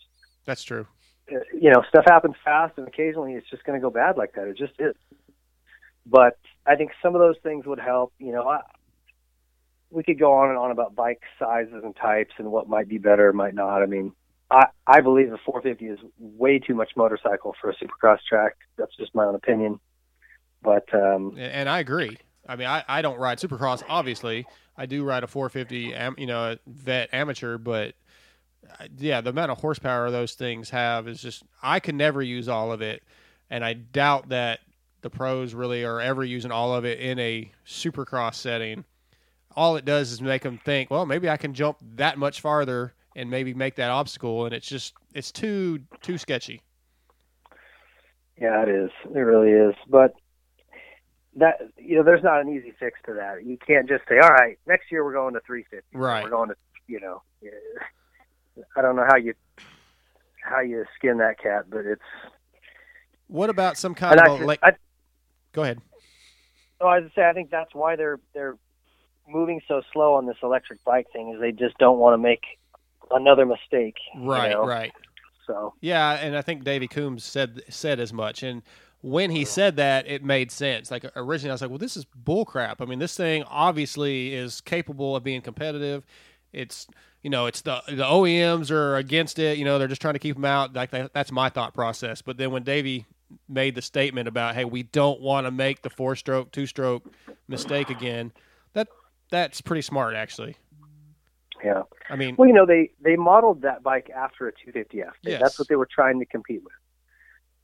That's 0.45 0.63
true. 0.63 0.87
uh, 1.31 1.39
you 1.53 1.71
know 1.71 1.83
stuff 1.89 2.05
happens 2.07 2.35
fast, 2.43 2.77
and 2.77 2.87
occasionally 2.87 3.33
it's 3.33 3.49
just 3.49 3.63
going 3.63 3.79
to 3.79 3.81
go 3.83 3.89
bad 3.89 4.17
like 4.17 4.33
that. 4.33 4.47
It 4.47 4.57
just 4.57 4.73
is. 4.79 4.95
But 6.05 6.37
I 6.65 6.75
think 6.75 6.91
some 7.01 7.15
of 7.15 7.21
those 7.21 7.37
things 7.43 7.65
would 7.65 7.79
help. 7.79 8.13
You 8.19 8.31
know, 8.31 8.47
I, 8.47 8.61
we 9.89 10.03
could 10.03 10.19
go 10.19 10.33
on 10.33 10.49
and 10.49 10.57
on 10.57 10.71
about 10.71 10.95
bike 10.95 11.21
sizes 11.39 11.81
and 11.83 11.95
types 11.95 12.33
and 12.37 12.51
what 12.51 12.67
might 12.69 12.87
be 12.87 12.97
better, 12.97 13.31
might 13.33 13.53
not. 13.55 13.81
I 13.81 13.85
mean, 13.85 14.11
I 14.51 14.67
I 14.87 15.01
believe 15.01 15.29
the 15.31 15.37
450 15.45 15.85
is 15.85 15.99
way 16.19 16.59
too 16.59 16.73
much 16.75 16.91
motorcycle 16.95 17.55
for 17.61 17.69
a 17.69 17.75
supercross 17.75 18.19
track. 18.27 18.53
That's 18.77 18.95
just 18.97 19.13
my 19.15 19.25
own 19.25 19.35
opinion. 19.35 19.79
But 20.61 20.91
um, 20.93 21.29
And- 21.37 21.39
and 21.39 21.69
I 21.69 21.79
agree. 21.79 22.17
I 22.47 22.55
mean, 22.55 22.67
I, 22.67 22.83
I 22.87 23.01
don't 23.01 23.17
ride 23.17 23.39
Supercross. 23.39 23.83
Obviously, 23.87 24.45
I 24.77 24.85
do 24.85 25.03
ride 25.03 25.23
a 25.23 25.27
450, 25.27 25.93
am, 25.93 26.15
you 26.17 26.27
know, 26.27 26.57
vet 26.67 27.13
amateur. 27.13 27.57
But 27.57 27.95
uh, 28.79 28.85
yeah, 28.97 29.21
the 29.21 29.31
amount 29.31 29.51
of 29.51 29.59
horsepower 29.59 30.11
those 30.11 30.33
things 30.33 30.69
have 30.69 31.07
is 31.07 31.21
just 31.21 31.43
I 31.61 31.79
can 31.79 31.97
never 31.97 32.21
use 32.21 32.47
all 32.47 32.71
of 32.71 32.81
it, 32.81 33.03
and 33.49 33.63
I 33.63 33.73
doubt 33.73 34.29
that 34.29 34.59
the 35.01 35.09
pros 35.09 35.53
really 35.53 35.83
are 35.83 36.01
ever 36.01 36.23
using 36.23 36.51
all 36.51 36.73
of 36.73 36.85
it 36.85 36.99
in 36.99 37.19
a 37.19 37.51
Supercross 37.65 38.35
setting. 38.35 38.85
All 39.55 39.75
it 39.77 39.85
does 39.85 40.11
is 40.11 40.21
make 40.21 40.41
them 40.41 40.59
think, 40.65 40.89
well, 40.89 41.05
maybe 41.05 41.29
I 41.29 41.37
can 41.37 41.53
jump 41.53 41.77
that 41.95 42.17
much 42.17 42.41
farther 42.41 42.93
and 43.15 43.29
maybe 43.29 43.53
make 43.53 43.75
that 43.75 43.91
obstacle, 43.91 44.45
and 44.45 44.53
it's 44.53 44.67
just 44.67 44.93
it's 45.13 45.31
too 45.31 45.79
too 46.01 46.17
sketchy. 46.17 46.61
Yeah, 48.39 48.63
it 48.63 48.69
is. 48.69 48.89
It 49.13 49.19
really 49.19 49.51
is. 49.51 49.75
But 49.87 50.13
that 51.35 51.55
you 51.77 51.97
know, 51.97 52.03
there's 52.03 52.23
not 52.23 52.41
an 52.41 52.49
easy 52.49 52.73
fix 52.79 52.99
to 53.05 53.13
that. 53.13 53.45
You 53.45 53.57
can't 53.57 53.87
just 53.87 54.03
say, 54.07 54.19
"All 54.19 54.29
right, 54.29 54.57
next 54.65 54.91
year 54.91 55.03
we're 55.03 55.13
going 55.13 55.33
to 55.33 55.41
350." 55.41 55.97
Right. 55.97 56.23
We're 56.23 56.29
going 56.29 56.49
to, 56.49 56.55
you 56.87 56.99
know, 56.99 57.21
I 58.77 58.81
don't 58.81 58.95
know 58.95 59.05
how 59.07 59.17
you 59.17 59.33
how 60.41 60.61
you 60.61 60.85
skin 60.97 61.17
that 61.17 61.39
cat, 61.39 61.65
but 61.69 61.85
it's. 61.85 62.01
What 63.27 63.49
about 63.49 63.77
some 63.77 63.95
kind 63.95 64.19
of 64.19 64.41
I 64.41 64.43
like? 64.45 64.59
I- 64.63 64.73
Go 65.51 65.63
ahead. 65.63 65.79
Oh, 66.81 66.87
I 66.87 66.99
was 66.99 67.09
say 67.15 67.23
I 67.25 67.33
think 67.33 67.49
that's 67.49 67.73
why 67.73 67.95
they're 67.95 68.19
they're 68.33 68.57
moving 69.27 69.61
so 69.67 69.81
slow 69.93 70.13
on 70.15 70.25
this 70.25 70.35
electric 70.43 70.83
bike 70.83 71.07
thing 71.11 71.33
is 71.33 71.39
they 71.41 71.51
just 71.51 71.77
don't 71.77 71.97
want 71.97 72.13
to 72.13 72.17
make 72.17 72.41
another 73.11 73.45
mistake. 73.45 73.95
you 74.13 74.29
Right, 74.29 74.51
know? 74.51 74.65
right. 74.65 74.91
So 75.47 75.73
Yeah, 75.81 76.11
and 76.13 76.35
I 76.35 76.41
think 76.41 76.63
Davey 76.63 76.87
Coombs 76.87 77.23
said 77.23 77.61
said 77.69 77.99
as 77.99 78.11
much. 78.11 78.43
And 78.43 78.61
when 79.01 79.29
he 79.31 79.45
said 79.45 79.75
that, 79.75 80.07
it 80.07 80.23
made 80.23 80.51
sense. 80.51 80.89
Like 80.91 81.05
originally, 81.15 81.51
I 81.51 81.53
was 81.53 81.61
like, 81.61 81.69
"Well, 81.69 81.77
this 81.79 81.95
is 81.97 82.05
bullcrap." 82.05 82.77
I 82.79 82.85
mean, 82.85 82.99
this 82.99 83.15
thing 83.15 83.43
obviously 83.43 84.33
is 84.33 84.61
capable 84.61 85.15
of 85.15 85.23
being 85.23 85.41
competitive. 85.41 86.03
It's 86.53 86.87
you 87.21 87.29
know, 87.29 87.45
it's 87.47 87.61
the 87.61 87.81
the 87.87 88.03
OEMs 88.03 88.71
are 88.71 88.95
against 88.95 89.39
it. 89.39 89.57
You 89.57 89.65
know, 89.65 89.77
they're 89.79 89.87
just 89.87 90.01
trying 90.01 90.13
to 90.13 90.19
keep 90.19 90.35
them 90.35 90.45
out. 90.45 90.73
Like 90.73 90.91
that, 90.91 91.13
that's 91.13 91.31
my 91.31 91.49
thought 91.49 91.73
process. 91.73 92.21
But 92.21 92.37
then 92.37 92.51
when 92.51 92.63
Davey 92.63 93.05
made 93.49 93.75
the 93.75 93.81
statement 93.81 94.27
about, 94.27 94.55
"Hey, 94.55 94.65
we 94.65 94.83
don't 94.83 95.19
want 95.21 95.45
to 95.47 95.51
make 95.51 95.81
the 95.81 95.89
four 95.89 96.15
stroke, 96.15 96.51
two 96.51 96.65
stroke 96.65 97.03
mistake 97.47 97.89
again," 97.89 98.31
that 98.73 98.87
that's 99.31 99.61
pretty 99.61 99.81
smart, 99.81 100.15
actually. 100.15 100.55
yeah. 101.63 101.81
I 102.09 102.15
mean, 102.15 102.35
Well, 102.37 102.47
you 102.47 102.53
know, 102.53 102.65
they 102.67 102.91
they 103.01 103.15
modeled 103.15 103.63
that 103.63 103.81
bike 103.81 104.09
after 104.15 104.47
a 104.47 104.51
250F. 104.53 105.11
Yes. 105.23 105.41
That's 105.41 105.57
what 105.57 105.67
they 105.67 105.75
were 105.75 105.87
trying 105.91 106.19
to 106.19 106.25
compete 106.25 106.63
with. 106.63 106.73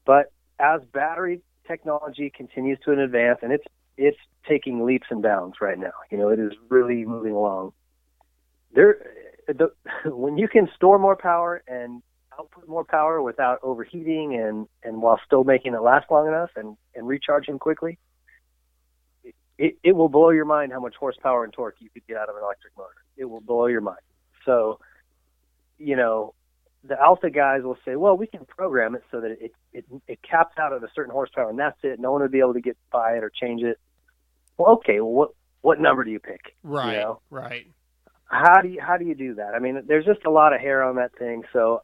But 0.06 0.32
as 0.62 0.82
battery 0.93 1.41
technology 1.68 2.32
continues 2.36 2.80
to 2.86 2.91
advance, 2.91 3.39
and 3.41 3.51
it's 3.51 3.66
it's 3.97 4.18
taking 4.47 4.86
leaps 4.86 5.07
and 5.09 5.22
bounds 5.22 5.57
right 5.62 5.78
now. 5.78 5.91
You 6.09 6.18
know, 6.18 6.30
it 6.30 6.39
is 6.39 6.53
really 6.70 7.05
moving 7.05 7.34
along. 7.34 7.74
There, 8.74 8.97
the, 9.47 9.72
when 10.05 10.38
you 10.38 10.47
can 10.47 10.70
store 10.76 10.99
more 10.99 11.16
power 11.16 11.64
and 11.68 12.01
output 12.39 12.68
more 12.68 12.86
power 12.86 13.22
without 13.22 13.59
overheating 13.64 14.36
and 14.36 14.68
and 14.84 15.01
while 15.01 15.20
still 15.26 15.43
making 15.43 15.74
it 15.74 15.82
last 15.82 16.09
long 16.09 16.28
enough 16.28 16.51
and 16.55 16.78
and 16.95 17.07
recharging 17.07 17.59
quickly, 17.59 17.97
it 19.57 19.76
it 19.84 19.95
will 19.95 20.09
blow 20.09 20.30
your 20.30 20.45
mind 20.45 20.72
how 20.72 20.80
much 20.80 20.95
horsepower 20.99 21.43
and 21.43 21.53
torque 21.53 21.76
you 21.80 21.89
could 21.89 22.05
get 22.07 22.18
out 22.18 22.30
of 22.30 22.36
an 22.36 22.43
electric 22.43 22.76
motor. 22.78 22.89
It 23.18 23.26
will 23.26 23.41
blow 23.41 23.68
your 23.68 23.82
mind. 23.82 23.99
So, 24.45 24.80
you 25.78 25.95
know, 25.95 26.34
the 26.84 27.00
Alta 27.00 27.30
guys 27.30 27.62
will 27.64 27.78
say, 27.86 27.96
well, 27.96 28.18
we 28.18 28.28
can 28.28 28.46
program 28.46 28.96
it 28.96 29.04
so 29.12 29.22
that 29.22 29.32
it, 29.32 29.54
it, 29.72 29.86
it 30.08 30.20
caps 30.24 30.56
out 30.58 30.74
at 30.74 30.84
a 30.84 30.88
certain 30.96 31.12
horsepower 31.12 31.50
and 31.50 31.60
that's 31.60 31.78
it. 31.84 32.00
No 32.00 32.12
one 32.12 32.22
would 32.22 32.32
be 32.32 32.40
able 32.40 32.54
to 32.54 32.62
get 32.62 32.78
by 32.92 33.14
it 33.14 33.24
or 33.24 33.30
change 33.30 33.62
it. 33.62 33.80
Well, 34.58 34.74
okay, 34.74 35.00
well, 35.00 35.12
what, 35.12 35.30
what 35.62 35.80
number 35.80 36.04
do 36.04 36.12
you 36.12 36.20
pick? 36.20 36.56
right, 36.64 36.94
You 36.94 37.00
know? 37.00 37.22
right. 37.30 37.68
How 38.26 38.62
do 38.62 38.70
you, 38.70 38.82
how 38.82 38.98
do 38.98 39.06
you 39.06 39.14
do 39.14 39.36
that? 39.36 39.54
I 39.54 39.60
mean, 39.60 39.84
there's 39.86 40.06
just 40.06 40.26
a 40.26 40.32
lot 40.32 40.54
of 40.54 40.62
hair 40.62 40.84
on 40.84 40.96
that 40.96 41.16
thing. 41.18 41.44
So 41.54 41.82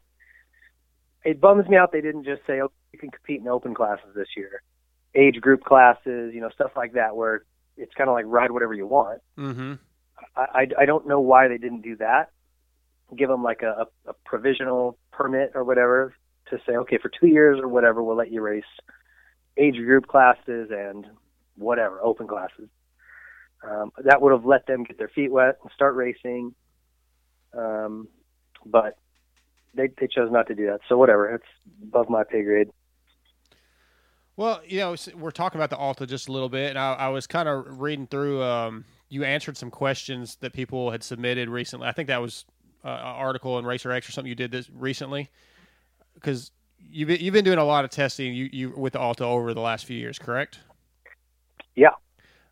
it 1.24 1.40
bums 1.40 1.68
me 1.68 1.76
out. 1.76 1.92
They 1.92 2.00
didn't 2.00 2.24
just 2.24 2.42
say, 2.46 2.60
oh, 2.60 2.72
you 2.92 2.98
can 2.98 3.10
compete 3.10 3.40
in 3.40 3.48
open 3.48 3.74
classes 3.74 4.14
this 4.16 4.28
year, 4.36 4.62
age 5.14 5.40
group 5.40 5.62
classes, 5.62 6.34
you 6.34 6.40
know, 6.40 6.48
stuff 6.48 6.70
like 6.74 6.94
that, 6.94 7.14
where 7.14 7.44
it's 7.76 7.92
kind 7.94 8.08
of 8.08 8.14
like 8.14 8.24
ride 8.26 8.50
whatever 8.50 8.74
you 8.74 8.86
want. 8.86 9.20
Mm-hmm. 9.38 9.74
I, 10.36 10.40
I, 10.40 10.66
I 10.80 10.86
don't 10.86 11.06
know 11.06 11.20
why 11.20 11.48
they 11.48 11.58
didn't 11.58 11.82
do 11.82 11.96
that. 11.96 12.30
Give 13.16 13.28
them 13.28 13.42
like 13.42 13.62
a, 13.62 13.86
a, 14.06 14.12
provisional 14.24 14.98
permit 15.12 15.52
or 15.54 15.64
whatever 15.64 16.14
to 16.50 16.58
say, 16.66 16.72
okay, 16.76 16.98
for 16.98 17.10
two 17.20 17.26
years 17.26 17.58
or 17.60 17.68
whatever, 17.68 18.02
we'll 18.02 18.16
let 18.16 18.30
you 18.30 18.42
race 18.42 18.64
age 19.56 19.76
group 19.76 20.06
classes 20.06 20.68
and 20.70 21.06
whatever 21.56 22.00
open 22.02 22.26
classes. 22.26 22.68
Um, 23.68 23.90
that 24.04 24.20
would 24.22 24.32
have 24.32 24.44
let 24.44 24.66
them 24.66 24.84
get 24.84 24.98
their 24.98 25.08
feet 25.08 25.32
wet 25.32 25.58
and 25.62 25.72
start 25.74 25.96
racing. 25.96 26.54
Um, 27.56 28.08
but 28.64 28.98
they 29.74 29.88
they 29.98 30.06
chose 30.06 30.30
not 30.30 30.46
to 30.48 30.54
do 30.54 30.66
that. 30.66 30.80
So 30.88 30.96
whatever, 30.96 31.34
it's 31.34 31.44
above 31.82 32.08
my 32.08 32.24
pay 32.24 32.42
grade. 32.42 32.68
Well, 34.36 34.60
you 34.64 34.78
know, 34.78 34.94
we're 35.16 35.32
talking 35.32 35.58
about 35.58 35.70
the 35.70 35.76
Alta 35.76 36.06
just 36.06 36.28
a 36.28 36.32
little 36.32 36.48
bit, 36.48 36.70
and 36.70 36.78
I, 36.78 36.92
I 36.94 37.08
was 37.08 37.26
kind 37.26 37.48
of 37.48 37.80
reading 37.80 38.06
through. 38.06 38.42
Um, 38.42 38.84
you 39.08 39.24
answered 39.24 39.56
some 39.56 39.70
questions 39.70 40.36
that 40.36 40.52
people 40.52 40.90
had 40.90 41.02
submitted 41.02 41.48
recently. 41.48 41.88
I 41.88 41.92
think 41.92 42.08
that 42.08 42.22
was 42.22 42.44
uh, 42.84 42.88
article 42.88 43.58
in 43.58 43.64
Racer 43.64 43.90
X 43.92 44.08
or 44.08 44.12
something 44.12 44.28
you 44.28 44.34
did 44.34 44.50
this 44.50 44.70
recently, 44.70 45.28
because 46.14 46.50
you've 46.78 47.08
been, 47.08 47.20
you've 47.20 47.34
been 47.34 47.44
doing 47.44 47.58
a 47.58 47.64
lot 47.64 47.84
of 47.84 47.90
testing 47.90 48.34
you, 48.34 48.48
you 48.52 48.70
with 48.70 48.92
the 48.94 49.00
Alta 49.00 49.24
over 49.24 49.54
the 49.54 49.60
last 49.60 49.84
few 49.84 49.96
years, 49.96 50.18
correct? 50.18 50.60
Yeah. 51.74 51.90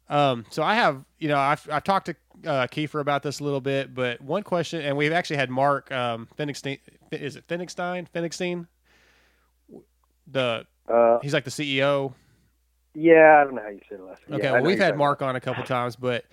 Um, 0.09 0.45
so 0.51 0.63
I 0.63 0.75
have, 0.75 1.05
you 1.19 1.29
know, 1.29 1.39
I've, 1.39 1.69
I've 1.71 1.85
talked 1.85 2.07
to 2.07 2.17
uh, 2.45 2.67
Keefer 2.69 3.01
about 3.01 3.23
this 3.23 3.41
a 3.41 3.45
little 3.45 3.61
bit, 3.61 3.95
but 3.95 4.21
one 4.21 4.43
question, 4.43 4.83
and 4.83 4.97
we've 4.97 5.13
actually 5.13 5.37
had 5.37 5.51
Mark 5.51 5.91
um, 5.91 6.29
Fenigstein, 6.39 6.79
is 7.11 7.37
it 7.37 7.47
Fenigstein? 7.49 8.07
Fenigstein? 8.15 8.67
The 10.29 10.67
Uh, 10.89 11.19
he's 11.23 11.33
like 11.33 11.45
the 11.45 11.51
CEO. 11.51 12.15
Yeah, 12.95 13.41
I 13.41 13.45
don't 13.45 13.55
know 13.55 13.63
how 13.63 13.69
you 13.69 13.81
say 13.89 13.97
the 13.97 14.05
last. 14.05 14.23
Okay, 14.31 14.43
yeah, 14.43 14.53
well, 14.53 14.63
we've 14.63 14.79
had 14.79 14.97
Mark 14.97 15.23
on 15.23 15.37
a 15.37 15.41
couple 15.41 15.63
times, 15.65 15.97
but 15.97 16.25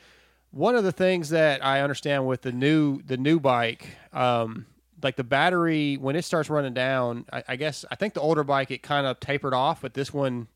one 0.53 0.75
of 0.75 0.83
the 0.83 0.91
things 0.91 1.29
that 1.29 1.65
I 1.65 1.81
understand 1.81 2.27
with 2.27 2.43
the 2.43 2.51
new 2.51 3.01
the 3.01 3.17
new 3.17 3.39
bike, 3.39 3.87
um, 4.13 4.67
like 5.01 5.15
the 5.15 5.23
battery 5.23 5.97
when 5.97 6.15
it 6.15 6.23
starts 6.23 6.49
running 6.49 6.73
down, 6.75 7.25
I, 7.33 7.43
I 7.49 7.55
guess 7.55 7.83
I 7.89 7.95
think 7.95 8.13
the 8.13 8.21
older 8.21 8.43
bike 8.43 8.69
it 8.69 8.83
kind 8.83 9.07
of 9.07 9.19
tapered 9.19 9.53
off, 9.53 9.81
but 9.81 9.95
this 9.95 10.13
one 10.13 10.47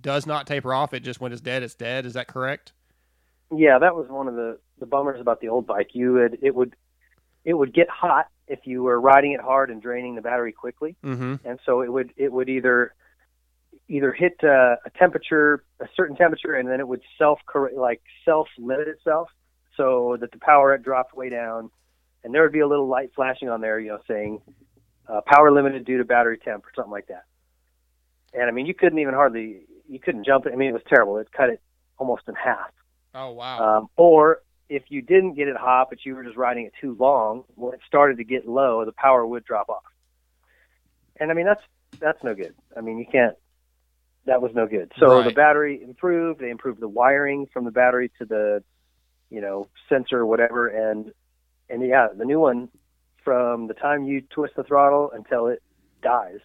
does 0.00 0.24
not 0.24 0.46
taper 0.46 0.72
off. 0.72 0.94
It 0.94 1.00
just 1.00 1.20
when 1.20 1.32
it's 1.32 1.40
dead, 1.40 1.62
it's 1.64 1.74
dead. 1.74 2.06
Is 2.06 2.14
that 2.14 2.28
correct? 2.28 2.72
Yeah, 3.54 3.80
that 3.80 3.96
was 3.96 4.08
one 4.08 4.28
of 4.28 4.36
the 4.36 4.58
the 4.78 4.86
bummers 4.86 5.20
about 5.20 5.40
the 5.40 5.48
old 5.48 5.66
bike. 5.66 5.88
You 5.94 6.12
would 6.12 6.38
it 6.42 6.54
would 6.54 6.76
it 7.44 7.54
would 7.54 7.74
get 7.74 7.88
hot 7.90 8.26
if 8.46 8.60
you 8.64 8.84
were 8.84 9.00
riding 9.00 9.32
it 9.32 9.40
hard 9.40 9.70
and 9.70 9.82
draining 9.82 10.14
the 10.14 10.22
battery 10.22 10.52
quickly, 10.52 10.96
Mm-hmm. 11.04 11.34
and 11.44 11.58
so 11.66 11.80
it 11.82 11.92
would 11.92 12.12
it 12.16 12.32
would 12.32 12.48
either 12.48 12.94
either 13.88 14.12
hit 14.12 14.34
uh, 14.44 14.76
a 14.86 14.90
temperature 14.96 15.64
a 15.80 15.88
certain 15.96 16.14
temperature 16.14 16.54
and 16.54 16.68
then 16.68 16.78
it 16.78 16.86
would 16.86 17.02
self 17.18 17.40
like 17.76 18.00
self 18.24 18.46
limit 18.56 18.86
itself 18.86 19.28
so 19.80 20.18
that 20.20 20.30
the 20.30 20.38
power 20.38 20.72
had 20.72 20.82
dropped 20.82 21.16
way 21.16 21.30
down, 21.30 21.70
and 22.22 22.34
there 22.34 22.42
would 22.42 22.52
be 22.52 22.60
a 22.60 22.68
little 22.68 22.86
light 22.86 23.12
flashing 23.14 23.48
on 23.48 23.62
there, 23.62 23.80
you 23.80 23.88
know, 23.88 23.98
saying 24.06 24.42
uh, 25.08 25.22
power 25.26 25.50
limited 25.50 25.86
due 25.86 25.96
to 25.96 26.04
battery 26.04 26.36
temp 26.36 26.66
or 26.66 26.70
something 26.76 26.92
like 26.92 27.06
that. 27.06 27.24
And 28.34 28.44
I 28.44 28.50
mean, 28.50 28.66
you 28.66 28.74
couldn't 28.74 28.98
even 28.98 29.14
hardly 29.14 29.62
you 29.88 29.98
couldn't 29.98 30.24
jump 30.24 30.44
it. 30.46 30.52
I 30.52 30.56
mean, 30.56 30.68
it 30.68 30.74
was 30.74 30.82
terrible. 30.86 31.16
It 31.16 31.32
cut 31.32 31.48
it 31.48 31.62
almost 31.96 32.24
in 32.28 32.34
half. 32.34 32.70
Oh 33.14 33.32
wow. 33.32 33.78
Um, 33.78 33.88
or 33.96 34.42
if 34.68 34.84
you 34.88 35.00
didn't 35.00 35.34
get 35.34 35.48
it 35.48 35.56
hot, 35.56 35.88
but 35.88 36.04
you 36.04 36.14
were 36.14 36.22
just 36.22 36.36
riding 36.36 36.66
it 36.66 36.72
too 36.80 36.94
long, 37.00 37.44
when 37.54 37.74
it 37.74 37.80
started 37.86 38.18
to 38.18 38.24
get 38.24 38.46
low, 38.46 38.84
the 38.84 38.92
power 38.92 39.26
would 39.26 39.44
drop 39.44 39.68
off. 39.70 39.82
And 41.18 41.30
I 41.30 41.34
mean, 41.34 41.46
that's 41.46 41.62
that's 41.98 42.22
no 42.22 42.34
good. 42.34 42.54
I 42.76 42.82
mean, 42.82 42.98
you 42.98 43.06
can't. 43.10 43.36
That 44.26 44.42
was 44.42 44.52
no 44.54 44.66
good. 44.66 44.92
So 44.98 45.22
the 45.22 45.32
battery 45.32 45.82
improved. 45.82 46.40
They 46.40 46.50
improved 46.50 46.80
the 46.80 46.88
wiring 46.88 47.46
from 47.52 47.64
the 47.64 47.70
battery 47.70 48.12
to 48.18 48.26
the, 48.26 48.62
you 49.30 49.40
know, 49.40 49.68
sensor 49.88 50.18
or 50.18 50.26
whatever, 50.26 50.68
and 50.68 51.12
and 51.68 51.86
yeah, 51.86 52.08
the 52.16 52.24
new 52.24 52.40
one 52.40 52.68
from 53.24 53.66
the 53.68 53.74
time 53.74 54.04
you 54.04 54.22
twist 54.22 54.54
the 54.56 54.64
throttle 54.64 55.10
until 55.14 55.46
it 55.46 55.62
dies, 56.02 56.40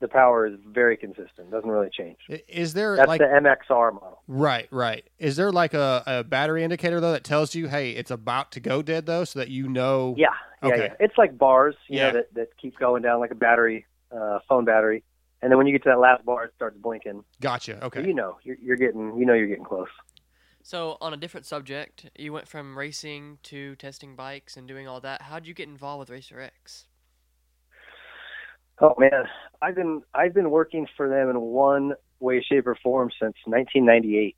the 0.00 0.08
power 0.08 0.46
is 0.46 0.54
very 0.66 0.96
consistent. 0.96 1.50
Doesn't 1.50 1.68
really 1.70 1.90
change. 1.92 2.16
Is 2.48 2.72
there 2.74 2.96
That's 2.96 3.06
like 3.08 3.20
the 3.20 3.26
MXR 3.26 3.92
model. 3.92 4.22
right, 4.26 4.66
right? 4.70 5.04
Is 5.18 5.36
there 5.36 5.52
like 5.52 5.74
a, 5.74 6.02
a 6.06 6.24
battery 6.24 6.64
indicator 6.64 7.00
though 7.00 7.12
that 7.12 7.22
tells 7.24 7.54
you, 7.54 7.68
hey, 7.68 7.90
it's 7.92 8.10
about 8.10 8.50
to 8.52 8.60
go 8.60 8.82
dead 8.82 9.06
though, 9.06 9.24
so 9.24 9.38
that 9.38 9.50
you 9.50 9.68
know? 9.68 10.14
Yeah, 10.16 10.28
yeah, 10.62 10.68
Okay. 10.68 10.78
yeah. 10.86 10.94
It's 11.00 11.16
like 11.18 11.36
bars, 11.38 11.76
you 11.88 11.98
Yeah. 11.98 12.06
know, 12.08 12.12
that, 12.14 12.34
that 12.34 12.48
keep 12.60 12.78
going 12.78 13.02
down 13.02 13.20
like 13.20 13.30
a 13.30 13.34
battery, 13.36 13.86
uh, 14.10 14.38
phone 14.48 14.64
battery. 14.64 15.04
And 15.42 15.50
then 15.52 15.58
when 15.58 15.66
you 15.66 15.72
get 15.74 15.82
to 15.84 15.90
that 15.90 15.98
last 16.00 16.24
bar, 16.24 16.44
it 16.46 16.52
starts 16.56 16.78
blinking. 16.78 17.22
Gotcha. 17.42 17.84
Okay. 17.84 18.02
You 18.06 18.14
know, 18.14 18.38
you're, 18.42 18.56
you're 18.62 18.76
getting, 18.76 19.16
you 19.18 19.26
know, 19.26 19.34
you're 19.34 19.46
getting 19.48 19.64
close. 19.64 19.88
So, 20.66 20.96
on 21.02 21.12
a 21.12 21.18
different 21.18 21.44
subject, 21.44 22.06
you 22.16 22.32
went 22.32 22.48
from 22.48 22.78
racing 22.78 23.36
to 23.42 23.76
testing 23.76 24.16
bikes 24.16 24.56
and 24.56 24.66
doing 24.66 24.88
all 24.88 24.98
that. 25.00 25.20
How 25.20 25.38
did 25.38 25.46
you 25.46 25.52
get 25.52 25.68
involved 25.68 26.00
with 26.00 26.08
Racer 26.08 26.40
X? 26.40 26.86
Oh 28.80 28.94
man, 28.96 29.26
I've 29.60 29.74
been 29.74 30.00
I've 30.14 30.32
been 30.32 30.50
working 30.50 30.86
for 30.96 31.06
them 31.06 31.28
in 31.28 31.38
one 31.38 31.92
way, 32.18 32.42
shape, 32.42 32.66
or 32.66 32.78
form 32.82 33.10
since 33.20 33.34
1998. 33.44 34.36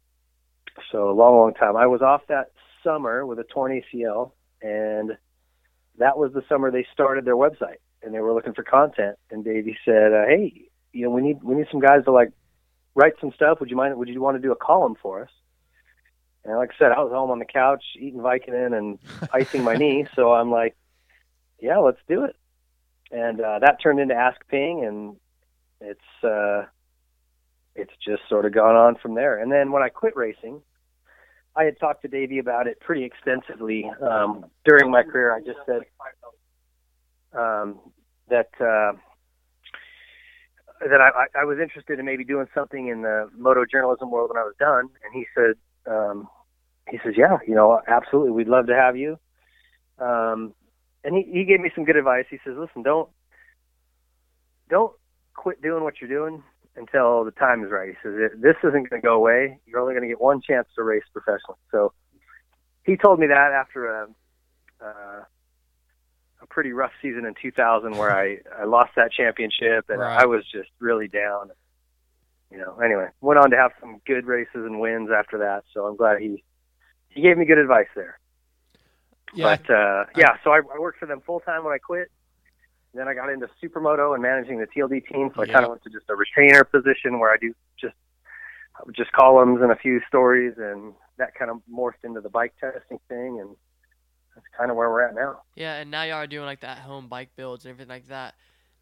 So 0.90 1.08
a 1.08 1.12
long, 1.12 1.36
long 1.36 1.54
time. 1.54 1.76
I 1.76 1.86
was 1.86 2.02
off 2.02 2.22
that 2.28 2.50
summer 2.82 3.24
with 3.24 3.38
a 3.38 3.44
torn 3.44 3.80
ACL, 3.80 4.32
and 4.60 5.12
that 5.98 6.18
was 6.18 6.32
the 6.32 6.42
summer 6.48 6.72
they 6.72 6.88
started 6.92 7.24
their 7.24 7.36
website, 7.36 7.78
and 8.02 8.12
they 8.12 8.18
were 8.18 8.34
looking 8.34 8.52
for 8.52 8.64
content. 8.64 9.16
And 9.30 9.44
Davey 9.44 9.78
said, 9.84 10.12
uh, 10.12 10.26
"Hey, 10.26 10.70
you 10.92 11.04
know, 11.04 11.10
we 11.10 11.22
need 11.22 11.44
we 11.44 11.54
need 11.54 11.68
some 11.70 11.80
guys 11.80 12.02
to 12.06 12.10
like 12.10 12.32
write 12.96 13.14
some 13.20 13.30
stuff. 13.30 13.60
Would 13.60 13.70
you 13.70 13.76
mind? 13.76 13.96
Would 13.96 14.08
you 14.08 14.20
want 14.20 14.36
to 14.36 14.42
do 14.42 14.50
a 14.50 14.56
column 14.56 14.96
for 15.00 15.22
us?" 15.22 15.30
And 16.46 16.56
like 16.56 16.70
I 16.70 16.78
said, 16.78 16.92
I 16.92 17.00
was 17.00 17.12
home 17.12 17.30
on 17.30 17.38
the 17.38 17.44
couch 17.44 17.82
eating 17.98 18.20
Vicodin 18.20 18.76
and 18.76 18.98
icing 19.32 19.64
my 19.64 19.74
knee, 19.74 20.06
so 20.14 20.32
I'm 20.32 20.50
like, 20.50 20.76
"Yeah, 21.60 21.78
let's 21.78 22.00
do 22.08 22.24
it." 22.24 22.36
and 23.10 23.40
uh, 23.40 23.58
that 23.60 23.80
turned 23.82 24.00
into 24.00 24.14
Ask 24.14 24.40
Ping, 24.48 24.84
and 24.84 25.16
it's 25.80 26.24
uh, 26.24 26.64
it's 27.74 27.92
just 28.04 28.22
sort 28.28 28.46
of 28.46 28.54
gone 28.54 28.74
on 28.74 28.96
from 28.96 29.14
there. 29.14 29.38
And 29.40 29.50
then 29.50 29.72
when 29.72 29.82
I 29.82 29.88
quit 29.88 30.16
racing, 30.16 30.62
I 31.54 31.64
had 31.64 31.78
talked 31.78 32.02
to 32.02 32.08
Davey 32.08 32.38
about 32.38 32.66
it 32.66 32.80
pretty 32.80 33.04
extensively 33.04 33.90
um, 34.02 34.46
during 34.64 34.90
my 34.90 35.02
career. 35.02 35.34
I 35.34 35.40
just 35.40 35.58
said 35.66 35.82
um, 37.38 37.78
that 38.28 38.50
uh, 38.60 38.96
that 40.80 41.00
I, 41.00 41.08
I 41.08 41.42
I 41.42 41.44
was 41.44 41.58
interested 41.60 41.98
in 41.98 42.06
maybe 42.06 42.24
doing 42.24 42.46
something 42.54 42.88
in 42.88 43.02
the 43.02 43.30
moto 43.36 43.64
journalism 43.70 44.10
world 44.10 44.30
when 44.30 44.42
I 44.42 44.44
was 44.44 44.54
done, 44.58 44.88
and 45.04 45.14
he 45.14 45.26
said 45.34 45.54
um, 45.86 46.28
he 46.90 46.98
says, 47.04 47.14
yeah, 47.16 47.38
you 47.46 47.54
know, 47.54 47.80
absolutely, 47.88 48.30
we'd 48.32 48.48
love 48.48 48.66
to 48.66 48.74
have 48.74 48.96
you. 48.96 49.18
Um, 49.98 50.54
and 51.04 51.14
he, 51.16 51.22
he 51.32 51.44
gave 51.44 51.60
me 51.60 51.70
some 51.74 51.84
good 51.84 51.96
advice. 51.96 52.26
He 52.30 52.38
says, 52.44 52.54
listen, 52.58 52.82
don't 52.82 53.08
don't 54.68 54.92
quit 55.34 55.62
doing 55.62 55.84
what 55.84 55.94
you're 56.00 56.10
doing 56.10 56.42
until 56.76 57.24
the 57.24 57.30
time 57.30 57.64
is 57.64 57.70
right. 57.70 57.90
He 57.90 57.94
says, 58.02 58.30
this 58.38 58.56
isn't 58.64 58.90
going 58.90 59.00
to 59.00 59.06
go 59.06 59.14
away. 59.14 59.58
You're 59.66 59.80
only 59.80 59.94
going 59.94 60.02
to 60.02 60.08
get 60.08 60.20
one 60.20 60.40
chance 60.42 60.66
to 60.76 60.82
race 60.82 61.04
professionally. 61.12 61.58
So 61.70 61.92
he 62.84 62.96
told 62.96 63.20
me 63.20 63.28
that 63.28 63.52
after 63.52 63.86
a 64.02 64.08
uh, 64.84 65.24
a 66.42 66.46
pretty 66.48 66.72
rough 66.72 66.92
season 67.00 67.24
in 67.24 67.34
2000 67.40 67.96
where 67.96 68.14
I 68.16 68.38
I 68.60 68.64
lost 68.64 68.92
that 68.96 69.10
championship 69.12 69.86
and 69.88 70.00
Right. 70.00 70.22
I 70.22 70.26
was 70.26 70.44
just 70.50 70.68
really 70.80 71.08
down. 71.08 71.50
You 72.50 72.58
know, 72.58 72.78
anyway, 72.78 73.08
went 73.20 73.38
on 73.40 73.50
to 73.50 73.56
have 73.56 73.72
some 73.80 74.00
good 74.06 74.26
races 74.26 74.54
and 74.54 74.78
wins 74.78 75.10
after 75.10 75.38
that. 75.38 75.64
So 75.74 75.86
I'm 75.86 75.96
glad 75.96 76.20
he 76.20 76.44
he 77.16 77.22
gave 77.22 77.36
me 77.38 77.44
good 77.44 77.58
advice 77.58 77.88
there. 77.96 78.18
Yeah. 79.34 79.56
But 79.56 79.70
uh, 79.74 80.04
yeah, 80.16 80.36
so 80.44 80.50
I, 80.50 80.58
I 80.58 80.78
worked 80.78 80.98
for 81.00 81.06
them 81.06 81.20
full 81.26 81.40
time 81.40 81.64
when 81.64 81.72
I 81.74 81.78
quit. 81.78 82.10
Then 82.94 83.08
I 83.08 83.14
got 83.14 83.28
into 83.30 83.48
supermoto 83.62 84.14
and 84.14 84.22
managing 84.22 84.58
the 84.58 84.66
TLD 84.66 85.06
team. 85.08 85.30
So 85.34 85.42
I 85.42 85.46
Yeah. 85.46 85.52
kind 85.54 85.64
of 85.64 85.70
went 85.70 85.82
to 85.84 85.90
just 85.90 86.06
a 86.08 86.14
retainer 86.14 86.64
position 86.64 87.18
where 87.18 87.32
I 87.32 87.36
do 87.36 87.52
just 87.80 87.94
just 88.92 89.10
columns 89.12 89.60
and 89.62 89.72
a 89.72 89.76
few 89.76 90.00
stories, 90.06 90.54
and 90.58 90.92
that 91.16 91.34
kind 91.34 91.50
of 91.50 91.58
morphed 91.70 92.04
into 92.04 92.20
the 92.20 92.28
bike 92.28 92.54
testing 92.60 93.00
thing, 93.08 93.40
and 93.40 93.56
that's 94.34 94.46
kind 94.56 94.70
of 94.70 94.76
where 94.76 94.90
we're 94.90 95.02
at 95.02 95.14
now. 95.14 95.40
Yeah, 95.54 95.76
and 95.76 95.90
now 95.90 96.02
y'all 96.02 96.16
are 96.16 96.26
doing 96.26 96.44
like 96.44 96.60
the 96.60 96.68
at-home 96.68 97.08
bike 97.08 97.30
builds 97.36 97.64
and 97.64 97.70
everything 97.72 97.88
like 97.88 98.08
that. 98.08 98.34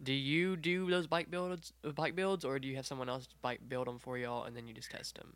Do 0.03 0.13
you 0.13 0.57
do 0.57 0.91
those 0.91 1.07
bike 1.07 1.31
builds, 1.31 1.73
bike 1.95 2.17
builds, 2.17 2.45
or 2.45 2.59
do 2.59 2.67
you 2.67 2.75
have 2.77 2.87
someone 2.87 3.09
else 3.09 3.29
bike 3.41 3.61
build 3.69 3.87
them 3.87 4.01
for 4.01 4.19
y'all 4.19 4.43
and 4.43 4.57
then 4.57 4.67
you 4.67 4.75
just 4.75 4.91
test 4.91 5.15
them? 5.15 5.35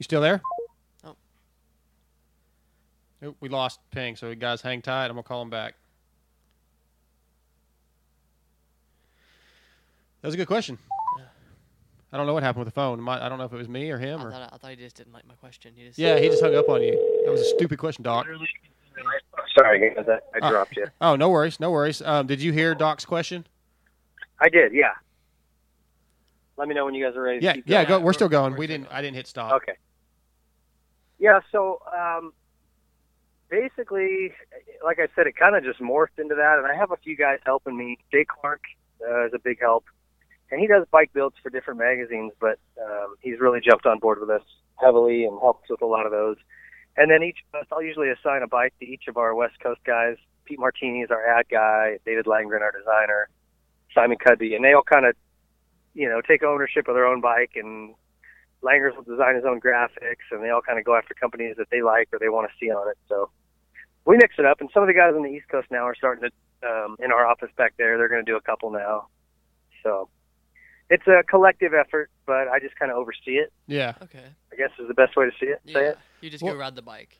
You 0.00 0.04
still 0.04 0.22
there? 0.22 0.40
Oh. 1.04 1.14
Nope, 3.20 3.36
we 3.40 3.50
lost 3.50 3.80
Ping, 3.90 4.16
so 4.16 4.30
you 4.30 4.34
guys 4.34 4.62
hang 4.62 4.80
tight. 4.80 5.04
I'm 5.04 5.10
gonna 5.12 5.22
call 5.22 5.42
him 5.42 5.50
back. 5.50 5.74
That 10.22 10.28
was 10.28 10.34
a 10.34 10.38
good 10.38 10.46
question. 10.48 10.78
I 12.12 12.16
don't 12.16 12.26
know 12.26 12.32
what 12.32 12.42
happened 12.42 12.64
with 12.64 12.74
the 12.74 12.78
phone. 12.80 12.98
Might- 13.00 13.20
I 13.20 13.28
don't 13.28 13.36
know 13.38 13.44
if 13.44 13.52
it 13.52 13.56
was 13.56 13.68
me 13.68 13.90
or 13.90 13.98
him 13.98 14.20
I 14.20 14.24
or. 14.24 14.30
thought 14.32 14.50
I 14.52 14.56
thought 14.56 14.70
he 14.70 14.76
just 14.76 14.96
didn't 14.96 15.12
like 15.12 15.26
my 15.28 15.34
question. 15.34 15.74
He 15.76 15.84
just 15.84 15.98
Yeah, 15.98 16.18
he 16.18 16.28
just 16.28 16.42
hung 16.42 16.56
up 16.56 16.68
on 16.70 16.82
you. 16.82 16.92
That 17.26 17.30
was 17.30 17.42
a 17.42 17.44
stupid 17.44 17.78
question, 17.78 18.02
Doc. 18.02 18.26
Sorry, 19.54 19.94
guys, 19.94 20.06
I, 20.08 20.18
I 20.34 20.46
Uh, 20.46 20.50
dropped 20.50 20.76
you. 20.76 20.86
Oh, 21.02 21.14
no 21.14 21.28
worries, 21.28 21.60
no 21.60 21.70
worries. 21.70 22.00
Um, 22.02 22.26
did 22.26 22.40
you 22.40 22.52
hear 22.52 22.74
Doc's 22.74 23.04
question? 23.04 23.46
I 24.40 24.48
did, 24.48 24.72
yeah. 24.72 24.92
Let 26.56 26.68
me 26.68 26.74
know 26.74 26.84
when 26.86 26.94
you 26.94 27.04
guys 27.04 27.14
are 27.16 27.22
ready. 27.22 27.38
to 27.40 27.44
Yeah, 27.44 27.52
keep 27.54 27.68
yeah. 27.68 27.84
going. 27.84 28.00
Go. 28.00 28.04
We're 28.06 28.12
still 28.12 28.28
going. 28.28 28.56
We 28.56 28.66
didn't. 28.66 28.88
I 28.90 29.00
didn't 29.02 29.16
hit 29.16 29.26
stop. 29.26 29.52
Okay. 29.62 29.76
Yeah, 31.20 31.40
so 31.52 31.80
um, 31.94 32.32
basically, 33.50 34.32
like 34.82 34.98
I 34.98 35.06
said, 35.14 35.26
it 35.26 35.36
kind 35.36 35.54
of 35.54 35.62
just 35.62 35.78
morphed 35.78 36.18
into 36.18 36.34
that, 36.34 36.56
and 36.56 36.66
I 36.66 36.74
have 36.74 36.92
a 36.92 36.96
few 36.96 37.14
guys 37.14 37.38
helping 37.44 37.76
me. 37.76 37.98
Jay 38.10 38.24
Clark 38.24 38.62
uh, 39.06 39.26
is 39.26 39.32
a 39.34 39.38
big 39.38 39.60
help, 39.60 39.84
and 40.50 40.58
he 40.58 40.66
does 40.66 40.86
bike 40.90 41.10
builds 41.12 41.36
for 41.42 41.50
different 41.50 41.78
magazines, 41.78 42.32
but 42.40 42.58
um, 42.82 43.16
he's 43.20 43.38
really 43.38 43.60
jumped 43.60 43.84
on 43.84 43.98
board 43.98 44.18
with 44.18 44.30
us 44.30 44.42
heavily 44.80 45.24
and 45.24 45.38
helps 45.38 45.68
with 45.68 45.82
a 45.82 45.86
lot 45.86 46.06
of 46.06 46.10
those. 46.10 46.36
And 46.96 47.10
then 47.10 47.22
each 47.22 47.38
of 47.52 47.60
us, 47.60 47.66
I'll 47.70 47.82
usually 47.82 48.08
assign 48.08 48.42
a 48.42 48.48
bike 48.48 48.72
to 48.80 48.86
each 48.86 49.04
of 49.06 49.18
our 49.18 49.34
West 49.34 49.60
Coast 49.62 49.80
guys. 49.84 50.16
Pete 50.46 50.58
Martini 50.58 51.00
is 51.00 51.10
our 51.10 51.24
ad 51.24 51.46
guy, 51.50 51.98
David 52.06 52.24
Langren, 52.24 52.62
our 52.62 52.72
designer, 52.72 53.28
Simon 53.94 54.16
Cudby, 54.16 54.54
and 54.54 54.64
they 54.64 54.72
all 54.72 54.82
kind 54.82 55.04
of, 55.04 55.14
you 55.92 56.08
know, 56.08 56.22
take 56.22 56.42
ownership 56.42 56.88
of 56.88 56.94
their 56.94 57.06
own 57.06 57.20
bike 57.20 57.52
and 57.56 57.94
Langers 58.62 58.94
will 58.94 59.02
design 59.02 59.34
his 59.36 59.44
own 59.44 59.60
graphics, 59.60 60.26
and 60.30 60.42
they 60.42 60.50
all 60.50 60.60
kind 60.62 60.78
of 60.78 60.84
go 60.84 60.94
after 60.96 61.14
companies 61.14 61.56
that 61.56 61.68
they 61.70 61.82
like 61.82 62.08
or 62.12 62.18
they 62.18 62.28
want 62.28 62.50
to 62.50 62.54
see 62.58 62.70
on 62.70 62.88
it. 62.88 62.98
So 63.08 63.30
we 64.04 64.16
mix 64.16 64.34
it 64.38 64.44
up, 64.44 64.60
and 64.60 64.68
some 64.74 64.82
of 64.82 64.86
the 64.86 64.92
guys 64.94 65.14
on 65.14 65.22
the 65.22 65.28
East 65.30 65.48
Coast 65.48 65.68
now 65.70 65.84
are 65.86 65.94
starting 65.94 66.28
to, 66.28 66.68
um, 66.68 66.96
in 67.02 67.10
our 67.12 67.26
office 67.26 67.50
back 67.56 67.74
there, 67.78 67.96
they're 67.96 68.08
going 68.08 68.24
to 68.24 68.30
do 68.30 68.36
a 68.36 68.40
couple 68.40 68.70
now. 68.70 69.06
So 69.82 70.08
it's 70.90 71.06
a 71.06 71.22
collective 71.22 71.72
effort, 71.74 72.10
but 72.26 72.48
I 72.48 72.58
just 72.60 72.76
kind 72.76 72.90
of 72.90 72.98
oversee 72.98 73.36
it. 73.38 73.52
Yeah. 73.66 73.94
Okay. 74.02 74.24
I 74.52 74.56
guess 74.56 74.70
is 74.78 74.88
the 74.88 74.94
best 74.94 75.16
way 75.16 75.24
to 75.24 75.32
see 75.40 75.46
it. 75.46 75.60
Say 75.66 75.72
Yeah, 75.72 75.78
it. 75.90 75.98
you 76.20 76.30
just 76.30 76.44
go 76.44 76.54
ride 76.54 76.74
the 76.76 76.82
bike. 76.82 77.16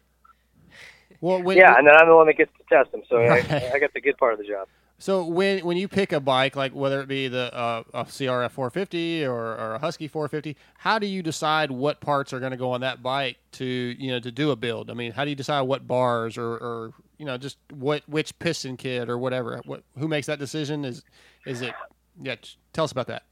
Well, 1.22 1.42
when, 1.42 1.56
yeah, 1.56 1.76
and 1.76 1.86
then 1.86 1.94
I'm 1.96 2.08
the 2.08 2.16
one 2.16 2.26
that 2.28 2.36
gets 2.36 2.50
to 2.58 2.64
test 2.74 2.92
them, 2.92 3.02
so 3.08 3.16
Right. 3.18 3.50
I, 3.50 3.72
I 3.74 3.78
got 3.78 3.92
the 3.94 4.00
good 4.00 4.16
part 4.18 4.32
of 4.32 4.38
the 4.38 4.44
job. 4.46 4.68
So 5.00 5.24
when 5.24 5.64
when 5.64 5.78
you 5.78 5.88
pick 5.88 6.12
a 6.12 6.20
bike, 6.20 6.56
like 6.56 6.74
whether 6.74 7.00
it 7.00 7.08
be 7.08 7.26
the 7.26 7.52
uh, 7.54 7.84
a 7.94 8.04
CRF 8.04 8.50
450 8.50 9.24
or, 9.24 9.34
or 9.34 9.74
a 9.76 9.78
Husky 9.78 10.06
450, 10.08 10.58
how 10.76 10.98
do 10.98 11.06
you 11.06 11.22
decide 11.22 11.70
what 11.70 12.00
parts 12.00 12.34
are 12.34 12.38
going 12.38 12.50
to 12.50 12.58
go 12.58 12.72
on 12.72 12.82
that 12.82 13.02
bike 13.02 13.38
to 13.52 13.64
you 13.64 14.10
know 14.10 14.20
to 14.20 14.30
do 14.30 14.50
a 14.50 14.56
build? 14.56 14.90
I 14.90 14.94
mean, 14.94 15.12
how 15.12 15.24
do 15.24 15.30
you 15.30 15.36
decide 15.36 15.62
what 15.62 15.88
bars 15.88 16.36
or, 16.36 16.52
or 16.52 16.92
you 17.16 17.24
know 17.24 17.38
just 17.38 17.56
what 17.72 18.02
which 18.10 18.38
piston 18.40 18.76
kit 18.76 19.08
or 19.08 19.16
whatever? 19.16 19.62
What 19.64 19.84
who 19.98 20.06
makes 20.06 20.26
that 20.26 20.38
decision? 20.38 20.84
Is 20.84 21.02
is 21.46 21.62
it? 21.62 21.72
Yeah, 22.20 22.34
tell 22.74 22.84
us 22.84 22.92
about 22.92 23.06
that. 23.06 23.22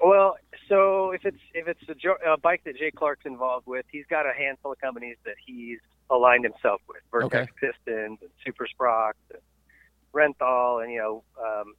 Well, 0.00 0.36
so 0.68 1.10
if 1.10 1.24
it's 1.24 1.40
if 1.52 1.66
it's 1.66 1.82
a, 1.88 1.96
jo- 1.96 2.16
a 2.24 2.38
bike 2.38 2.62
that 2.64 2.76
Jay 2.78 2.92
Clark's 2.92 3.26
involved 3.26 3.66
with, 3.66 3.86
he's 3.90 4.06
got 4.08 4.24
a 4.24 4.32
handful 4.32 4.70
of 4.70 4.80
companies 4.80 5.16
that 5.24 5.34
he's 5.44 5.80
aligned 6.10 6.44
himself 6.44 6.80
with: 6.88 6.98
Vertex 7.10 7.50
Pistons 7.60 8.18
and 8.22 8.30
Super 8.46 8.68
Sprox, 8.72 9.14
and 9.32 9.40
Renthal, 10.14 10.82
and 10.82 10.92
you 10.92 10.98
know, 10.98 11.24
um, 11.42 11.74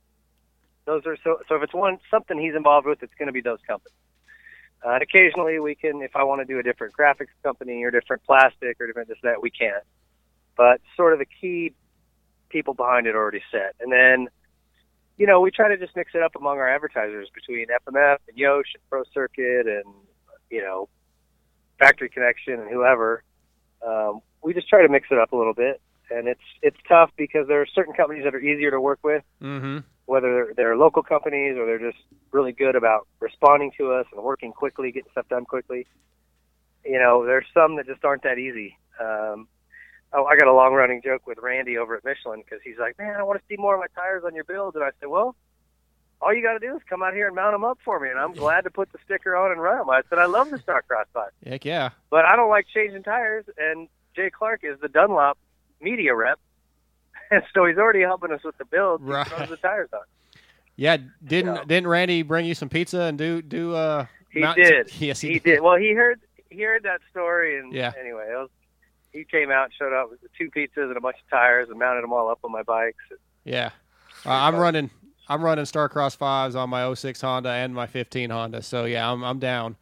those 0.86 1.06
are 1.06 1.18
so. 1.24 1.40
So 1.48 1.56
if 1.56 1.64
it's 1.64 1.74
one 1.74 2.00
something 2.10 2.40
he's 2.40 2.56
involved 2.56 2.88
with, 2.88 3.04
it's 3.04 3.14
going 3.18 3.28
to 3.28 3.34
be 3.34 3.42
those 3.42 3.60
companies. 3.68 3.94
Uh, 4.84 4.94
and 4.94 5.04
occasionally 5.04 5.60
we 5.60 5.76
can, 5.76 6.02
if 6.02 6.16
I 6.16 6.24
want 6.24 6.42
to 6.42 6.46
do 6.46 6.58
a 6.58 6.64
different 6.64 6.96
graphics 6.98 7.36
company 7.44 7.84
or 7.84 7.92
different 7.92 8.24
plastic 8.24 8.82
or 8.82 8.88
different 8.88 9.10
this 9.10 9.18
that, 9.22 9.42
we 9.42 9.52
can. 9.52 9.80
But 10.58 10.82
sort 10.98 11.14
of 11.14 11.20
the 11.20 11.28
key 11.40 11.74
people 12.50 12.74
behind 12.74 13.06
it 13.06 13.16
already 13.16 13.42
set, 13.52 13.76
and 13.80 13.92
then 13.92 14.28
you 15.22 15.28
know, 15.28 15.40
we 15.40 15.52
try 15.52 15.68
to 15.68 15.78
just 15.78 15.96
mix 15.96 16.16
it 16.16 16.24
up 16.24 16.36
among 16.36 16.58
our 16.58 16.68
advertisers 16.68 17.30
between 17.36 17.68
FMF 17.68 18.18
and 18.28 18.36
Yosh 18.36 18.74
and 18.74 18.82
Pro 18.90 19.04
Circuit 19.14 19.68
and, 19.68 19.86
you 20.50 20.62
know, 20.62 20.90
Factory 21.78 22.10
Connection 22.10 22.56
and 22.56 22.72
whoever. 22.72 23.24
Um, 23.86 24.22
we 24.44 24.56
just 24.56 24.68
try 24.68 24.82
to 24.82 24.90
mix 24.90 25.10
it 25.12 25.20
up 25.20 25.32
a 25.32 25.36
little 25.36 25.54
bit. 25.54 25.80
And 26.14 26.28
it's 26.28 26.42
it's 26.62 26.78
tough 26.88 27.10
because 27.18 27.48
there 27.48 27.62
are 27.62 27.66
certain 27.66 27.94
companies 27.94 28.24
that 28.26 28.36
are 28.36 28.40
easier 28.42 28.72
to 28.72 28.82
work 28.82 29.00
with, 29.04 29.24
Mm-hmm. 29.42 29.80
whether 30.06 30.34
they're, 30.34 30.54
they're 30.56 30.78
local 30.78 31.04
companies 31.04 31.56
or 31.58 31.66
they're 31.66 31.80
just 31.92 32.04
really 32.32 32.52
good 32.52 32.76
about 32.76 33.08
responding 33.20 33.72
to 33.78 33.94
us 33.94 34.06
and 34.14 34.22
working 34.24 34.52
quickly, 34.52 34.92
getting 34.92 35.10
stuff 35.12 35.28
done 35.30 35.46
quickly. 35.46 35.88
you 36.86 37.00
know, 37.00 37.26
there's 37.26 37.46
some 37.54 37.76
that 37.78 37.86
just 37.86 38.04
aren't 38.04 38.24
that 38.24 38.38
easy. 38.40 38.78
Um, 39.00 39.48
oh, 40.14 40.26
I 40.26 40.36
got 40.38 40.48
a 40.48 40.54
long 40.54 40.74
running 40.74 41.02
joke 41.04 41.26
with 41.28 41.38
Randy 41.42 41.78
over 41.78 41.96
at 41.96 42.04
Michelin 42.04 42.42
because 42.44 42.60
he's 42.64 42.78
like, 42.80 42.98
"Man, 42.98 43.16
I 43.16 43.24
want 43.24 43.40
to 43.40 43.46
see 43.48 43.56
more 43.60 43.76
of 43.76 43.80
my 43.80 43.88
tires 43.96 44.24
on 44.26 44.36
your 44.36 44.44
builds," 44.44 44.76
and 44.76 44.84
I 44.84 44.90
said, 45.00 45.08
"Well." 45.10 45.36
All 46.24 46.32
you 46.36 46.44
got 46.44 46.54
to 46.54 46.60
do 46.60 46.76
is 46.76 46.84
come 46.88 47.02
out 47.02 47.16
here 47.16 47.26
and 47.26 47.36
mount 47.36 47.56
them 47.56 47.64
up 47.64 47.80
for 47.84 48.00
me, 48.00 48.08
and 48.08 48.20
I'm 48.20 48.34
glad 48.34 48.62
to 48.66 48.70
put 48.70 48.92
the 48.92 49.00
sticker 49.04 49.36
on 49.36 49.52
and 49.52 49.60
run 49.60 49.80
them. 49.80 49.90
I 49.90 50.04
said 50.08 50.20
I 50.20 50.28
love 50.28 50.52
the 50.52 50.58
Starcross 50.60 51.06
five, 51.12 51.32
Heck 51.44 51.66
yeah. 51.66 51.90
but 52.12 52.26
I 52.26 52.36
don't 52.36 52.52
like 52.52 52.68
changing 52.72 53.02
tires. 53.02 53.46
And 53.58 53.88
Jay 54.16 54.30
Clark 54.30 54.60
is 54.62 54.80
the 54.82 54.88
Dunlop 54.88 55.40
media 55.82 56.16
rep, 56.16 56.40
and 57.30 57.44
so 57.54 57.66
he's 57.66 57.78
already 57.78 58.02
helping 58.02 58.32
us 58.32 58.44
with 58.44 58.58
the 58.58 58.66
build. 58.66 59.02
Right. 59.02 59.28
He 59.28 59.34
throws 59.36 59.50
the 59.50 59.58
tires 59.58 59.90
on. 59.94 60.02
Yeah, 60.76 60.98
didn't 61.24 61.68
didn't 61.68 61.88
Randy 61.88 62.22
bring 62.24 62.46
you 62.46 62.56
some 62.56 62.70
pizza 62.70 63.02
and 63.02 63.18
do 63.18 63.42
do 63.42 63.76
uh? 63.76 64.06
He 64.32 64.42
did. 64.56 64.90
Yes, 65.00 65.20
he, 65.20 65.34
he 65.34 65.40
did. 65.40 65.62
Well, 65.62 65.76
he 65.76 65.92
heard 65.92 66.22
he 66.50 66.62
heard 66.62 66.84
that 66.84 67.02
story, 67.12 67.60
and 67.60 67.74
Yeah. 67.74 67.92
anyway, 68.00 68.28
it 68.32 68.36
was, 68.36 68.50
he 69.12 69.26
came 69.26 69.52
out 69.52 69.66
and 69.66 69.74
showed 69.74 69.94
up 69.94 70.10
with 70.10 70.20
two 70.38 70.50
pizzas 70.50 70.88
and 70.88 70.98
a 70.98 71.02
bunch 71.02 71.18
of 71.24 71.30
tires 71.30 71.70
and 71.70 71.78
mounted 71.78 72.04
them 72.04 72.14
all 72.14 72.30
up 72.30 72.40
on 72.44 72.52
my 72.52 72.64
bikes. 72.64 73.04
Yeah, 73.44 73.72
uh, 74.26 74.30
I'm 74.32 74.56
running. 74.56 74.90
I'm 75.28 75.42
running 75.44 75.66
Starcross 75.66 76.18
fives 76.18 76.56
on 76.56 76.70
my 76.70 76.94
06 76.94 77.22
Honda 77.22 77.50
and 77.50 77.74
my 77.74 77.88
15 77.88 78.30
Honda. 78.32 78.62
So 78.62 78.86
yeah, 78.86 79.10
I'm 79.12 79.24
I'm 79.24 79.40
down. 79.40 79.76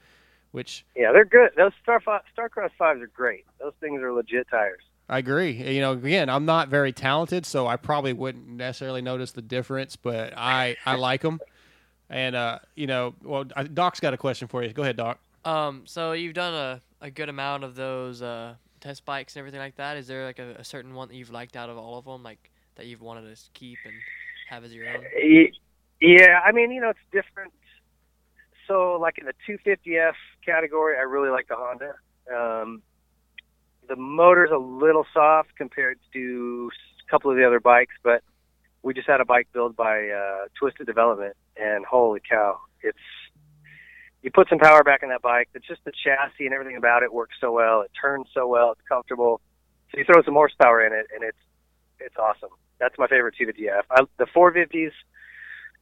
Which 0.52 0.84
Yeah, 0.96 1.12
they're 1.12 1.26
good. 1.26 1.52
Those 1.56 1.74
Star 1.82 2.00
Starcross 2.02 2.72
fives 2.78 3.02
are 3.02 3.08
great. 3.08 3.46
Those 3.60 3.74
things 3.80 4.02
are 4.02 4.12
legit 4.12 4.48
tires. 4.50 4.82
I 5.10 5.18
agree. 5.18 5.52
You 5.52 5.82
know, 5.82 5.94
again, 5.94 6.30
I'm 6.30 6.46
not 6.46 6.70
very 6.70 6.94
talented, 6.94 7.46
so 7.46 7.66
I 7.66 7.78
probably 7.78 8.14
wouldn't 8.14 8.48
necessarily 8.48 9.02
notice 9.02 9.32
the 9.32 9.42
difference, 9.42 9.96
but 9.96 10.34
I 10.38 10.78
I 10.86 10.96
like 10.96 11.22
them. 11.22 11.40
And 12.10 12.36
uh, 12.36 12.60
you 12.76 12.86
know, 12.88 13.16
well, 13.24 13.46
I- 13.56 13.64
Doc's 13.64 14.00
got 14.00 14.14
a 14.14 14.18
question 14.18 14.48
for 14.48 14.64
you. 14.64 14.72
Go 14.72 14.84
ahead, 14.84 14.98
Doc. 14.98 15.20
Um, 15.46 15.84
so 15.86 16.12
you've 16.12 16.34
done 16.36 16.54
a, 16.54 16.82
a 17.02 17.10
good 17.10 17.30
amount 17.30 17.64
of 17.64 17.74
those 17.76 18.22
uh, 18.22 18.54
test 18.82 19.04
bikes 19.06 19.36
and 19.36 19.40
everything 19.40 19.60
like 19.60 19.78
that. 19.78 19.98
Is 19.98 20.06
there 20.08 20.26
like 20.26 20.38
a, 20.40 20.56
a 20.60 20.64
certain 20.64 20.94
one 20.94 21.08
that 21.08 21.16
you've 21.16 21.32
liked 21.32 21.56
out 21.56 21.70
of 21.70 21.78
all 21.78 21.98
of 21.98 22.06
them, 22.06 22.22
like 22.22 22.52
that 22.76 22.86
you've 22.86 23.02
wanted 23.02 23.36
to 23.36 23.42
keep 23.54 23.80
and 23.86 23.94
have 24.50 24.64
as 24.64 24.74
your 24.74 24.88
own? 24.90 25.04
Yeah, 26.02 26.40
I 26.46 26.52
mean, 26.52 26.72
you 26.72 26.82
know, 26.82 26.90
it's 26.90 27.00
different. 27.12 27.52
So, 28.68 28.98
like 29.02 29.18
in 29.18 29.26
the 29.26 29.34
250F 29.48 30.14
category, 30.46 30.98
I 30.98 31.02
really 31.02 31.30
like 31.30 31.48
the 31.48 31.56
Honda. 31.58 31.96
Um, 32.34 32.84
the 33.90 33.96
motor's 33.96 34.52
a 34.54 34.58
little 34.58 35.06
soft 35.14 35.50
compared 35.58 36.00
to 36.14 36.72
a 37.06 37.12
couple 37.12 37.32
of 37.32 37.38
the 37.38 37.46
other 37.46 37.60
bikes, 37.60 37.96
but 38.04 38.24
we 38.84 38.94
just 38.94 39.08
had 39.08 39.20
a 39.20 39.26
bike 39.26 39.48
built 39.52 39.76
by 39.76 40.10
uh, 40.10 40.46
Twisted 40.58 40.88
Development, 40.88 41.36
and 41.58 41.86
holy 41.86 42.22
cow, 42.28 42.60
it's 42.82 42.98
you 44.22 44.32
put 44.32 44.50
some 44.50 44.60
power 44.60 44.84
back 44.84 45.02
in 45.02 45.10
that 45.10 45.22
bike. 45.22 45.50
It's 45.54 45.68
just 45.68 45.84
the 45.86 45.92
chassis 45.92 46.46
and 46.46 46.54
everything 46.54 46.76
about 46.76 47.04
it 47.04 47.14
works 47.14 47.36
so 47.40 47.52
well. 47.52 47.82
It 47.82 47.92
turns 48.00 48.28
so 48.34 48.48
well. 48.48 48.72
It's 48.74 48.82
comfortable. 48.88 49.40
So 49.92 49.98
you 49.98 50.04
throw 50.06 50.22
some 50.24 50.34
horsepower 50.34 50.86
in 50.86 50.94
it, 50.94 51.08
and 51.14 51.24
it's 51.24 51.38
it's 52.00 52.16
awesome. 52.18 52.50
That's 52.80 52.96
my 52.98 53.08
favorite 53.08 53.36
250F. 53.40 53.84
I, 53.92 54.04
the 54.18 54.26
450s. 54.26 54.92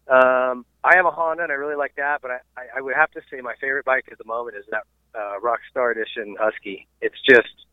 Um, 0.09 0.65
I 0.83 0.95
have 0.95 1.05
a 1.05 1.11
Honda, 1.11 1.43
and 1.43 1.51
I 1.51 1.55
really 1.55 1.75
like 1.75 1.95
that. 1.97 2.21
But 2.21 2.31
I, 2.31 2.37
I, 2.55 2.77
I 2.77 2.81
would 2.81 2.95
have 2.95 3.11
to 3.11 3.21
say 3.29 3.41
my 3.41 3.53
favorite 3.59 3.85
bike 3.85 4.05
at 4.11 4.17
the 4.17 4.25
moment 4.25 4.55
is 4.55 4.65
that 4.71 4.83
uh, 5.13 5.39
Rockstar 5.43 5.91
Edition 5.91 6.35
Husky. 6.39 6.87
It's 7.01 7.19
just, 7.27 7.65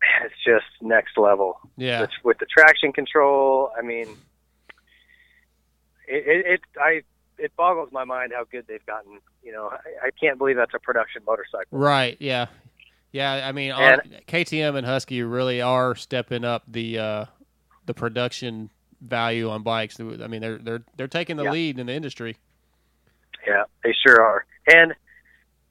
it's 0.24 0.34
just 0.44 0.66
next 0.80 1.16
level. 1.18 1.58
Yeah. 1.76 2.02
With, 2.02 2.10
with 2.24 2.38
the 2.38 2.46
traction 2.46 2.92
control, 2.92 3.70
I 3.78 3.82
mean, 3.82 4.08
it, 6.06 6.26
it, 6.26 6.46
it 6.46 6.60
I 6.80 7.02
it 7.38 7.54
boggles 7.56 7.90
my 7.92 8.04
mind 8.04 8.32
how 8.34 8.44
good 8.44 8.66
they've 8.68 8.84
gotten. 8.86 9.20
You 9.42 9.52
know, 9.52 9.70
I, 9.70 10.06
I 10.08 10.10
can't 10.20 10.38
believe 10.38 10.56
that's 10.56 10.74
a 10.74 10.78
production 10.78 11.22
motorcycle. 11.26 11.66
Right. 11.78 12.16
Yeah. 12.20 12.46
Yeah. 13.12 13.46
I 13.46 13.52
mean, 13.52 13.72
And- 13.72 13.80
our- 13.80 14.20
KTM 14.26 14.76
and 14.76 14.86
Husky 14.86 15.22
really 15.22 15.60
are 15.62 15.94
stepping 15.94 16.44
up 16.44 16.62
the 16.68 16.98
uh, 16.98 17.24
the 17.86 17.94
production 17.94 18.70
value 19.00 19.48
on 19.48 19.62
bikes. 19.62 20.00
I 20.00 20.02
mean, 20.26 20.40
they're 20.40 20.58
they're 20.58 20.82
they're 20.96 21.08
taking 21.08 21.36
the 21.36 21.44
Yeah. 21.44 21.52
lead 21.52 21.78
in 21.78 21.86
the 21.86 21.92
industry. 21.94 22.36
Yeah, 23.46 23.64
they 23.84 23.94
sure 24.06 24.20
are. 24.20 24.44
And 24.66 24.92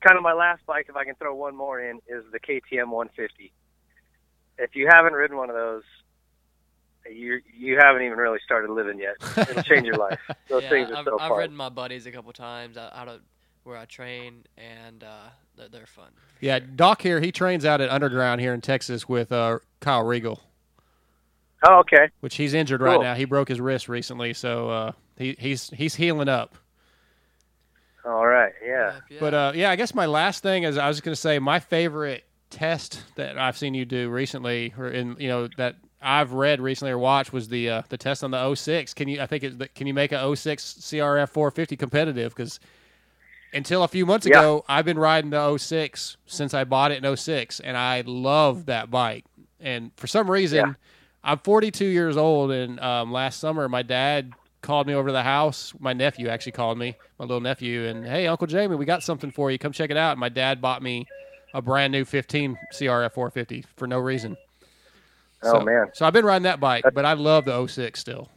kind 0.01 0.17
of 0.17 0.23
my 0.23 0.33
last 0.33 0.65
bike, 0.65 0.87
if 0.89 0.95
I 0.95 1.03
can 1.03 1.15
throw 1.15 1.35
one 1.35 1.55
more 1.55 1.79
in, 1.79 1.97
is 2.07 2.23
the 2.31 2.39
KTM 2.39 2.89
150. 2.89 3.51
If 4.57 4.75
you 4.75 4.87
haven't 4.89 5.13
ridden 5.13 5.37
one 5.37 5.49
of 5.49 5.55
those, 5.55 5.83
you 7.11 7.41
you 7.57 7.77
haven't 7.79 8.01
even 8.01 8.17
really 8.17 8.39
started 8.43 8.71
living 8.71 8.99
yet. 8.99 9.15
It'll 9.49 9.63
change 9.63 9.85
your 9.85 9.97
life. 9.97 10.19
Those 10.49 10.63
yeah, 10.63 10.69
things 10.69 10.91
are 10.91 10.97
I've, 10.97 11.05
so 11.05 11.19
I've 11.19 11.29
fun. 11.29 11.37
ridden 11.37 11.55
my 11.55 11.69
buddies 11.69 12.05
a 12.05 12.11
couple 12.11 12.33
times 12.33 12.77
out, 12.77 12.93
out 12.93 13.07
of 13.07 13.21
where 13.63 13.77
I 13.77 13.85
train, 13.85 14.45
and 14.57 15.03
uh, 15.03 15.29
they're, 15.55 15.69
they're 15.69 15.85
fun. 15.85 16.09
Yeah, 16.41 16.59
Doc 16.59 17.01
here. 17.01 17.19
He 17.19 17.31
trains 17.31 17.65
out 17.65 17.81
at 17.81 17.89
Underground 17.89 18.41
here 18.41 18.53
in 18.53 18.61
Texas 18.61 19.07
with 19.07 19.31
uh, 19.31 19.59
Kyle 19.79 20.03
Regal. 20.03 20.41
Oh, 21.63 21.79
okay. 21.79 22.09
Which 22.19 22.35
he's 22.35 22.53
injured 22.53 22.81
right 22.81 23.01
now. 23.01 23.15
He 23.15 23.25
broke 23.25 23.49
his 23.49 23.59
wrist 23.59 23.89
recently, 23.89 24.33
so 24.33 24.69
uh, 24.69 24.91
he, 25.17 25.35
he's 25.39 25.69
he's 25.71 25.95
healing 25.95 26.29
up. 26.29 26.55
All 28.05 28.25
right, 28.25 28.53
yeah. 28.65 28.99
But 29.19 29.33
uh, 29.33 29.51
yeah, 29.55 29.69
I 29.69 29.75
guess 29.75 29.93
my 29.93 30.05
last 30.05 30.43
thing 30.43 30.63
is 30.63 30.77
I 30.77 30.87
was 30.87 31.01
going 31.01 31.13
to 31.13 31.19
say 31.19 31.39
my 31.39 31.59
favorite 31.59 32.23
test 32.49 33.03
that 33.15 33.37
I've 33.37 33.57
seen 33.57 33.73
you 33.73 33.85
do 33.85 34.09
recently, 34.09 34.73
or 34.77 34.87
in 34.89 35.15
you 35.19 35.27
know 35.27 35.47
that 35.57 35.75
I've 36.01 36.33
read 36.33 36.61
recently 36.61 36.91
or 36.91 36.97
watched 36.97 37.33
was 37.33 37.47
the 37.49 37.69
uh, 37.69 37.81
the 37.89 37.97
test 37.97 38.23
on 38.23 38.31
the 38.31 38.55
06. 38.55 38.93
Can 38.93 39.07
you? 39.07 39.21
I 39.21 39.25
think 39.25 39.43
it, 39.43 39.75
can 39.75 39.87
you 39.87 39.93
make 39.93 40.11
a 40.11 40.35
06 40.35 40.63
CRF 40.81 41.29
450 41.29 41.75
competitive? 41.75 42.35
Because 42.35 42.59
until 43.53 43.83
a 43.83 43.87
few 43.87 44.05
months 44.05 44.27
Yeah. 44.27 44.39
ago, 44.39 44.65
I've 44.67 44.85
been 44.85 44.99
riding 44.99 45.29
the 45.31 45.57
06 45.57 46.17
since 46.25 46.53
I 46.53 46.63
bought 46.63 46.91
it 46.91 47.03
in 47.03 47.15
06, 47.15 47.59
and 47.61 47.77
I 47.77 48.03
love 48.05 48.65
that 48.67 48.91
bike. 48.91 49.25
And 49.59 49.91
for 49.97 50.05
some 50.07 50.29
reason, 50.29 50.75
I'm 51.23 51.39
42 51.39 51.85
years 51.85 52.17
old, 52.17 52.51
and 52.51 52.79
um, 52.79 53.11
last 53.11 53.39
summer 53.39 53.67
my 53.67 53.81
dad 53.83 54.33
called 54.61 54.85
me 54.85 54.93
over 54.93 55.09
to 55.09 55.13
the 55.13 55.23
house. 55.23 55.73
My 55.79 55.93
nephew 55.93 56.27
actually 56.27 56.51
called 56.51 56.77
me, 56.77 56.95
my 57.17 57.25
little 57.25 57.41
nephew, 57.41 57.85
and 57.85 58.05
hey, 58.05 58.27
Uncle 58.27 58.47
Jamie, 58.47 58.75
we 58.75 58.85
got 58.85 59.01
something 59.01 59.31
for 59.31 59.49
you. 59.49 59.57
Come 59.57 59.71
check 59.71 59.89
it 59.89 59.97
out. 59.97 60.11
And 60.11 60.19
my 60.19 60.29
dad 60.29 60.61
bought 60.61 60.83
me 60.83 61.07
a 61.53 61.61
brand 61.61 61.91
new 61.91 62.05
15 62.05 62.57
CRF 62.73 63.13
450 63.13 63.65
for 63.75 63.87
no 63.87 63.99
reason. 63.99 64.37
Oh, 65.43 65.59
So- 65.59 65.61
man. 65.61 65.87
So 65.93 66.05
I've 66.05 66.13
been 66.13 66.25
riding 66.25 66.43
that 66.43 66.59
bike, 66.59 66.83
but 66.93 67.05
I 67.05 67.13
love 67.13 67.45
the 67.45 67.53
06 67.67 67.99
still. 67.99 68.29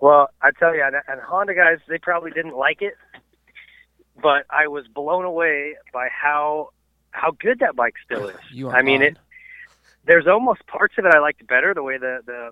Well, 0.00 0.28
I 0.40 0.50
tell 0.52 0.74
you, 0.76 0.82
and, 0.84 0.94
and 1.08 1.20
Honda 1.20 1.54
guys, 1.54 1.78
they 1.88 1.98
probably 1.98 2.30
didn't 2.30 2.56
like 2.56 2.82
it, 2.82 2.94
but 4.22 4.46
I 4.50 4.68
was 4.68 4.86
blown 4.86 5.24
away 5.24 5.74
by 5.92 6.08
how 6.08 6.70
how 7.10 7.32
good 7.32 7.58
that 7.60 7.74
bike 7.74 7.94
still 8.04 8.28
is. 8.28 8.36
You 8.52 8.68
are 8.68 8.76
I 8.76 8.82
mean, 8.82 9.02
it. 9.02 9.16
There's 10.04 10.26
almost 10.28 10.64
parts 10.66 10.94
of 10.98 11.04
it 11.04 11.12
I 11.14 11.18
liked 11.18 11.44
better. 11.48 11.74
The 11.74 11.82
way 11.82 11.98
the 11.98 12.20
the 12.24 12.50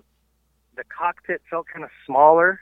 the 0.75 0.83
cockpit 0.85 1.41
felt 1.49 1.67
kind 1.71 1.85
of 1.85 1.89
smaller. 2.05 2.59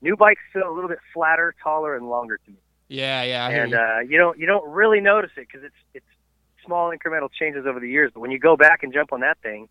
New 0.00 0.16
bikes 0.16 0.40
feel 0.52 0.68
a 0.68 0.72
little 0.72 0.88
bit 0.88 1.00
flatter, 1.12 1.54
taller, 1.62 1.94
and 1.96 2.08
longer 2.08 2.38
to 2.38 2.50
me. 2.50 2.56
Yeah, 2.88 3.22
yeah. 3.22 3.46
I 3.46 3.50
and 3.52 3.70
you. 3.72 3.76
uh, 3.78 4.00
you 4.00 4.18
don't 4.18 4.38
you 4.38 4.46
don't 4.46 4.68
really 4.68 5.00
notice 5.00 5.30
it 5.36 5.46
because 5.50 5.64
it's 5.64 5.74
it's 5.94 6.06
small 6.64 6.90
incremental 6.90 7.28
changes 7.32 7.66
over 7.66 7.80
the 7.80 7.88
years. 7.88 8.10
But 8.14 8.20
when 8.20 8.30
you 8.30 8.38
go 8.38 8.56
back 8.56 8.82
and 8.82 8.92
jump 8.92 9.12
on 9.12 9.20
that 9.20 9.38
thing, 9.42 9.68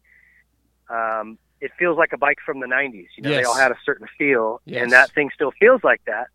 um, 0.90 1.38
it 1.60 1.72
feels 1.80 1.98
like 1.98 2.14
a 2.14 2.18
bike 2.18 2.38
from 2.46 2.60
the 2.60 2.68
'90s. 2.68 3.08
You 3.16 3.24
know, 3.24 3.30
they 3.30 3.44
all 3.44 3.56
had 3.56 3.72
a 3.72 3.78
certain 3.86 4.08
feel, 4.18 4.62
Yes. 4.66 4.84
and 4.84 4.92
that 4.94 5.12
thing 5.12 5.30
still 5.34 5.52
feels 5.60 5.84
like 5.84 6.02
that. 6.06 6.28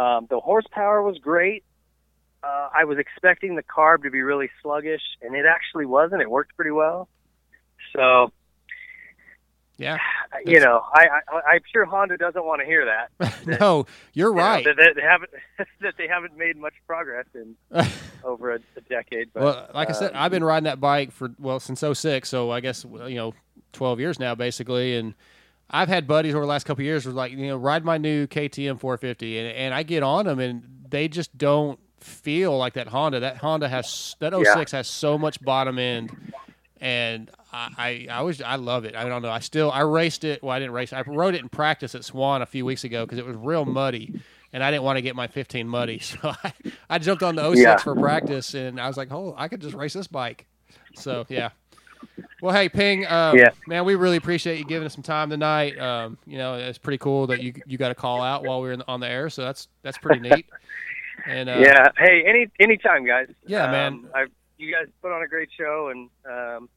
Um, 0.00 0.26
the 0.28 0.38
horsepower 0.40 1.02
was 1.02 1.18
great. 1.18 1.64
Uh, 2.42 2.68
I 2.74 2.84
was 2.84 2.98
expecting 2.98 3.56
the 3.56 3.62
carb 3.62 4.02
to 4.02 4.10
be 4.10 4.20
really 4.22 4.50
sluggish, 4.62 5.00
and 5.22 5.34
it 5.34 5.46
actually 5.46 5.86
wasn't. 5.86 6.20
It 6.20 6.30
worked 6.30 6.54
pretty 6.54 6.70
well. 6.70 7.08
So, 7.94 8.30
yeah, 9.78 9.98
you 10.44 10.60
know, 10.60 10.82
I, 10.92 11.06
I 11.28 11.40
I'm 11.54 11.60
sure 11.72 11.84
Honda 11.84 12.16
doesn't 12.16 12.44
want 12.44 12.60
to 12.60 12.66
hear 12.66 12.86
that. 12.86 13.46
no, 13.60 13.86
you're 14.14 14.30
You 14.30 14.36
know, 14.36 14.40
right. 14.42 14.64
that, 14.64 14.76
that 14.76 14.94
they 14.96 15.02
haven't 15.02 15.30
that 15.80 15.94
they 15.98 16.08
haven't 16.08 16.36
made 16.36 16.56
much 16.56 16.74
progress 16.86 17.26
in 17.34 17.56
over 18.24 18.52
a, 18.54 18.58
a 18.76 18.80
decade. 18.88 19.28
But, 19.34 19.42
well, 19.42 19.70
like 19.74 19.90
I 19.90 19.92
said, 19.92 20.12
um, 20.12 20.16
I've 20.18 20.30
been 20.30 20.44
riding 20.44 20.64
that 20.64 20.80
bike 20.80 21.12
for 21.12 21.30
well 21.38 21.60
since 21.60 21.80
06, 21.80 22.28
so 22.28 22.50
I 22.50 22.60
guess 22.60 22.84
you 22.84 23.14
know 23.16 23.34
12 23.72 24.00
years 24.00 24.18
now 24.18 24.34
basically, 24.34 24.96
and 24.96 25.14
I've 25.70 25.88
had 25.88 26.06
buddies 26.06 26.34
over 26.34 26.44
the 26.44 26.48
last 26.48 26.64
couple 26.64 26.82
of 26.82 26.86
years 26.86 27.04
who 27.04 27.10
are 27.10 27.14
like 27.14 27.32
you 27.32 27.46
know 27.48 27.56
ride 27.56 27.84
my 27.84 27.98
new 27.98 28.26
KTM 28.26 28.80
450, 28.80 29.38
and, 29.38 29.48
and 29.48 29.74
I 29.74 29.82
get 29.82 30.02
on 30.02 30.24
them 30.26 30.38
and 30.38 30.62
they 30.88 31.08
just 31.08 31.36
don't 31.36 31.78
feel 32.00 32.56
like 32.56 32.74
that 32.74 32.86
Honda. 32.86 33.20
That 33.20 33.38
Honda 33.38 33.68
has 33.68 34.14
that 34.20 34.32
Yeah. 34.32 34.54
06 34.54 34.72
has 34.72 34.86
so 34.88 35.18
much 35.18 35.42
bottom 35.42 35.78
end, 35.78 36.16
and 36.80 37.30
I, 37.52 38.06
I 38.10 38.18
I 38.18 38.22
was 38.22 38.40
I 38.42 38.56
love 38.56 38.84
it. 38.84 38.94
I 38.94 39.08
don't 39.08 39.22
know. 39.22 39.30
I 39.30 39.40
still 39.40 39.70
I 39.70 39.80
raced 39.80 40.24
it. 40.24 40.42
Well, 40.42 40.52
I 40.52 40.58
didn't 40.58 40.72
race. 40.74 40.92
I 40.92 41.02
rode 41.02 41.34
it 41.34 41.40
in 41.42 41.48
practice 41.48 41.94
at 41.94 42.04
Swan 42.04 42.42
a 42.42 42.46
few 42.46 42.64
weeks 42.64 42.84
ago 42.84 43.04
because 43.04 43.18
it 43.18 43.26
was 43.26 43.36
real 43.36 43.64
muddy. 43.64 44.20
And 44.52 44.62
I 44.62 44.70
didn't 44.70 44.84
want 44.84 44.96
to 44.96 45.02
get 45.02 45.14
my 45.16 45.26
15 45.26 45.68
muddy, 45.68 45.98
so 46.00 46.16
I, 46.44 46.52
I 46.88 46.98
jumped 46.98 47.22
on 47.22 47.34
the 47.36 47.42
06 47.50 47.60
Yeah. 47.60 47.76
for 47.78 47.94
practice, 47.94 48.54
and 48.54 48.80
I 48.80 48.86
was 48.88 48.96
like, 48.96 49.12
"Oh, 49.12 49.34
I 49.36 49.48
could 49.48 49.60
just 49.60 49.74
race 49.74 49.92
this 49.92 50.06
bike." 50.06 50.46
So 50.94 51.26
yeah. 51.28 51.50
Well, 52.40 52.54
hey, 52.54 52.68
Ping. 52.68 53.06
Um, 53.06 53.36
Yeah. 53.36 53.50
Man, 53.66 53.84
we 53.84 53.94
really 53.96 54.16
appreciate 54.16 54.58
you 54.58 54.64
giving 54.64 54.86
us 54.86 54.94
some 54.94 55.02
time 55.02 55.30
tonight. 55.30 55.78
Um, 55.78 56.16
you 56.26 56.38
know, 56.38 56.54
it's 56.54 56.78
pretty 56.78 56.98
cool 56.98 57.26
that 57.28 57.42
you 57.42 57.54
you 57.66 57.76
got 57.76 57.90
a 57.90 57.94
call 57.94 58.22
out 58.22 58.44
while 58.44 58.60
we 58.60 58.68
were 58.68 58.74
in, 58.74 58.82
on 58.86 59.00
the 59.00 59.08
air, 59.08 59.28
so 59.30 59.42
that's 59.42 59.68
that's 59.82 59.98
pretty 59.98 60.20
neat. 60.20 60.46
And 61.26 61.48
uh, 61.48 61.56
yeah. 61.60 61.88
Hey, 61.98 62.22
any 62.26 62.46
anytime, 62.60 63.04
guys. 63.06 63.28
Yeah, 63.46 63.70
man. 63.70 63.92
Um, 63.92 64.08
I, 64.14 64.26
you 64.58 64.72
guys 64.72 64.86
put 65.02 65.12
on 65.12 65.22
a 65.22 65.28
great 65.28 65.48
show, 65.56 65.88
and 65.90 66.08
um, 66.30 66.68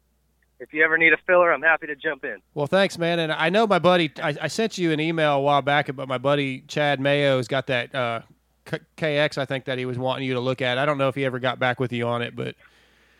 if 0.59 0.73
you 0.73 0.83
ever 0.83 0.97
need 0.97 1.13
a 1.13 1.17
filler, 1.25 1.51
I'm 1.51 1.61
happy 1.61 1.87
to 1.87 1.95
jump 1.95 2.23
in. 2.25 2.37
Well, 2.53 2.67
thanks, 2.67 2.97
man. 2.97 3.19
And 3.19 3.31
I 3.31 3.49
know 3.49 3.65
my 3.67 3.79
buddy. 3.79 4.11
I, 4.21 4.35
I 4.41 4.47
sent 4.47 4.77
you 4.77 4.91
an 4.91 4.99
email 4.99 5.33
a 5.35 5.39
while 5.41 5.61
back, 5.61 5.93
but 5.95 6.07
my 6.07 6.17
buddy 6.17 6.61
Chad 6.67 6.99
Mayo's 6.99 7.47
got 7.47 7.67
that 7.67 7.93
uh, 7.95 8.21
K- 8.65 8.79
KX. 8.97 9.37
I 9.37 9.45
think 9.45 9.65
that 9.65 9.77
he 9.77 9.85
was 9.85 9.97
wanting 9.97 10.27
you 10.27 10.33
to 10.33 10.39
look 10.41 10.61
at. 10.61 10.77
I 10.77 10.85
don't 10.85 10.97
know 10.97 11.07
if 11.07 11.15
he 11.15 11.25
ever 11.25 11.39
got 11.39 11.59
back 11.59 11.79
with 11.79 11.93
you 11.93 12.07
on 12.07 12.21
it, 12.21 12.35
but 12.35 12.55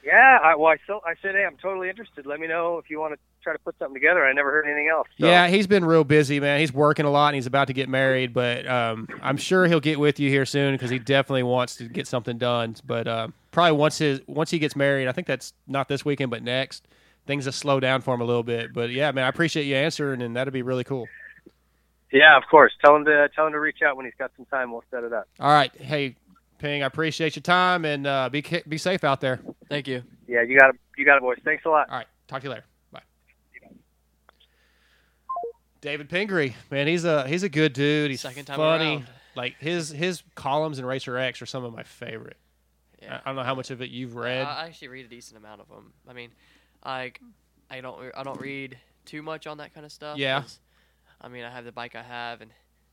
Yeah. 0.04 0.40
I, 0.44 0.56
well, 0.56 0.68
I 0.74 0.78
still 0.84 1.02
I 1.06 1.14
said, 1.22 1.36
hey, 1.36 1.46
I'm 1.46 1.58
totally 1.58 1.90
interested. 1.90 2.26
Let 2.26 2.40
me 2.40 2.48
know 2.48 2.78
if 2.78 2.90
you 2.90 3.00
want 3.00 3.14
to 3.14 3.20
try 3.42 3.54
to 3.54 3.60
put 3.60 3.78
something 3.80 3.94
together. 3.94 4.26
I 4.26 4.34
never 4.34 4.52
heard 4.52 4.66
anything 4.66 4.90
else. 4.92 5.08
So. 5.18 5.26
yeah, 5.26 5.48
he's 5.48 5.66
been 5.66 5.86
real 5.86 6.04
busy, 6.04 6.42
man. 6.42 6.60
He's 6.60 6.74
working 6.74 7.06
a 7.06 7.10
lot, 7.10 7.28
and 7.30 7.36
he's 7.36 7.46
about 7.46 7.68
to 7.68 7.74
get 7.74 7.88
married. 7.88 8.34
But 8.34 8.68
um, 8.68 9.08
I'm 9.22 9.38
sure 9.38 9.66
he'll 9.66 9.80
get 9.80 9.98
with 9.98 10.20
you 10.20 10.30
here 10.30 10.46
soon 10.46 10.74
because 10.74 10.90
he 10.90 11.00
definitely 11.00 11.44
wants 11.44 11.78
to 11.78 11.86
get 11.88 12.06
something 12.06 12.38
done. 12.38 12.76
But 12.86 13.08
uh, 13.08 13.28
probably 13.52 13.78
once 13.78 13.98
his 13.98 14.22
once 14.28 14.52
he 14.52 14.60
gets 14.60 14.76
married, 14.76 15.08
I 15.08 15.12
think 15.12 15.28
that's 15.28 15.54
not 15.68 15.88
this 15.88 16.04
weekend, 16.06 16.32
but 16.32 16.44
next. 16.44 16.88
Things 17.26 17.46
will 17.46 17.52
slow 17.54 17.80
down 17.80 18.02
for 18.02 18.14
him 18.16 18.22
a 18.22 18.26
little 18.26 18.44
bit, 18.44 18.74
but 18.74 18.90
yeah, 18.90 19.12
man, 19.12 19.26
I 19.26 19.28
appreciate 19.28 19.66
you 19.66 19.76
answering, 19.76 20.22
and 20.22 20.36
that'd 20.36 20.54
be 20.54 20.64
really 20.64 20.84
cool. 20.84 21.08
Yeah, 22.12 22.36
of 22.36 22.44
course. 22.50 22.72
Tell 22.84 22.96
him 22.96 23.06
to 23.06 23.30
tell 23.36 23.46
him 23.46 23.54
to 23.54 23.60
reach 23.60 23.82
out 23.86 23.96
when 23.98 24.06
he's 24.06 24.16
got 24.18 24.32
some 24.36 24.46
time. 24.46 24.72
We'll 24.72 24.84
set 24.90 25.04
it 25.04 25.14
up. 25.14 25.28
All 25.40 25.52
right, 25.52 25.72
hey, 25.80 26.16
Ping, 26.58 26.82
I 26.82 26.88
appreciate 26.88 27.36
your 27.36 27.44
time, 27.44 27.86
and 27.86 28.08
uh, 28.08 28.30
be 28.30 28.44
be 28.68 28.78
safe 28.80 29.04
out 29.04 29.22
there. 29.22 29.40
Thank 29.70 29.88
you. 29.88 30.02
Yeah, 30.28 30.42
you 30.42 30.58
got 30.58 30.72
it. 30.72 30.80
You 30.98 31.06
got 31.06 31.18
it, 31.18 31.22
boys. 31.22 31.38
Thanks 31.46 31.66
a 31.66 31.70
lot. 31.70 31.88
All 31.90 31.98
right, 31.98 32.08
talk 32.28 32.42
to 32.42 32.48
you 32.48 32.52
later. 32.52 32.66
Bye. 32.92 33.02
David 35.82 36.10
Pingree, 36.10 36.56
man, 36.72 36.88
he's 36.88 37.06
a 37.06 37.28
he's 37.28 37.44
a 37.44 37.50
good 37.50 37.74
dude. 37.74 38.12
He's 38.12 38.22
Second 38.22 38.46
time 38.46 38.58
funny. 38.58 38.96
around. 38.96 39.08
Like 39.36 39.56
his 39.60 39.90
his 39.90 40.24
columns 40.36 40.80
in 40.80 40.86
Racer 40.86 41.16
X 41.18 41.42
are 41.42 41.46
some 41.46 41.64
of 41.64 41.74
my 41.74 41.84
favorite. 41.84 42.38
I, 43.04 43.16
I 43.16 43.22
don't 43.26 43.36
know 43.36 43.44
how 43.44 43.56
much 43.56 43.72
of 43.72 43.82
it 43.82 43.90
you've 43.90 44.16
read. 44.16 44.46
I 44.46 44.64
I 44.64 44.66
actually 44.68 44.90
read 44.90 45.06
a 45.06 45.10
decent 45.10 45.38
amount 45.38 45.62
of 45.62 45.68
them. 45.70 45.94
I 46.08 46.14
mean, 46.14 46.30
like 46.86 47.20
I 47.70 47.82
don't 47.82 48.12
I 48.18 48.24
don't 48.24 48.40
read 48.42 48.78
too 49.06 49.22
much 49.22 49.48
on 49.48 49.58
that 49.58 49.74
kind 49.74 49.86
of 49.86 49.92
stuff. 49.92 50.18
Yeah. 50.18 50.44
I 51.22 51.28
mean, 51.28 51.44
I 51.44 51.50
have 51.52 51.66
the 51.66 51.72
bike 51.74 51.96
I 51.96 52.02
have, 52.04 52.40
and, 52.42 52.50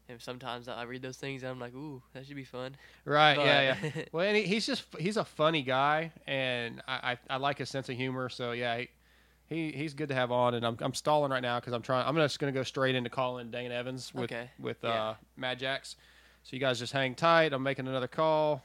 and 0.09 0.21
sometimes 0.21 0.67
I 0.67 0.83
read 0.83 1.01
those 1.03 1.17
things 1.17 1.43
and 1.45 1.51
I'm 1.53 1.61
like, 1.61 1.75
ooh, 1.75 2.03
that 2.13 2.27
should 2.27 2.35
be 2.37 2.43
fun. 2.45 2.77
Right. 3.05 3.37
But- 3.37 3.47
yeah. 3.47 3.77
Yeah. 3.83 4.03
well, 4.13 4.27
and 4.27 4.37
he, 4.37 4.43
he's 4.43 4.67
just 4.67 4.85
he's 4.99 5.17
a 5.17 5.25
funny 5.25 5.63
guy, 5.63 6.11
and 6.27 6.83
I, 6.89 7.13
I, 7.13 7.35
I 7.35 7.37
like 7.37 7.59
his 7.59 7.71
sense 7.71 7.89
of 7.89 7.97
humor. 7.97 8.29
So 8.29 8.53
yeah, 8.53 8.79
he, 8.79 8.89
he 9.49 9.73
he's 9.73 9.95
good 9.95 10.09
to 10.09 10.15
have 10.15 10.33
on. 10.33 10.55
And 10.55 10.67
I'm 10.67 10.77
I'm 10.81 10.95
stalling 10.95 11.31
right 11.31 11.43
now 11.43 11.61
because 11.61 11.73
I'm 11.73 11.83
trying. 11.83 12.07
I'm 12.07 12.17
just 12.17 12.39
gonna 12.41 12.53
go 12.53 12.63
straight 12.65 12.95
into 12.97 13.11
calling 13.11 13.51
Dane 13.51 13.71
Evans 13.73 14.13
with 14.15 14.25
Okay. 14.33 14.51
with 14.59 14.79
Yeah. 14.83 14.91
uh, 14.91 15.15
Mad 15.37 15.59
Jax. 15.59 15.97
So 16.43 16.55
you 16.55 16.61
guys 16.61 16.79
just 16.79 16.93
hang 16.93 17.15
tight. 17.17 17.53
I'm 17.53 17.63
making 17.65 17.87
another 17.89 18.07
call, 18.09 18.63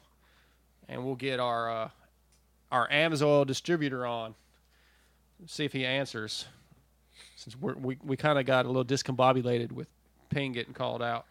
and 0.91 1.03
we'll 1.05 1.15
get 1.15 1.39
our 1.39 1.71
uh, 1.71 1.89
our 2.71 2.87
Amsoil 2.89 3.47
distributor 3.47 4.05
on. 4.05 4.35
See 5.47 5.65
if 5.65 5.73
he 5.73 5.85
answers. 5.85 6.45
Since 7.35 7.55
we're, 7.55 7.73
we 7.73 7.97
we 8.03 8.17
kind 8.17 8.37
of 8.37 8.45
got 8.45 8.65
a 8.65 8.67
little 8.67 8.85
discombobulated 8.85 9.71
with 9.71 9.87
Ping 10.29 10.51
getting 10.51 10.73
called 10.73 11.01
out. 11.01 11.25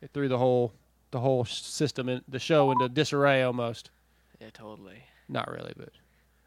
It 0.00 0.10
threw 0.12 0.28
the 0.28 0.38
whole 0.38 0.72
the 1.12 1.20
whole 1.20 1.44
system 1.44 2.08
in 2.08 2.22
the 2.26 2.40
show 2.40 2.72
into 2.72 2.88
disarray 2.88 3.42
almost. 3.42 3.90
Yeah, 4.40 4.48
totally. 4.52 5.04
Not 5.28 5.48
really, 5.48 5.72
but 5.76 5.90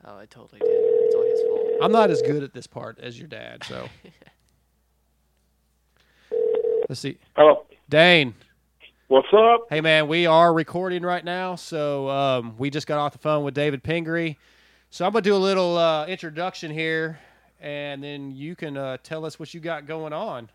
Oh, 0.08 0.18
I 0.18 0.26
totally 0.26 0.60
did. 0.60 0.70
It's 0.70 1.16
all 1.16 1.24
his 1.24 1.42
fault. 1.42 1.82
I'm 1.82 1.92
not 1.92 2.12
as 2.12 2.22
good 2.22 2.44
at 2.44 2.54
this 2.54 2.68
part 2.68 3.00
as 3.00 3.18
your 3.18 3.28
dad. 3.28 3.64
So 3.64 3.88
let's 6.90 7.00
see. 7.00 7.18
Hello. 7.36 7.66
Dane. 7.90 8.34
What's 9.08 9.28
up? 9.38 9.68
Hey 9.70 9.82
man, 9.82 10.08
we 10.08 10.26
are 10.26 10.52
recording 10.52 11.04
right 11.04 11.24
now, 11.24 11.54
so 11.54 12.10
um, 12.10 12.56
we 12.58 12.72
just 12.72 12.88
got 12.88 12.98
off 12.98 13.12
the 13.12 13.20
phone 13.20 13.44
with 13.44 13.54
David 13.54 13.84
Pingree. 13.84 14.36
So 14.90 15.06
I'm 15.06 15.12
gonna 15.12 15.22
do 15.22 15.36
a 15.36 15.38
little 15.38 15.78
uh, 15.78 16.08
introduction 16.08 16.72
here, 16.72 17.20
and 17.62 18.04
then 18.04 18.32
you 18.32 18.56
can 18.56 18.76
uh, 18.76 18.98
tell 19.04 19.24
us 19.24 19.38
what 19.38 19.54
you 19.54 19.60
got 19.60 19.86
going 19.86 20.12
on. 20.12 20.50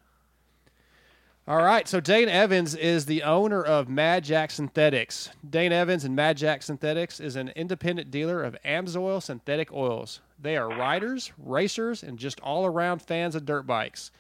All 1.47 1.63
right, 1.63 1.87
so 1.87 2.01
Dane 2.01 2.29
Evans 2.29 2.75
is 2.75 3.07
the 3.07 3.23
owner 3.23 3.63
of 3.63 3.89
Mad 3.89 4.25
Jack 4.25 4.51
Synthetics. 4.51 5.31
Dane 5.49 5.71
Evans 5.73 6.05
and 6.05 6.17
Mad 6.17 6.37
Jack 6.37 6.65
Synthetics 6.65 7.21
is 7.21 7.37
an 7.37 7.51
independent 7.55 8.11
dealer 8.11 8.43
of 8.43 8.57
Amsoil 8.65 9.23
synthetic 9.23 9.73
oils. 9.73 10.23
They 10.41 10.57
are 10.57 10.69
riders, 10.69 11.31
racers, 11.39 12.03
and 12.03 12.19
just 12.19 12.41
all-around 12.41 13.01
fans 13.01 13.37
of 13.37 13.45
dirt 13.45 13.69
bikes. 13.69 14.11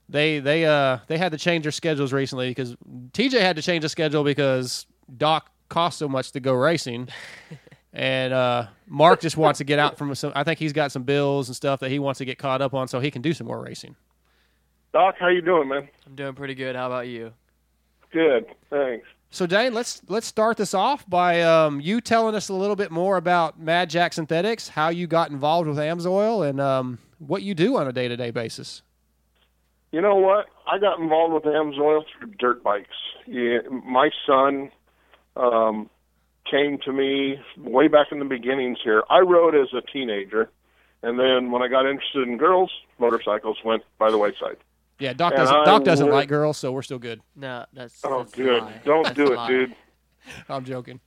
They 0.07 0.39
they 0.39 0.65
uh 0.65 0.99
they 1.07 1.17
had 1.17 1.33
to 1.33 1.37
change 1.37 1.63
their 1.63 1.73
schedules 1.73 2.13
recently 2.13 2.49
because 2.49 2.77
TJ 3.11 3.41
had 3.41 3.57
to 3.57 3.61
change 3.61 3.81
the 3.81 3.89
schedule 3.89 4.23
because 4.23 4.85
Doc 5.17 5.51
cost 5.67 5.97
so 5.97 6.07
much 6.07 6.31
to 6.31 6.39
go 6.39 6.53
racing. 6.53 7.09
And 7.91 8.33
uh, 8.33 8.67
Mark 8.85 9.19
just 9.19 9.35
wants 9.35 9.57
to 9.57 9.63
get 9.63 9.79
out 9.79 9.97
from 9.97 10.13
some. 10.13 10.31
I 10.35 10.43
think 10.43 10.59
he's 10.59 10.73
got 10.73 10.91
some 10.91 11.01
bills 11.01 11.49
and 11.49 11.55
stuff 11.55 11.79
that 11.79 11.89
he 11.89 11.97
wants 11.97 12.19
to 12.19 12.25
get 12.25 12.37
caught 12.37 12.61
up 12.61 12.75
on, 12.75 12.87
so 12.87 12.99
he 12.99 13.09
can 13.09 13.23
do 13.23 13.33
some 13.33 13.47
more 13.47 13.59
racing. 13.59 13.95
Doc, 14.91 15.15
how 15.19 15.27
you 15.27 15.41
doing, 15.41 15.67
man? 15.67 15.87
I'm 16.07 16.15
doing 16.15 16.33
pretty 16.33 16.55
good. 16.55 16.75
How 16.75 16.87
about 16.87 17.07
you? 17.07 17.33
Good, 18.11 18.45
thanks. 18.69 19.05
So 19.31 19.45
Dane, 19.45 19.75
let's 19.75 20.01
let's 20.07 20.25
start 20.25 20.57
this 20.57 20.73
off 20.73 21.07
by 21.07 21.43
um, 21.43 21.79
you 21.79 22.01
telling 22.01 22.33
us 22.33 22.49
a 22.49 22.53
little 22.53 22.75
bit 22.75 22.89
more 22.89 23.17
about 23.17 23.59
Mad 23.59 23.89
Jack 23.89 24.13
Synthetics, 24.13 24.69
how 24.69 24.89
you 24.89 25.05
got 25.05 25.29
involved 25.29 25.67
with 25.67 25.77
Amsoil, 25.77 26.49
and 26.49 26.59
um, 26.59 26.97
what 27.19 27.43
you 27.43 27.53
do 27.53 27.77
on 27.77 27.87
a 27.87 27.93
day 27.93 28.07
to 28.07 28.17
day 28.17 28.31
basis. 28.31 28.81
You 29.91 30.01
know 30.01 30.15
what? 30.15 30.47
I 30.65 30.79
got 30.79 30.99
involved 30.99 31.33
with 31.33 31.43
Amsoil 31.43 32.03
through 32.17 32.31
dirt 32.39 32.63
bikes. 32.63 32.95
Yeah, 33.27 33.59
my 33.69 34.09
son 34.25 34.71
um, 35.35 35.91
came 36.49 36.79
to 36.85 36.91
me 36.91 37.39
way 37.57 37.87
back 37.87 38.07
in 38.11 38.17
the 38.17 38.25
beginnings 38.25 38.79
here. 38.83 39.03
I 39.11 39.19
rode 39.19 39.53
as 39.53 39.67
a 39.73 39.81
teenager, 39.81 40.49
and 41.03 41.19
then 41.19 41.51
when 41.51 41.61
I 41.61 41.67
got 41.67 41.87
interested 41.87 42.27
in 42.27 42.37
girls, 42.37 42.71
motorcycles 42.97 43.57
went 43.63 43.83
by 43.99 44.09
the 44.09 44.17
wayside. 44.17 44.57
Yeah, 44.99 45.13
Doc 45.13 45.31
And 45.33 45.39
doesn't 45.39 45.55
I 45.55 45.65
Doc 45.65 45.83
doesn't 45.83 46.05
would- 46.07 46.13
like 46.13 46.29
girls, 46.29 46.57
so 46.57 46.71
we're 46.71 46.81
still 46.81 46.99
good. 46.99 47.21
No, 47.35 47.65
that's. 47.73 48.01
Oh, 48.03 48.19
that's 48.19 48.33
a 48.33 48.35
good. 48.35 48.63
lie. 48.63 48.81
Don't 48.85 49.03
That's 49.03 49.15
do 49.15 49.27
a 49.29 49.31
it, 49.31 49.35
lie. 49.35 49.47
dude. 49.47 49.75
I'm 50.49 50.65
joking. 50.65 50.99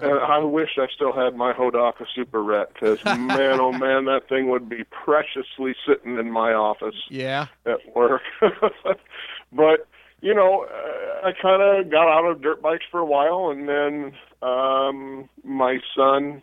And 0.00 0.10
I 0.20 0.38
wish 0.38 0.70
I 0.78 0.86
still 0.94 1.12
had 1.12 1.36
my 1.36 1.52
Hodaka 1.52 2.06
Super 2.14 2.42
Rat 2.42 2.70
because 2.72 3.04
man, 3.04 3.60
oh 3.60 3.72
man, 3.72 4.06
that 4.06 4.26
thing 4.28 4.48
would 4.48 4.66
be 4.68 4.84
preciously 4.84 5.74
sitting 5.86 6.18
in 6.18 6.30
my 6.30 6.54
office 6.54 6.94
Yeah. 7.10 7.48
at 7.66 7.78
work. 7.94 8.22
but 9.52 9.86
you 10.22 10.34
know, 10.34 10.64
uh, 10.64 11.26
I 11.26 11.32
kind 11.40 11.60
of 11.62 11.90
got 11.90 12.08
out 12.08 12.24
of 12.30 12.40
dirt 12.40 12.62
bikes 12.62 12.84
for 12.90 13.00
a 13.00 13.04
while, 13.04 13.50
and 13.50 13.68
then 13.68 14.12
um, 14.40 15.28
my 15.44 15.78
son 15.96 16.42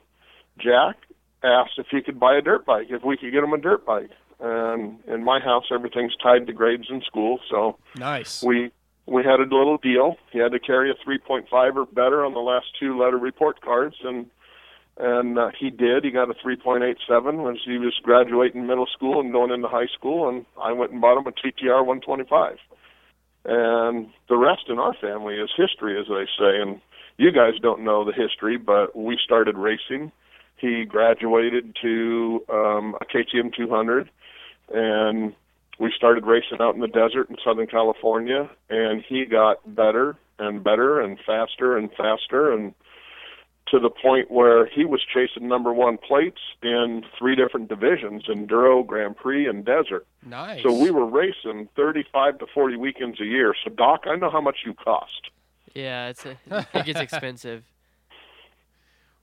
Jack 0.59 0.97
asked 1.43 1.71
if 1.77 1.87
he 1.89 2.01
could 2.01 2.19
buy 2.19 2.35
a 2.35 2.41
dirt 2.41 2.65
bike, 2.65 2.87
if 2.89 3.03
we 3.03 3.17
could 3.17 3.31
get 3.31 3.43
him 3.43 3.53
a 3.53 3.57
dirt 3.57 3.85
bike. 3.85 4.11
And 4.39 4.99
in 5.07 5.23
my 5.23 5.39
house, 5.39 5.65
everything's 5.71 6.15
tied 6.15 6.47
to 6.47 6.53
grades 6.53 6.87
in 6.89 7.01
school, 7.01 7.39
so 7.49 7.77
Nice. 7.95 8.41
we 8.41 8.71
we 9.05 9.23
had 9.23 9.39
a 9.39 9.43
little 9.43 9.77
deal. 9.77 10.17
He 10.31 10.37
had 10.39 10.51
to 10.51 10.59
carry 10.59 10.91
a 10.91 10.93
3.5 10.93 11.75
or 11.75 11.85
better 11.87 12.23
on 12.23 12.33
the 12.33 12.39
last 12.39 12.67
two 12.79 12.97
letter 12.97 13.17
report 13.17 13.59
cards, 13.61 13.95
and 14.03 14.27
and 14.97 15.39
uh, 15.39 15.49
he 15.57 15.69
did. 15.69 16.03
He 16.03 16.11
got 16.11 16.29
a 16.29 16.33
3.87 16.33 17.43
when 17.43 17.55
he 17.55 17.77
was 17.77 17.97
graduating 18.03 18.67
middle 18.67 18.85
school 18.85 19.19
and 19.21 19.31
going 19.31 19.51
into 19.51 19.67
high 19.67 19.87
school, 19.87 20.27
and 20.27 20.45
I 20.61 20.73
went 20.73 20.91
and 20.91 20.99
bought 21.01 21.17
him 21.17 21.25
a 21.25 21.31
TTR 21.31 21.85
125. 21.85 22.57
And 23.45 24.09
the 24.27 24.35
rest 24.37 24.63
in 24.67 24.77
our 24.77 24.93
family 24.93 25.35
is 25.35 25.49
history, 25.55 25.97
as 25.99 26.07
they 26.07 26.25
say. 26.37 26.61
And 26.61 26.81
you 27.17 27.31
guys 27.31 27.53
don't 27.61 27.83
know 27.85 28.03
the 28.03 28.11
history, 28.11 28.57
but 28.57 28.95
we 28.95 29.17
started 29.23 29.57
racing. 29.57 30.11
He 30.57 30.83
graduated 30.83 31.77
to 31.81 32.43
um, 32.49 32.95
a 32.99 33.05
KTM 33.05 33.55
200, 33.55 34.09
and 34.73 35.33
we 35.79 35.91
started 35.95 36.25
racing 36.25 36.57
out 36.59 36.75
in 36.75 36.81
the 36.81 36.87
desert 36.87 37.29
in 37.29 37.37
Southern 37.43 37.67
California, 37.67 38.49
and 38.69 39.03
he 39.07 39.25
got 39.25 39.57
better 39.75 40.17
and 40.37 40.63
better 40.63 40.99
and 41.01 41.17
faster 41.25 41.77
and 41.77 41.89
faster 41.93 42.51
and 42.53 42.73
to 43.67 43.79
the 43.79 43.89
point 43.89 44.31
where 44.31 44.65
he 44.65 44.83
was 44.83 44.99
chasing 45.13 45.47
number 45.47 45.71
one 45.71 45.97
plates 45.97 46.39
in 46.63 47.03
three 47.19 47.35
different 47.35 47.67
divisions 47.69 48.23
enduro 48.27 48.83
grand 48.85 49.15
prix 49.15 49.47
and 49.47 49.63
desert 49.63 50.07
Nice. 50.25 50.63
so 50.63 50.73
we 50.73 50.89
were 50.89 51.05
racing 51.05 51.69
35 51.75 52.39
to 52.39 52.47
40 52.51 52.77
weekends 52.77 53.19
a 53.21 53.25
year 53.25 53.53
so 53.63 53.69
doc 53.69 54.05
i 54.07 54.15
know 54.15 54.31
how 54.31 54.41
much 54.41 54.59
you 54.65 54.73
cost 54.73 55.29
Yeah, 55.75 56.07
it's 56.07 56.25
a, 56.25 56.35
it 56.73 56.85
gets 56.85 56.99
expensive. 56.99 57.63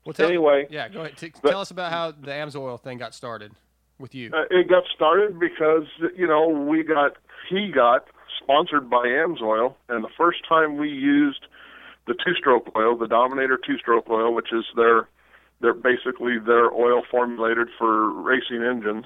Well, 0.05 0.13
tell, 0.13 0.27
Anyway, 0.27 0.67
yeah, 0.69 0.87
go 0.87 1.01
ahead. 1.01 1.17
T- 1.17 1.33
but- 1.41 1.49
tell 1.49 1.59
us 1.59 1.71
about 1.71 1.91
how 1.91 2.11
the 2.11 2.31
AMSOIL 2.31 2.79
thing 2.79 2.97
got 2.97 3.13
started 3.13 3.51
with 3.99 4.13
you. 4.15 4.31
Uh, 4.33 4.43
it 4.49 4.67
got 4.69 4.83
started 4.95 5.39
because 5.39 5.85
you 6.15 6.27
know 6.27 6.47
we 6.47 6.83
got 6.83 7.13
he 7.49 7.71
got 7.73 8.05
sponsored 8.41 8.89
by 8.89 9.05
Amsoil, 9.05 9.75
and 9.89 10.03
the 10.03 10.09
first 10.17 10.39
time 10.47 10.77
we 10.77 10.89
used 10.89 11.45
the 12.05 12.13
two-stroke 12.13 12.71
oil, 12.75 12.95
the 12.97 13.07
Dominator 13.07 13.57
two-stroke 13.65 14.09
oil, 14.09 14.33
which 14.33 14.53
is 14.53 14.65
their 14.75 15.07
they're 15.61 15.73
basically 15.73 16.37
their 16.39 16.71
oil 16.71 17.01
formulated 17.09 17.67
for 17.77 18.11
racing 18.11 18.63
engines. 18.63 19.05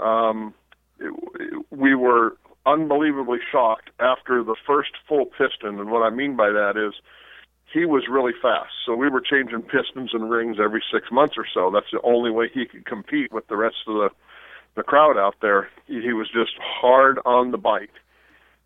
Um, 0.00 0.54
it, 0.98 1.12
it- 1.40 1.66
we 1.70 1.94
were 1.94 2.36
unbelievably 2.64 3.38
shocked 3.50 3.90
after 3.98 4.44
the 4.44 4.54
first 4.66 4.90
full 5.08 5.26
piston, 5.26 5.80
and 5.80 5.90
what 5.90 6.02
I 6.02 6.10
mean 6.10 6.36
by 6.36 6.50
that 6.50 6.74
is 6.76 6.94
he 7.72 7.84
was 7.86 8.04
really 8.08 8.32
fast. 8.40 8.72
So 8.84 8.94
we 8.94 9.08
were 9.08 9.20
changing 9.20 9.62
pistons 9.62 10.10
and 10.12 10.30
rings 10.30 10.58
every 10.62 10.82
six 10.92 11.10
months 11.10 11.34
or 11.36 11.46
so. 11.52 11.70
That's 11.72 11.90
the 11.92 12.00
only 12.02 12.30
way 12.30 12.50
he 12.52 12.66
could 12.66 12.84
compete 12.84 13.32
with 13.32 13.46
the 13.48 13.56
rest 13.56 13.76
of 13.86 13.94
the 13.94 14.08
the 14.74 14.82
crowd 14.82 15.18
out 15.18 15.34
there. 15.42 15.68
He, 15.86 16.00
he 16.00 16.12
was 16.14 16.28
just 16.28 16.52
hard 16.58 17.18
on 17.26 17.50
the 17.50 17.58
bike. 17.58 17.90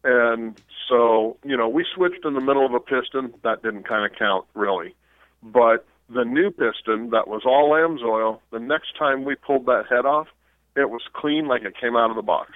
And 0.05 0.61
so, 0.89 1.37
you 1.45 1.57
know, 1.57 1.69
we 1.69 1.85
switched 1.95 2.25
in 2.25 2.35
the 2.35 2.41
middle 2.41 2.65
of 2.65 2.73
a 2.75 2.81
piston. 2.81 3.35
That 3.43 3.63
didn't 3.63 3.89
kind 3.89 4.11
of 4.11 4.17
count 4.17 4.47
really. 4.55 4.95
But 5.43 5.85
the 6.09 6.25
new 6.25 6.51
piston 6.51 7.11
that 7.11 7.27
was 7.27 7.43
all 7.45 7.71
AMSOIL, 7.73 8.41
the 8.53 8.61
next 8.61 8.97
time 8.97 9.25
we 9.25 9.35
pulled 9.35 9.67
that 9.67 9.87
head 9.91 10.07
off, 10.07 10.29
it 10.77 10.91
was 10.91 11.03
clean 11.13 11.49
like 11.49 11.63
it 11.63 11.75
came 11.81 11.97
out 11.97 12.11
of 12.11 12.17
the 12.17 12.23
box. 12.23 12.53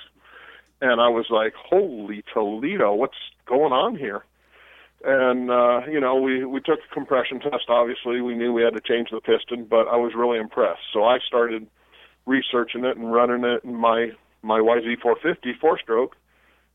And 0.81 1.01
I 1.01 1.09
was 1.09 1.27
like, 1.29 1.55
holy 1.55 2.23
Toledo, 2.33 2.95
what's 2.95 3.19
going 3.47 3.73
on 3.73 3.97
here? 3.97 4.25
And 5.05 5.51
uh, 5.51 5.81
you 5.91 6.01
know 6.01 6.17
we 6.17 6.45
we 6.45 6.61
took 6.61 6.81
a 6.81 6.95
compression 6.95 7.41
test. 7.41 7.69
Obviously, 7.69 8.21
we 8.21 8.35
knew 8.35 8.53
we 8.53 8.63
had 8.63 8.75
to 8.75 8.81
change 8.81 9.09
the 9.11 9.21
piston, 9.21 9.65
but 9.65 9.89
I 9.89 9.97
was 9.97 10.13
really 10.15 10.39
impressed. 10.39 10.83
So 10.93 11.05
I 11.05 11.19
started 11.27 11.67
researching 12.27 12.85
it 12.85 12.97
and 12.97 13.13
running 13.13 13.45
it 13.45 13.65
in 13.65 13.77
my 13.77 14.11
my 14.43 14.59
YZ450 14.59 15.59
four 15.61 15.79
stroke, 15.79 16.17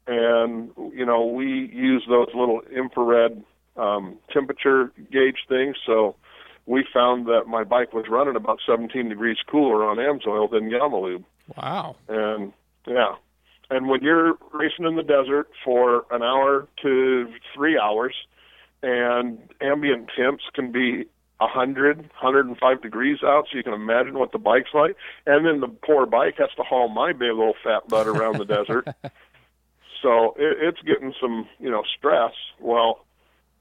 and 0.08 0.72
you 0.94 1.06
know 1.06 1.26
we 1.26 1.70
use 1.74 2.04
those 2.10 2.30
little 2.34 2.62
infrared 2.76 3.44
um, 3.78 4.18
temperature 4.32 4.92
gauge 5.12 5.46
things. 5.48 5.76
So 5.86 6.16
we 6.66 6.86
found 6.94 7.28
that 7.28 7.44
my 7.48 7.64
bike 7.64 7.94
was 7.94 8.06
running 8.10 8.36
about 8.36 8.60
17 8.66 9.10
degrees 9.10 9.38
cooler 9.50 9.86
on 9.86 9.98
AMSOIL 9.98 10.50
than 10.50 10.70
Yamalube. 10.70 11.24
Wow. 11.56 11.96
And 12.08 12.54
yeah. 12.88 13.16
And 13.70 13.88
when 13.88 14.02
you're 14.04 14.38
racing 14.54 14.86
in 14.86 14.96
the 14.96 15.04
desert 15.04 15.50
for 15.64 16.06
an 16.12 16.22
hour 16.22 16.68
to 16.84 17.28
three 17.54 17.80
hours, 17.80 18.14
and 18.84 19.40
ambient 19.62 20.12
temps 20.16 20.44
can 20.54 20.72
be 20.72 21.06
a 21.42 21.48
hundred, 21.48 22.10
hundred 22.14 22.46
and 22.46 22.58
five 22.58 22.82
degrees 22.82 23.18
out, 23.24 23.46
so 23.52 23.58
you 23.58 23.64
can 23.64 23.74
imagine 23.74 24.18
what 24.18 24.32
the 24.32 24.38
bike's 24.38 24.74
like. 24.74 24.96
And 25.26 25.46
then 25.46 25.60
the 25.60 25.68
poor 25.68 26.06
bike 26.06 26.36
has 26.38 26.50
to 26.58 26.64
haul 26.64 26.88
my 26.88 27.12
big 27.12 27.32
old 27.32 27.56
fat 27.64 27.88
butt 27.90 28.08
around 28.08 28.38
the 28.38 28.46
desert. 28.46 28.88
So 30.02 30.36
it, 30.38 30.58
it's 30.62 30.82
getting 30.82 31.16
some, 31.20 31.48
you 31.58 31.72
know, 31.72 31.82
stress. 31.98 32.34
Well, 32.60 33.06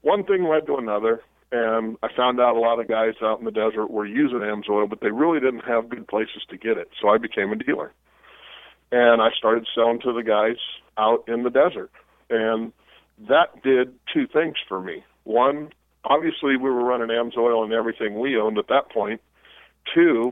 one 0.01 0.23
thing 0.25 0.43
led 0.43 0.67
to 0.67 0.75
another, 0.75 1.21
and 1.51 1.97
I 2.03 2.09
found 2.15 2.39
out 2.39 2.55
a 2.55 2.59
lot 2.59 2.79
of 2.79 2.87
guys 2.87 3.15
out 3.23 3.39
in 3.39 3.45
the 3.45 3.51
desert 3.51 3.89
were 3.89 4.05
using 4.05 4.39
AMSOIL, 4.39 4.87
but 4.87 5.01
they 5.01 5.09
really 5.09 5.39
didn't 5.39 5.65
have 5.65 5.89
good 5.89 6.07
places 6.07 6.43
to 6.49 6.57
get 6.57 6.77
it. 6.77 6.89
So 7.01 7.09
I 7.09 7.17
became 7.17 7.51
a 7.51 7.55
dealer 7.55 7.93
and 8.95 9.21
I 9.21 9.27
started 9.37 9.67
selling 9.75 9.99
to 10.03 10.13
the 10.13 10.23
guys 10.23 10.55
out 10.97 11.25
in 11.27 11.43
the 11.43 11.49
desert. 11.49 11.91
And 12.29 12.71
that 13.27 13.61
did 13.61 13.93
two 14.13 14.25
things 14.25 14.55
for 14.69 14.81
me. 14.81 15.03
One, 15.25 15.73
obviously 16.05 16.55
we 16.55 16.69
were 16.69 16.85
running 16.85 17.09
AMSOIL 17.09 17.65
and 17.65 17.73
everything 17.73 18.17
we 18.17 18.37
owned 18.37 18.57
at 18.57 18.69
that 18.69 18.89
point. 18.89 19.19
Two, 19.93 20.31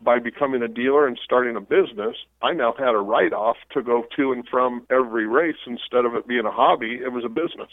by 0.00 0.18
becoming 0.18 0.62
a 0.62 0.68
dealer 0.68 1.06
and 1.06 1.16
starting 1.24 1.54
a 1.54 1.60
business, 1.60 2.16
I 2.42 2.54
now 2.54 2.74
had 2.76 2.92
a 2.92 2.98
write 2.98 3.32
off 3.32 3.56
to 3.70 3.82
go 3.84 4.04
to 4.16 4.32
and 4.32 4.44
from 4.48 4.84
every 4.90 5.28
race 5.28 5.62
instead 5.64 6.04
of 6.04 6.16
it 6.16 6.26
being 6.26 6.44
a 6.44 6.50
hobby, 6.50 6.98
it 7.00 7.12
was 7.12 7.24
a 7.24 7.28
business. 7.28 7.70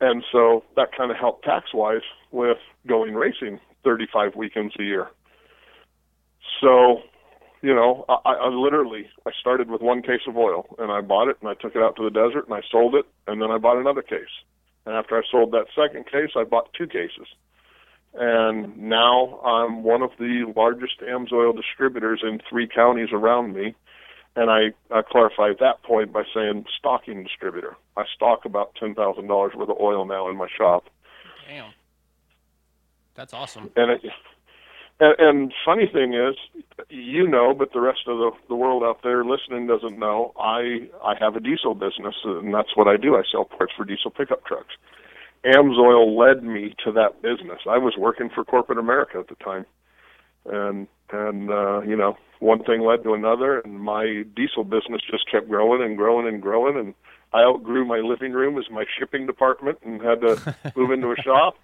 And 0.00 0.24
so 0.32 0.64
that 0.76 0.96
kind 0.96 1.10
of 1.10 1.18
helped 1.18 1.44
tax 1.44 1.74
wise 1.74 2.00
with 2.30 2.56
going 2.86 3.14
racing 3.14 3.60
35 3.84 4.36
weekends 4.36 4.74
a 4.78 4.84
year. 4.84 5.08
So 6.62 7.02
you 7.62 7.74
know, 7.74 8.04
I, 8.08 8.32
I 8.32 8.48
literally 8.48 9.08
I 9.26 9.30
started 9.38 9.70
with 9.70 9.82
one 9.82 10.02
case 10.02 10.22
of 10.26 10.36
oil 10.36 10.66
and 10.78 10.90
I 10.90 11.00
bought 11.00 11.28
it 11.28 11.36
and 11.40 11.48
I 11.48 11.54
took 11.54 11.76
it 11.76 11.82
out 11.82 11.96
to 11.96 12.04
the 12.04 12.10
desert 12.10 12.46
and 12.46 12.54
I 12.54 12.62
sold 12.70 12.94
it 12.94 13.06
and 13.26 13.40
then 13.40 13.50
I 13.50 13.58
bought 13.58 13.78
another 13.78 14.02
case. 14.02 14.32
And 14.86 14.94
after 14.94 15.16
I 15.16 15.22
sold 15.30 15.52
that 15.52 15.66
second 15.74 16.06
case, 16.06 16.30
I 16.36 16.44
bought 16.44 16.72
two 16.72 16.86
cases. 16.86 17.26
And 18.14 18.76
now 18.76 19.40
I'm 19.44 19.82
one 19.82 20.02
of 20.02 20.10
the 20.18 20.52
largest 20.56 21.00
AMSOIL 21.00 21.54
distributors 21.54 22.22
in 22.24 22.40
three 22.48 22.66
counties 22.66 23.10
around 23.12 23.54
me. 23.54 23.74
And 24.36 24.50
I, 24.50 24.72
I 24.90 25.02
clarify 25.02 25.50
that 25.60 25.82
point 25.82 26.12
by 26.12 26.22
saying 26.34 26.64
stocking 26.78 27.22
distributor. 27.22 27.76
I 27.96 28.04
stock 28.14 28.44
about 28.44 28.74
ten 28.76 28.94
thousand 28.94 29.26
dollars 29.26 29.52
worth 29.54 29.68
of 29.68 29.76
oil 29.80 30.04
now 30.06 30.28
in 30.30 30.36
my 30.36 30.48
shop. 30.56 30.84
Damn. 31.46 31.72
That's 33.14 33.34
awesome. 33.34 33.70
And 33.76 33.90
it, 33.90 34.02
and, 35.00 35.14
and 35.18 35.54
funny 35.64 35.88
thing 35.92 36.14
is, 36.14 36.36
you 36.88 37.26
know, 37.26 37.54
but 37.54 37.72
the 37.72 37.80
rest 37.80 38.00
of 38.06 38.18
the 38.18 38.30
the 38.48 38.54
world 38.54 38.82
out 38.82 39.02
there 39.02 39.24
listening 39.24 39.66
doesn't 39.66 39.98
know. 39.98 40.32
I 40.38 40.88
I 41.02 41.14
have 41.18 41.36
a 41.36 41.40
diesel 41.40 41.74
business, 41.74 42.14
and 42.24 42.54
that's 42.54 42.76
what 42.76 42.86
I 42.86 42.96
do. 42.96 43.16
I 43.16 43.22
sell 43.30 43.44
parts 43.44 43.72
for 43.76 43.84
diesel 43.84 44.10
pickup 44.10 44.44
trucks. 44.44 44.74
AMSOIL 45.44 46.18
led 46.18 46.44
me 46.44 46.74
to 46.84 46.92
that 46.92 47.22
business. 47.22 47.60
I 47.66 47.78
was 47.78 47.94
working 47.96 48.28
for 48.28 48.44
corporate 48.44 48.78
America 48.78 49.18
at 49.18 49.28
the 49.28 49.36
time, 49.36 49.64
and 50.44 50.86
and 51.10 51.50
uh, 51.50 51.80
you 51.80 51.96
know, 51.96 52.16
one 52.40 52.62
thing 52.62 52.82
led 52.82 53.02
to 53.04 53.14
another, 53.14 53.60
and 53.60 53.80
my 53.80 54.24
diesel 54.36 54.64
business 54.64 55.00
just 55.10 55.30
kept 55.30 55.48
growing 55.48 55.82
and 55.82 55.96
growing 55.96 56.28
and 56.28 56.42
growing, 56.42 56.76
and 56.76 56.94
I 57.32 57.42
outgrew 57.42 57.86
my 57.86 57.98
living 57.98 58.32
room 58.32 58.58
as 58.58 58.64
my 58.70 58.84
shipping 58.98 59.26
department, 59.26 59.78
and 59.82 60.02
had 60.02 60.20
to 60.20 60.56
move 60.76 60.90
into 60.90 61.10
a 61.10 61.16
shop. 61.16 61.56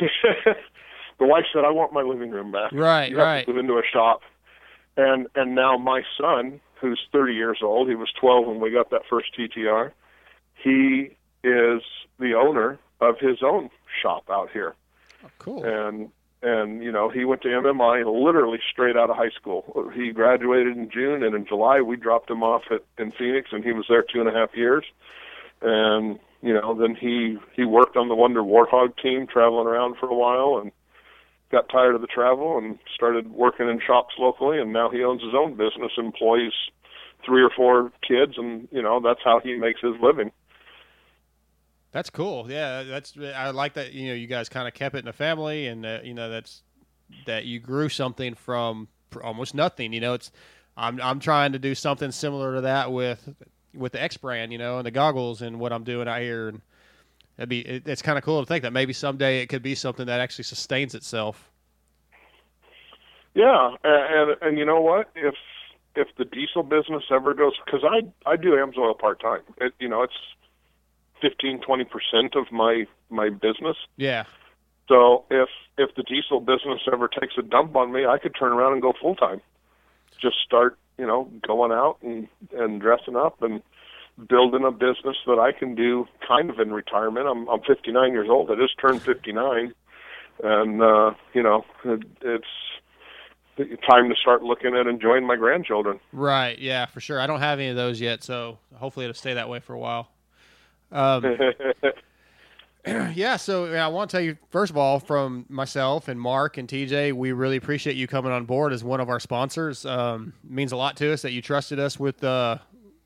the 1.18 1.26
wife 1.26 1.44
said, 1.52 1.64
"I 1.64 1.70
want 1.70 1.92
my 1.92 2.02
living 2.02 2.30
room 2.30 2.52
back." 2.52 2.72
Right, 2.72 3.10
you 3.10 3.18
have 3.18 3.26
right. 3.26 3.46
To 3.46 3.52
move 3.52 3.60
into 3.60 3.74
a 3.74 3.82
shop, 3.92 4.22
and 4.96 5.26
and 5.34 5.54
now 5.54 5.76
my 5.76 6.02
son, 6.20 6.60
who's 6.80 7.00
30 7.12 7.34
years 7.34 7.58
old, 7.62 7.88
he 7.88 7.94
was 7.94 8.10
12 8.20 8.46
when 8.46 8.60
we 8.60 8.70
got 8.70 8.90
that 8.90 9.02
first 9.08 9.34
TTR. 9.36 9.92
He 10.54 11.16
is 11.44 11.82
the 12.18 12.34
owner 12.34 12.78
of 13.00 13.18
his 13.18 13.42
own 13.42 13.70
shop 14.00 14.24
out 14.30 14.50
here. 14.52 14.74
Oh, 15.24 15.30
cool. 15.38 15.64
And 15.64 16.10
and 16.42 16.82
you 16.82 16.90
know 16.90 17.08
he 17.08 17.24
went 17.24 17.42
to 17.42 17.48
MMI 17.48 18.04
literally 18.04 18.58
straight 18.70 18.96
out 18.96 19.10
of 19.10 19.16
high 19.16 19.30
school. 19.30 19.90
He 19.94 20.10
graduated 20.10 20.76
in 20.76 20.90
June, 20.90 21.22
and 21.22 21.34
in 21.34 21.46
July 21.46 21.80
we 21.80 21.96
dropped 21.96 22.30
him 22.30 22.42
off 22.42 22.62
at 22.70 22.82
in 22.98 23.12
Phoenix, 23.12 23.50
and 23.52 23.64
he 23.64 23.72
was 23.72 23.86
there 23.88 24.02
two 24.02 24.20
and 24.20 24.28
a 24.28 24.32
half 24.32 24.50
years. 24.54 24.84
And 25.60 26.18
you 26.42 26.52
know 26.52 26.74
then 26.74 26.94
he 26.96 27.38
he 27.54 27.64
worked 27.64 27.96
on 27.96 28.08
the 28.08 28.14
Wonder 28.14 28.42
Warthog 28.42 28.96
team, 29.00 29.26
traveling 29.26 29.66
around 29.68 29.96
for 29.98 30.08
a 30.08 30.14
while, 30.14 30.60
and 30.60 30.72
got 31.52 31.68
tired 31.68 31.94
of 31.94 32.00
the 32.00 32.06
travel 32.06 32.58
and 32.58 32.78
started 32.94 33.30
working 33.30 33.68
in 33.68 33.80
shops 33.86 34.14
locally. 34.18 34.58
And 34.58 34.72
now 34.72 34.90
he 34.90 35.04
owns 35.04 35.22
his 35.22 35.34
own 35.34 35.52
business, 35.52 35.92
employs 35.98 36.52
three 37.24 37.42
or 37.42 37.50
four 37.50 37.92
kids, 38.06 38.34
and 38.36 38.66
you 38.72 38.82
know 38.82 39.00
that's 39.00 39.20
how 39.24 39.40
he 39.40 39.54
makes 39.56 39.80
his 39.80 39.94
living. 40.02 40.32
That's 41.92 42.10
cool. 42.10 42.50
Yeah, 42.50 42.82
that's 42.82 43.14
I 43.36 43.50
like 43.50 43.74
that. 43.74 43.92
You 43.92 44.08
know, 44.08 44.14
you 44.14 44.26
guys 44.26 44.48
kind 44.48 44.66
of 44.66 44.74
kept 44.74 44.94
it 44.94 45.00
in 45.00 45.04
the 45.04 45.12
family, 45.12 45.66
and 45.66 45.86
you 46.04 46.14
know 46.14 46.28
that's 46.28 46.62
that 47.26 47.44
you 47.44 47.60
grew 47.60 47.88
something 47.88 48.34
from 48.34 48.88
almost 49.22 49.54
nothing. 49.54 49.92
You 49.92 50.00
know, 50.00 50.14
it's 50.14 50.32
I'm 50.76 51.00
I'm 51.00 51.20
trying 51.20 51.52
to 51.52 51.58
do 51.58 51.74
something 51.74 52.10
similar 52.10 52.54
to 52.56 52.60
that 52.62 52.90
with 52.90 53.34
with 53.74 53.92
the 53.92 54.02
X 54.02 54.16
brand, 54.16 54.52
you 54.52 54.58
know, 54.58 54.78
and 54.78 54.86
the 54.86 54.90
goggles 54.90 55.42
and 55.42 55.60
what 55.60 55.72
I'm 55.72 55.84
doing 55.84 56.08
out 56.08 56.20
here, 56.20 56.48
and 56.48 56.62
it'd 57.38 57.48
be 57.48 57.60
it, 57.60 57.86
it's 57.86 58.02
kind 58.02 58.18
of 58.18 58.24
cool 58.24 58.40
to 58.40 58.46
think 58.46 58.62
that 58.62 58.72
maybe 58.72 58.92
someday 58.92 59.40
it 59.40 59.46
could 59.46 59.62
be 59.62 59.74
something 59.74 60.06
that 60.06 60.20
actually 60.20 60.44
sustains 60.44 60.94
itself. 60.94 61.50
Yeah, 63.34 63.76
and 63.82 64.30
and, 64.30 64.42
and 64.42 64.58
you 64.58 64.64
know 64.64 64.80
what? 64.80 65.10
If 65.14 65.34
if 65.94 66.08
the 66.16 66.24
diesel 66.24 66.62
business 66.62 67.04
ever 67.10 67.34
goes, 67.34 67.52
because 67.64 67.82
I 67.84 68.30
I 68.30 68.36
do 68.36 68.52
AMSOIL 68.52 68.98
part 68.98 69.20
time. 69.20 69.40
It 69.58 69.72
you 69.78 69.88
know 69.88 70.02
it's 70.02 70.14
fifteen 71.20 71.60
twenty 71.60 71.84
percent 71.84 72.34
of 72.34 72.50
my 72.52 72.86
my 73.10 73.30
business. 73.30 73.76
Yeah. 73.96 74.24
So 74.88 75.24
if 75.30 75.48
if 75.78 75.94
the 75.94 76.02
diesel 76.02 76.40
business 76.40 76.80
ever 76.92 77.08
takes 77.08 77.34
a 77.38 77.42
dump 77.42 77.76
on 77.76 77.92
me, 77.92 78.06
I 78.06 78.18
could 78.18 78.34
turn 78.38 78.52
around 78.52 78.74
and 78.74 78.82
go 78.82 78.92
full 79.00 79.14
time. 79.14 79.40
Just 80.20 80.36
start, 80.44 80.78
you 80.98 81.06
know, 81.06 81.30
going 81.46 81.72
out 81.72 81.98
and 82.02 82.28
and 82.52 82.80
dressing 82.80 83.16
up 83.16 83.42
and 83.42 83.62
building 84.28 84.64
a 84.64 84.70
business 84.70 85.16
that 85.26 85.38
I 85.38 85.52
can 85.52 85.74
do 85.74 86.06
kind 86.26 86.50
of 86.50 86.58
in 86.58 86.72
retirement. 86.72 87.26
I'm 87.26 87.48
I'm 87.48 87.60
59 87.60 88.12
years 88.12 88.28
old. 88.30 88.50
I 88.50 88.54
just 88.56 88.78
turned 88.78 89.02
59, 89.02 89.74
and 90.42 90.82
uh, 90.82 91.14
you 91.34 91.42
know 91.42 91.64
it, 91.84 92.02
it's 92.20 92.46
time 93.86 94.08
to 94.08 94.14
start 94.20 94.42
looking 94.42 94.74
at 94.74 94.86
enjoying 94.86 95.26
my 95.26 95.36
grandchildren. 95.36 96.00
Right. 96.12 96.58
Yeah, 96.58 96.86
for 96.86 97.00
sure. 97.00 97.20
I 97.20 97.26
don't 97.26 97.40
have 97.40 97.58
any 97.58 97.68
of 97.68 97.76
those 97.76 98.00
yet, 98.00 98.22
so 98.22 98.58
hopefully 98.74 99.04
it'll 99.04 99.14
stay 99.14 99.34
that 99.34 99.48
way 99.48 99.60
for 99.60 99.74
a 99.74 99.78
while. 99.78 100.08
Um, 100.90 101.24
yeah, 103.14 103.36
so 103.36 103.72
I 103.72 103.86
want 103.88 104.10
to 104.10 104.16
tell 104.16 104.24
you 104.24 104.36
first 104.50 104.70
of 104.70 104.76
all, 104.76 104.98
from 104.98 105.46
myself 105.48 106.08
and 106.08 106.20
Mark 106.20 106.58
and 106.58 106.68
TJ, 106.68 107.12
we 107.12 107.32
really 107.32 107.56
appreciate 107.56 107.96
you 107.96 108.06
coming 108.06 108.32
on 108.32 108.44
board 108.44 108.72
as 108.72 108.82
one 108.82 109.00
of 109.00 109.08
our 109.08 109.20
sponsors. 109.20 109.86
Um, 109.86 110.32
it 110.44 110.50
means 110.50 110.72
a 110.72 110.76
lot 110.76 110.96
to 110.98 111.12
us 111.12 111.22
that 111.22 111.32
you 111.32 111.40
trusted 111.42 111.78
us 111.78 111.98
with 111.98 112.22
uh, 112.24 112.58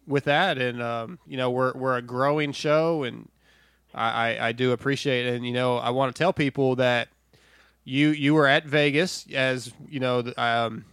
with 0.06 0.24
that, 0.24 0.58
and 0.58 0.82
um, 0.82 1.18
you 1.26 1.36
know 1.36 1.50
we're 1.50 1.72
we're 1.74 1.96
a 1.96 2.02
growing 2.02 2.52
show, 2.52 3.02
and 3.02 3.28
I, 3.94 4.10
I, 4.34 4.48
I 4.48 4.52
do 4.52 4.72
appreciate 4.72 5.26
it. 5.26 5.34
And 5.34 5.46
you 5.46 5.52
know, 5.52 5.76
I 5.76 5.90
want 5.90 6.14
to 6.14 6.18
tell 6.18 6.32
people 6.32 6.76
that 6.76 7.08
you 7.84 8.10
you 8.10 8.34
were 8.34 8.46
at 8.46 8.64
Vegas 8.64 9.26
as 9.32 9.72
you 9.88 10.00
know, 10.00 10.22
the, 10.22 10.40
um, 10.42 10.84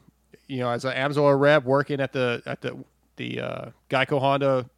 you 0.48 0.60
know, 0.60 0.70
as 0.70 0.86
an 0.86 0.94
Amsoil 0.94 1.40
rep 1.40 1.64
working 1.64 2.00
at 2.00 2.14
the 2.14 2.42
at 2.46 2.62
the 2.62 2.78
the 3.18 3.40
uh, 3.40 3.66
Geico 3.90 4.20
Honda 4.20 4.70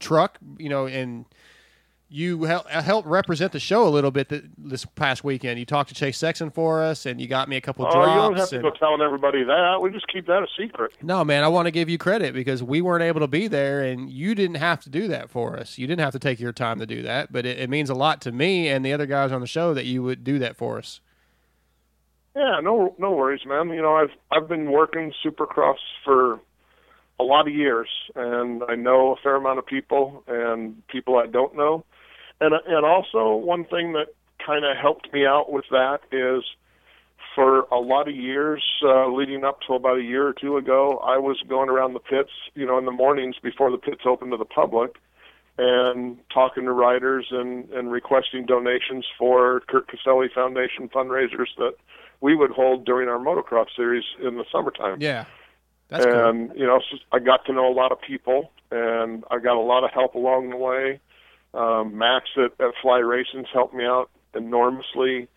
truck, 0.00 0.38
you 0.58 0.68
know, 0.68 0.86
and 0.86 1.24
you 2.10 2.44
hel- 2.44 2.66
uh, 2.72 2.82
helped 2.82 3.06
represent 3.06 3.52
the 3.52 3.60
show 3.60 3.86
a 3.86 3.90
little 3.90 4.10
bit 4.10 4.28
this 4.56 4.84
past 4.84 5.24
weekend. 5.24 5.58
You 5.58 5.66
talked 5.66 5.90
to 5.90 5.94
Chase 5.94 6.16
Sexton 6.16 6.50
for 6.50 6.82
us, 6.82 7.04
and 7.04 7.20
you 7.20 7.28
got 7.28 7.48
me 7.48 7.56
a 7.56 7.60
couple 7.60 7.86
oh, 7.86 7.90
drops. 7.90 8.08
you 8.08 8.14
don't 8.14 8.36
have 8.38 8.48
to 8.48 8.58
go 8.60 8.70
telling 8.70 9.02
everybody 9.02 9.44
that. 9.44 9.80
We 9.82 9.90
just 9.90 10.06
keep 10.08 10.26
that 10.26 10.42
a 10.42 10.46
secret. 10.58 10.92
no, 11.02 11.24
man, 11.24 11.44
I 11.44 11.48
want 11.48 11.66
to 11.66 11.70
give 11.70 11.88
you 11.88 11.98
credit 11.98 12.32
because 12.32 12.62
we 12.62 12.80
weren't 12.80 13.02
able 13.02 13.20
to 13.20 13.26
be 13.26 13.46
there, 13.46 13.82
and 13.82 14.10
you 14.10 14.34
didn't 14.34 14.56
have 14.56 14.80
to 14.82 14.90
do 14.90 15.08
that 15.08 15.28
for 15.28 15.56
us. 15.56 15.76
You 15.76 15.86
didn't 15.86 16.00
have 16.00 16.12
to 16.12 16.18
take 16.18 16.40
your 16.40 16.52
time 16.52 16.78
to 16.78 16.86
do 16.86 17.02
that, 17.02 17.32
but 17.32 17.44
it, 17.44 17.58
it 17.58 17.68
means 17.68 17.90
a 17.90 17.94
lot 17.94 18.20
to 18.22 18.32
me 18.32 18.68
and 18.68 18.84
the 18.84 18.92
other 18.92 19.06
guys 19.06 19.30
on 19.30 19.40
the 19.40 19.46
show 19.46 19.74
that 19.74 19.84
you 19.84 20.02
would 20.02 20.24
do 20.24 20.38
that 20.38 20.56
for 20.56 20.78
us. 20.78 21.00
Yeah, 22.34 22.60
no, 22.62 22.94
no 22.98 23.12
worries, 23.12 23.44
man. 23.44 23.68
You 23.70 23.82
know, 23.82 23.96
I've 23.96 24.12
I've 24.30 24.48
been 24.48 24.70
working 24.70 25.12
Supercross 25.24 25.78
for 26.04 26.40
a 27.20 27.24
lot 27.24 27.48
of 27.48 27.54
years, 27.54 27.88
and 28.14 28.62
I 28.68 28.76
know 28.76 29.12
a 29.12 29.16
fair 29.16 29.34
amount 29.36 29.58
of 29.58 29.66
people 29.66 30.22
and 30.28 30.86
people 30.86 31.16
I 31.16 31.26
don't 31.26 31.56
know, 31.56 31.84
and 32.40 32.54
and 32.66 32.84
also 32.84 33.34
one 33.34 33.64
thing 33.64 33.92
that 33.92 34.08
kind 34.44 34.64
of 34.64 34.76
helped 34.76 35.12
me 35.12 35.26
out 35.26 35.52
with 35.52 35.64
that 35.70 36.00
is 36.12 36.44
for 37.34 37.60
a 37.70 37.78
lot 37.78 38.08
of 38.08 38.16
years 38.16 38.64
uh, 38.82 39.08
leading 39.08 39.44
up 39.44 39.60
to 39.66 39.74
about 39.74 39.98
a 39.98 40.02
year 40.02 40.26
or 40.26 40.32
two 40.32 40.56
ago, 40.56 40.98
I 40.98 41.18
was 41.18 41.40
going 41.48 41.68
around 41.68 41.92
the 41.92 42.00
pits, 42.00 42.30
you 42.54 42.66
know, 42.66 42.78
in 42.78 42.84
the 42.84 42.90
mornings 42.90 43.36
before 43.42 43.70
the 43.70 43.78
pits 43.78 44.00
open 44.06 44.30
to 44.30 44.36
the 44.36 44.44
public, 44.44 44.96
and 45.56 46.18
talking 46.32 46.64
to 46.64 46.72
riders 46.72 47.26
and 47.30 47.68
and 47.70 47.90
requesting 47.90 48.46
donations 48.46 49.06
for 49.18 49.60
Kurt 49.68 49.88
Caselli 49.88 50.28
Foundation 50.34 50.88
fundraisers 50.88 51.48
that 51.58 51.74
we 52.20 52.34
would 52.34 52.50
hold 52.50 52.84
during 52.84 53.08
our 53.08 53.18
motocross 53.18 53.66
series 53.76 54.04
in 54.22 54.36
the 54.36 54.44
summertime. 54.50 55.00
Yeah, 55.00 55.26
that's 55.88 56.04
cool. 56.04 56.28
and 56.28 56.52
you 56.56 56.66
know, 56.66 56.80
I 57.12 57.18
got 57.18 57.44
to 57.46 57.52
know 57.52 57.70
a 57.70 57.74
lot 57.74 57.92
of 57.92 58.00
people, 58.00 58.50
and 58.70 59.24
I 59.30 59.38
got 59.38 59.56
a 59.56 59.60
lot 59.60 59.84
of 59.84 59.90
help 59.92 60.14
along 60.14 60.50
the 60.50 60.56
way. 60.56 61.00
Um, 61.54 61.96
Max 61.96 62.26
at, 62.36 62.52
at 62.64 62.74
Fly 62.82 62.98
Racing's 62.98 63.48
helped 63.52 63.74
me 63.74 63.84
out 63.84 64.10
enormously. 64.34 65.28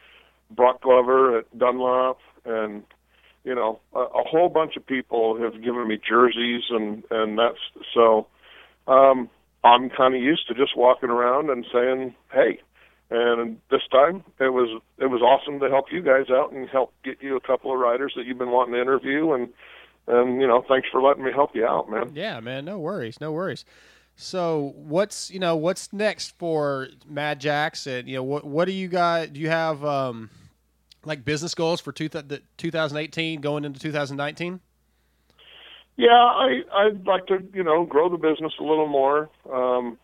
Broc 0.50 0.82
Glover 0.82 1.40
at 1.40 1.58
Dunlop, 1.58 2.20
and 2.46 2.84
you 3.44 3.56
know, 3.56 3.80
a, 3.94 4.00
a 4.00 4.24
whole 4.24 4.50
bunch 4.50 4.76
of 4.76 4.86
people 4.86 5.42
have 5.42 5.62
given 5.64 5.88
me 5.88 5.98
jerseys, 5.98 6.64
and 6.70 7.04
and 7.10 7.38
that's 7.38 7.60
so. 7.94 8.28
Um, 8.88 9.30
I'm 9.64 9.90
kind 9.90 10.16
of 10.16 10.22
used 10.22 10.48
to 10.48 10.56
just 10.56 10.76
walking 10.76 11.10
around 11.10 11.50
and 11.50 11.66
saying, 11.72 12.16
"Hey," 12.32 12.60
and 13.10 13.60
this 13.70 13.82
time 13.92 14.24
it 14.40 14.50
was 14.50 14.82
it 14.98 15.08
was 15.08 15.22
awesome 15.22 15.60
to 15.60 15.70
help 15.70 15.86
you 15.92 16.02
guys 16.02 16.30
out 16.30 16.52
and 16.52 16.68
help 16.70 16.94
get 17.04 17.22
you 17.22 17.36
a 17.36 17.42
couple 17.42 17.72
of 17.72 17.80
riders 17.80 18.14
that 18.16 18.26
you've 18.26 18.38
been 18.38 18.52
wanting 18.52 18.74
to 18.74 18.82
interview, 18.82 19.32
and 19.34 19.50
and 20.08 20.42
you 20.42 20.48
know, 20.48 20.64
thanks 20.68 20.88
for 20.92 21.02
letting 21.02 21.24
me 21.24 21.32
help 21.32 21.56
you 21.56 21.66
out, 21.66 21.90
man. 21.90 22.12
Yeah, 22.14 22.40
man, 22.40 22.66
no 22.66 22.80
worries, 22.80 23.22
no 23.22 23.32
worries. 23.32 23.66
So 24.22 24.73
what's 24.76 25.31
you 25.31 25.39
know 25.39 25.56
what's 25.56 25.91
next 25.91 26.38
for 26.38 26.89
Mad 27.07 27.41
Jacks 27.41 27.88
and 27.88 28.07
you 28.07 28.18
know 28.18 28.23
what 28.23 28.45
what 28.45 28.65
do 28.65 28.72
you 28.72 28.88
got? 28.88 29.34
Do 29.34 29.39
you 29.39 29.49
have 29.49 29.84
um 29.84 30.30
like 31.03 31.26
business 31.26 31.56
goals 31.56 31.81
for 31.81 31.91
two 31.91 32.07
th- 32.07 32.27
the 32.27 32.41
2018 32.57 33.41
going 33.41 33.65
into 33.65 33.80
2019? 33.80 34.60
Yeah, 35.98 36.10
I 36.11 36.61
I'd 36.72 37.07
like 37.07 37.26
to 37.27 37.39
you 37.52 37.64
know 37.64 37.84
grow 37.84 38.10
the 38.10 38.18
business 38.18 38.53
a 38.60 38.64
little 38.64 38.88
more. 38.88 39.27
Um, 39.52 39.98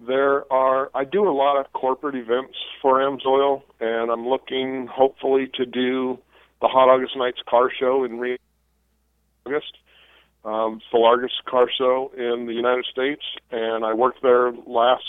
there 0.00 0.52
are 0.52 0.90
I 0.92 1.04
do 1.04 1.28
a 1.28 1.30
lot 1.30 1.56
of 1.60 1.72
corporate 1.72 2.16
events 2.16 2.56
for 2.82 2.98
Amsoil, 2.98 3.62
and 3.78 4.10
I'm 4.10 4.26
looking 4.28 4.88
hopefully 4.88 5.48
to 5.54 5.66
do 5.66 6.18
the 6.60 6.66
Hot 6.66 6.88
August 6.88 7.16
Nights 7.16 7.38
Car 7.48 7.70
Show 7.78 8.02
in 8.02 8.38
August. 9.46 9.76
Um, 10.44 10.76
it's 10.76 10.86
the 10.92 10.98
largest 10.98 11.44
car 11.48 11.68
show 11.76 12.10
in 12.16 12.46
the 12.46 12.52
United 12.52 12.84
States, 12.90 13.22
and 13.50 13.84
I 13.84 13.94
worked 13.94 14.22
there 14.22 14.52
last 14.66 15.04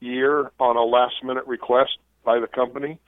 year 0.00 0.50
on 0.58 0.76
a 0.76 0.82
last 0.82 1.16
minute 1.22 1.46
request 1.46 1.98
by 2.24 2.40
the 2.40 2.46
company, 2.46 2.98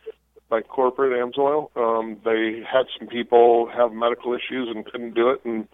by 0.51 0.61
corporate 0.61 1.13
Amsoil. 1.13 1.75
Um, 1.77 2.19
they 2.25 2.63
had 2.71 2.87
some 2.99 3.09
people 3.09 3.71
have 3.75 3.93
medical 3.93 4.35
issues 4.35 4.69
and 4.75 4.85
couldn't 4.85 5.15
do 5.15 5.31
it, 5.31 5.41
and 5.45 5.67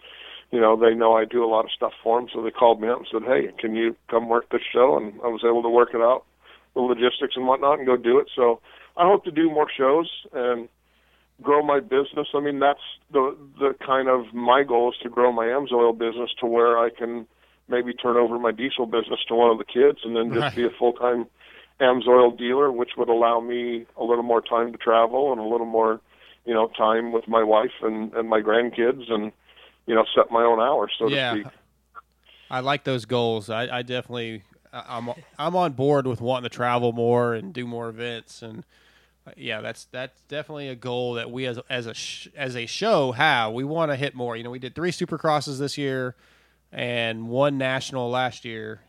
you 0.53 0.61
know 0.61 0.77
they 0.77 0.95
know 0.95 1.15
I 1.15 1.25
do 1.25 1.45
a 1.45 1.51
lot 1.51 1.65
of 1.65 1.73
stuff 1.73 1.93
for 2.03 2.21
them, 2.21 2.29
so 2.33 2.43
they 2.43 2.51
called 2.51 2.81
me 2.81 2.89
up 2.89 2.99
and 2.99 3.09
said, 3.11 3.23
"Hey, 3.23 3.53
can 3.59 3.75
you 3.75 3.97
come 4.09 4.29
work 4.29 4.51
this 4.51 4.63
show?" 4.73 4.97
And 4.97 5.21
I 5.25 5.29
was 5.29 5.43
able 5.45 5.63
to 5.63 5.69
work 5.69 5.91
it 5.93 6.01
out, 6.01 6.25
the 6.75 6.81
logistics 6.81 7.35
and 7.37 7.49
whatnot, 7.49 7.79
and 7.79 7.87
go 7.87 7.97
do 7.97 8.19
it. 8.19 8.29
So 8.35 8.61
I 8.97 9.07
hope 9.07 9.25
to 9.25 9.33
do 9.33 9.51
more 9.51 9.69
shows 9.77 10.09
and 10.33 10.69
grow 11.43 11.63
my 11.63 11.81
business. 11.81 12.29
I 12.35 12.41
mean, 12.41 12.59
that's 12.61 12.81
the 13.13 13.37
the 13.59 13.75
kind 13.85 14.09
of 14.09 14.33
my 14.35 14.63
goal 14.63 14.91
is 14.93 14.99
to 15.03 15.09
grow 15.09 15.33
my 15.33 15.47
Amsoil 15.47 15.97
business 15.97 16.31
to 16.41 16.47
where 16.47 16.79
I 16.79 16.91
can 16.91 17.27
maybe 17.69 17.93
turn 17.95 18.17
over 18.17 18.39
my 18.39 18.53
diesel 18.53 18.87
business 18.87 19.21
to 19.29 19.35
one 19.35 19.51
of 19.51 19.59
the 19.59 19.65
kids 19.65 19.99
and 20.05 20.15
then 20.15 20.29
just 20.29 20.41
Right. 20.43 20.57
be 20.57 20.65
a 20.65 20.71
full 20.79 20.93
time 20.93 21.27
Amsoil 21.81 22.37
dealer, 22.39 22.71
which 22.71 22.91
would 22.97 23.09
allow 23.09 23.41
me 23.41 23.87
a 23.97 24.05
little 24.05 24.23
more 24.23 24.41
time 24.41 24.71
to 24.73 24.79
travel 24.79 25.33
and 25.33 25.41
a 25.41 25.45
little 25.45 25.67
more, 25.67 26.01
you 26.45 26.55
know, 26.55 26.69
time 26.69 27.11
with 27.13 27.27
my 27.27 27.43
wife 27.43 27.73
and 27.83 28.13
and 28.15 28.29
my 28.29 28.41
grandkids 28.41 29.11
and 29.11 29.33
you 29.87 29.95
know 29.95 30.05
set 30.15 30.31
my 30.31 30.43
own 30.43 30.61
hours, 30.61 30.93
so 30.99 31.09
yeah, 31.09 31.35
to 31.35 31.41
speak. 31.41 31.53
I 32.51 32.61
like 32.61 32.85
those 32.85 33.05
goals. 33.07 33.51
I, 33.51 33.79
I 33.79 33.83
definitely 33.83 34.43
I'm 34.73 35.11
I'm 35.39 35.57
on 35.57 35.73
board 35.73 36.07
with 36.07 36.21
wanting 36.21 36.49
to 36.49 36.55
travel 36.55 36.93
more 36.93 37.35
and 37.35 37.53
do 37.53 37.67
more 37.67 37.89
events 37.89 38.43
and 38.43 38.65
yeah, 39.37 39.61
that's 39.61 39.87
that's 39.87 40.21
definitely 40.23 40.69
a 40.69 40.75
goal 40.75 41.15
that 41.15 41.31
we 41.31 41.47
as 41.47 41.59
as 41.71 41.87
a 41.87 41.95
sh- 41.95 42.29
as 42.37 42.57
a 42.57 42.67
show 42.67 43.13
have. 43.13 43.53
We 43.53 43.65
want 43.65 43.91
to 43.91 43.97
hit 43.97 44.15
more. 44.15 44.37
You 44.37 44.45
know, 44.45 44.51
we 44.51 44.59
did 44.59 44.75
three 44.75 44.91
Supercrosses 44.91 45.59
this 45.59 45.79
year 45.79 46.15
and 46.73 47.29
one 47.29 47.57
national 47.57 48.11
last 48.11 48.45
year, 48.45 48.81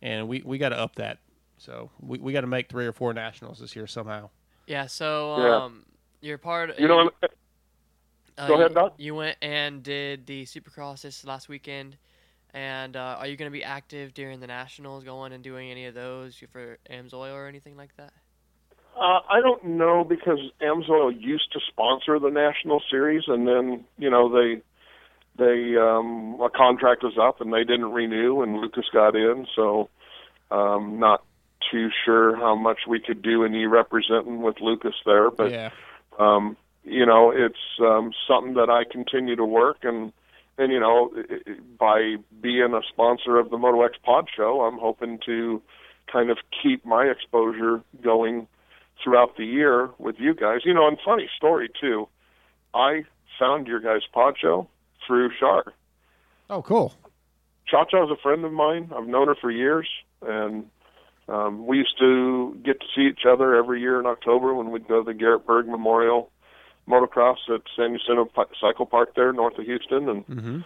and 0.00 0.28
we 0.28 0.42
we 0.44 0.58
got 0.58 0.70
to 0.70 0.78
up 0.78 0.96
that. 0.96 1.18
So 1.58 1.90
we 2.00 2.18
we 2.18 2.32
got 2.32 2.40
to 2.42 2.46
make 2.46 2.68
three 2.68 2.86
or 2.86 2.92
four 2.92 3.12
nationals 3.12 3.58
this 3.58 3.76
year 3.76 3.86
somehow. 3.86 4.30
Yeah. 4.66 4.86
So 4.86 5.36
Yeah. 5.38 5.56
um, 5.56 5.84
you're 6.20 6.38
part. 6.38 6.78
You 6.78 6.88
know, 6.88 7.10
uh, 8.38 8.46
go 8.46 8.54
ahead, 8.54 8.70
you, 8.70 8.74
Doc. 8.74 8.94
You 8.96 9.14
went 9.14 9.36
and 9.42 9.82
did 9.82 10.26
the 10.26 10.44
Supercross 10.44 11.02
this 11.02 11.24
last 11.24 11.48
weekend, 11.48 11.96
and 12.54 12.96
uh, 12.96 13.16
are 13.18 13.26
you 13.26 13.36
going 13.36 13.50
to 13.50 13.52
be 13.52 13.64
active 13.64 14.14
during 14.14 14.40
the 14.40 14.46
nationals, 14.46 15.04
going 15.04 15.32
and 15.32 15.44
doing 15.44 15.70
any 15.70 15.84
of 15.86 15.94
those 15.94 16.42
for 16.50 16.78
Amsoil 16.90 17.34
or 17.34 17.46
anything 17.46 17.76
like 17.76 17.94
that? 17.96 18.12
Uh, 18.96 19.20
I 19.28 19.40
don't 19.40 19.64
know 19.64 20.04
because 20.04 20.38
Amsoil 20.60 21.18
used 21.18 21.50
to 21.52 21.60
sponsor 21.68 22.18
the 22.18 22.30
national 22.30 22.82
series, 22.90 23.24
and 23.26 23.48
then 23.48 23.84
you 23.96 24.10
know 24.10 24.28
they 24.30 24.60
they 25.38 25.76
um, 25.76 26.38
a 26.42 26.50
contract 26.50 27.02
was 27.02 27.16
up 27.20 27.40
and 27.40 27.52
they 27.52 27.64
didn't 27.64 27.92
renew, 27.92 28.42
and 28.42 28.56
Lucas 28.56 28.84
got 28.92 29.16
in, 29.16 29.46
so 29.56 29.88
um, 30.50 30.98
not 30.98 31.24
too 31.70 31.88
sure 32.04 32.36
how 32.36 32.54
much 32.54 32.80
we 32.86 33.00
could 33.00 33.22
do 33.22 33.44
any 33.44 33.64
representing 33.64 34.42
with 34.42 34.60
Lucas 34.60 34.94
there, 35.06 35.30
but 35.30 35.50
yeah, 35.50 35.70
um, 36.18 36.56
you 36.84 37.06
know 37.06 37.30
it's 37.30 37.80
um, 37.80 38.12
something 38.28 38.54
that 38.54 38.68
I 38.68 38.84
continue 38.90 39.36
to 39.36 39.44
work 39.44 39.78
and. 39.82 40.12
And 40.58 40.70
you 40.70 40.80
know, 40.80 41.10
by 41.78 42.16
being 42.42 42.74
a 42.74 42.82
sponsor 42.92 43.38
of 43.38 43.48
the 43.48 43.56
Moto 43.56 43.80
X 43.84 43.96
Pod 44.04 44.28
Show, 44.36 44.60
I'm 44.60 44.78
hoping 44.78 45.18
to 45.24 45.62
kind 46.12 46.28
of 46.28 46.36
keep 46.62 46.84
my 46.84 47.04
exposure 47.04 47.80
going 48.02 48.46
throughout 49.02 49.36
the 49.36 49.44
year 49.44 49.90
with 49.98 50.16
you 50.18 50.34
guys. 50.34 50.60
You 50.64 50.74
know, 50.74 50.86
and 50.88 50.98
funny 51.04 51.28
story 51.36 51.68
too. 51.80 52.08
I 52.74 53.04
found 53.38 53.66
your 53.66 53.80
guys' 53.80 54.02
pod 54.12 54.36
show 54.40 54.68
through 55.06 55.30
Shar. 55.38 55.72
Oh, 56.48 56.62
cool. 56.62 56.94
Cha 57.66 57.84
Cha's 57.84 58.10
a 58.10 58.16
friend 58.22 58.44
of 58.44 58.52
mine. 58.52 58.90
I've 58.94 59.06
known 59.06 59.28
her 59.28 59.34
for 59.34 59.50
years, 59.50 59.88
and 60.20 60.66
um, 61.28 61.66
we 61.66 61.78
used 61.78 61.98
to 61.98 62.58
get 62.64 62.80
to 62.80 62.86
see 62.94 63.02
each 63.02 63.24
other 63.28 63.54
every 63.54 63.80
year 63.80 63.98
in 64.00 64.06
October 64.06 64.54
when 64.54 64.70
we'd 64.70 64.88
go 64.88 65.02
to 65.02 65.04
the 65.04 65.14
Garrett 65.14 65.46
Berg 65.46 65.66
Memorial 65.66 66.30
Motocross 66.88 67.36
at 67.48 67.62
San 67.76 67.96
Jacinto 67.96 68.28
Cycle 68.60 68.86
Park 68.86 69.14
there 69.14 69.32
north 69.32 69.58
of 69.58 69.64
Houston, 69.64 70.08
and 70.08 70.26
Mm-hmm. 70.26 70.60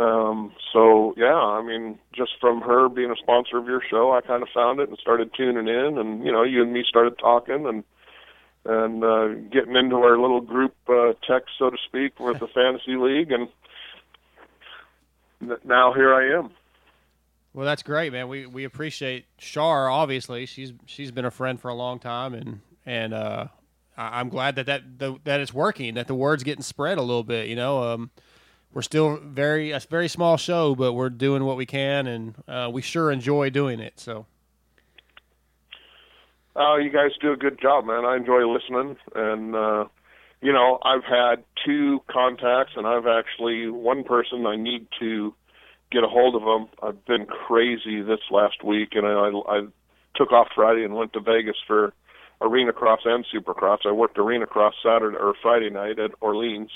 Um, 0.00 0.52
so 0.72 1.12
yeah, 1.16 1.34
I 1.34 1.62
mean, 1.62 1.98
just 2.14 2.30
from 2.40 2.62
her 2.62 2.88
being 2.88 3.10
a 3.10 3.16
sponsor 3.16 3.58
of 3.58 3.66
your 3.66 3.82
show, 3.90 4.12
I 4.12 4.22
kind 4.22 4.42
of 4.42 4.48
found 4.54 4.80
it 4.80 4.88
and 4.88 4.96
started 4.98 5.30
tuning 5.36 5.68
in, 5.68 5.98
and 5.98 6.24
you 6.24 6.32
know, 6.32 6.42
you 6.42 6.62
and 6.62 6.72
me 6.72 6.84
started 6.88 7.18
talking 7.18 7.66
and 7.66 7.84
and 8.64 9.04
uh, 9.04 9.28
getting 9.50 9.76
into 9.76 9.96
our 9.96 10.18
little 10.18 10.40
group 10.40 10.74
uh, 10.88 11.12
text, 11.26 11.50
so 11.58 11.70
to 11.70 11.76
speak, 11.86 12.18
with 12.20 12.38
the 12.40 12.46
fantasy 12.48 12.96
league, 12.96 13.30
and 13.32 13.48
n- 15.42 15.56
now 15.64 15.92
here 15.92 16.14
I 16.14 16.38
am. 16.38 16.50
Well, 17.52 17.66
that's 17.66 17.82
great, 17.82 18.12
man. 18.12 18.28
We 18.28 18.46
we 18.46 18.64
appreciate 18.64 19.26
Shar. 19.38 19.88
Obviously, 19.90 20.46
she's 20.46 20.72
she's 20.86 21.10
been 21.10 21.24
a 21.24 21.30
friend 21.30 21.60
for 21.60 21.68
a 21.68 21.74
long 21.74 21.98
time, 21.98 22.32
and 22.34 22.60
and 22.86 23.12
uh, 23.12 23.46
I- 23.96 24.20
I'm 24.20 24.28
glad 24.28 24.56
that 24.56 24.66
that 24.66 24.98
the, 24.98 25.16
that 25.24 25.40
it's 25.40 25.52
working. 25.52 25.94
That 25.94 26.06
the 26.06 26.14
word's 26.14 26.42
getting 26.44 26.62
spread 26.62 26.96
a 26.98 27.02
little 27.02 27.24
bit. 27.24 27.48
You 27.48 27.56
know, 27.56 27.82
um, 27.82 28.10
we're 28.72 28.82
still 28.82 29.16
very 29.16 29.72
a 29.72 29.80
very 29.80 30.08
small 30.08 30.36
show, 30.36 30.74
but 30.74 30.92
we're 30.92 31.10
doing 31.10 31.44
what 31.44 31.56
we 31.56 31.66
can, 31.66 32.06
and 32.06 32.34
uh, 32.46 32.70
we 32.72 32.82
sure 32.82 33.10
enjoy 33.10 33.50
doing 33.50 33.80
it. 33.80 33.98
So 33.98 34.26
Oh, 36.56 36.76
you 36.76 36.90
guys 36.90 37.10
do 37.20 37.32
a 37.32 37.36
good 37.36 37.60
job, 37.60 37.86
man. 37.86 38.04
I 38.04 38.16
enjoy 38.16 38.46
listening, 38.46 38.96
and 39.14 39.54
uh, 39.54 39.84
you 40.42 40.52
know, 40.52 40.78
I've 40.82 41.04
had 41.04 41.44
two 41.64 42.02
contacts, 42.10 42.72
and 42.76 42.86
I've 42.86 43.06
actually 43.06 43.70
one 43.70 44.04
person 44.04 44.46
I 44.46 44.56
need 44.56 44.86
to 44.98 45.34
get 45.92 46.02
a 46.02 46.08
hold 46.08 46.34
of 46.34 46.42
them. 46.42 46.68
I've 46.82 47.04
been 47.04 47.26
crazy 47.26 48.02
this 48.02 48.20
last 48.30 48.64
week, 48.64 48.90
and 48.92 49.06
I, 49.06 49.30
I 49.48 49.60
took 50.16 50.32
off 50.32 50.48
Friday 50.54 50.84
and 50.84 50.94
went 50.94 51.12
to 51.12 51.20
Vegas 51.20 51.56
for 51.66 51.92
arena 52.40 52.72
cross 52.72 53.00
and 53.04 53.24
supercross. 53.32 53.86
I 53.86 53.92
worked 53.92 54.18
arena 54.18 54.46
cross 54.46 54.74
Saturday 54.82 55.16
or 55.16 55.34
Friday 55.40 55.70
night 55.70 55.98
at 55.98 56.10
Orleans, 56.20 56.70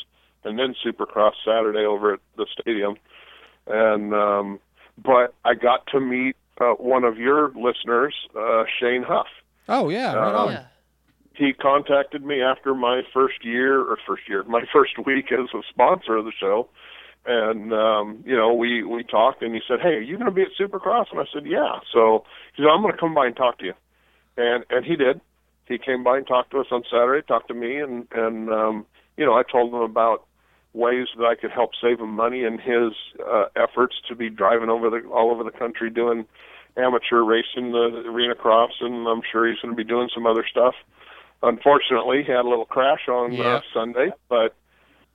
and 0.45 0.59
then 0.59 0.75
supercross 0.85 1.33
Saturday 1.45 1.85
over 1.85 2.15
at 2.15 2.21
the 2.37 2.47
stadium. 2.61 2.97
And 3.67 4.15
um, 4.15 4.61
but 5.03 5.35
I 5.45 5.55
got 5.55 5.87
to 5.89 6.01
meet 6.01 6.37
uh, 6.61 6.73
one 6.75 7.05
of 7.05 7.19
your 7.19 7.49
listeners, 7.57 8.15
uh, 8.39 8.65
Shane 8.81 9.03
Huff. 9.03 9.27
Oh 9.69 9.89
yeah, 9.89 10.15
right 10.15 10.35
Um, 10.35 10.49
on. 10.49 10.59
He 11.37 11.53
contacted 11.53 12.25
me 12.25 12.41
after 12.43 12.75
my 12.75 13.03
first 13.13 13.45
year 13.45 13.81
or 13.81 13.99
first 14.07 14.29
year, 14.29 14.45
my 14.47 14.63
first 14.73 14.93
week 15.05 15.33
as 15.33 15.49
a 15.55 15.63
sponsor 15.69 16.17
of 16.17 16.27
the 16.27 16.33
show, 16.39 16.69
and 17.27 17.73
um, 17.73 18.23
you 18.27 18.37
know 18.37 18.53
we 18.53 18.85
we 18.85 19.03
talked, 19.03 19.43
and 19.43 19.55
he 19.55 19.61
said, 19.67 19.81
"Hey, 19.81 19.95
are 19.95 20.01
you 20.01 20.17
going 20.17 20.27
to 20.29 20.35
be 20.35 20.43
at 20.43 20.49
Supercross?" 20.61 21.07
And 21.11 21.21
I 21.21 21.25
said, 21.33 21.47
"Yeah." 21.47 21.81
So 21.93 22.25
he 22.55 22.63
said, 22.63 22.69
"I'm 22.71 22.83
going 22.83 22.93
to 22.93 22.99
come 23.01 23.15
by 23.15 23.27
and 23.27 23.35
talk 23.37 23.59
to 23.59 23.65
you," 23.65 23.75
and 24.37 24.65
and 24.71 24.85
he 24.85 24.95
did. 24.97 25.21
He 25.67 25.79
came 25.79 26.05
by 26.05 26.19
and 26.19 26.27
talked 26.27 26.51
to 26.51 26.61
us 26.61 26.67
on 26.71 26.83
Saturday, 26.91 27.27
talked 27.27 27.49
to 27.49 27.55
me, 27.55 27.79
and 27.81 28.07
and 28.13 28.51
um, 28.51 28.87
you 29.17 29.25
know 29.25 29.33
I 29.35 29.43
told 29.51 29.73
him 29.73 29.81
about 29.81 30.25
ways 30.75 31.07
that 31.17 31.25
I 31.25 31.37
could 31.37 31.53
help 31.53 31.71
save 31.81 32.01
him 32.01 32.11
money 32.11 32.43
in 32.43 32.59
his 32.59 32.93
uh, 33.25 33.45
efforts 33.57 33.95
to 34.09 34.15
be 34.15 34.29
driving 34.29 34.69
over 34.69 34.91
the 34.91 35.09
all 35.09 35.31
over 35.31 35.45
the 35.45 35.57
country 35.57 35.89
doing 35.89 36.27
amateur 36.77 37.23
racing, 37.23 37.73
the 37.73 38.03
arena 38.07 38.35
cross, 38.35 38.73
and 38.81 39.07
I'm 39.07 39.23
sure 39.31 39.49
he's 39.49 39.61
going 39.61 39.75
to 39.75 39.77
be 39.77 39.89
doing 39.89 40.09
some 40.13 40.27
other 40.27 40.45
stuff. 40.51 40.75
Unfortunately, 41.43 42.25
he 42.27 42.33
had 42.33 42.45
a 42.45 42.49
little 42.49 42.65
crash 42.65 43.09
on 43.09 43.39
uh, 43.41 43.61
Sunday, 43.73 44.11
but 44.29 44.55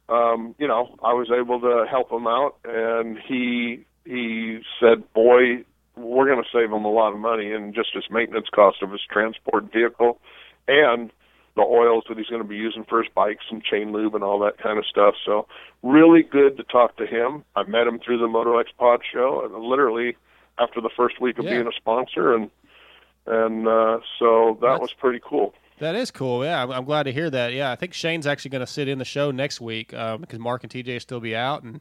um, 0.07 0.55
you 0.57 0.67
know, 0.67 0.95
I 1.03 1.13
was 1.13 1.29
able 1.31 1.59
to 1.61 1.85
help 1.89 2.11
him 2.11 2.25
out, 2.27 2.55
and 2.63 3.17
he 3.27 3.85
he 4.05 4.59
said, 4.79 5.11
"Boy, 5.13 5.65
we're 5.95 6.25
going 6.25 6.41
to 6.43 6.49
save 6.51 6.71
him 6.71 6.85
a 6.85 6.91
lot 6.91 7.13
of 7.13 7.19
money 7.19 7.51
in 7.51 7.73
just 7.73 7.89
his 7.93 8.05
maintenance 8.09 8.47
cost 8.53 8.81
of 8.81 8.91
his 8.91 9.01
transport 9.11 9.71
vehicle, 9.73 10.19
and 10.67 11.11
the 11.59 11.65
oils 11.67 12.03
that 12.09 12.17
he's 12.17 12.27
going 12.27 12.41
to 12.41 12.47
be 12.47 12.55
using 12.55 12.83
for 12.85 13.01
his 13.03 13.11
bikes 13.13 13.45
and 13.51 13.63
chain 13.63 13.91
lube 13.91 14.15
and 14.15 14.23
all 14.23 14.39
that 14.39 14.57
kind 14.57 14.77
of 14.79 14.85
stuff." 14.85 15.15
So, 15.25 15.47
really 15.83 16.23
good 16.23 16.57
to 16.57 16.63
talk 16.63 16.95
to 16.97 17.05
him. 17.05 17.43
I 17.55 17.63
met 17.63 17.87
him 17.87 17.99
through 17.99 18.19
the 18.19 18.27
Moto 18.27 18.57
X 18.57 18.69
Pod 18.77 19.01
show, 19.11 19.43
and 19.45 19.53
literally 19.63 20.15
after 20.57 20.81
the 20.81 20.89
first 20.95 21.19
week 21.21 21.37
of 21.39 21.45
Yeah. 21.45 21.51
being 21.55 21.67
a 21.67 21.71
sponsor, 21.75 22.33
and 22.33 22.49
and 23.25 23.67
uh, 23.67 23.99
so 24.17 24.57
that 24.61 24.79
was 24.81 24.91
pretty 24.93 25.19
cool. 25.23 25.53
That 25.79 25.95
is 25.95 26.11
cool. 26.11 26.43
Yeah, 26.43 26.61
I'm, 26.63 26.71
I'm 26.71 26.83
glad 26.85 27.03
to 27.03 27.11
hear 27.13 27.29
that. 27.29 27.53
Yeah, 27.53 27.71
I 27.71 27.75
think 27.75 27.93
Shane's 27.93 28.27
actually 28.27 28.51
going 28.51 28.65
to 28.65 28.67
sit 28.67 28.87
in 28.89 28.97
the 28.99 29.05
show 29.05 29.31
next 29.31 29.61
week 29.61 29.93
um, 29.93 30.21
because 30.21 30.39
Mark 30.39 30.63
and 30.63 30.71
TJ 30.71 30.99
still 31.01 31.19
be 31.21 31.35
out, 31.35 31.63
and 31.63 31.79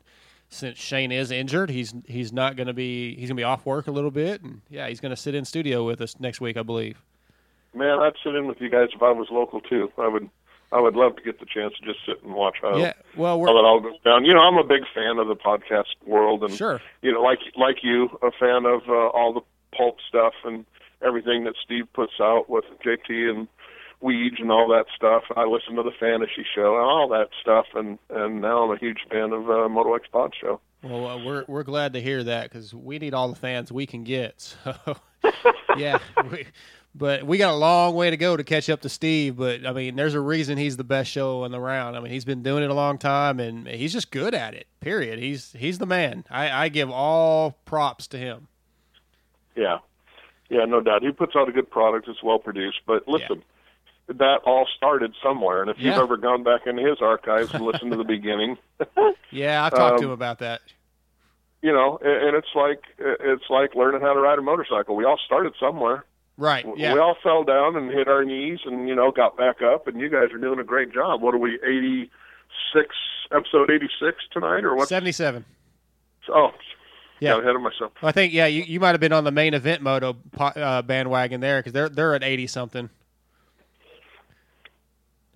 since 0.50 0.78
Shane 0.78 1.10
is 1.12 1.30
injured, 1.30 1.68
he's 1.70 1.92
he's 2.06 2.32
not 2.32 2.54
going 2.56 2.68
to 2.68 2.72
be 2.72 3.10
he's 3.16 3.28
going 3.28 3.36
to 3.36 3.40
be 3.40 3.44
off 3.44 3.66
work 3.66 3.86
a 3.86 3.90
little 3.90 4.10
bit, 4.12 4.42
and 4.42 4.60
yeah, 4.70 4.88
he's 4.88 5.00
going 5.00 5.10
to 5.10 5.16
sit 5.16 5.34
in 5.34 5.44
studio 5.44 5.84
with 5.84 6.00
us 6.00 6.18
next 6.20 6.40
week, 6.40 6.56
I 6.56 6.62
believe. 6.62 7.02
Man, 7.78 7.98
I'd 8.00 8.14
sit 8.22 8.34
in 8.34 8.46
with 8.46 8.60
you 8.60 8.68
guys 8.68 8.88
if 8.94 9.02
I 9.02 9.10
was 9.12 9.28
local 9.30 9.60
too. 9.60 9.90
I 9.98 10.08
would. 10.08 10.28
I 10.70 10.80
would 10.82 10.96
love 10.96 11.16
to 11.16 11.22
get 11.22 11.40
the 11.40 11.46
chance 11.46 11.72
to 11.80 11.86
just 11.86 12.04
sit 12.04 12.22
and 12.22 12.34
watch 12.34 12.56
how, 12.60 12.76
Yeah, 12.76 12.92
well, 13.16 13.40
we're- 13.40 13.50
how 13.50 13.56
that 13.56 13.66
all 13.66 13.80
goes 13.80 13.98
down. 14.04 14.26
You 14.26 14.34
know, 14.34 14.40
I'm 14.40 14.58
a 14.58 14.62
big 14.64 14.82
fan 14.94 15.16
of 15.18 15.26
the 15.26 15.34
podcast 15.34 15.94
world, 16.04 16.44
and 16.44 16.52
Sure. 16.52 16.78
you 17.00 17.10
know, 17.10 17.22
like 17.22 17.38
like 17.56 17.76
you, 17.82 18.10
a 18.22 18.30
fan 18.32 18.66
of 18.66 18.82
uh, 18.86 18.92
all 19.16 19.32
the 19.32 19.40
pulp 19.74 19.96
stuff 20.06 20.34
and 20.44 20.66
everything 21.00 21.44
that 21.44 21.54
Steve 21.64 21.90
puts 21.94 22.20
out 22.20 22.50
with 22.50 22.66
JT 22.84 23.30
and 23.30 23.48
Weege 24.02 24.40
and 24.42 24.52
all 24.52 24.68
that 24.68 24.84
stuff. 24.94 25.22
I 25.36 25.44
listen 25.44 25.74
to 25.76 25.82
the 25.82 25.90
fantasy 25.98 26.44
show 26.54 26.74
and 26.76 26.84
all 26.84 27.08
that 27.08 27.30
stuff, 27.40 27.64
and 27.74 27.98
and 28.10 28.42
now 28.42 28.64
I'm 28.64 28.70
a 28.70 28.78
huge 28.78 28.98
fan 29.10 29.32
of 29.32 29.48
uh, 29.48 29.70
Moto 29.70 29.94
X 29.94 30.06
Pod 30.12 30.34
Show. 30.38 30.60
Well, 30.82 31.06
uh, 31.06 31.24
we're 31.24 31.44
we're 31.48 31.62
glad 31.64 31.94
to 31.94 32.02
hear 32.02 32.22
that 32.24 32.50
because 32.50 32.74
we 32.74 32.98
need 32.98 33.14
all 33.14 33.28
the 33.30 33.36
fans 33.36 33.72
we 33.72 33.86
can 33.86 34.04
get. 34.04 34.54
So, 34.64 34.74
yeah, 35.78 35.98
we, 36.30 36.46
but 36.94 37.24
we 37.24 37.38
got 37.38 37.52
a 37.52 37.56
long 37.56 37.94
way 37.94 38.10
to 38.10 38.16
go 38.16 38.36
to 38.36 38.42
catch 38.44 38.68
up 38.68 38.80
to 38.82 38.88
Steve. 38.88 39.36
But 39.36 39.66
I 39.66 39.72
mean, 39.72 39.96
there's 39.96 40.14
a 40.14 40.20
reason 40.20 40.58
he's 40.58 40.76
the 40.76 40.84
best 40.84 41.10
show 41.10 41.44
in 41.44 41.52
the 41.52 41.60
round. 41.60 41.96
I 41.96 42.00
mean, 42.00 42.12
he's 42.12 42.24
been 42.24 42.42
doing 42.42 42.62
it 42.64 42.70
a 42.70 42.74
long 42.74 42.98
time, 42.98 43.38
and 43.40 43.66
he's 43.68 43.92
just 43.92 44.10
good 44.10 44.34
at 44.34 44.54
it. 44.54 44.66
Period. 44.80 45.18
He's 45.18 45.52
he's 45.52 45.78
the 45.78 45.86
man. 45.86 46.24
I, 46.30 46.50
I 46.64 46.68
give 46.68 46.90
all 46.90 47.52
props 47.64 48.06
to 48.08 48.18
him. 48.18 48.48
Yeah, 49.56 49.78
yeah, 50.48 50.64
no 50.64 50.80
doubt. 50.80 51.02
He 51.02 51.10
puts 51.12 51.34
out 51.36 51.48
a 51.48 51.52
good 51.52 51.70
product. 51.70 52.08
It's 52.08 52.22
well 52.22 52.38
produced. 52.38 52.78
But 52.86 53.06
listen, 53.08 53.42
that 54.08 54.40
all 54.46 54.66
started 54.76 55.14
somewhere, 55.22 55.60
and 55.62 55.70
if 55.70 55.76
you've 55.78 55.94
ever 55.94 56.16
gone 56.16 56.42
back 56.44 56.66
into 56.66 56.82
his 56.88 56.98
archives 57.02 57.52
and 57.52 57.64
listened 57.64 57.90
to 57.90 57.96
the 57.98 58.04
beginning, 58.04 58.56
Yeah, 59.30 59.64
I've 59.64 59.72
talked 59.74 59.98
to 59.98 60.04
Um, 60.04 60.10
him 60.10 60.10
about 60.10 60.38
that. 60.38 60.60
you 61.60 61.72
know, 61.72 61.98
and 62.02 62.36
it's 62.36 62.54
like 62.54 62.82
it's 62.98 63.44
like 63.50 63.74
learning 63.74 64.00
how 64.00 64.14
to 64.14 64.20
ride 64.20 64.38
a 64.38 64.42
motorcycle. 64.42 64.94
We 64.96 65.04
all 65.04 65.18
started 65.26 65.52
somewhere. 65.60 66.04
Right. 66.38 66.64
Yeah. 66.76 66.94
We 66.94 67.00
all 67.00 67.16
fell 67.20 67.42
down 67.42 67.74
and 67.76 67.90
hit 67.90 68.06
our 68.08 68.24
knees, 68.24 68.60
and 68.64 68.88
you 68.88 68.94
know, 68.94 69.10
got 69.10 69.36
back 69.36 69.60
up. 69.60 69.88
And 69.88 70.00
you 70.00 70.08
guys 70.08 70.32
are 70.32 70.38
doing 70.38 70.60
a 70.60 70.64
great 70.64 70.92
job. 70.94 71.20
What 71.20 71.34
are 71.34 71.38
we? 71.38 71.54
Eighty 71.66 72.10
six, 72.72 72.94
episode 73.32 73.70
eighty 73.70 73.88
six 74.00 74.18
tonight, 74.32 74.64
or 74.64 74.76
what? 74.76 74.88
Seventy-seven. 74.88 75.44
Oh, 76.32 76.50
Yeah. 77.18 77.32
got 77.32 77.42
ahead 77.42 77.56
of 77.56 77.62
myself. 77.62 77.92
I 78.02 78.12
think 78.12 78.32
yeah, 78.32 78.46
you, 78.46 78.62
you 78.62 78.78
might 78.78 78.90
have 78.92 79.00
been 79.00 79.12
on 79.12 79.24
the 79.24 79.32
main 79.32 79.52
event 79.52 79.82
moto 79.82 80.16
uh, 80.38 80.82
bandwagon 80.82 81.40
there 81.40 81.58
because 81.58 81.72
they're 81.72 81.88
they're 81.88 82.14
at 82.14 82.22
eighty 82.22 82.46
something. 82.46 82.88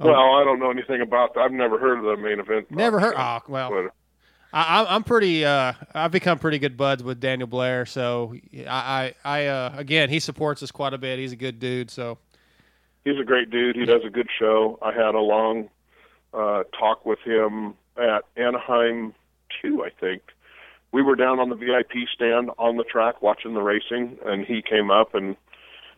Oh. 0.00 0.06
Well, 0.06 0.34
I 0.36 0.44
don't 0.44 0.58
know 0.60 0.70
anything 0.70 1.00
about 1.00 1.34
that. 1.34 1.40
I've 1.40 1.52
never 1.52 1.78
heard 1.78 1.98
of 1.98 2.04
the 2.04 2.16
main 2.22 2.38
event. 2.40 2.70
Never 2.70 3.00
heard. 3.00 3.14
Oh 3.16 3.40
well, 3.48 3.88
I, 4.52 4.86
I'm 4.88 5.02
pretty. 5.02 5.44
Uh, 5.44 5.72
I've 5.94 6.10
become 6.10 6.38
pretty 6.38 6.58
good 6.58 6.76
buds 6.76 7.02
with 7.02 7.20
Daniel 7.20 7.46
Blair. 7.46 7.86
So 7.86 8.34
I, 8.68 9.14
I, 9.24 9.40
I 9.40 9.46
uh, 9.46 9.74
again, 9.76 10.10
he 10.10 10.20
supports 10.20 10.62
us 10.62 10.70
quite 10.70 10.92
a 10.92 10.98
bit. 10.98 11.18
He's 11.18 11.32
a 11.32 11.36
good 11.36 11.58
dude. 11.58 11.90
So 11.90 12.18
he's 13.04 13.18
a 13.18 13.24
great 13.24 13.50
dude. 13.50 13.76
He 13.76 13.86
does 13.86 14.02
a 14.04 14.10
good 14.10 14.28
show. 14.38 14.78
I 14.82 14.92
had 14.92 15.14
a 15.14 15.20
long 15.20 15.70
uh, 16.34 16.64
talk 16.78 17.06
with 17.06 17.18
him 17.20 17.74
at 17.96 18.24
Anaheim 18.36 19.14
two, 19.60 19.84
I 19.84 19.90
think. 19.90 20.22
We 20.92 21.00
were 21.00 21.16
down 21.16 21.40
on 21.40 21.48
the 21.48 21.56
VIP 21.56 22.06
stand 22.14 22.50
on 22.58 22.76
the 22.76 22.84
track 22.84 23.22
watching 23.22 23.54
the 23.54 23.62
racing, 23.62 24.18
and 24.26 24.44
he 24.44 24.60
came 24.60 24.90
up 24.90 25.14
and, 25.14 25.36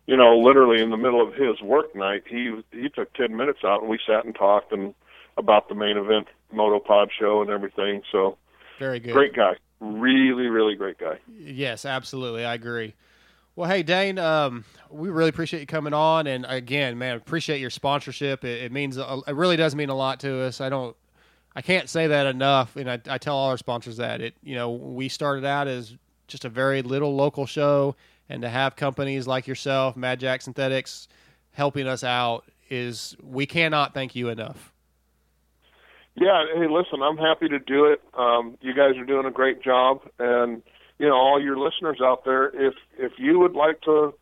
you 0.07 0.17
know, 0.17 0.39
literally 0.39 0.81
in 0.81 0.91
the 0.91 0.97
middle 0.97 1.21
of 1.21 1.35
his 1.35 1.61
work 1.61 1.97
night, 1.97 2.23
he 2.29 2.55
he 2.71 2.89
took 2.89 3.13
ten 3.15 3.37
minutes 3.37 3.61
out 3.65 3.81
and 3.81 3.91
we 3.91 3.99
sat 4.07 4.25
and 4.25 4.35
talked 4.35 4.71
and 4.71 4.95
about 5.37 5.69
the 5.69 5.75
main 5.75 5.97
event 5.97 6.29
Motopod 6.55 7.09
show 7.11 7.43
and 7.43 7.51
everything. 7.51 8.03
So 8.13 8.39
very 8.79 9.01
good. 9.01 9.13
great 9.13 9.35
guy, 9.35 9.57
really 9.81 10.47
really 10.47 10.75
great 10.75 10.99
guy. 10.99 11.19
Yes, 11.29 11.85
absolutely. 11.85 12.45
I 12.45 12.55
agree. 12.55 12.95
Well, 13.57 13.71
hey 13.71 13.85
Dane, 13.85 14.19
um, 14.19 14.65
we 14.91 15.11
really 15.11 15.29
appreciate 15.29 15.61
you 15.61 15.67
coming 15.67 15.95
on, 15.95 16.27
and 16.27 16.45
again, 16.49 16.99
man, 16.99 17.17
appreciate 17.17 17.61
your 17.61 17.71
sponsorship. 17.71 18.45
It, 18.45 18.65
it 18.65 18.73
means 18.73 18.99
a, 18.99 19.21
it 19.29 19.37
really 19.37 19.57
does 19.57 19.77
mean 19.77 19.91
a 19.91 19.95
lot 19.95 20.19
to 20.21 20.43
us. 20.43 20.61
I 20.61 20.69
don't, 20.69 20.97
I 21.55 21.63
can't 21.63 21.89
say 21.89 22.09
that 22.09 22.27
enough, 22.27 22.75
and 22.75 22.91
I, 22.91 23.01
I 23.09 23.19
tell 23.19 23.37
all 23.37 23.51
our 23.51 23.57
sponsors 23.57 23.99
that 23.99 24.21
it. 24.21 24.35
You 24.43 24.57
know, 24.57 24.73
we 24.73 25.09
started 25.09 25.45
out 25.45 25.69
as 25.69 25.97
just 26.27 26.45
a 26.45 26.49
very 26.49 26.83
little 26.83 27.15
local 27.15 27.47
show, 27.47 27.95
and 28.29 28.43
to 28.43 28.49
have 28.49 28.75
companies 28.75 29.29
like 29.29 29.47
yourself, 29.47 29.97
Mad 29.97 30.19
Jack 30.19 30.43
Synthetics, 30.43 31.07
helping 31.53 31.87
us 31.87 32.03
out 32.03 32.45
is 32.71 33.17
we 33.23 33.47
cannot 33.47 33.95
thank 33.95 34.17
you 34.17 34.31
enough. 34.31 34.73
Yeah, 36.17 36.45
hey, 36.55 36.67
listen, 36.69 37.03
I'm 37.03 37.17
happy 37.17 37.49
to 37.49 37.59
do 37.59 37.87
it. 37.87 38.01
Um, 38.17 38.57
you 38.61 38.73
guys 38.75 38.97
are 38.97 39.05
doing 39.05 39.27
a 39.27 39.33
great 39.33 39.63
job, 39.63 40.03
and 40.19 40.63
you 40.99 41.09
know, 41.09 41.15
all 41.15 41.43
your 41.43 41.59
listeners 41.59 41.99
out 42.03 42.25
there, 42.25 42.47
if 42.49 42.75
if 42.99 43.13
you 43.19 43.41
would 43.41 43.55
like 43.55 43.81
to 43.83 44.15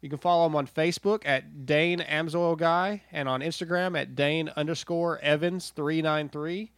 You 0.00 0.08
can 0.08 0.18
follow 0.18 0.46
them 0.46 0.56
on 0.56 0.66
Facebook 0.66 1.22
at 1.24 1.64
Dane 1.64 2.00
Amsoil 2.00 2.58
Guy 2.58 3.02
and 3.12 3.28
on 3.28 3.40
Instagram 3.40 3.98
at 3.98 4.16
Dane 4.16 4.50
underscore 4.56 5.20
Evans 5.20 5.72
three 5.76 6.02
nine 6.02 6.28
three. 6.28 6.72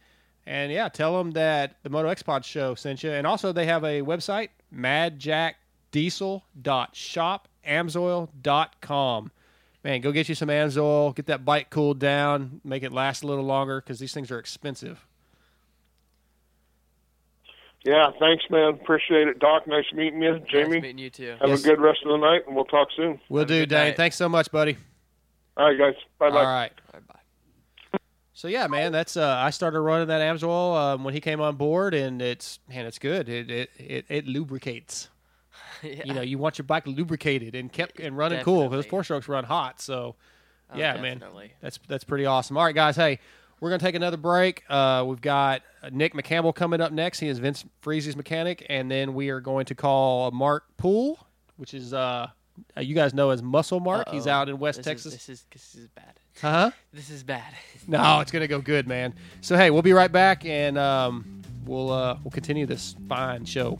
And 0.45 0.71
yeah, 0.71 0.89
tell 0.89 1.17
them 1.17 1.31
that 1.31 1.77
the 1.81 1.89
Moto 1.89 2.09
X 2.09 2.21
Pod 2.21 2.45
show 2.45 2.75
sent 2.75 3.01
you. 3.01 3.09
And 3.09 3.25
also 3.25 3.51
they 3.51 3.65
have 3.65 3.83
a 3.83 4.03
website, 4.03 4.49
madjackdiesel.shopamsoil.com. 7.65 9.31
Man, 9.83 10.01
go 10.01 10.11
get 10.11 10.27
you 10.27 10.33
some 10.35 10.49
Amsoil, 10.49 11.13
get 11.15 11.27
that 11.27 11.45
bike 11.45 11.69
cooled 11.69 11.99
down, 11.99 12.59
make 12.63 12.81
it 12.81 12.91
last 12.91 13.21
a 13.23 13.27
little 13.27 13.43
longer 13.43 13.81
because 13.81 13.99
these 13.99 14.13
things 14.13 14.31
are 14.31 14.39
expensive. 14.39 15.05
Yeah, 17.83 18.09
thanks, 18.19 18.43
man. 18.49 18.69
Appreciate 18.69 19.27
it, 19.27 19.37
Doc. 19.37 19.67
Nice 19.67 19.85
meeting 19.93 20.23
you, 20.23 20.39
Jamie. 20.49 20.63
Nice 20.75 20.81
meeting 20.81 20.97
you 20.97 21.11
too. 21.11 21.35
Have 21.39 21.49
Yes. 21.49 21.63
a 21.63 21.67
good 21.67 21.79
rest 21.79 21.99
of 22.03 22.09
the 22.09 22.17
night, 22.17 22.47
and 22.47 22.55
we'll 22.55 22.65
talk 22.65 22.87
soon. 22.95 23.19
We'll 23.29 23.45
do, 23.45 23.67
Dane. 23.67 23.93
Thanks 23.93 24.15
so 24.15 24.27
much, 24.27 24.51
buddy. 24.51 24.75
All 25.55 25.67
right, 25.67 25.77
guys. 25.77 25.93
Bye 26.17 26.31
bye. 26.31 26.37
All 26.39 26.45
right. 26.45 26.71
Bye 26.91 26.99
bye. 27.07 27.99
So 28.33 28.47
yeah, 28.47 28.65
man, 28.65 28.91
that's 28.91 29.15
uh, 29.15 29.35
I 29.37 29.51
started 29.51 29.81
running 29.81 30.07
that 30.07 30.19
Amsoil 30.19 30.75
um, 30.75 31.03
when 31.03 31.13
he 31.13 31.21
came 31.21 31.39
on 31.39 31.57
board, 31.57 31.93
and 31.93 32.23
it's 32.23 32.57
man, 32.67 32.87
it's 32.87 32.97
good. 32.97 33.29
It 33.29 33.51
it 33.51 33.69
it, 33.77 34.05
it 34.09 34.25
lubricates. 34.27 35.09
You 35.83 36.13
know, 36.13 36.21
you 36.21 36.37
want 36.37 36.57
your 36.57 36.65
bike 36.65 36.87
lubricated 36.87 37.53
and 37.55 37.71
kept 37.71 37.99
and 37.99 38.17
running 38.17 38.43
cool 38.43 38.63
because 38.63 38.85
Definitely. 38.85 38.89
four 38.89 39.03
strokes 39.03 39.27
run 39.27 39.43
hot. 39.43 39.79
So 39.81 40.15
Oh, 40.73 40.77
yeah, 40.77 40.99
man, 40.99 41.23
that's 41.61 41.79
that's 41.87 42.03
pretty 42.03 42.25
awesome. 42.25 42.57
All 42.57 42.63
right, 42.65 42.73
guys, 42.73 42.95
hey, 42.95 43.19
we're 43.59 43.69
gonna 43.69 43.79
take 43.79 43.93
another 43.93 44.17
break. 44.17 44.63
Uh, 44.67 45.03
we've 45.07 45.21
got 45.21 45.61
Nick 45.91 46.13
McCampbell 46.15 46.55
coming 46.55 46.81
up 46.81 46.91
next. 46.91 47.19
He 47.19 47.27
is 47.27 47.37
Vince 47.37 47.63
Friese's 47.81 48.15
mechanic, 48.15 48.65
and 48.67 48.89
then 48.89 49.13
we 49.13 49.29
are 49.29 49.39
going 49.39 49.65
to 49.67 49.75
call 49.75 50.31
Mark 50.31 50.63
Poole, 50.77 51.19
which 51.57 51.75
is 51.75 51.93
uh, 51.93 52.27
you 52.79 52.95
guys 52.95 53.13
know 53.13 53.29
as 53.29 53.43
Muscle 53.43 53.79
Mark. 53.79 54.09
He's 54.09 54.25
Uh-oh. 54.25 54.33
out 54.33 54.49
in 54.49 54.57
West 54.57 54.77
This 54.79 54.87
is- 54.87 54.89
Texas. 54.91 55.13
this 55.13 55.29
is 55.29 55.45
this 55.51 55.75
is 55.75 55.87
bad. 55.89 56.13
Huh? 56.41 56.71
This 56.91 57.09
is 57.11 57.23
bad. 57.23 57.53
No, 57.87 58.19
it's 58.21 58.31
gonna 58.31 58.47
go 58.47 58.59
good, 58.59 58.87
man. 58.87 59.13
So 59.41 59.55
hey, 59.55 59.69
we'll 59.69 59.83
be 59.83 59.93
right 59.93 60.11
back, 60.11 60.43
and 60.45 60.79
um, 60.79 61.43
we'll 61.65 61.91
uh, 61.91 62.17
we'll 62.23 62.31
continue 62.31 62.65
this 62.65 62.95
fine 63.07 63.45
show. 63.45 63.77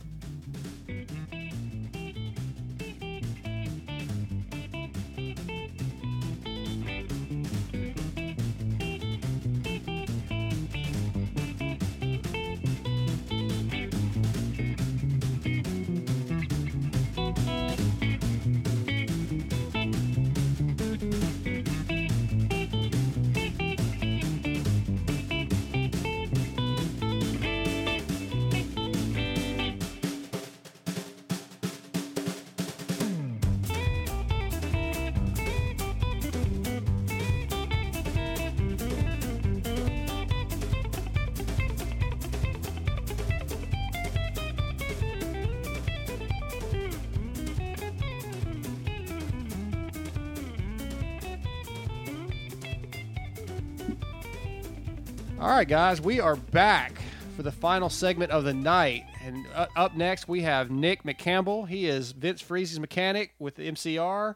Right, 55.66 55.70
guys, 55.72 56.00
we 56.00 56.20
are 56.20 56.36
back 56.36 56.94
for 57.36 57.42
the 57.42 57.52
final 57.52 57.90
segment 57.90 58.30
of 58.30 58.44
the 58.44 58.54
night. 58.54 59.04
And 59.24 59.48
uh, 59.56 59.66
up 59.76 59.96
next, 59.98 60.28
we 60.28 60.44
have 60.44 60.70
Nick 60.70 61.02
McCampbell. 61.02 61.68
He 61.68 61.88
is 61.88 62.12
Vince 62.12 62.40
Friese's 62.40 62.80
mechanic 62.80 63.34
with 63.40 63.56
the 63.56 63.72
MCR, 63.72 64.36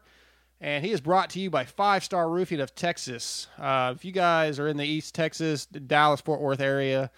and 0.60 0.84
he 0.84 0.90
is 0.90 1.00
brought 1.00 1.30
to 1.30 1.38
you 1.38 1.48
by 1.48 1.64
Five 1.66 2.02
Star 2.02 2.28
Roofing 2.28 2.58
of 2.58 2.74
Texas. 2.74 3.46
Uh, 3.60 3.92
if 3.94 4.04
you 4.04 4.10
guys 4.10 4.58
are 4.58 4.66
in 4.66 4.76
the 4.76 4.84
East 4.84 5.14
Texas, 5.14 5.66
Dallas, 5.66 6.20
Fort 6.20 6.40
Worth 6.40 6.58
area, 6.58 7.12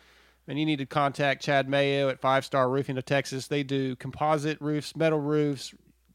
and 0.47 0.59
you 0.59 0.67
need 0.67 0.81
to 0.81 0.87
contact 0.87 1.43
Chad 1.43 1.67
Mayo 1.67 2.11
at 2.11 2.21
Five 2.21 2.45
Star 2.45 2.69
Roofing 2.69 2.99
of 2.99 3.07
Texas, 3.07 3.47
they 3.47 3.63
do 3.63 3.97
composite 3.97 4.61
roofs, 4.61 4.95
metal 4.95 5.21
roofs, 5.21 5.73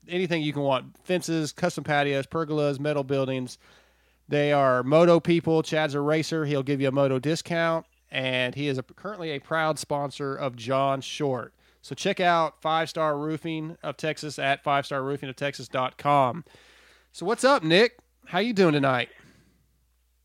anything 0.07 0.44
you 0.44 0.53
can 0.53 0.61
want 0.61 0.95
fences, 1.03 1.52
custom 1.52 1.84
patios, 1.84 2.28
pergolas, 2.28 2.80
metal 2.80 3.03
buildings. 3.03 3.57
They 4.30 4.52
are 4.52 4.84
moto 4.84 5.20
people. 5.20 5.64
Chad's 5.64 5.94
a 5.94 6.02
racer. 6.02 6.45
He'll 6.45 6.64
give 6.64 6.82
you 6.82 6.88
a 6.90 6.91
moto 6.91 7.18
discount, 7.20 7.86
and 8.12 8.56
he 8.56 8.68
is 8.68 8.78
a, 8.78 8.84
currently 8.84 9.32
a 9.32 9.40
proud 9.40 9.80
sponsor 9.80 10.36
of 10.36 10.56
John 10.56 11.02
Short. 11.02 11.54
So 11.82 11.95
check 11.95 12.20
out 12.20 12.62
Five 12.62 12.90
Star 12.90 13.18
Roofing 13.18 13.78
of 13.84 13.95
Texas 13.95 14.38
at 14.40 14.64
five 14.64 14.86
star 14.86 15.02
roofing 15.04 15.30
of 15.30 15.36
Texas.com. 15.38 16.44
So 17.14 17.26
what's 17.26 17.45
up, 17.45 17.64
Nick? 17.64 17.98
How 18.26 18.40
you 18.40 18.52
doing 18.52 18.74
tonight? 18.74 19.08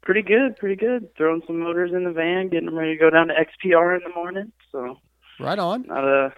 Pretty 0.03 0.23
good, 0.23 0.57
pretty 0.57 0.75
good. 0.75 1.15
Throwing 1.17 1.43
some 1.47 1.61
motors 1.61 1.93
in 1.93 2.03
the 2.03 2.11
van, 2.11 2.49
getting 2.49 2.67
them 2.67 2.77
ready 2.77 2.95
to 2.95 2.99
go 3.01 3.11
down 3.11 3.29
to 3.29 3.35
XPR 3.35 3.95
in 3.97 4.03
the 4.03 4.13
morning. 4.15 4.51
So 4.73 4.97
Right 5.39 5.59
on. 5.59 5.87
not 5.87 6.03
a 6.05 6.33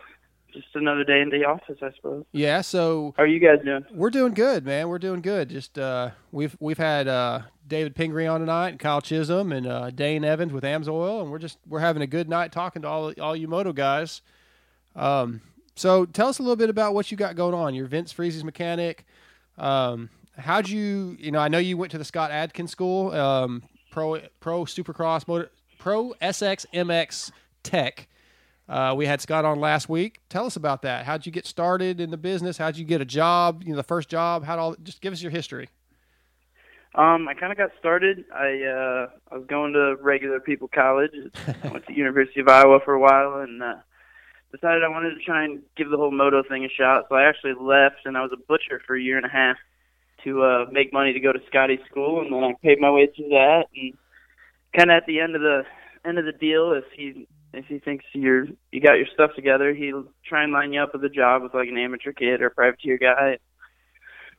just 0.55 0.69
another 0.75 1.05
day 1.05 1.21
in 1.21 1.29
the 1.29 1.45
office, 1.45 1.79
I 1.83 1.91
suppose. 1.97 2.25
Yeah. 2.33 2.61
So 2.63 3.13
how 3.17 3.25
are 3.25 3.27
you 3.27 3.41
guys 3.41 3.59
doing? 3.65 3.85
We're 3.93 4.11
doing 4.11 4.33
good, 4.33 4.65
man. 4.65 4.89
We're 4.89 4.99
doing 4.99 5.21
good. 5.21 5.51
Just 5.51 5.79
uh, 5.79 6.11
we've 6.33 6.57
we've 6.61 6.79
had 6.79 7.09
uh, 7.09 7.43
David 7.67 7.95
Pingree 7.95 8.27
on 8.27 8.41
tonight, 8.41 8.71
and 8.71 8.79
Kyle 8.79 9.01
Chisholm, 9.01 9.53
and 9.53 9.67
uh, 9.67 9.91
Dane 9.91 10.25
Evans 10.25 10.53
with 10.53 10.65
Amsoil, 10.65 11.23
and 11.23 11.31
we're 11.31 11.39
just 11.39 11.59
we're 11.69 11.81
having 11.81 12.03
a 12.03 12.07
good 12.07 12.29
night 12.29 12.53
talking 12.53 12.83
to 12.83 12.89
all 12.89 13.13
all 13.21 13.37
you 13.37 13.49
moto 13.49 13.73
guys. 13.73 14.23
Um, 14.97 15.41
so 15.75 16.05
tell 16.05 16.29
us 16.29 16.39
a 16.39 16.43
little 16.43 16.57
bit 16.57 16.71
about 16.71 16.95
what 16.95 17.11
you 17.11 17.17
got 17.17 17.37
going 17.37 17.55
on. 17.55 17.75
You're 17.75 17.87
Vince 17.87 18.13
Friese's 18.13 18.45
mechanic. 18.45 19.05
Um, 19.59 20.09
how'd 20.39 20.69
you 20.69 21.17
you 21.19 21.31
know 21.33 21.41
I 21.41 21.49
know 21.49 21.59
you 21.59 21.77
went 21.77 21.93
to 21.93 21.99
the 21.99 22.05
Scott 22.05 22.31
Adkins 22.31 22.71
School, 22.71 23.13
um, 23.13 23.63
pro 23.91 24.21
pro 24.41 24.65
Supercross 24.65 25.27
motor 25.27 25.51
pro 25.79 26.15
SX 26.23 26.67
MX 26.73 27.33
Tech. 27.63 28.09
Uh, 28.69 28.95
we 28.97 29.07
had 29.07 29.21
Scott 29.21 29.45
on 29.45 29.61
last 29.61 29.89
week. 29.89 30.21
Tell 30.29 30.47
us 30.47 30.57
about 30.57 30.83
that. 30.83 31.05
How'd 31.05 31.27
you 31.27 31.33
get 31.33 31.47
started 31.47 32.01
in 32.01 32.11
the 32.11 32.17
business? 32.17 32.57
How'd 32.57 32.77
you 32.77 32.85
get 32.85 33.01
a 33.01 33.05
job? 33.05 33.63
You 33.63 33.71
know, 33.71 33.77
the 33.77 33.83
first 33.83 34.09
job. 34.09 34.45
How'd 34.45 34.59
all? 34.59 34.75
Just 34.83 35.01
give 35.01 35.13
us 35.13 35.21
your 35.21 35.31
history. 35.31 35.69
Um, 36.95 37.29
I 37.29 37.35
kind 37.35 37.51
of 37.51 37.59
got 37.59 37.71
started. 37.79 38.25
I 38.33 38.63
uh, 38.63 39.07
I 39.31 39.37
was 39.37 39.47
going 39.47 39.73
to 39.75 39.97
regular 40.01 40.41
people 40.41 40.69
college. 40.69 41.11
I 41.47 41.69
went 41.69 41.87
to 41.87 41.93
University 41.97 42.41
of 42.41 42.49
Iowa 42.49 42.79
for 42.85 42.95
a 42.95 43.01
while, 43.01 43.41
and 43.41 43.63
uh, 43.63 43.75
decided 44.53 44.85
I 44.85 44.89
wanted 44.89 45.15
to 45.15 45.25
try 45.25 45.45
and 45.45 45.61
give 45.77 45.91
the 45.91 45.97
whole 45.97 46.13
moto 46.13 46.43
thing 46.43 46.65
a 46.65 46.69
shot. 46.69 47.07
So 47.09 47.17
I 47.17 47.25
actually 47.25 47.55
left, 47.61 48.07
and 48.07 48.17
I 48.17 48.23
was 48.23 48.31
a 48.33 48.37
butcher 48.37 48.81
for 48.87 48.97
a 48.97 49.01
year 49.01 49.17
and 49.17 49.27
a 49.27 49.29
half 49.29 49.57
to 50.23 50.43
uh, 50.43 50.67
make 50.71 50.93
money 50.93 51.13
to 51.13 51.21
go 51.21 51.33
to 51.33 51.41
Scotty 51.49 51.81
school, 51.91 52.21
and 52.21 52.33
then 52.33 52.45
I 52.45 52.55
paid 52.63 52.81
my 52.81 52.91
way 52.91 53.09
through 53.15 53.29
that. 53.31 53.65
And 53.77 53.95
kind 54.75 54.91
of 54.91 54.97
at 54.97 55.07
the 55.07 55.21
end 55.21 55.35
of 55.35 55.43
the 55.43 55.65
end 56.05 56.19
of 56.19 56.25
the 56.25 56.33
deal, 56.33 56.73
if 56.73 56.85
he 56.97 57.27
if 57.57 57.67
he 57.67 57.79
thinks 57.79 58.05
you're 58.13 58.47
you 58.73 58.81
got 58.81 58.95
your 58.95 59.07
stuff 59.13 59.31
together, 59.35 59.75
he'll 59.75 60.07
try 60.27 60.45
and 60.45 60.53
line 60.53 60.73
you 60.73 60.83
up 60.83 60.93
with 60.93 61.05
a 61.05 61.09
job 61.09 61.43
with 61.43 61.55
like 61.55 61.69
an 61.69 61.79
amateur 61.79 62.13
kid 62.13 62.43
or 62.43 62.51
privateer 62.51 62.99
guy. 62.99 63.39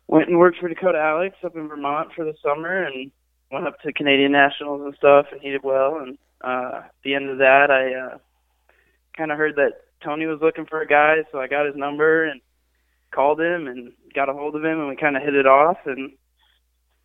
went 0.08 0.30
and 0.30 0.38
worked 0.38 0.58
for 0.60 0.70
Dakota 0.70 1.00
Alix 1.00 1.36
up 1.44 1.56
in 1.56 1.68
Vermont 1.68 2.10
for 2.16 2.26
the 2.26 2.34
summer, 2.44 2.84
and 2.84 3.12
went 3.52 3.68
up 3.68 3.80
to 3.82 3.94
Canadian 3.94 4.32
Nationals 4.32 4.82
and 4.84 4.96
stuff, 4.96 5.28
and 5.32 5.42
he 5.42 5.52
did 5.52 5.64
well. 5.64 5.98
And 5.98 6.18
uh, 6.44 6.82
at 6.86 6.94
the 7.04 7.16
end 7.16 7.30
of 7.30 7.38
that, 7.40 7.72
I 7.72 8.14
uh, 8.14 8.18
kind 9.18 9.32
of 9.32 9.38
heard 9.38 9.56
that 9.56 9.82
Tony 10.04 10.26
was 10.26 10.40
looking 10.42 10.66
for 10.66 10.82
a 10.82 10.88
guy, 10.88 11.18
so 11.32 11.40
I 11.40 11.48
got 11.48 11.66
his 11.66 11.76
number 11.76 12.26
and 12.26 12.42
called 13.12 13.40
him 13.40 13.68
and 13.68 13.94
got 14.14 14.30
a 14.30 14.34
hold 14.34 14.56
of 14.56 14.64
him, 14.64 14.80
and 14.80 14.90
we 14.90 14.96
kind 14.96 15.16
of 15.16 15.24
hit 15.24 15.36
it 15.36 15.48
off 15.48 15.78
and 15.86 16.12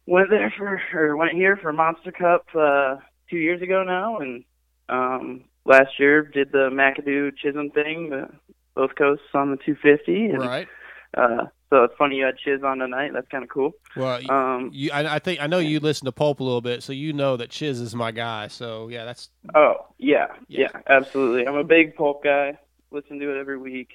went 0.06 0.30
there 0.30 0.52
for 0.56 0.80
or 0.94 1.16
went 1.16 1.32
here 1.32 1.56
for 1.56 1.72
Monster 1.72 2.12
Cup 2.12 2.46
uh, 2.58 2.96
two 3.28 3.36
years 3.38 3.62
ago 3.62 3.84
now, 3.84 4.18
and 4.18 4.44
um, 4.88 5.44
last 5.64 5.98
year 5.98 6.22
did 6.22 6.52
the 6.52 6.70
McAdoo 6.70 7.36
Chisholm 7.36 7.70
thing, 7.70 8.10
the 8.10 8.28
both 8.74 8.94
coasts 8.96 9.24
on 9.34 9.50
the 9.50 9.56
250. 9.56 10.26
And, 10.26 10.38
Right. 10.40 10.68
Uh, 11.16 11.46
so 11.70 11.84
it's 11.84 11.94
funny 11.98 12.16
you 12.16 12.24
had 12.24 12.36
Chiz 12.38 12.62
on 12.64 12.78
tonight. 12.78 13.12
That's 13.12 13.28
kind 13.28 13.42
of 13.44 13.50
cool. 13.50 13.72
Well, 13.96 14.20
Um, 14.30 14.70
you 14.72 14.90
I, 14.92 15.16
I 15.16 15.18
think 15.18 15.40
I 15.40 15.46
know 15.48 15.58
you 15.58 15.80
listen 15.80 16.04
to 16.06 16.12
Pulp 16.12 16.40
a 16.40 16.44
little 16.44 16.60
bit, 16.60 16.82
so 16.82 16.92
you 16.92 17.12
know 17.12 17.36
that 17.36 17.50
Chiz 17.50 17.80
is 17.80 17.94
my 17.94 18.10
guy. 18.10 18.46
So 18.48 18.88
yeah, 18.88 19.04
that's 19.04 19.30
Oh 19.54 19.86
yeah, 19.98 20.28
yeah, 20.48 20.68
absolutely. 20.88 21.46
I'm 21.46 21.56
a 21.56 21.64
big 21.64 21.94
Pulp 21.96 22.22
guy. 22.24 22.58
Listen 22.90 23.18
to 23.20 23.36
it 23.36 23.40
every 23.40 23.58
week. 23.58 23.90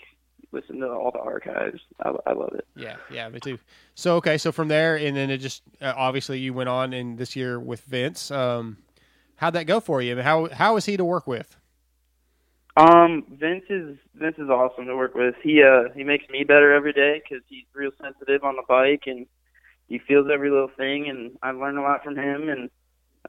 Listen 0.51 0.79
to 0.79 0.89
all 0.89 1.11
the 1.11 1.19
archives. 1.19 1.81
I, 2.01 2.11
I 2.25 2.31
love 2.33 2.53
it. 2.53 2.65
yeah, 2.77 2.95
yeah, 3.11 3.27
me 3.29 3.39
too. 3.39 3.59
So 3.93 4.15
okay, 4.17 4.37
so 4.37 4.51
from 4.53 4.67
there, 4.69 4.95
and 4.95 5.15
then 5.15 5.29
it 5.29 5.37
just 5.37 5.61
uh, 5.81 5.93
obviously 5.95 6.39
you 6.39 6.53
went 6.53 6.69
on 6.69 6.93
in 6.93 7.15
this 7.17 7.35
year 7.35 7.59
with 7.59 7.81
Vince. 7.81 8.31
Um, 8.31 8.77
how'd 9.37 9.53
that 9.53 9.65
go 9.65 9.79
for 9.79 10.01
you? 10.01 10.21
How 10.21 10.49
how 10.49 10.77
is 10.77 10.85
he 10.85 10.97
to 10.97 11.05
work 11.05 11.27
with? 11.27 11.55
Um, 12.77 13.23
Vince 13.31 13.63
is 13.69 13.97
Vince 14.15 14.35
is 14.37 14.49
awesome 14.49 14.85
to 14.85 14.95
work 14.95 15.15
with. 15.15 15.35
He 15.41 15.63
uh 15.63 15.93
he 15.95 16.03
makes 16.03 16.27
me 16.29 16.43
better 16.43 16.73
every 16.73 16.93
day 16.93 17.21
because 17.23 17.43
he's 17.47 17.65
real 17.73 17.91
sensitive 18.01 18.43
on 18.43 18.55
the 18.55 18.63
bike 18.67 19.03
and 19.05 19.25
he 19.87 19.99
feels 19.99 20.27
every 20.31 20.49
little 20.49 20.71
thing. 20.75 21.09
And 21.09 21.37
I 21.41 21.51
learn 21.51 21.77
a 21.77 21.81
lot 21.81 22.03
from 22.03 22.17
him. 22.17 22.49
And 22.49 22.69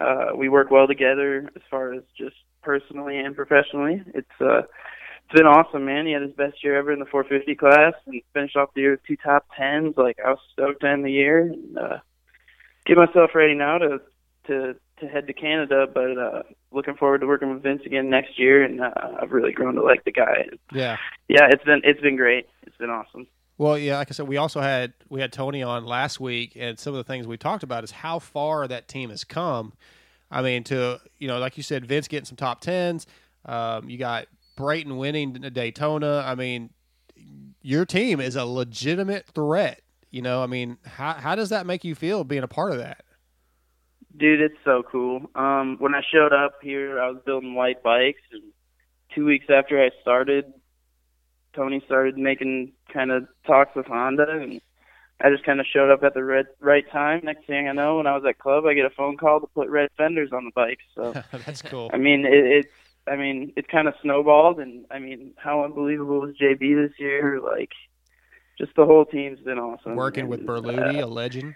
uh, 0.00 0.34
we 0.34 0.48
work 0.48 0.70
well 0.70 0.86
together 0.86 1.48
as 1.54 1.62
far 1.70 1.92
as 1.92 2.02
just 2.18 2.36
personally 2.62 3.18
and 3.18 3.36
professionally. 3.36 4.02
It's 4.14 4.40
uh 4.40 4.62
it's 5.28 5.34
been 5.34 5.46
awesome, 5.46 5.84
man. 5.84 6.06
He 6.06 6.12
had 6.12 6.22
his 6.22 6.32
best 6.32 6.62
year 6.62 6.76
ever 6.76 6.92
in 6.92 7.00
the 7.00 7.04
450 7.04 7.56
class 7.56 7.94
and 8.06 8.22
finished 8.32 8.56
off 8.56 8.70
the 8.74 8.82
year 8.82 8.90
with 8.92 9.04
two 9.06 9.16
top 9.16 9.46
tens. 9.56 9.94
Like 9.96 10.18
I 10.24 10.30
was 10.30 10.38
stoked 10.52 10.82
to 10.82 10.88
end 10.88 11.04
the 11.04 11.10
year 11.10 11.40
and 11.42 11.78
uh, 11.78 11.98
get 12.84 12.96
myself 12.96 13.30
ready 13.34 13.54
now 13.54 13.78
to 13.78 14.00
to 14.48 14.76
to 15.00 15.06
head 15.06 15.26
to 15.26 15.32
Canada. 15.32 15.86
But 15.92 16.18
uh, 16.18 16.42
looking 16.72 16.94
forward 16.96 17.20
to 17.20 17.26
working 17.26 17.52
with 17.52 17.62
Vince 17.62 17.82
again 17.86 18.10
next 18.10 18.38
year, 18.38 18.62
and 18.62 18.80
uh, 18.80 18.90
I've 19.20 19.32
really 19.32 19.52
grown 19.52 19.74
to 19.74 19.82
like 19.82 20.04
the 20.04 20.12
guy. 20.12 20.46
Yeah. 20.72 20.96
Yeah, 21.28 21.48
it's 21.50 21.64
been 21.64 21.80
it's 21.84 22.00
been 22.00 22.16
great. 22.16 22.46
It's 22.66 22.76
been 22.76 22.90
awesome. 22.90 23.26
Well, 23.58 23.78
yeah, 23.78 23.96
like 23.96 24.08
I 24.10 24.12
said, 24.12 24.28
we 24.28 24.36
also 24.36 24.60
had 24.60 24.92
we 25.08 25.20
had 25.20 25.32
Tony 25.32 25.62
on 25.62 25.86
last 25.86 26.20
week, 26.20 26.52
and 26.56 26.78
some 26.78 26.92
of 26.92 26.98
the 26.98 27.04
things 27.04 27.26
we 27.26 27.38
talked 27.38 27.62
about 27.62 27.84
is 27.84 27.90
how 27.90 28.18
far 28.18 28.68
that 28.68 28.86
team 28.86 29.10
has 29.10 29.24
come. 29.24 29.72
I 30.30 30.42
mean, 30.42 30.62
to 30.64 31.00
you 31.18 31.28
know, 31.28 31.38
like 31.38 31.56
you 31.56 31.62
said, 31.62 31.86
Vince 31.86 32.08
getting 32.08 32.26
some 32.26 32.36
top 32.36 32.60
tens. 32.60 33.06
Um, 33.46 33.88
you 33.88 33.96
got 33.96 34.26
Brayton 34.56 34.98
winning 34.98 35.32
Daytona. 35.32 36.22
I 36.26 36.34
mean, 36.34 36.70
your 37.62 37.86
team 37.86 38.20
is 38.20 38.36
a 38.36 38.44
legitimate 38.44 39.26
threat. 39.26 39.80
You 40.10 40.20
know, 40.20 40.42
I 40.42 40.46
mean, 40.46 40.76
how 40.84 41.14
how 41.14 41.34
does 41.34 41.48
that 41.48 41.64
make 41.64 41.82
you 41.82 41.94
feel 41.94 42.24
being 42.24 42.42
a 42.42 42.48
part 42.48 42.72
of 42.72 42.78
that? 42.78 43.05
Dude, 44.16 44.40
it's 44.40 44.58
so 44.64 44.82
cool. 44.90 45.30
Um, 45.34 45.76
when 45.78 45.94
I 45.94 46.02
showed 46.12 46.32
up 46.32 46.54
here, 46.62 47.00
I 47.00 47.10
was 47.10 47.20
building 47.26 47.54
light 47.54 47.82
bikes, 47.82 48.22
and 48.32 48.42
two 49.14 49.24
weeks 49.24 49.46
after 49.50 49.82
I 49.82 49.90
started, 50.00 50.52
Tony 51.54 51.82
started 51.84 52.16
making 52.16 52.72
kind 52.92 53.10
of 53.10 53.26
talks 53.46 53.74
with 53.76 53.86
Honda, 53.86 54.26
and 54.28 54.60
I 55.20 55.30
just 55.30 55.44
kind 55.44 55.60
of 55.60 55.66
showed 55.66 55.90
up 55.90 56.02
at 56.02 56.14
the 56.14 56.24
red, 56.24 56.46
right 56.60 56.88
time. 56.90 57.20
Next 57.24 57.46
thing 57.46 57.68
I 57.68 57.72
know, 57.72 57.96
when 57.96 58.06
I 58.06 58.14
was 58.14 58.24
at 58.28 58.38
club, 58.38 58.64
I 58.64 58.74
get 58.74 58.86
a 58.86 58.90
phone 58.90 59.16
call 59.16 59.40
to 59.40 59.46
put 59.48 59.68
red 59.68 59.90
fenders 59.96 60.30
on 60.32 60.44
the 60.44 60.50
bike. 60.54 60.78
So 60.94 61.12
That's 61.46 61.62
cool. 61.62 61.90
I 61.92 61.98
mean, 61.98 62.24
it, 62.24 62.32
it's 62.32 62.72
I 63.08 63.16
mean, 63.16 63.52
it's 63.56 63.68
kind 63.68 63.88
of 63.88 63.94
snowballed, 64.02 64.58
and 64.58 64.84
I 64.90 64.98
mean, 64.98 65.32
how 65.36 65.64
unbelievable 65.64 66.20
was 66.20 66.34
JB 66.40 66.88
this 66.88 66.98
year? 66.98 67.40
Like, 67.40 67.70
just 68.58 68.74
the 68.76 68.84
whole 68.84 69.04
team's 69.04 69.40
been 69.40 69.58
awesome. 69.58 69.94
Working 69.94 70.28
with 70.28 70.44
Berluti, 70.44 71.00
uh, 71.00 71.06
a 71.06 71.06
legend. 71.06 71.54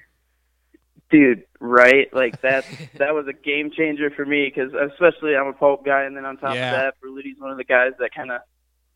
Dude 1.11 1.43
right 1.61 2.09
like 2.13 2.41
that 2.43 2.65
that 2.99 3.15
was 3.15 3.27
a 3.29 3.33
game 3.33 3.71
changer 3.77 4.11
for 4.11 4.25
me 4.25 4.51
because 4.55 4.73
especially 4.93 5.37
i'm 5.37 5.47
a 5.49 5.53
pulp 5.53 5.85
guy 5.85 6.03
and 6.05 6.17
then 6.17 6.25
on 6.25 6.37
top 6.37 6.55
Yeah. 6.57 6.65
of 6.65 6.71
that 6.71 6.95
Berluti's 7.05 7.39
one 7.39 7.51
of 7.51 7.57
the 7.59 7.65
guys 7.65 7.93
that 7.99 8.15
kind 8.15 8.31
of 8.31 8.41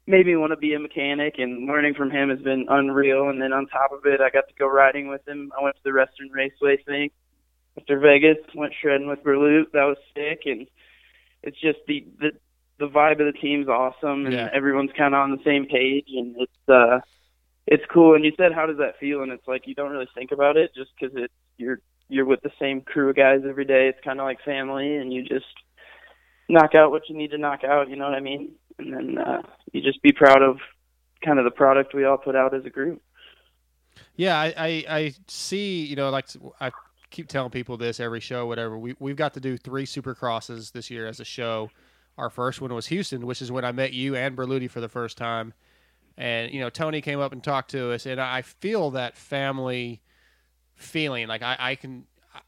made 0.06 0.26
me 0.26 0.36
want 0.36 0.52
to 0.52 0.56
be 0.56 0.74
a 0.74 0.78
mechanic 0.78 1.34
and 1.38 1.66
learning 1.66 1.94
from 1.94 2.10
him 2.10 2.28
has 2.28 2.38
been 2.40 2.66
unreal 2.68 3.28
and 3.30 3.40
then 3.40 3.52
on 3.52 3.66
top 3.66 3.90
of 3.92 4.00
it 4.04 4.20
i 4.20 4.30
got 4.30 4.46
to 4.48 4.54
go 4.58 4.66
riding 4.66 5.08
with 5.08 5.26
him 5.26 5.50
i 5.58 5.62
went 5.62 5.74
to 5.76 5.82
the 5.84 5.92
western 5.92 6.28
raceway 6.30 6.76
thing 6.84 7.10
after 7.78 7.98
vegas 7.98 8.36
went 8.54 8.72
shredding 8.80 9.08
with 9.08 9.22
Berlut. 9.24 9.72
that 9.72 9.84
was 9.84 9.96
sick 10.14 10.40
and 10.46 10.66
it's 11.42 11.60
just 11.60 11.78
the 11.88 12.06
the 12.20 12.30
the 12.78 12.86
vibe 12.88 13.20
of 13.24 13.32
the 13.32 13.38
team's 13.40 13.68
awesome 13.68 14.26
and 14.26 14.34
Yeah. 14.34 14.48
everyone's 14.52 14.90
kind 14.96 15.14
of 15.14 15.20
on 15.20 15.30
the 15.30 15.42
same 15.44 15.66
page 15.66 16.06
and 16.14 16.36
it's 16.38 16.68
uh 16.68 17.00
it's 17.66 17.84
cool 17.92 18.14
and 18.14 18.24
you 18.24 18.32
said 18.36 18.52
how 18.52 18.66
does 18.66 18.76
that 18.78 18.98
feel 18.98 19.22
and 19.22 19.32
it's 19.32 19.46
like 19.48 19.66
you 19.66 19.74
don't 19.74 19.90
really 19.90 20.08
think 20.14 20.32
about 20.32 20.56
it 20.56 20.70
just 20.74 20.90
because 20.98 21.14
it's 21.16 21.32
you're 21.56 21.78
you're 22.08 22.24
with 22.24 22.40
the 22.42 22.50
same 22.60 22.80
crew 22.80 23.10
of 23.10 23.16
guys 23.16 23.40
every 23.48 23.64
day 23.64 23.88
it's 23.88 24.04
kind 24.04 24.20
of 24.20 24.24
like 24.24 24.38
family 24.44 24.96
and 24.96 25.12
you 25.12 25.22
just 25.22 25.46
knock 26.48 26.74
out 26.74 26.90
what 26.90 27.08
you 27.08 27.16
need 27.16 27.30
to 27.30 27.38
knock 27.38 27.64
out 27.64 27.88
you 27.88 27.96
know 27.96 28.04
what 28.04 28.14
i 28.14 28.20
mean 28.20 28.52
and 28.78 28.92
then 28.92 29.18
uh 29.18 29.42
you 29.72 29.80
just 29.80 30.02
be 30.02 30.12
proud 30.12 30.42
of 30.42 30.58
kind 31.24 31.38
of 31.38 31.44
the 31.44 31.50
product 31.50 31.94
we 31.94 32.04
all 32.04 32.18
put 32.18 32.36
out 32.36 32.54
as 32.54 32.64
a 32.66 32.70
group 32.70 33.00
Yeah, 34.16 34.38
I, 34.38 34.54
I, 34.56 34.84
I 34.88 35.14
see. 35.28 35.84
You 35.84 35.96
know, 35.96 36.10
like 36.10 36.26
I 36.60 36.70
keep 37.10 37.28
telling 37.28 37.50
people 37.50 37.76
this 37.76 38.00
every 38.00 38.20
show, 38.20 38.46
whatever. 38.46 38.78
We 38.78 38.94
we've 38.98 39.16
got 39.16 39.34
to 39.34 39.40
do 39.40 39.56
three 39.56 39.86
supercrosses 39.86 40.72
this 40.72 40.90
year 40.90 41.06
as 41.06 41.20
a 41.20 41.24
show. 41.24 41.70
Our 42.16 42.30
first 42.30 42.60
one 42.60 42.72
was 42.72 42.86
Houston, 42.88 43.26
which 43.26 43.42
is 43.42 43.50
when 43.50 43.64
I 43.64 43.72
met 43.72 43.92
you 43.92 44.14
and 44.14 44.36
Berluti 44.36 44.70
for 44.70 44.80
the 44.80 44.88
first 44.88 45.18
time. 45.18 45.52
And 46.16 46.52
you 46.52 46.60
know, 46.60 46.70
Tony 46.70 47.00
came 47.00 47.20
up 47.20 47.32
and 47.32 47.42
talked 47.42 47.70
to 47.72 47.92
us, 47.92 48.06
and 48.06 48.20
I 48.20 48.42
feel 48.42 48.92
that 48.92 49.16
family 49.16 50.00
feeling. 50.76 51.28
Like 51.28 51.42
I, 51.42 51.56
I 51.58 51.74
can. 51.74 52.04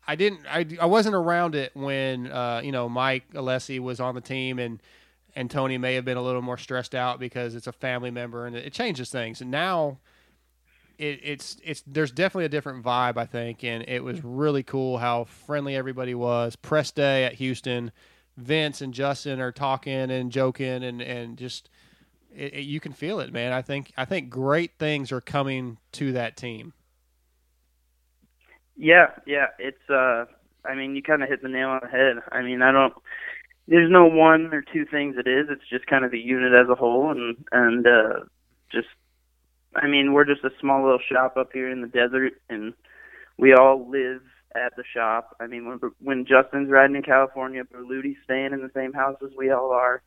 I 0.07 0.17
didn't. 0.17 0.41
I, 0.49 0.67
I 0.81 0.87
wasn't 0.87 1.15
around 1.15 1.55
it 1.55 1.71
when 1.75 2.31
uh, 2.31 2.61
you 2.63 2.73
know 2.73 2.89
Mike 2.89 3.33
Alessi 3.35 3.79
was 3.79 4.01
on 4.01 4.15
the 4.15 4.21
team, 4.21 4.59
and 4.59 4.83
and 5.35 5.51
Tony 5.51 5.79
may 5.79 5.95
have 5.95 6.05
been 6.05 6.17
a 6.17 6.23
little 6.23 6.43
more 6.43 6.59
stressed 6.59 6.95
out 6.95 7.21
because 7.21 7.55
it's 7.55 7.67
a 7.67 7.73
family 7.73 8.11
member, 8.11 8.47
and 8.47 8.57
it, 8.57 8.67
it 8.67 8.73
changes 8.73 9.11
things. 9.11 9.41
And 9.41 9.51
now 9.51 9.99
it, 10.99 11.21
it's 11.23 11.57
it's 11.63 11.83
there's 11.87 12.11
definitely 12.11 12.47
a 12.47 12.51
different 12.51 12.85
vibe 12.85 13.17
I 13.17 13.27
think, 13.27 13.63
and 13.65 13.85
it 13.89 14.03
was 14.03 14.23
really 14.25 14.63
cool 14.63 14.99
how 14.99 15.25
friendly 15.25 15.77
everybody 15.77 16.15
was. 16.15 16.57
Press 16.57 16.91
day 16.91 17.25
at 17.25 17.35
Houston, 17.35 17.93
Vince 18.37 18.81
and 18.81 18.93
Justin 18.95 19.41
are 19.41 19.53
talking 19.53 20.11
and 20.11 20.31
joking, 20.33 20.83
and 20.83 21.01
and 21.01 21.37
just 21.37 21.69
it, 22.35 22.55
you 22.55 22.81
can 22.81 22.93
feel 22.93 23.21
it, 23.21 23.33
man. 23.33 23.53
I 23.53 23.63
think 23.63 23.93
I 23.97 24.05
think 24.05 24.31
great 24.31 24.73
things 24.79 25.13
are 25.13 25.21
coming 25.21 25.79
to 25.93 26.13
that 26.13 26.37
team. 26.37 26.73
Yeah, 28.77 29.07
yeah, 29.27 29.47
it's 29.59 29.89
uh 29.91 30.27
I 30.65 30.75
mean, 30.75 30.97
you 30.97 31.03
kind 31.03 31.23
of 31.23 31.29
hit 31.29 31.43
the 31.43 31.49
nail 31.49 31.69
on 31.69 31.81
the 31.83 31.89
head. 31.89 32.17
I 32.33 32.43
mean, 32.43 32.63
I 32.63 32.73
don't 32.73 32.95
there's 33.69 33.91
no 33.91 34.07
one 34.07 34.53
or 34.53 34.63
two 34.63 34.85
things 34.85 35.17
it 35.19 35.27
is. 35.29 35.49
It's 35.51 35.69
just 35.69 35.87
kind 35.87 36.05
of 36.05 36.11
the 36.11 36.19
unit 36.19 36.53
as 36.53 36.69
a 36.69 36.75
whole 36.75 37.11
and 37.11 37.37
and 37.53 37.87
uh 37.87 38.21
just 38.71 38.89
I 39.75 39.87
mean, 39.87 40.13
we're 40.13 40.25
just 40.25 40.45
a 40.45 40.51
small 40.61 40.83
little 40.83 41.01
shop 41.11 41.37
up 41.37 41.53
here 41.53 41.71
in 41.71 41.83
the 41.83 41.89
desert 41.89 42.35
and 42.49 42.75
we 43.39 43.55
all 43.55 43.89
live 43.91 44.23
at 44.55 44.75
the 44.77 44.85
shop. 44.95 45.37
I 45.41 45.47
mean, 45.47 45.67
when 45.67 45.79
when 46.01 46.27
Justin's 46.27 46.71
riding 46.71 46.97
in 46.97 47.03
California, 47.03 47.65
Berluti's 47.65 48.17
staying 48.25 48.53
in 48.53 48.61
the 48.63 48.71
same 48.75 48.93
house 48.93 49.17
as 49.23 49.31
we 49.37 49.51
all 49.51 49.73
are. 49.73 50.03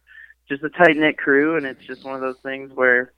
Just 0.48 0.64
a 0.64 0.70
tight 0.70 0.98
knit 0.98 1.18
crew, 1.18 1.58
and 1.58 1.66
it's 1.66 1.86
just 1.86 2.04
one 2.04 2.16
of 2.16 2.22
those 2.22 2.40
things 2.42 2.72
where 2.74 3.14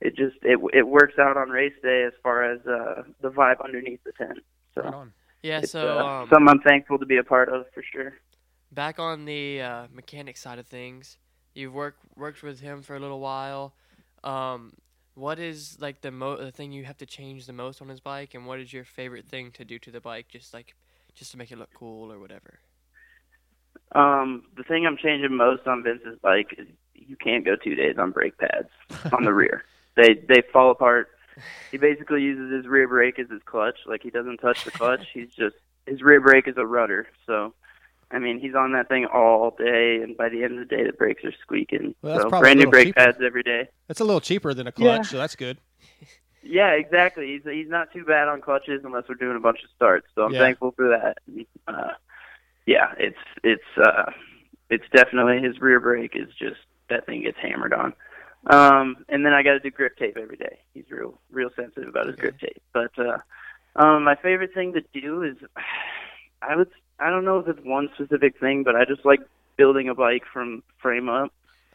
it 0.00 0.16
just 0.16 0.36
it 0.42 0.58
it 0.72 0.86
works 0.86 1.14
out 1.18 1.36
on 1.36 1.50
race 1.50 1.74
day 1.82 2.04
as 2.06 2.12
far 2.22 2.44
as 2.44 2.60
uh 2.66 3.02
the 3.20 3.30
vibe 3.30 3.62
underneath 3.64 4.02
the 4.04 4.12
tent. 4.12 4.38
So 4.82 5.06
Yeah, 5.42 5.62
so 5.62 5.98
uh, 5.98 6.22
um, 6.22 6.28
something 6.30 6.48
I'm 6.48 6.60
thankful 6.60 6.98
to 6.98 7.06
be 7.06 7.16
a 7.18 7.24
part 7.24 7.48
of 7.48 7.66
for 7.74 7.82
sure. 7.92 8.14
back 8.72 8.98
on 8.98 9.24
the 9.24 9.60
uh, 9.60 9.86
mechanic 9.92 10.36
side 10.36 10.58
of 10.58 10.66
things, 10.66 11.18
you've 11.54 11.72
worked 11.72 12.04
worked 12.16 12.42
with 12.42 12.60
him 12.60 12.82
for 12.82 12.96
a 12.96 13.00
little 13.00 13.20
while. 13.20 13.74
Um, 14.22 14.74
what 15.14 15.38
is 15.38 15.78
like 15.80 16.00
the 16.00 16.10
mo 16.10 16.36
the 16.36 16.52
thing 16.52 16.72
you 16.72 16.84
have 16.84 16.98
to 16.98 17.06
change 17.06 17.46
the 17.46 17.52
most 17.52 17.80
on 17.82 17.88
his 17.88 18.00
bike, 18.00 18.34
and 18.34 18.46
what 18.46 18.60
is 18.60 18.72
your 18.72 18.84
favorite 18.84 19.26
thing 19.26 19.50
to 19.52 19.64
do 19.64 19.78
to 19.80 19.90
the 19.90 20.00
bike, 20.00 20.28
just 20.28 20.54
like 20.54 20.74
just 21.14 21.32
to 21.32 21.38
make 21.38 21.50
it 21.50 21.58
look 21.58 21.70
cool 21.74 22.12
or 22.12 22.18
whatever? 22.18 22.60
Um, 23.92 24.44
the 24.56 24.62
thing 24.62 24.86
I'm 24.86 24.96
changing 24.96 25.36
most 25.36 25.66
on 25.66 25.82
Vince's 25.82 26.18
bike 26.22 26.54
is 26.58 26.68
you 26.94 27.16
can't 27.16 27.44
go 27.44 27.56
two 27.56 27.74
days 27.74 27.96
on 27.98 28.12
brake 28.12 28.38
pads 28.38 28.68
on 29.12 29.24
the 29.24 29.32
rear. 29.34 29.64
They 29.96 30.14
they 30.28 30.42
fall 30.52 30.70
apart. 30.70 31.08
He 31.70 31.76
basically 31.78 32.22
uses 32.22 32.52
his 32.52 32.66
rear 32.66 32.88
brake 32.88 33.18
as 33.18 33.28
his 33.30 33.42
clutch. 33.44 33.78
Like 33.86 34.02
he 34.02 34.10
doesn't 34.10 34.38
touch 34.38 34.64
the 34.64 34.70
clutch. 34.70 35.06
He's 35.14 35.28
just 35.30 35.56
his 35.86 36.02
rear 36.02 36.20
brake 36.20 36.48
is 36.48 36.56
a 36.56 36.66
rudder. 36.66 37.06
So, 37.26 37.54
I 38.10 38.18
mean, 38.18 38.38
he's 38.40 38.54
on 38.54 38.72
that 38.72 38.88
thing 38.88 39.06
all 39.06 39.54
day, 39.58 40.00
and 40.02 40.16
by 40.16 40.28
the 40.28 40.42
end 40.44 40.58
of 40.58 40.68
the 40.68 40.76
day, 40.76 40.84
the 40.84 40.92
brakes 40.92 41.24
are 41.24 41.32
squeaking. 41.42 41.94
Well, 42.02 42.12
that's 42.12 42.22
so 42.24 42.28
probably 42.28 42.44
brand 42.46 42.58
new 42.60 42.70
brake 42.70 42.86
cheaper. 42.88 43.00
pads 43.00 43.18
every 43.24 43.42
day. 43.42 43.68
That's 43.88 44.00
a 44.00 44.04
little 44.04 44.20
cheaper 44.20 44.52
than 44.52 44.66
a 44.66 44.72
clutch, 44.72 44.98
Yeah. 44.98 45.02
so 45.02 45.18
that's 45.18 45.36
good. 45.36 45.58
Yeah, 46.42 46.70
exactly. 46.70 47.26
He's 47.26 47.42
he's 47.44 47.68
not 47.68 47.92
too 47.92 48.02
bad 48.02 48.26
on 48.26 48.40
clutches 48.40 48.80
unless 48.82 49.04
we're 49.10 49.14
doing 49.16 49.36
a 49.36 49.40
bunch 49.40 49.62
of 49.62 49.68
starts. 49.76 50.06
So 50.14 50.22
I'm 50.22 50.32
Yeah. 50.32 50.38
thankful 50.40 50.72
for 50.72 50.88
that. 50.88 51.18
Uh, 51.68 51.90
yeah, 52.64 52.94
it's 52.98 53.18
it's 53.44 53.62
uh, 53.76 54.10
it's 54.70 54.86
definitely 54.90 55.42
his 55.46 55.60
rear 55.60 55.78
brake 55.80 56.12
is 56.16 56.28
just 56.38 56.60
that 56.88 57.04
thing 57.04 57.22
gets 57.24 57.36
hammered 57.38 57.74
on. 57.74 57.92
Um, 58.46 59.04
and 59.08 59.24
then 59.24 59.32
I 59.34 59.42
got 59.42 59.52
to 59.52 59.60
do 59.60 59.70
grip 59.70 59.96
tape 59.98 60.16
every 60.16 60.36
day. 60.36 60.58
He's 60.72 60.90
real 60.90 61.20
real 61.30 61.50
sensitive 61.54 61.88
about 61.88 62.06
his 62.06 62.16
grip 62.16 62.38
tape. 62.38 62.62
But 62.72 62.92
uh, 62.98 63.18
um, 63.76 64.04
my 64.04 64.16
favorite 64.16 64.54
thing 64.54 64.72
to 64.72 65.00
do 65.00 65.22
is 65.22 65.36
I 66.42 66.56
would 66.56 66.70
I 66.98 67.10
don't 67.10 67.24
know 67.24 67.38
if 67.38 67.48
it's 67.48 67.64
one 67.64 67.90
specific 67.94 68.38
thing, 68.40 68.62
but 68.62 68.76
I 68.76 68.84
just 68.84 69.04
like 69.04 69.20
building 69.56 69.88
a 69.88 69.94
bike 69.94 70.22
from 70.32 70.62
frame 70.78 71.08
up. 71.08 71.32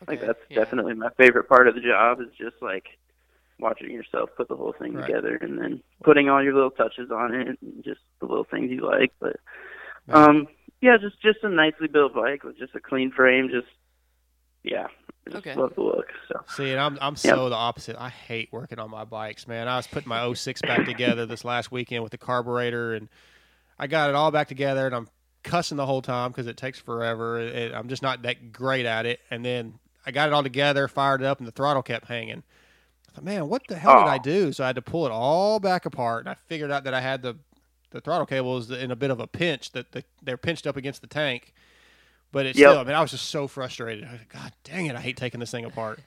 Like 0.08 0.22
that's 0.22 0.40
definitely 0.54 0.94
my 0.96 1.10
favorite 1.18 1.48
part 1.48 1.68
of 1.68 1.76
the 1.76 1.82
job 1.82 2.20
is 2.20 2.28
just 2.38 2.56
like 2.62 2.86
watching 3.60 3.92
yourself 3.92 4.30
put 4.36 4.48
the 4.50 4.56
whole 4.56 4.74
thing 4.74 4.94
Right. 4.94 5.08
together 5.08 5.36
and 5.42 5.58
then 5.58 5.82
putting 6.04 6.30
all 6.30 6.44
your 6.44 6.54
little 6.54 6.72
touches 6.72 7.10
on 7.10 7.34
it 7.34 7.48
and 7.62 7.84
just 7.84 8.02
the 8.20 8.26
little 8.26 8.44
things 8.44 8.70
you 8.72 8.82
like. 8.82 9.14
But 9.20 9.38
um 10.10 10.48
yeah, 10.82 10.98
just 10.98 11.22
just 11.22 11.44
a 11.44 11.50
nicely 11.50 11.88
built 11.88 12.14
bike 12.14 12.44
with 12.44 12.58
just 12.58 12.76
a 12.76 12.80
clean 12.80 13.12
frame, 13.12 13.50
just 13.50 13.68
yeah. 14.64 14.88
Just 15.32 15.38
Okay. 15.48 15.56
love 15.56 15.74
the 15.76 15.82
look. 15.82 16.06
So 16.30 16.40
See, 16.48 16.72
and 16.72 16.80
I'm 16.80 16.98
I'm 17.02 17.16
so 17.16 17.50
the 17.50 17.56
opposite. 17.56 17.96
I 18.00 18.10
hate 18.10 18.50
working 18.52 18.80
on 18.80 18.90
my 18.92 19.04
bikes, 19.04 19.48
man. 19.48 19.68
I 19.68 19.78
was 19.78 19.88
putting 19.88 20.10
my 20.10 20.32
06 20.34 20.62
back 20.62 20.86
together 20.86 21.26
this 21.26 21.44
last 21.44 21.72
weekend 21.72 22.04
with 22.04 22.12
the 22.12 22.18
carburetor, 22.18 22.94
and 22.94 23.10
I 23.80 23.88
got 23.88 24.10
it 24.10 24.16
all 24.16 24.32
back 24.32 24.48
together, 24.48 24.86
and 24.86 24.96
I'm 24.96 25.08
cussing 25.44 25.78
the 25.78 25.86
whole 25.86 26.02
time 26.02 26.32
because 26.32 26.48
it 26.48 26.58
takes 26.58 26.80
forever. 26.80 27.40
It, 27.40 27.74
I'm 27.74 27.88
just 27.88 28.02
not 28.04 28.22
that 28.24 28.52
great 28.52 28.86
at 28.86 29.06
it. 29.06 29.20
And 29.32 29.44
then 29.44 29.80
I 30.06 30.12
got 30.12 30.28
it 30.30 30.34
all 30.34 30.44
together, 30.44 30.88
fired 30.88 31.22
it 31.22 31.26
up, 31.26 31.40
and 31.40 31.48
the 31.48 31.52
throttle 31.52 31.84
kept 31.84 32.08
hanging. 32.08 32.44
I 33.10 33.12
thought, 33.16 33.24
man, 33.24 33.48
what 33.50 33.68
the 33.68 33.76
hell 33.78 33.96
did 33.96 34.08
I 34.08 34.18
Oh. 34.18 34.20
do? 34.20 34.54
So 34.54 34.64
I 34.64 34.68
had 34.68 34.76
to 34.76 34.82
pull 34.82 35.06
it 35.06 35.12
all 35.12 35.60
back 35.60 35.86
apart, 35.86 36.22
and 36.26 36.30
I 36.30 36.36
figured 36.36 36.72
out 36.72 36.84
that 36.84 36.94
I 36.94 37.02
had 37.02 37.22
the 37.22 37.38
the 37.92 38.02
throttle 38.02 38.26
cables 38.26 38.70
in 38.72 38.92
a 38.92 38.96
bit 38.96 39.10
of 39.10 39.22
a 39.22 39.28
pinch 39.28 39.72
that 39.72 39.94
the, 39.94 40.04
they're 40.22 40.36
pinched 40.38 40.68
up 40.68 40.76
against 40.76 41.00
the 41.02 41.08
tank. 41.08 41.54
But 42.36 42.48
it's 42.48 42.60
Yep. 42.60 42.70
still, 42.70 42.80
I 42.80 42.84
mean, 42.84 42.96
I 42.96 43.00
was 43.00 43.12
just 43.12 43.30
so 43.30 43.48
frustrated. 43.48 44.04
I 44.04 44.12
was 44.12 44.20
like, 44.20 44.28
God 44.34 44.52
dang 44.66 44.88
it, 44.88 44.96
I 44.98 45.00
hate 45.00 45.16
taking 45.16 45.40
this 45.40 45.52
thing 45.52 45.64
apart. 45.64 46.02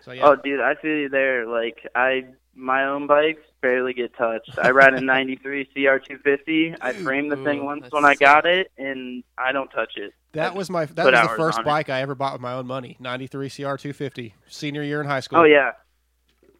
So 0.00 0.12
yeah, 0.12 0.26
Oh, 0.26 0.36
dude, 0.36 0.62
I 0.62 0.74
feel 0.74 0.96
you 0.96 1.10
there. 1.10 1.46
Like 1.46 1.86
I, 1.94 2.24
my 2.54 2.86
own 2.86 3.06
bikes 3.06 3.42
barely 3.60 3.92
get 3.92 4.16
touched. 4.16 4.58
I 4.58 4.70
ride 4.70 4.94
a 4.94 5.00
'93 5.02 5.68
CR250. 5.76 6.78
I 6.80 6.94
framed 6.94 7.30
the 7.30 7.36
thing 7.44 7.62
once 7.62 7.84
when 7.90 8.06
I 8.06 8.14
got 8.14 8.46
it, 8.46 8.72
and 8.78 9.22
I 9.36 9.52
don't 9.52 9.68
touch 9.68 9.92
it. 9.96 10.14
That 10.32 10.54
was 10.54 10.70
my 10.70 10.86
that 10.86 11.04
was 11.04 11.12
the 11.12 11.36
first 11.36 11.58
on 11.58 11.64
it. 11.64 11.66
bike 11.66 11.90
I 11.90 12.00
ever 12.00 12.14
bought 12.14 12.32
with 12.32 12.40
my 12.40 12.54
own 12.54 12.66
money. 12.66 12.96
93 12.98 13.50
CR250. 13.50 14.32
Senior 14.48 14.82
year 14.82 15.02
in 15.02 15.06
high 15.06 15.20
school. 15.20 15.40
Oh 15.40 15.44
yeah, 15.44 15.72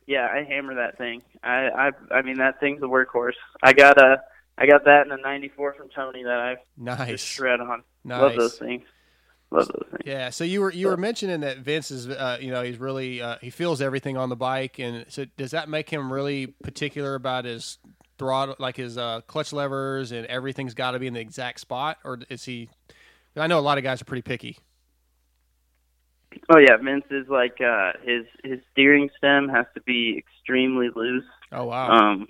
yeah. 0.06 0.28
I 0.30 0.42
hammer 0.42 0.74
that 0.74 0.98
thing. 0.98 1.22
I, 1.42 1.70
I, 1.70 1.90
I 2.16 2.20
mean 2.20 2.36
that 2.36 2.60
thing's 2.60 2.82
a 2.82 2.86
workhorse. 2.86 3.32
I 3.62 3.72
got 3.72 3.96
a, 3.96 4.22
I 4.56 4.66
got 4.66 4.84
that 4.84 5.06
in 5.06 5.12
a 5.12 5.16
'94 5.16 5.74
from 5.74 5.88
Tony 5.90 6.22
that 6.24 6.38
I 6.38 6.56
Nice. 6.76 7.08
just 7.08 7.26
shred 7.26 7.60
on. 7.60 7.82
Nice. 8.04 8.20
Love 8.20 8.36
those 8.36 8.58
things. 8.58 8.84
Love 9.50 9.66
those 9.68 9.86
things. 9.90 10.02
Yeah, 10.04 10.30
so 10.30 10.44
you 10.44 10.60
were 10.60 10.72
you 10.72 10.86
were 10.88 10.96
mentioning 10.96 11.40
that 11.40 11.58
Vince 11.58 11.90
is 11.90 12.08
uh, 12.08 12.38
you 12.40 12.50
know 12.50 12.62
he's 12.62 12.78
really 12.78 13.20
uh, 13.20 13.36
he 13.40 13.50
feels 13.50 13.80
everything 13.82 14.16
on 14.16 14.28
the 14.28 14.36
bike, 14.36 14.78
and 14.78 15.04
so 15.08 15.24
does 15.36 15.50
that 15.52 15.68
make 15.68 15.90
him 15.90 16.12
really 16.12 16.46
particular 16.46 17.14
about 17.14 17.44
his 17.44 17.78
throttle, 18.18 18.54
like 18.58 18.76
his 18.76 18.96
uh, 18.96 19.20
clutch 19.26 19.52
levers, 19.52 20.12
and 20.12 20.26
everything's 20.26 20.74
got 20.74 20.92
to 20.92 20.98
be 20.98 21.06
in 21.08 21.14
the 21.14 21.20
exact 21.20 21.60
spot, 21.60 21.98
or 22.04 22.20
is 22.30 22.44
he? 22.44 22.68
I 23.36 23.48
know 23.48 23.58
a 23.58 23.60
lot 23.60 23.78
of 23.78 23.84
guys 23.84 24.00
are 24.00 24.04
pretty 24.04 24.22
picky. 24.22 24.56
Oh 26.52 26.58
yeah, 26.58 26.76
Vince 26.76 27.04
is 27.10 27.28
like 27.28 27.60
uh, 27.60 27.92
his 28.02 28.24
his 28.42 28.60
steering 28.72 29.08
stem 29.16 29.48
has 29.48 29.66
to 29.74 29.80
be 29.82 30.16
extremely 30.18 30.88
loose. 30.94 31.24
Oh 31.52 31.64
wow. 31.66 31.90
Um, 31.90 32.28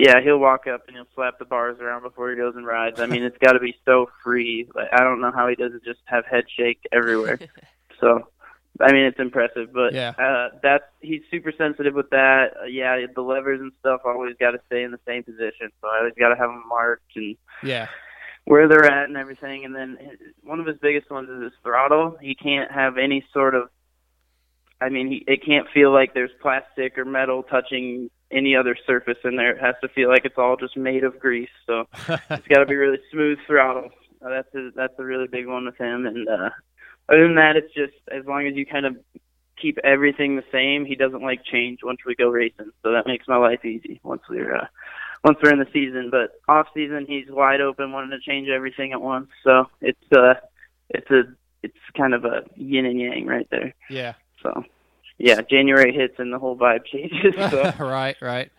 yeah, 0.00 0.20
he'll 0.22 0.38
walk 0.38 0.66
up 0.66 0.82
and 0.86 0.96
he'll 0.96 1.06
slap 1.14 1.38
the 1.38 1.44
bars 1.44 1.78
around 1.80 2.02
before 2.02 2.30
he 2.30 2.36
goes 2.36 2.54
and 2.56 2.66
rides. 2.66 3.00
I 3.00 3.06
mean, 3.06 3.22
it's 3.22 3.36
got 3.38 3.52
to 3.52 3.60
be 3.60 3.74
so 3.84 4.10
free. 4.24 4.68
Like, 4.74 4.88
I 4.92 5.04
don't 5.04 5.20
know 5.20 5.30
how 5.32 5.48
he 5.48 5.54
doesn't 5.54 5.84
just 5.84 6.00
have 6.06 6.24
head 6.26 6.44
shake 6.56 6.80
everywhere. 6.92 7.38
so, 8.00 8.28
I 8.80 8.92
mean, 8.92 9.04
it's 9.04 9.18
impressive. 9.20 9.72
But 9.72 9.92
Yeah. 9.94 10.10
uh, 10.18 10.56
that's 10.62 10.84
he's 11.00 11.22
super 11.30 11.52
sensitive 11.56 11.94
with 11.94 12.10
that. 12.10 12.54
Uh, 12.62 12.64
yeah, 12.66 13.04
the 13.14 13.20
levers 13.22 13.60
and 13.60 13.72
stuff 13.80 14.00
always 14.04 14.36
got 14.40 14.52
to 14.52 14.60
stay 14.66 14.82
in 14.82 14.90
the 14.90 15.00
same 15.06 15.22
position. 15.22 15.70
So 15.80 15.88
I 15.88 15.98
always 15.98 16.14
got 16.18 16.30
to 16.30 16.36
have 16.36 16.48
them 16.48 16.64
marked 16.68 17.14
and 17.16 17.36
Yeah. 17.62 17.88
where 18.44 18.68
they're 18.68 18.86
at 18.86 19.08
and 19.08 19.16
everything. 19.16 19.64
And 19.64 19.74
then 19.74 19.98
one 20.42 20.60
of 20.60 20.66
his 20.66 20.78
biggest 20.78 21.10
ones 21.10 21.28
is 21.28 21.42
his 21.42 21.52
throttle. 21.62 22.16
He 22.20 22.34
can't 22.34 22.70
have 22.72 22.96
any 22.96 23.24
sort 23.32 23.54
of, 23.54 23.68
I 24.80 24.88
mean, 24.88 25.08
he, 25.08 25.24
it 25.26 25.44
can't 25.44 25.66
feel 25.74 25.92
like 25.92 26.14
there's 26.14 26.30
plastic 26.40 26.96
or 26.96 27.04
metal 27.04 27.42
touching 27.42 28.10
any 28.30 28.56
other 28.56 28.76
surface 28.86 29.18
in 29.24 29.36
there. 29.36 29.56
It 29.56 29.60
has 29.60 29.74
to 29.82 29.88
feel 29.88 30.08
like 30.08 30.24
it's 30.24 30.38
all 30.38 30.56
just 30.56 30.76
made 30.76 31.04
of 31.04 31.18
grease. 31.18 31.48
So 31.66 31.86
it's 32.08 32.48
got 32.48 32.60
to 32.60 32.66
be 32.66 32.76
really 32.76 33.00
smooth 33.12 33.38
throttle. 33.46 33.90
Uh, 34.24 34.28
that's 34.28 34.54
a, 34.54 34.70
that's 34.74 34.94
a 34.98 35.04
really 35.04 35.26
big 35.26 35.46
one 35.46 35.64
with 35.66 35.76
him. 35.76 36.06
And 36.06 36.28
uh, 36.28 36.50
other 37.08 37.22
than 37.22 37.36
that, 37.36 37.56
it's 37.56 37.72
just 37.74 37.96
as 38.10 38.24
long 38.26 38.46
as 38.46 38.54
you 38.54 38.66
kind 38.66 38.86
of 38.86 38.96
keep 39.60 39.78
everything 39.84 40.36
the 40.36 40.44
same. 40.52 40.84
He 40.84 40.94
doesn't 40.94 41.22
like 41.22 41.44
change 41.44 41.80
once 41.82 42.00
we 42.06 42.14
go 42.14 42.28
racing, 42.28 42.70
so 42.82 42.92
that 42.92 43.06
makes 43.06 43.28
my 43.28 43.36
life 43.36 43.64
easy 43.64 44.00
once 44.02 44.22
we're 44.28 44.56
uh, 44.56 44.66
once 45.24 45.38
we're 45.42 45.52
in 45.52 45.58
the 45.58 45.66
season. 45.72 46.10
But 46.10 46.32
off 46.48 46.68
season, 46.74 47.06
he's 47.06 47.26
wide 47.28 47.60
open, 47.60 47.92
wanting 47.92 48.10
to 48.10 48.20
change 48.20 48.48
everything 48.48 48.92
at 48.92 49.00
once. 49.00 49.28
So 49.44 49.66
it's 49.80 50.12
uh, 50.12 50.34
it's 50.88 51.10
a 51.10 51.22
it's 51.62 51.76
kind 51.96 52.14
of 52.14 52.24
a 52.24 52.42
yin 52.56 52.86
and 52.86 53.00
yang 53.00 53.26
right 53.26 53.48
there. 53.50 53.74
Yeah. 53.88 54.14
So 54.42 54.64
yeah, 55.20 55.42
January 55.42 55.92
hits 55.92 56.14
and 56.18 56.32
the 56.32 56.38
whole 56.38 56.56
vibe 56.56 56.86
changes. 56.86 57.34
So. 57.50 57.72
right, 57.84 58.16
right. 58.22 58.50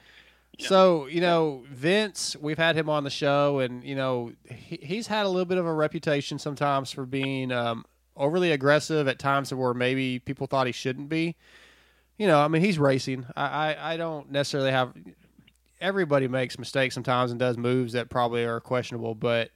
So 0.60 1.08
you 1.08 1.20
know, 1.20 1.64
Vince, 1.72 2.36
we've 2.40 2.58
had 2.58 2.76
him 2.76 2.88
on 2.88 3.04
the 3.04 3.10
show, 3.10 3.60
and 3.60 3.84
you 3.84 3.96
know, 3.96 4.34
he, 4.46 4.78
he's 4.82 5.08
had 5.08 5.26
a 5.26 5.30
little 5.30 5.46
bit 5.46 5.58
of 5.58 5.66
a 5.66 5.74
reputation 5.74 6.38
sometimes 6.38 6.92
for 6.92 7.08
being 7.08 7.52
um, 7.52 7.84
overly 8.16 8.52
aggressive 8.52 9.08
at 9.08 9.18
times 9.18 9.52
where 9.52 9.74
maybe 9.74 10.20
people 10.20 10.46
thought 10.46 10.68
he 10.68 10.72
shouldn't 10.72 11.10
be. 11.10 11.36
You 12.20 12.28
know, 12.28 12.40
I 12.40 12.48
mean, 12.48 12.62
he's 12.62 12.78
racing. 12.78 13.26
I, 13.36 13.74
I, 13.74 13.94
I 13.94 13.98
don't 13.98 14.30
necessarily 14.32 14.72
have. 14.72 14.94
Everybody 15.80 16.28
makes 16.28 16.60
mistakes 16.60 16.94
sometimes 16.94 17.32
and 17.32 17.40
does 17.40 17.58
moves 17.58 17.94
that 17.94 18.12
probably 18.12 18.46
are 18.46 18.60
questionable, 18.60 19.16
but 19.16 19.50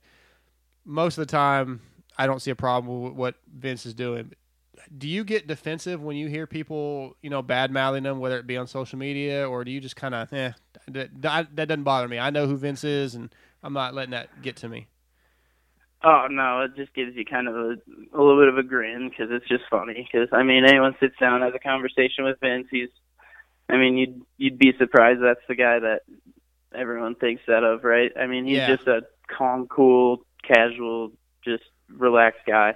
most 0.86 1.20
of 1.20 1.28
the 1.28 1.32
time, 1.32 1.82
I 2.18 2.26
don't 2.26 2.42
see 2.42 2.50
a 2.50 2.56
problem 2.56 3.04
with 3.04 3.14
what 3.14 3.36
Vince 3.56 3.86
is 3.86 3.94
doing 3.94 4.32
do 4.98 5.08
you 5.08 5.24
get 5.24 5.48
defensive 5.48 6.02
when 6.04 6.18
you 6.18 6.28
hear 6.28 6.48
people, 6.48 7.16
you 7.22 7.30
know, 7.30 7.42
bad 7.42 7.72
mouthing 7.72 8.04
them, 8.04 8.20
whether 8.20 8.38
it 8.40 8.48
be 8.48 8.58
on 8.58 8.68
social 8.68 8.98
media, 9.00 9.48
or 9.48 9.64
do 9.64 9.72
you 9.72 9.80
just 9.80 9.96
kind 9.96 10.16
of, 10.16 10.32
eh, 10.34 10.52
that, 10.88 11.22
that 11.22 11.56
that 11.56 11.68
doesn't 11.68 11.84
bother 11.84 12.08
me. 12.08 12.20
I 12.20 12.30
know 12.30 12.48
who 12.48 12.58
Vince 12.58 12.84
is, 12.84 13.16
and 13.16 13.34
I'm 13.64 13.74
not 13.74 13.94
letting 13.94 14.12
that 14.12 14.42
get 14.42 14.56
to 14.58 14.70
me. 14.70 14.88
Oh 16.04 16.28
no, 16.30 16.62
it 16.62 16.76
just 16.76 16.94
gives 16.94 17.16
you 17.16 17.26
kind 17.26 17.48
of 17.48 17.56
a, 17.56 17.76
a 18.14 18.22
little 18.22 18.40
bit 18.40 18.48
of 18.50 18.58
a 18.58 18.64
grin 18.64 19.10
because 19.10 19.32
it's 19.32 19.48
just 19.48 19.64
funny. 19.70 20.08
Because 20.12 20.30
I 20.32 20.44
mean, 20.44 20.64
anyone 20.66 20.96
sits 21.00 21.16
down 21.20 21.42
has 21.42 21.54
a 21.56 21.60
conversation 21.60 22.26
with 22.26 22.40
Vince, 22.40 22.68
he's, 22.70 22.90
I 23.70 23.78
mean, 23.78 23.98
you'd 23.98 24.22
you'd 24.38 24.60
be 24.60 24.74
surprised 24.78 25.22
that's 25.24 25.40
the 25.48 25.56
guy 25.56 25.80
that 25.80 26.02
everyone 26.76 27.16
thinks 27.16 27.42
that 27.48 27.64
of, 27.64 27.84
right? 27.84 28.12
I 28.20 28.28
mean, 28.28 28.46
he's 28.46 28.58
Yeah. 28.58 28.76
just 28.76 28.88
a 28.88 29.02
calm, 29.28 29.68
cool, 29.68 30.26
casual, 30.44 31.12
just 31.44 31.64
relaxed 31.90 32.42
guy. 32.46 32.76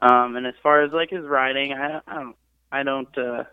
Um, 0.00 0.36
and 0.36 0.46
as 0.46 0.54
far 0.62 0.82
as 0.82 0.92
like 0.92 1.10
his 1.10 1.24
riding, 1.24 1.72
I, 1.72 2.00
I 2.06 2.14
don't, 2.14 2.36
I 2.72 2.82
don't. 2.82 3.18
uh 3.18 3.44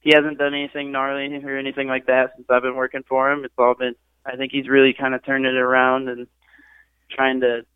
He 0.00 0.12
hasn't 0.14 0.38
done 0.38 0.54
anything 0.54 0.92
gnarly 0.92 1.26
or 1.44 1.58
anything 1.58 1.88
like 1.88 2.06
that 2.06 2.32
since 2.34 2.46
I've 2.48 2.62
been 2.62 2.76
working 2.76 3.02
for 3.08 3.30
him. 3.30 3.44
It's 3.44 3.54
all 3.58 3.74
been. 3.74 3.94
I 4.24 4.36
think 4.36 4.52
he's 4.52 4.68
really 4.68 4.92
kind 4.92 5.14
of 5.14 5.24
turned 5.24 5.46
it 5.46 5.56
around 5.56 6.08
and 6.08 6.26
trying 7.10 7.40
to 7.40 7.66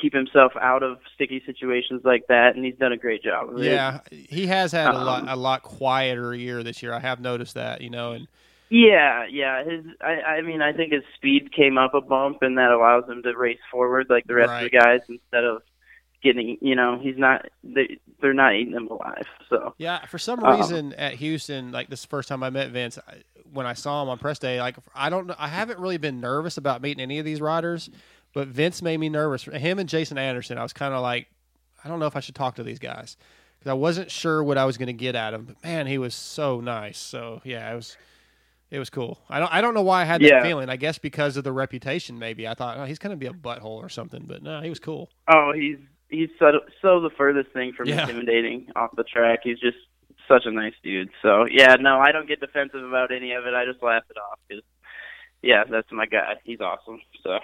keep 0.00 0.14
himself 0.14 0.52
out 0.60 0.82
of 0.82 0.98
sticky 1.14 1.42
situations 1.44 2.02
like 2.04 2.26
that, 2.28 2.54
and 2.54 2.64
he's 2.64 2.76
done 2.76 2.92
a 2.92 2.96
great 2.96 3.22
job. 3.22 3.50
Yeah, 3.58 4.00
he 4.10 4.46
has 4.46 4.72
had 4.72 4.94
a 4.94 4.98
lot 4.98 5.22
Um, 5.22 5.28
a 5.28 5.36
lot 5.36 5.62
quieter 5.62 6.34
year 6.34 6.62
this 6.62 6.82
year. 6.82 6.94
I 6.94 7.00
have 7.00 7.20
noticed 7.20 7.54
that, 7.54 7.80
you 7.82 7.90
know, 7.90 8.12
and 8.12 8.28
Yeah, 8.70 9.26
yeah. 9.26 9.64
His, 9.64 9.84
I, 10.00 10.22
I 10.22 10.40
mean, 10.42 10.62
I 10.62 10.72
think 10.72 10.92
his 10.92 11.02
speed 11.16 11.52
came 11.52 11.76
up 11.76 11.92
a 11.92 12.00
bump, 12.00 12.38
and 12.42 12.56
that 12.56 12.70
allows 12.70 13.08
him 13.08 13.22
to 13.24 13.36
race 13.36 13.58
forward 13.70 14.06
like 14.08 14.26
the 14.26 14.34
rest 14.34 14.52
of 14.52 14.70
the 14.70 14.78
guys 14.78 15.00
instead 15.08 15.44
of 15.44 15.62
getting. 16.22 16.58
You 16.60 16.74
know, 16.76 16.98
he's 17.00 17.16
not. 17.18 17.46
They, 17.64 17.98
they're 18.20 18.34
not 18.34 18.54
eating 18.54 18.74
him 18.74 18.88
alive. 18.88 19.24
So 19.48 19.74
Yeah, 19.78 20.04
for 20.06 20.18
some 20.18 20.44
Um, 20.44 20.56
reason 20.56 20.92
at 20.94 21.14
Houston, 21.14 21.72
like 21.72 21.88
this 21.88 22.04
first 22.04 22.28
time 22.28 22.42
I 22.42 22.50
met 22.50 22.70
Vince, 22.70 22.98
I, 23.06 23.22
when 23.52 23.66
I 23.66 23.72
saw 23.72 24.02
him 24.02 24.08
on 24.08 24.18
press 24.18 24.38
day, 24.38 24.60
like 24.60 24.76
I 24.94 25.10
don't 25.10 25.30
I 25.38 25.48
haven't 25.48 25.78
really 25.80 25.98
been 25.98 26.20
nervous 26.20 26.56
about 26.56 26.82
meeting 26.82 27.02
any 27.02 27.18
of 27.18 27.24
these 27.24 27.40
riders, 27.40 27.90
but 28.32 28.48
Vince 28.48 28.80
made 28.82 28.98
me 28.98 29.08
nervous. 29.08 29.44
Him 29.44 29.78
and 29.78 29.88
Jason 29.88 30.18
Anderson, 30.18 30.56
I 30.58 30.62
was 30.62 30.72
kind 30.72 30.94
of 30.94 31.02
like, 31.02 31.26
I 31.84 31.88
don't 31.88 31.98
know 31.98 32.06
if 32.06 32.14
I 32.16 32.20
should 32.20 32.34
talk 32.36 32.54
to 32.56 32.62
these 32.62 32.78
guys 32.78 33.16
because 33.58 33.70
I 33.70 33.74
wasn't 33.74 34.10
sure 34.10 34.42
what 34.44 34.56
I 34.58 34.64
was 34.64 34.78
going 34.78 34.86
to 34.86 34.92
get 34.92 35.14
at 35.16 35.34
him. 35.34 35.44
But 35.46 35.64
man, 35.64 35.86
he 35.86 35.98
was 35.98 36.14
so 36.14 36.60
nice. 36.60 36.98
So 36.98 37.40
yeah, 37.44 37.72
it 37.72 37.74
was. 37.74 37.96
It 38.70 38.78
was 38.78 38.88
cool. 38.88 39.18
I 39.28 39.40
don't. 39.40 39.52
I 39.52 39.60
don't 39.62 39.74
know 39.74 39.82
why 39.82 40.02
I 40.02 40.04
had 40.04 40.22
that 40.22 40.28
Yeah. 40.28 40.42
feeling. 40.42 40.68
I 40.68 40.76
guess 40.76 40.96
because 40.96 41.36
of 41.36 41.42
the 41.42 41.50
reputation. 41.50 42.20
Maybe 42.20 42.46
I 42.46 42.54
thought 42.54 42.78
oh, 42.78 42.84
he's 42.84 43.00
going 43.00 43.10
to 43.10 43.16
be 43.16 43.26
a 43.26 43.32
butthole 43.32 43.64
or 43.82 43.88
something. 43.88 44.26
But 44.28 44.44
no, 44.44 44.60
he 44.60 44.68
was 44.68 44.78
cool. 44.78 45.10
Oh, 45.26 45.52
he's 45.52 45.78
he's 46.10 46.28
so, 46.38 46.60
so 46.82 47.00
the 47.00 47.10
furthest 47.16 47.52
thing 47.52 47.72
from 47.76 47.88
Yeah. 47.88 48.02
intimidating 48.02 48.68
off 48.76 48.90
the 48.96 49.04
track. 49.04 49.40
He's 49.44 49.58
just 49.58 49.76
such 50.28 50.42
a 50.46 50.50
nice 50.50 50.74
dude. 50.82 51.10
So 51.22 51.46
yeah, 51.50 51.76
no, 51.80 51.98
I 51.98 52.12
don't 52.12 52.28
get 52.28 52.40
defensive 52.40 52.84
about 52.84 53.10
any 53.12 53.32
of 53.32 53.46
it. 53.46 53.54
I 53.54 53.64
just 53.64 53.82
laugh 53.82 54.02
it 54.10 54.16
off 54.16 54.38
because 54.48 54.62
yeah, 55.42 55.64
that's 55.70 55.90
my 55.90 56.06
guy. 56.06 56.34
He's 56.44 56.60
awesome. 56.60 57.00
So 57.22 57.38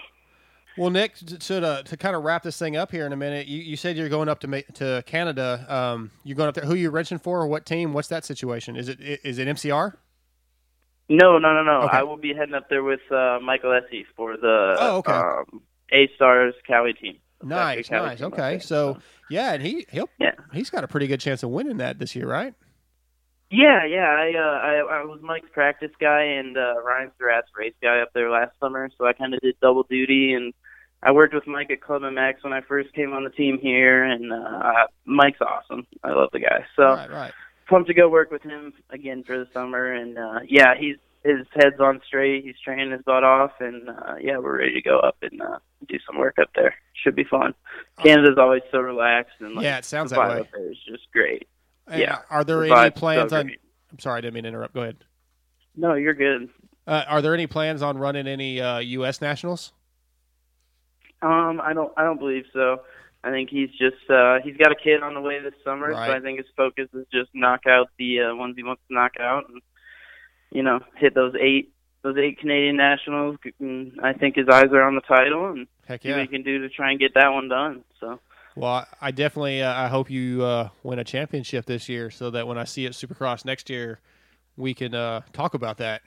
Well, 0.77 0.91
Nick, 0.91 1.15
t- 1.15 1.37
so 1.39 1.59
to, 1.59 1.81
to 1.83 1.97
kind 1.97 2.15
of 2.15 2.23
wrap 2.23 2.43
this 2.43 2.57
thing 2.59 2.77
up 2.77 2.91
here 2.91 3.05
in 3.07 3.11
a 3.13 3.17
minute, 3.17 3.47
you, 3.47 3.59
you 3.59 3.75
said 3.75 3.97
you're 3.97 4.09
going 4.09 4.29
up 4.29 4.39
to 4.41 4.47
ma- 4.47 4.59
to 4.75 5.03
Canada. 5.07 5.65
Um, 5.67 6.11
you're 6.23 6.35
going 6.37 6.47
up 6.49 6.55
there. 6.55 6.65
Who 6.65 6.75
you 6.75 6.91
wrenching 6.91 7.17
for? 7.19 7.41
Or 7.41 7.47
what 7.47 7.65
team? 7.65 7.93
What's 7.93 8.07
that 8.09 8.23
situation? 8.25 8.75
Is 8.75 8.87
it 8.87 8.99
is 9.01 9.37
it 9.39 9.47
MCR? 9.47 9.95
no, 11.09 11.37
no, 11.39 11.53
no, 11.53 11.63
no. 11.63 11.81
Okay. 11.87 11.97
I 11.97 12.03
will 12.03 12.17
be 12.17 12.33
heading 12.33 12.53
up 12.53 12.69
there 12.69 12.83
with 12.83 12.99
uh, 13.11 13.39
Michael 13.41 13.73
Essie 13.73 14.05
for 14.15 14.35
the 14.37 14.75
Oh, 14.79 14.97
okay. 14.97 15.11
um, 15.13 15.61
A 15.91 16.09
Stars 16.15 16.53
Cali 16.67 16.93
team. 16.93 17.17
Nice, 17.43 17.89
nice. 17.91 18.21
Okay, 18.21 18.51
there. 18.53 18.59
so 18.59 18.97
yeah, 19.29 19.53
and 19.53 19.61
he 19.63 19.85
he'll 19.91 20.09
he's 20.53 20.69
got 20.69 20.83
a 20.83 20.87
pretty 20.87 21.07
good 21.07 21.19
chance 21.19 21.43
of 21.43 21.49
winning 21.49 21.77
that 21.77 21.99
this 21.99 22.15
year, 22.15 22.27
right? 22.27 22.53
Yeah, 23.49 23.85
yeah. 23.85 24.09
I 24.09 24.33
uh, 24.35 24.41
I, 24.41 24.99
I 24.99 25.03
was 25.05 25.19
Mike's 25.21 25.49
practice 25.53 25.91
guy 25.99 26.21
and 26.23 26.57
uh, 26.57 26.73
Ryan 26.83 27.11
Surratt's 27.17 27.47
race 27.57 27.75
guy 27.81 27.99
up 27.99 28.09
there 28.13 28.29
last 28.29 28.51
summer, 28.59 28.89
so 28.97 29.05
I 29.05 29.13
kind 29.13 29.33
of 29.33 29.39
did 29.39 29.55
double 29.61 29.83
duty. 29.83 30.33
And 30.33 30.53
I 31.01 31.11
worked 31.11 31.33
with 31.33 31.47
Mike 31.47 31.71
at 31.71 31.79
Club 31.79 32.01
MX 32.01 32.43
when 32.43 32.51
I 32.53 32.61
first 32.61 32.91
came 32.93 33.13
on 33.13 33.23
the 33.23 33.29
team 33.29 33.57
here, 33.61 34.03
and 34.03 34.33
uh, 34.33 34.87
Mike's 35.05 35.39
awesome. 35.41 35.87
I 36.03 36.11
love 36.11 36.29
the 36.33 36.39
guy. 36.39 36.65
So 36.75 36.83
Right, 36.83 37.09
right. 37.09 37.33
pumped 37.69 37.87
to 37.87 37.93
go 37.93 38.09
work 38.09 38.31
with 38.31 38.41
him 38.43 38.73
again 38.89 39.23
for 39.23 39.37
the 39.37 39.47
summer. 39.53 39.93
And 39.93 40.17
uh, 40.17 40.39
yeah, 40.45 40.73
he's 40.77 40.97
his 41.27 41.45
head's 41.53 41.79
on 41.79 42.01
straight. 42.05 42.45
He's 42.45 42.59
training 42.63 42.91
his 42.91 43.01
butt 43.05 43.23
off, 43.23 43.51
and 43.59 43.89
uh, 43.89 44.15
yeah, 44.21 44.37
we're 44.37 44.59
ready 44.59 44.73
to 44.73 44.81
go 44.81 44.99
up 44.99 45.17
and 45.21 45.41
uh, 45.41 45.59
do 45.87 45.97
some 46.05 46.17
work 46.17 46.37
up 46.39 46.49
there. 46.55 46.75
Should 47.03 47.15
be 47.15 47.25
fun. 47.25 47.53
Canada's 48.01 48.37
always 48.37 48.61
so 48.71 48.79
relaxed, 48.79 49.33
and 49.39 49.55
like, 49.55 49.63
Yeah, 49.63 49.77
it 49.77 49.85
sounds 49.85 50.11
that 50.11 50.19
way. 50.19 50.39
Up 50.39 50.47
there 50.53 50.71
is 50.71 50.77
just 50.87 51.11
great. 51.11 51.47
And 51.87 52.01
yeah. 52.01 52.19
Are 52.29 52.43
there 52.43 52.57
the 52.61 52.65
any 52.65 52.71
vibe's 52.71 52.95
so 52.95 52.99
plans 52.99 53.33
on? 53.33 53.51
I'm 53.91 53.99
sorry, 53.99 54.19
I 54.19 54.21
didn't 54.21 54.33
mean 54.35 54.43
to 54.43 54.49
interrupt. 54.49 54.73
Go 54.73 54.81
ahead. 54.81 54.97
No, 55.75 55.93
you're 55.93 56.13
good. 56.13 56.49
Uh, 56.85 57.03
are 57.07 57.21
there 57.21 57.33
any 57.33 57.47
plans 57.47 57.81
on 57.81 57.97
running 57.97 58.27
any 58.27 58.61
uh, 58.61 58.79
U.S. 58.79 59.21
nationals? 59.21 59.73
Um, 61.21 61.59
I 61.61 61.73
don't. 61.73 61.91
I 61.97 62.03
don't 62.03 62.19
believe 62.19 62.45
so. 62.53 62.81
I 63.23 63.31
think 63.31 63.49
he's 63.49 63.69
just. 63.71 64.09
uh 64.09 64.37
He's 64.43 64.55
got 64.57 64.71
a 64.71 64.75
kid 64.75 65.03
on 65.03 65.13
the 65.13 65.21
way 65.21 65.39
this 65.41 65.53
summer, 65.63 65.91
so 65.91 65.99
I 65.99 66.19
think 66.19 66.37
his 66.37 66.47
focus 66.55 66.87
is 66.93 67.05
just 67.11 67.29
knock 67.33 67.61
out 67.67 67.89
the 67.97 68.21
uh, 68.21 68.35
ones 68.35 68.55
he 68.55 68.63
wants 68.63 68.81
to 68.87 68.93
knock 68.93 69.13
out, 69.19 69.49
and 69.49 69.61
you 70.51 70.63
know, 70.63 70.79
hit 70.95 71.13
those 71.15 71.33
eight 71.39 71.73
those 72.03 72.17
eight 72.17 72.39
Canadian 72.39 72.77
nationals. 72.77 73.37
I 74.03 74.13
think 74.13 74.35
his 74.35 74.47
eyes 74.49 74.67
are 74.71 74.83
on 74.83 74.95
the 74.95 75.01
title, 75.01 75.49
and 75.51 75.67
Heck 75.87 76.03
see 76.03 76.11
what 76.11 76.21
he 76.21 76.27
can 76.27 76.43
do 76.43 76.59
to 76.59 76.69
try 76.69 76.91
and 76.91 76.99
get 76.99 77.13
that 77.15 77.29
one 77.33 77.47
done. 77.49 77.83
So 77.99 78.19
Well, 78.55 78.71
I- 78.71 78.85
I 79.01 79.11
definitely 79.11 79.61
uh, 79.61 79.73
I 79.73 79.87
hope 79.87 80.09
you 80.09 80.43
uh, 80.43 80.69
win 80.83 80.99
a 80.99 81.03
championship 81.03 81.65
this 81.65 81.89
year, 81.89 82.09
so 82.11 82.29
that 82.31 82.47
when 82.47 82.57
I 82.57 82.63
see 82.63 82.85
it 82.85 82.93
Supercross 82.93 83.43
next 83.45 83.69
year, 83.69 83.99
we 84.55 84.73
can 84.73 84.93
uh, 84.95 85.21
talk 85.33 85.53
about 85.53 85.77
that. 85.77 86.01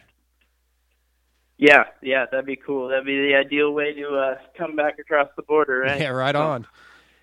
yeah, 1.59 1.85
yeah, 2.03 2.25
that'd 2.31 2.47
be 2.47 2.57
cool. 2.57 2.89
That'd 2.89 3.05
be 3.05 3.29
the 3.29 3.35
ideal 3.37 3.73
way 3.73 3.93
to 3.95 4.09
uh 4.17 4.35
come 4.57 4.77
back 4.77 4.99
across 4.99 5.29
the 5.37 5.43
border, 5.43 5.81
right? 5.81 6.01
Yeah, 6.01 6.09
right 6.09 6.35
on. 6.35 6.67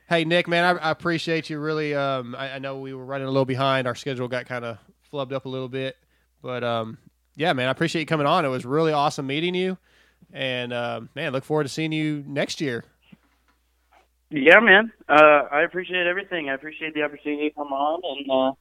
Hey, 0.10 0.23
Nick, 0.23 0.48
man, 0.48 0.64
I, 0.77 0.88
I 0.88 0.91
appreciate 0.91 1.49
you 1.49 1.60
really. 1.60 1.94
Um, 1.95 2.35
I, 2.35 2.52
I 2.53 2.60
know 2.60 2.80
we 2.80 2.94
were 2.94 3.03
running 3.03 3.27
a 3.27 3.31
little 3.31 3.45
behind. 3.45 3.88
Our 3.88 3.95
schedule 3.95 4.27
got 4.27 4.45
kind 4.45 4.64
of 4.64 4.77
flubbed 5.11 5.31
up 5.34 5.45
a 5.45 5.49
little 5.49 5.68
bit, 5.68 5.98
but 6.41 6.64
um, 6.64 6.98
yeah, 7.38 7.53
man, 7.53 7.68
I 7.68 7.72
appreciate 7.72 8.01
you 8.01 8.05
coming 8.07 8.27
on. 8.27 8.43
It 8.43 8.49
was 8.49 8.65
really 8.65 8.91
awesome 8.91 9.27
meeting 9.27 9.55
you, 9.55 9.77
and 10.34 10.73
um, 10.73 11.09
man, 11.15 11.31
look 11.31 11.45
forward 11.45 11.64
to 11.64 11.69
seeing 11.69 11.91
you 11.91 12.23
next 12.27 12.59
year. 12.59 12.84
Yeah, 14.30 14.59
man. 14.59 14.91
Uh, 15.07 15.43
I 15.51 15.61
appreciate 15.61 16.05
everything. 16.07 16.49
I 16.49 16.55
appreciate 16.55 16.93
the 16.93 17.03
opportunity 17.03 17.49
to 17.49 17.55
come 17.55 17.72
on, 17.72 18.01
and 18.03 18.31
uh, 18.31 18.55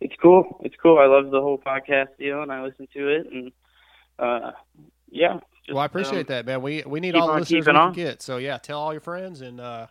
it's 0.00 0.14
cool. 0.22 0.60
It's 0.64 0.76
cool. 0.80 0.98
I 0.98 1.06
love 1.06 1.30
the 1.30 1.40
whole 1.40 1.58
podcast 1.58 2.16
deal, 2.18 2.42
and 2.42 2.50
I 2.50 2.62
listen 2.62 2.88
to 2.94 3.08
it, 3.08 3.26
and 3.30 3.52
uh, 4.18 4.52
yeah. 5.10 5.34
Just, 5.66 5.74
well, 5.74 5.82
I 5.82 5.86
appreciate 5.86 6.20
um, 6.20 6.26
that, 6.28 6.46
man. 6.46 6.62
We 6.62 6.84
we 6.86 7.00
need 7.00 7.16
all 7.16 7.26
the 7.26 7.32
on 7.34 7.40
listeners 7.40 7.50
we 7.52 7.60
keeping 7.62 7.74
can 7.74 7.82
on. 7.88 7.92
get. 7.92 8.22
So 8.22 8.38
yeah, 8.38 8.58
tell 8.58 8.80
all 8.80 8.92
your 8.92 9.00
friends, 9.00 9.40
and 9.40 9.60
uh, 9.60 9.88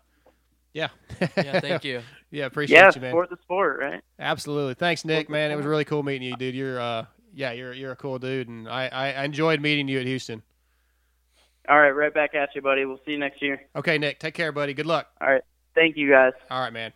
yeah, 0.74 0.88
Yeah, 1.36 1.60
thank 1.60 1.84
you. 1.84 2.02
yeah, 2.32 2.45
appreciate 2.45 2.78
yeah, 2.78 2.91
you, 2.95 3.02
man. 3.02 3.11
support 3.11 3.30
the 3.30 3.38
sport, 3.44 3.80
right? 3.82 4.02
Absolutely. 4.18 4.76
Thanks, 4.76 5.03
Nick. 5.06 5.30
Man, 5.30 5.52
it 5.52 5.56
was 5.56 5.66
really 5.66 5.86
cool 5.86 6.03
meeting 6.03 6.28
you, 6.28 6.36
dude. 6.38 6.56
You're 6.56 6.80
uh, 6.80 7.06
yeah, 7.34 7.51
you're 7.51 7.73
you're 7.73 7.91
a 7.91 7.95
cool 7.95 8.19
dude, 8.19 8.47
and 8.47 8.68
I 8.68 8.88
I, 8.88 9.23
enjoyed 9.23 9.61
meeting 9.61 9.88
you 9.88 9.99
at 9.99 10.06
Houston. 10.06 10.43
All 11.68 11.80
right, 11.80 11.91
right 11.91 12.14
back 12.14 12.34
at 12.35 12.49
you, 12.56 12.61
buddy. 12.61 12.85
We'll 12.85 12.99
see 13.06 13.11
you 13.11 13.19
next 13.19 13.41
year. 13.41 13.61
Okay, 13.76 13.97
Nick, 13.97 14.19
take 14.19 14.34
care, 14.34 14.51
buddy. 14.51 14.73
Good 14.73 14.88
luck. 14.88 15.07
All 15.22 15.30
right. 15.30 15.43
Thank 15.76 15.97
you, 15.97 16.10
guys. 16.10 16.34
All 16.49 16.61
right, 16.61 16.73
man. 16.73 16.93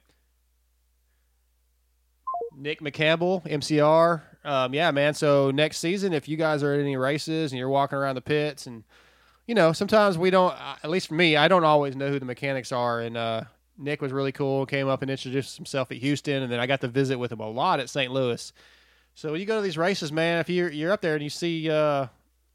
Nick 2.55 2.81
McCampbell, 2.81 3.47
MCR. 3.47 4.21
Um, 4.43 4.73
yeah, 4.73 4.91
man. 4.91 5.13
So 5.13 5.51
next 5.51 5.77
season, 5.77 6.13
if 6.13 6.27
you 6.27 6.37
guys 6.37 6.63
are 6.63 6.73
at 6.73 6.79
any 6.79 6.97
races 6.97 7.51
and 7.51 7.59
you're 7.59 7.69
walking 7.69 7.97
around 7.97 8.15
the 8.15 8.21
pits, 8.21 8.67
and 8.67 8.83
you 9.47 9.55
know, 9.55 9.73
sometimes 9.73 10.17
we 10.17 10.29
don't. 10.29 10.55
At 10.83 10.89
least 10.89 11.07
for 11.07 11.15
me, 11.15 11.35
I 11.35 11.47
don't 11.47 11.63
always 11.63 11.95
know 11.95 12.09
who 12.09 12.19
the 12.19 12.25
mechanics 12.25 12.71
are. 12.71 13.01
And 13.01 13.17
uh, 13.17 13.43
Nick 13.77 14.01
was 14.01 14.11
really 14.11 14.31
cool. 14.31 14.65
Came 14.65 14.87
up 14.87 15.01
and 15.01 15.09
introduced 15.11 15.57
himself 15.57 15.91
at 15.91 15.97
Houston, 15.97 16.43
and 16.43 16.51
then 16.51 16.59
I 16.59 16.67
got 16.67 16.81
to 16.81 16.87
visit 16.87 17.17
with 17.17 17.31
him 17.31 17.39
a 17.39 17.49
lot 17.49 17.79
at 17.79 17.89
St. 17.89 18.11
Louis. 18.11 18.51
So 19.15 19.31
when 19.31 19.39
you 19.39 19.45
go 19.45 19.57
to 19.57 19.61
these 19.61 19.77
races, 19.77 20.11
man, 20.11 20.39
if 20.39 20.49
you're 20.49 20.71
you're 20.71 20.91
up 20.91 21.01
there 21.01 21.13
and 21.13 21.23
you 21.23 21.29
see 21.29 21.69
uh, 21.69 22.07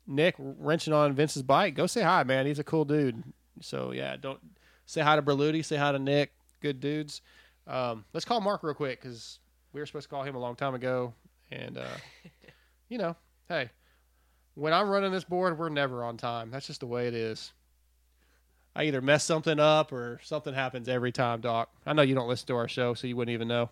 Nick 0.06 0.34
wrenching 0.38 0.92
on 0.92 1.12
Vince's 1.14 1.42
bike, 1.42 1.74
go 1.74 1.86
say 1.86 2.02
hi, 2.02 2.24
man. 2.24 2.46
He's 2.46 2.58
a 2.58 2.64
cool 2.64 2.84
dude. 2.84 3.22
So 3.60 3.92
yeah, 3.92 4.16
don't 4.16 4.40
say 4.86 5.00
hi 5.00 5.16
to 5.16 5.22
Berluti, 5.22 5.64
say 5.64 5.76
hi 5.76 5.92
to 5.92 5.98
Nick. 5.98 6.32
Good 6.60 6.80
dudes. 6.80 7.22
Um, 7.66 8.04
let's 8.12 8.24
call 8.24 8.40
Mark 8.40 8.62
real 8.62 8.74
quick 8.74 9.00
because 9.00 9.38
we 9.72 9.80
were 9.80 9.86
supposed 9.86 10.08
to 10.08 10.14
call 10.14 10.22
him 10.24 10.34
a 10.34 10.40
long 10.40 10.56
time 10.56 10.74
ago, 10.74 11.14
and 11.50 11.78
uh, 11.78 11.96
you 12.88 12.98
know, 12.98 13.14
hey, 13.48 13.70
when 14.54 14.72
I'm 14.72 14.88
running 14.88 15.12
this 15.12 15.24
board, 15.24 15.58
we're 15.58 15.68
never 15.68 16.02
on 16.02 16.16
time. 16.16 16.50
That's 16.50 16.66
just 16.66 16.80
the 16.80 16.86
way 16.86 17.06
it 17.06 17.14
is. 17.14 17.52
I 18.74 18.84
either 18.84 19.00
mess 19.00 19.24
something 19.24 19.58
up 19.58 19.92
or 19.92 20.20
something 20.22 20.54
happens 20.54 20.88
every 20.88 21.12
time, 21.12 21.40
Doc. 21.40 21.70
I 21.84 21.92
know 21.92 22.02
you 22.02 22.14
don't 22.14 22.28
listen 22.28 22.46
to 22.48 22.56
our 22.56 22.68
show, 22.68 22.94
so 22.94 23.06
you 23.06 23.16
wouldn't 23.16 23.34
even 23.34 23.48
know. 23.48 23.70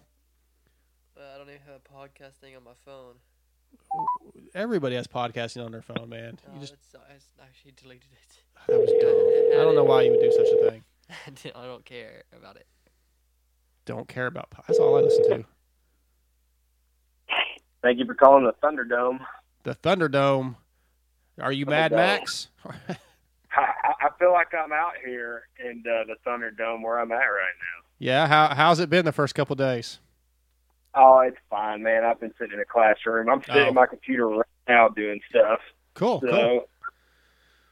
But 1.56 1.70
I 1.70 1.72
have 1.72 1.80
a 1.80 2.06
podcast 2.06 2.34
thing 2.40 2.56
on 2.56 2.64
my 2.64 2.72
phone. 2.84 3.14
Everybody 4.54 4.96
has 4.96 5.06
podcasting 5.06 5.64
on 5.64 5.72
their 5.72 5.82
phone, 5.82 6.08
man. 6.08 6.38
No, 6.46 6.54
You 6.54 6.60
just 6.60 6.74
it's, 6.74 6.94
I 6.94 7.44
actually 7.44 7.72
deleted 7.76 8.08
it. 8.12 8.38
that 8.68 8.78
was 8.78 8.90
dumb. 9.00 9.60
I 9.60 9.64
don't 9.64 9.74
know 9.74 9.84
why 9.84 10.02
you 10.02 10.10
would 10.10 10.20
do 10.20 10.32
such 10.32 10.46
a 10.48 10.70
thing. 10.70 10.84
I 11.54 11.64
don't 11.66 11.84
care 11.84 12.24
about 12.36 12.56
it. 12.56 12.66
Don't 13.84 14.08
care 14.08 14.26
about. 14.26 14.48
That's 14.66 14.78
all 14.78 14.98
I 14.98 15.00
listen 15.02 15.24
to. 15.30 15.44
Thank 17.82 17.98
you 17.98 18.06
for 18.06 18.14
calling 18.14 18.44
the 18.44 18.52
Thunderdome. 18.66 19.20
The 19.62 19.74
Thunderdome. 19.76 20.56
Are 21.40 21.52
you 21.52 21.66
Mad 21.66 21.92
Max? 21.92 22.48
I, 22.66 22.94
I 23.52 24.08
feel 24.18 24.32
like 24.32 24.48
I'm 24.52 24.72
out 24.72 24.92
here 25.04 25.42
in 25.64 25.84
uh, 25.86 26.04
the 26.06 26.16
Thunderdome 26.28 26.82
where 26.82 26.98
I'm 26.98 27.12
at 27.12 27.16
right 27.16 27.54
now. 27.58 27.86
yeah. 27.98 28.26
How 28.26 28.54
how's 28.54 28.80
it 28.80 28.90
been 28.90 29.04
the 29.04 29.12
first 29.12 29.34
couple 29.34 29.54
days? 29.56 30.00
Oh, 30.98 31.18
it's 31.20 31.36
fine, 31.50 31.82
man. 31.82 32.04
I've 32.04 32.18
been 32.18 32.32
sitting 32.38 32.54
in 32.54 32.60
a 32.60 32.64
classroom. 32.64 33.28
I'm 33.28 33.42
sitting 33.42 33.62
Oh. 33.62 33.66
at 33.68 33.74
my 33.74 33.86
computer 33.86 34.26
right 34.28 34.46
now 34.66 34.88
doing 34.88 35.20
stuff. 35.28 35.60
Cool. 35.94 36.20
So, 36.22 36.28
cool. 36.30 36.64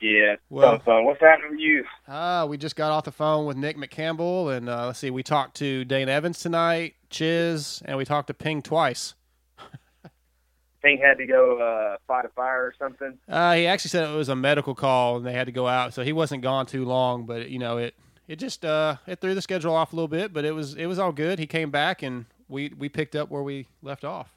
yeah, 0.01 0.37
Well-. 0.51 0.79
What's 0.85 1.21
happening 1.21 1.53
with 1.53 1.61
you? 1.61 1.85
Uh, 2.07 2.47
we 2.49 2.59
just 2.59 2.77
got 2.77 2.91
off 2.93 3.05
the 3.05 3.13
phone 3.13 3.47
with 3.47 3.57
Nick 3.57 3.77
McCampbell, 3.79 4.55
and 4.55 4.69
uh, 4.69 4.87
let's 4.87 4.99
see, 4.99 5.11
we 5.11 5.23
talked 5.23 5.57
to 5.57 5.85
Dane 5.87 6.09
Evans 6.11 6.41
tonight, 6.41 6.95
Chiz, 7.11 7.83
and 7.87 7.97
we 7.97 8.05
talked 8.05 8.27
to 8.27 8.35
Ping 8.35 8.61
twice. 8.61 9.15
Ping 10.83 10.99
had 11.03 11.17
to 11.17 11.27
go 11.27 11.59
uh, 11.59 11.97
fight 12.07 12.27
a 12.27 12.29
fire 12.31 12.65
or 12.67 12.75
something. 12.79 13.19
Uh, 13.27 13.55
he 13.55 13.67
actually 13.67 13.89
said 13.89 14.07
it 14.09 14.15
was 14.15 14.29
a 14.29 14.37
medical 14.37 14.75
call, 14.75 15.17
and 15.17 15.25
they 15.25 15.33
had 15.33 15.47
to 15.47 15.53
go 15.53 15.67
out, 15.67 15.95
so 15.95 16.03
he 16.03 16.13
wasn't 16.13 16.43
gone 16.43 16.67
too 16.67 16.85
long. 16.85 17.25
But 17.25 17.49
you 17.49 17.59
know, 17.59 17.79
it 17.79 17.95
it 18.29 18.37
just 18.37 18.67
uh, 18.67 18.97
it 19.07 19.21
threw 19.21 19.35
the 19.35 19.41
schedule 19.41 19.75
off 19.75 19.95
a 19.95 19.97
little 19.97 20.09
bit, 20.09 20.35
but 20.35 20.45
it 20.45 20.53
was 20.53 20.75
it 20.75 20.85
was 20.87 20.99
all 20.99 21.13
good. 21.13 21.39
He 21.39 21.47
came 21.47 21.71
back, 21.71 22.03
and 22.03 22.27
we 22.49 22.73
we 22.79 22.89
picked 22.89 23.15
up 23.17 23.31
where 23.31 23.43
we 23.43 23.67
left 23.83 24.05
off. 24.05 24.31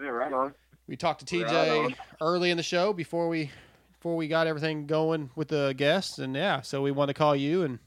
Yeah, 0.00 0.08
right 0.08 0.32
on. 0.32 0.54
We 0.86 0.96
talked 0.96 1.26
to 1.26 1.36
TJ 1.38 1.84
on. 1.86 1.94
early 2.20 2.50
in 2.50 2.56
the 2.56 2.62
show 2.62 2.92
before 2.92 3.28
we 3.28 3.50
before 3.92 4.16
we 4.16 4.28
got 4.28 4.46
everything 4.46 4.86
going 4.86 5.30
with 5.34 5.48
the 5.48 5.72
guests, 5.76 6.18
and 6.18 6.34
yeah, 6.34 6.60
so 6.60 6.82
we 6.82 6.90
wanted 6.90 7.14
to 7.14 7.18
call 7.18 7.34
you, 7.34 7.62
and 7.62 7.78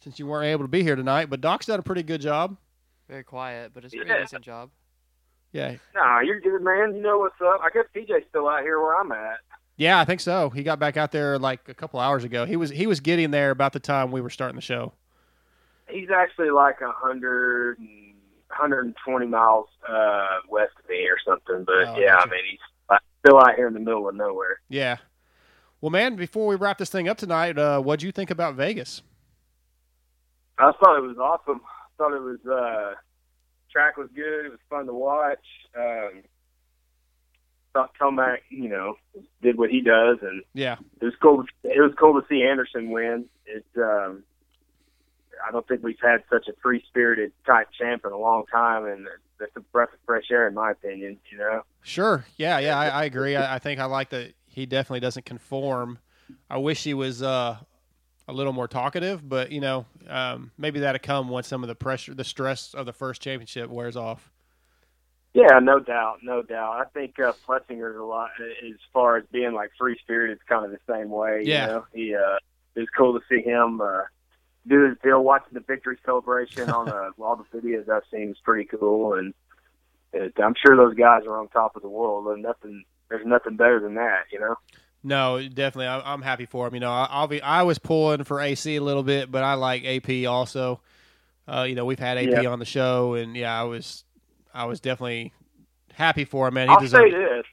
since 0.00 0.18
you 0.18 0.26
weren't 0.26 0.46
able 0.46 0.64
to 0.64 0.68
be 0.68 0.82
here 0.82 0.96
tonight, 0.96 1.30
but 1.30 1.40
Doc's 1.40 1.66
done 1.66 1.78
a 1.80 1.82
pretty 1.82 2.02
good 2.02 2.20
job. 2.20 2.56
Very 3.08 3.24
quiet, 3.24 3.72
but 3.72 3.84
it's 3.84 3.94
a 3.94 3.96
pretty 3.96 4.10
Yeah. 4.10 4.20
decent 4.20 4.44
job. 4.44 4.70
Yeah, 5.52 5.76
Nah, 5.94 6.20
you're 6.20 6.40
good, 6.40 6.60
man. 6.60 6.94
You 6.94 7.00
know 7.00 7.18
what's 7.18 7.40
up. 7.40 7.60
I 7.62 7.70
guess 7.72 7.86
TJ's 7.94 8.26
still 8.28 8.46
out 8.48 8.62
here 8.62 8.78
where 8.80 8.94
I'm 9.00 9.10
at. 9.12 9.38
yeah, 9.76 9.98
I 9.98 10.04
think 10.04 10.20
so. 10.20 10.50
He 10.50 10.62
got 10.62 10.78
back 10.78 10.98
out 10.98 11.12
there 11.12 11.38
like 11.38 11.66
a 11.68 11.74
couple 11.74 11.98
hours 12.00 12.24
ago. 12.24 12.44
He 12.44 12.56
was 12.56 12.68
he 12.70 12.86
was 12.86 13.00
getting 13.00 13.30
there 13.30 13.50
about 13.50 13.72
the 13.72 13.80
time 13.80 14.10
we 14.10 14.20
were 14.20 14.28
starting 14.28 14.56
the 14.56 14.60
show. 14.60 14.92
He's 15.88 16.10
actually 16.10 16.50
like 16.50 16.80
a 16.82 16.90
hundred 16.90 17.78
and 17.78 18.05
120 18.58 19.26
miles 19.26 19.66
uh, 19.88 20.26
west 20.48 20.72
of 20.82 20.88
me 20.88 21.06
or 21.08 21.16
something. 21.26 21.64
But 21.64 21.88
Oh, 21.94 21.98
yeah, 21.98 22.16
gotcha. 22.16 22.28
I 22.28 22.30
mean 22.30 22.40
he's 22.50 22.98
still 23.24 23.38
out 23.38 23.54
here 23.56 23.66
in 23.68 23.74
the 23.74 23.80
middle 23.80 24.08
of 24.08 24.14
nowhere. 24.14 24.60
Yeah. 24.68 24.96
Well, 25.80 25.90
man, 25.90 26.16
before 26.16 26.46
we 26.46 26.56
wrap 26.56 26.78
this 26.78 26.90
thing 26.90 27.08
up 27.08 27.18
tonight, 27.18 27.58
uh, 27.58 27.80
what'd 27.80 28.02
you 28.02 28.12
think 28.12 28.30
about 28.30 28.54
Vegas? 28.54 29.02
I 30.58 30.72
thought 30.72 30.96
it 30.96 31.02
was 31.06 31.18
awesome. 31.18 31.60
I 31.64 31.88
thought 31.98 32.14
it 32.16 32.22
was 32.22 32.38
uh, 32.46 32.94
track 33.70 33.96
was 33.96 34.08
good. 34.14 34.46
It 34.46 34.50
was 34.50 34.58
fun 34.70 34.86
to 34.86 34.94
watch. 34.94 35.44
Um, 35.78 36.22
thought 37.74 37.90
Tomac, 38.00 38.38
you 38.48 38.68
know, 38.70 38.94
did 39.42 39.58
what 39.58 39.68
he 39.70 39.82
does, 39.82 40.16
and 40.22 40.42
Yeah. 40.54 40.76
it 41.00 41.04
was 41.04 41.14
cool. 41.20 41.44
It 41.62 41.80
was 41.80 41.92
cool 41.98 42.18
to 42.20 42.26
see 42.28 42.42
Anderson 42.42 42.90
win. 42.90 43.26
It. 43.44 43.66
Um, 43.76 44.22
I 45.46 45.50
don't 45.52 45.66
think 45.66 45.82
we've 45.82 45.96
had 46.00 46.22
such 46.30 46.48
a 46.48 46.52
free 46.62 46.82
spirited 46.88 47.32
type 47.46 47.68
champ 47.78 48.04
in 48.04 48.12
a 48.12 48.18
long 48.18 48.44
time, 48.52 48.84
and 48.86 49.06
that's 49.38 49.52
a 49.56 49.60
breath 49.60 49.92
of 49.92 49.98
fresh 50.06 50.24
air, 50.30 50.46
in 50.48 50.54
my 50.54 50.70
opinion. 50.70 51.18
You 51.30 51.38
know. 51.38 51.62
Sure. 51.82 52.24
Yeah, 52.36 52.58
yeah, 52.58 52.78
I, 52.78 52.88
I 52.88 53.04
agree. 53.04 53.36
I, 53.36 53.56
I 53.56 53.58
think 53.58 53.80
I 53.80 53.84
like 53.84 54.10
that 54.10 54.34
he 54.46 54.66
definitely 54.66 55.00
doesn't 55.00 55.24
conform. 55.24 55.98
I 56.50 56.58
wish 56.58 56.82
he 56.82 56.94
was 56.94 57.22
uh, 57.22 57.56
a 58.28 58.32
little 58.32 58.52
more 58.52 58.68
talkative, 58.68 59.26
but 59.28 59.52
you 59.52 59.60
know, 59.60 59.86
um, 60.08 60.50
maybe 60.58 60.80
that'll 60.80 60.98
come 60.98 61.28
once 61.28 61.46
some 61.46 61.62
of 61.62 61.68
the 61.68 61.74
pressure, 61.74 62.14
the 62.14 62.24
stress 62.24 62.74
of 62.74 62.86
the 62.86 62.92
first 62.92 63.22
championship 63.22 63.70
wears 63.70 63.96
off. 63.96 64.30
Yeah, 65.34 65.58
no 65.60 65.78
doubt, 65.78 66.20
no 66.22 66.40
doubt. 66.40 66.80
I 66.80 66.84
think 66.94 67.20
uh, 67.20 67.34
Plessinger's 67.46 67.98
a 67.98 68.02
lot 68.02 68.30
as 68.40 68.72
far 68.90 69.18
as 69.18 69.24
being 69.30 69.52
like 69.52 69.70
free 69.78 69.98
spirited. 70.00 70.38
It's 70.38 70.48
kind 70.48 70.64
of 70.64 70.70
the 70.70 70.78
same 70.90 71.10
way. 71.10 71.42
Yeah. 71.44 71.66
You 71.66 71.72
know? 71.72 71.84
He 71.92 72.14
uh, 72.14 72.38
it 72.74 72.80
was 72.80 72.88
cool 72.96 73.18
to 73.18 73.24
see 73.28 73.42
him 73.42 73.82
uh, 73.82 74.02
do 74.68 74.88
his 74.88 74.96
deal. 75.02 75.22
Watching 75.22 75.54
the 75.54 75.60
victory 75.60 75.98
celebration 76.04 76.70
on 76.70 76.88
uh, 76.88 77.10
all 77.22 77.36
the 77.36 77.58
videos 77.58 77.88
I've 77.88 78.02
seen 78.10 78.28
was 78.28 78.38
pretty 78.44 78.68
cool, 78.68 79.14
and 79.14 79.34
it, 80.12 80.32
I'm 80.42 80.54
sure 80.64 80.76
those 80.76 80.94
guys 80.94 81.22
are 81.26 81.38
on 81.38 81.48
top 81.48 81.76
of 81.76 81.82
the 81.82 81.88
world. 81.88 82.26
And 82.28 82.42
nothing, 82.42 82.84
there's 83.08 83.26
nothing 83.26 83.56
better 83.56 83.80
than 83.80 83.94
that. 83.94 84.24
You 84.32 84.40
know. 84.40 84.54
No, 85.02 85.40
definitely. 85.48 85.86
I, 85.86 86.00
I'm 86.12 86.22
happy 86.22 86.46
for 86.46 86.66
him. 86.66 86.74
You 86.74 86.80
know, 86.80 86.90
I, 86.90 87.06
I'll 87.10 87.28
be. 87.28 87.40
I 87.40 87.62
was 87.62 87.78
pulling 87.78 88.24
for 88.24 88.40
AC 88.40 88.76
a 88.76 88.82
little 88.82 89.02
bit, 89.04 89.30
but 89.30 89.44
I 89.44 89.54
like 89.54 89.84
AP 89.84 90.26
also. 90.28 90.80
Uh, 91.48 91.62
you 91.62 91.76
know, 91.76 91.84
we've 91.84 91.98
had 91.98 92.18
AP 92.18 92.42
Yeah. 92.42 92.50
on 92.50 92.58
the 92.58 92.64
show, 92.64 93.14
and 93.14 93.36
yeah, 93.36 93.58
I 93.58 93.62
was, 93.64 94.02
I 94.52 94.64
was 94.64 94.80
definitely 94.80 95.32
happy 95.92 96.24
for 96.24 96.48
him. 96.48 96.54
Man, 96.54 96.66
he 96.68 96.74
I'll 96.74 96.80
deserved 96.80 97.12
say 97.12 97.18
this. 97.18 97.44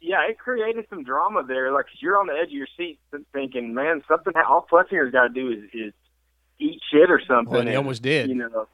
Yeah, 0.00 0.20
it 0.28 0.38
created 0.38 0.86
some 0.88 1.02
drama 1.02 1.42
there. 1.42 1.72
Like 1.72 1.86
you're 1.98 2.16
on 2.20 2.28
the 2.28 2.34
edge 2.34 2.46
of 2.48 2.52
your 2.52 2.68
seat, 2.76 3.00
thinking, 3.32 3.74
"Man, 3.74 4.02
something. 4.06 4.32
All 4.48 4.64
Plessinger's 4.70 5.10
got 5.10 5.22
to 5.22 5.28
do 5.30 5.50
is, 5.50 5.64
is 5.74 5.92
eat 6.58 6.80
shit 6.90 7.10
or 7.10 7.20
something." 7.26 7.50
Well, 7.50 7.60
and 7.60 7.68
he 7.68 7.74
and, 7.74 7.84
almost 7.84 8.02
did. 8.02 8.28
You 8.28 8.36
know. 8.36 8.68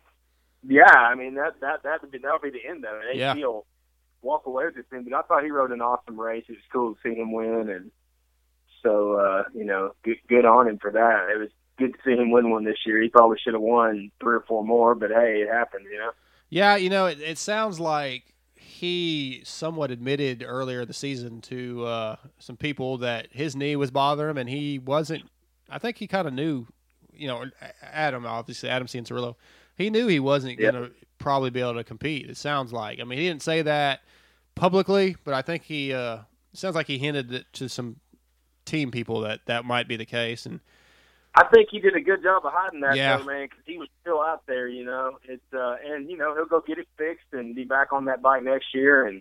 Yeah, 0.66 0.84
I 0.84 1.14
mean 1.14 1.34
that 1.34 1.60
that 1.60 1.82
that 1.82 2.02
would 2.02 2.10
be 2.10 2.18
that 2.18 2.32
would 2.32 2.52
be 2.52 2.58
the 2.58 2.68
end 2.68 2.84
of 2.84 2.94
it. 3.10 3.16
Yeah. 3.16 3.34
Will 3.34 3.66
walk 4.22 4.46
away 4.46 4.64
with 4.64 4.74
this 4.74 4.86
thing. 4.90 5.04
But 5.08 5.14
I 5.14 5.22
thought 5.22 5.44
he 5.44 5.50
rode 5.50 5.70
an 5.70 5.82
awesome 5.82 6.18
race. 6.18 6.44
It 6.48 6.52
was 6.52 6.60
cool 6.72 6.94
to 6.94 7.00
see 7.02 7.14
him 7.14 7.32
win, 7.32 7.68
and 7.68 7.90
so 8.82 9.14
uh, 9.14 9.44
you 9.54 9.64
know, 9.64 9.94
good 10.02 10.16
good 10.28 10.44
on 10.44 10.68
him 10.68 10.78
for 10.78 10.90
that. 10.90 11.28
It 11.34 11.38
was 11.38 11.50
good 11.78 11.92
to 11.92 11.98
see 12.04 12.20
him 12.20 12.30
win 12.30 12.50
one 12.50 12.64
this 12.64 12.78
year. 12.86 13.00
He 13.00 13.08
probably 13.08 13.38
should 13.42 13.54
have 13.54 13.62
won 13.62 14.10
three 14.20 14.36
or 14.36 14.44
four 14.48 14.64
more, 14.64 14.94
but 14.94 15.10
hey, 15.10 15.42
it 15.46 15.52
happened. 15.52 15.86
You 15.90 15.98
know. 15.98 16.10
Yeah, 16.50 16.76
you 16.76 16.88
know, 16.88 17.06
it, 17.06 17.20
it 17.20 17.38
sounds 17.38 17.80
like 17.80 18.34
he 18.54 19.42
somewhat 19.44 19.90
admitted 19.90 20.44
earlier 20.46 20.82
in 20.82 20.88
the 20.88 20.94
season 20.94 21.40
to 21.42 21.84
uh, 21.84 22.16
some 22.38 22.56
people 22.56 22.98
that 22.98 23.28
his 23.30 23.54
knee 23.56 23.76
was 23.76 23.90
bothering 23.90 24.30
him, 24.30 24.38
and 24.38 24.48
he 24.48 24.78
wasn't. 24.78 25.24
I 25.68 25.78
think 25.78 25.98
he 25.98 26.06
kind 26.06 26.28
of 26.28 26.34
knew, 26.34 26.66
you 27.16 27.26
know, 27.28 27.44
Adam 27.82 28.26
obviously 28.26 28.68
Adam 28.68 28.86
Cianciarulo, 28.86 29.34
he 29.76 29.90
knew 29.90 30.06
he 30.06 30.20
wasn't 30.20 30.58
Yeah. 30.58 30.70
going 30.72 30.84
to 30.84 30.90
probably 31.18 31.50
be 31.50 31.60
able 31.60 31.74
to 31.74 31.84
compete. 31.84 32.28
It 32.28 32.36
sounds 32.36 32.72
like. 32.72 33.00
I 33.00 33.04
mean, 33.04 33.18
he 33.18 33.26
didn't 33.28 33.42
say 33.42 33.62
that 33.62 34.00
publicly, 34.54 35.16
but 35.24 35.34
I 35.34 35.42
think 35.42 35.64
he. 35.64 35.92
Uh, 35.92 36.18
sounds 36.52 36.76
like 36.76 36.86
he 36.86 36.98
hinted 36.98 37.32
it 37.32 37.46
to 37.52 37.68
some 37.68 37.96
team 38.64 38.90
people 38.92 39.20
that 39.22 39.40
that 39.46 39.64
might 39.64 39.88
be 39.88 39.96
the 39.96 40.06
case, 40.06 40.46
and 40.46 40.60
I 41.34 41.44
think 41.52 41.68
he 41.70 41.80
did 41.80 41.96
a 41.96 42.00
good 42.00 42.22
job 42.22 42.46
of 42.46 42.52
hiding 42.54 42.80
that, 42.82 42.96
Yeah. 42.96 43.16
though, 43.16 43.24
man, 43.24 43.46
because 43.46 43.64
he 43.66 43.76
was 43.76 43.88
still 44.00 44.20
out 44.22 44.46
there. 44.46 44.68
You 44.68 44.84
know, 44.84 45.18
it's 45.24 45.42
uh, 45.52 45.76
and 45.84 46.08
you 46.08 46.16
know 46.16 46.32
he'll 46.34 46.46
go 46.46 46.60
get 46.60 46.78
it 46.78 46.86
fixed 46.96 47.26
and 47.32 47.54
be 47.56 47.64
back 47.64 47.92
on 47.92 48.04
that 48.04 48.22
bike 48.22 48.44
next 48.44 48.72
year, 48.72 49.04
and 49.06 49.20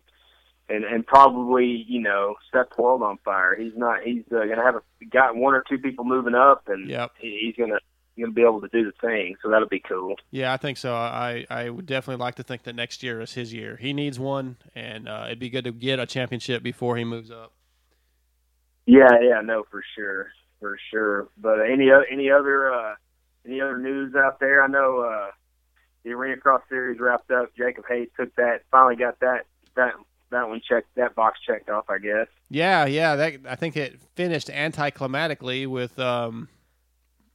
and 0.70 0.84
and 0.84 1.06
probably 1.06 1.86
you 1.88 2.02
know 2.02 2.36
set 2.52 2.68
the 2.76 2.82
world 2.82 3.02
on 3.04 3.18
fire. 3.26 3.56
He's 3.56 3.74
not. 3.76 4.02
He's 4.04 4.24
uh, 4.32 4.46
gonna 4.46 4.64
have 4.64 4.76
a, 4.76 5.06
got 5.06 5.36
one 5.36 5.54
or 5.54 5.64
two 5.68 5.78
people 5.78 6.06
moving 6.06 6.36
up, 6.36 6.64
and 6.68 6.90
Yep. 6.90 7.12
he, 7.20 7.40
he's 7.42 7.56
gonna 7.56 7.80
gonna 8.20 8.32
be 8.32 8.42
able 8.44 8.62
to 8.62 8.68
do 8.70 8.86
the 8.86 8.92
thing. 9.02 9.36
So 9.42 9.50
that'll 9.50 9.68
be 9.68 9.80
cool. 9.80 10.16
Yeah, 10.32 10.54
I 10.54 10.58
think 10.58 10.78
so. 10.78 10.94
I, 10.94 11.46
I 11.50 11.70
would 11.70 11.86
definitely 11.86 12.24
like 12.24 12.36
to 12.36 12.44
think 12.44 12.64
that 12.64 12.76
next 12.76 13.02
year 13.04 13.22
is 13.22 13.34
his 13.34 13.54
year. 13.54 13.76
He 13.76 13.92
needs 13.94 14.20
one, 14.20 14.58
and 14.76 15.08
uh, 15.10 15.24
it'd 15.28 15.40
be 15.40 15.50
good 15.50 15.64
to 15.66 15.72
get 15.72 16.00
a 16.00 16.06
championship 16.06 16.62
before 16.64 16.96
he 16.98 17.04
moves 17.04 17.32
up. 17.32 17.54
Yeah, 18.86 19.08
yeah, 19.22 19.42
no, 19.42 19.64
for 19.72 19.84
sure, 19.96 20.28
for 20.60 20.78
sure. 20.92 21.30
But 21.38 21.60
any 21.62 21.90
any 22.12 22.30
other 22.30 22.72
uh, 22.74 22.96
any 23.46 23.62
other 23.62 23.78
news 23.78 24.14
out 24.16 24.40
there? 24.40 24.64
I 24.64 24.68
know 24.68 25.00
uh, 25.00 25.32
the 26.04 26.12
Arena 26.12 26.38
Cross 26.38 26.64
Series 26.70 27.00
wrapped 27.00 27.32
up. 27.32 27.50
Jacob 27.58 27.86
Hayes 27.90 28.10
took 28.20 28.36
that, 28.36 28.62
finally 28.72 28.96
got 28.96 29.20
that 29.22 29.46
that 29.76 29.94
that 30.34 30.48
one 30.48 30.62
checked, 30.68 30.96
that 30.96 31.16
box 31.16 31.40
checked 31.46 31.70
off, 31.70 31.86
I 31.90 31.98
guess. 31.98 32.28
Yeah, 32.50 32.86
yeah. 32.86 33.16
That 33.16 33.34
I 33.48 33.56
think 33.56 33.78
it 33.78 34.00
finished 34.16 34.50
anticlimactically 34.50 35.68
with 35.68 35.98
um, 36.00 36.50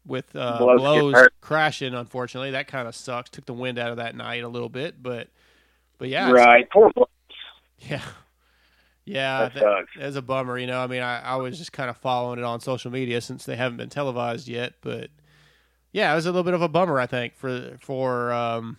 with 0.07 0.35
uh, 0.37 0.59
Blows 0.59 0.81
blows, 0.81 1.29
crashing. 1.41 1.95
Unfortunately, 1.95 2.53
that 2.53 2.69
kind 2.69 2.89
of 2.89 2.95
sucks. 2.95 3.31
Took 3.31 3.47
the 3.47 3.55
wind 3.55 3.79
out 3.79 3.91
of 3.91 3.97
that 3.97 4.15
night 4.15 4.45
a 4.45 4.49
little 4.49 4.69
bit, 4.69 5.03
but 5.03 5.29
but 5.99 6.09
yeah, 6.09 6.31
right. 6.31 6.69
Poor 6.71 6.91
Blows. 6.93 7.09
Yeah. 7.81 8.03
Yeah, 9.05 9.49
That 9.49 9.55
that, 9.55 9.85
that's 9.99 10.17
a 10.17 10.23
bummer. 10.23 10.59
You 10.59 10.67
know, 10.67 10.81
I 10.81 10.87
mean, 10.87 11.01
I, 11.01 11.21
I 11.23 11.37
was 11.37 11.57
just 11.57 11.73
kind 11.73 11.89
of 11.89 11.97
following 11.97 12.39
it 12.39 12.45
on 12.45 12.61
social 12.61 12.91
media 12.91 13.23
since 13.23 13.47
they 13.47 13.57
haven't 13.57 13.79
been 13.79 13.89
televised 13.89 14.49
yet, 14.49 14.75
but 14.83 15.09
yeah, 15.93 16.13
it 16.13 16.15
was 16.15 16.27
a 16.27 16.29
little 16.29 16.43
bit 16.45 16.53
of 16.53 16.61
a 16.61 16.69
bummer. 16.69 17.01
I 17.01 17.07
think 17.07 17.35
for 17.35 17.79
for 17.81 18.33
um, 18.33 18.77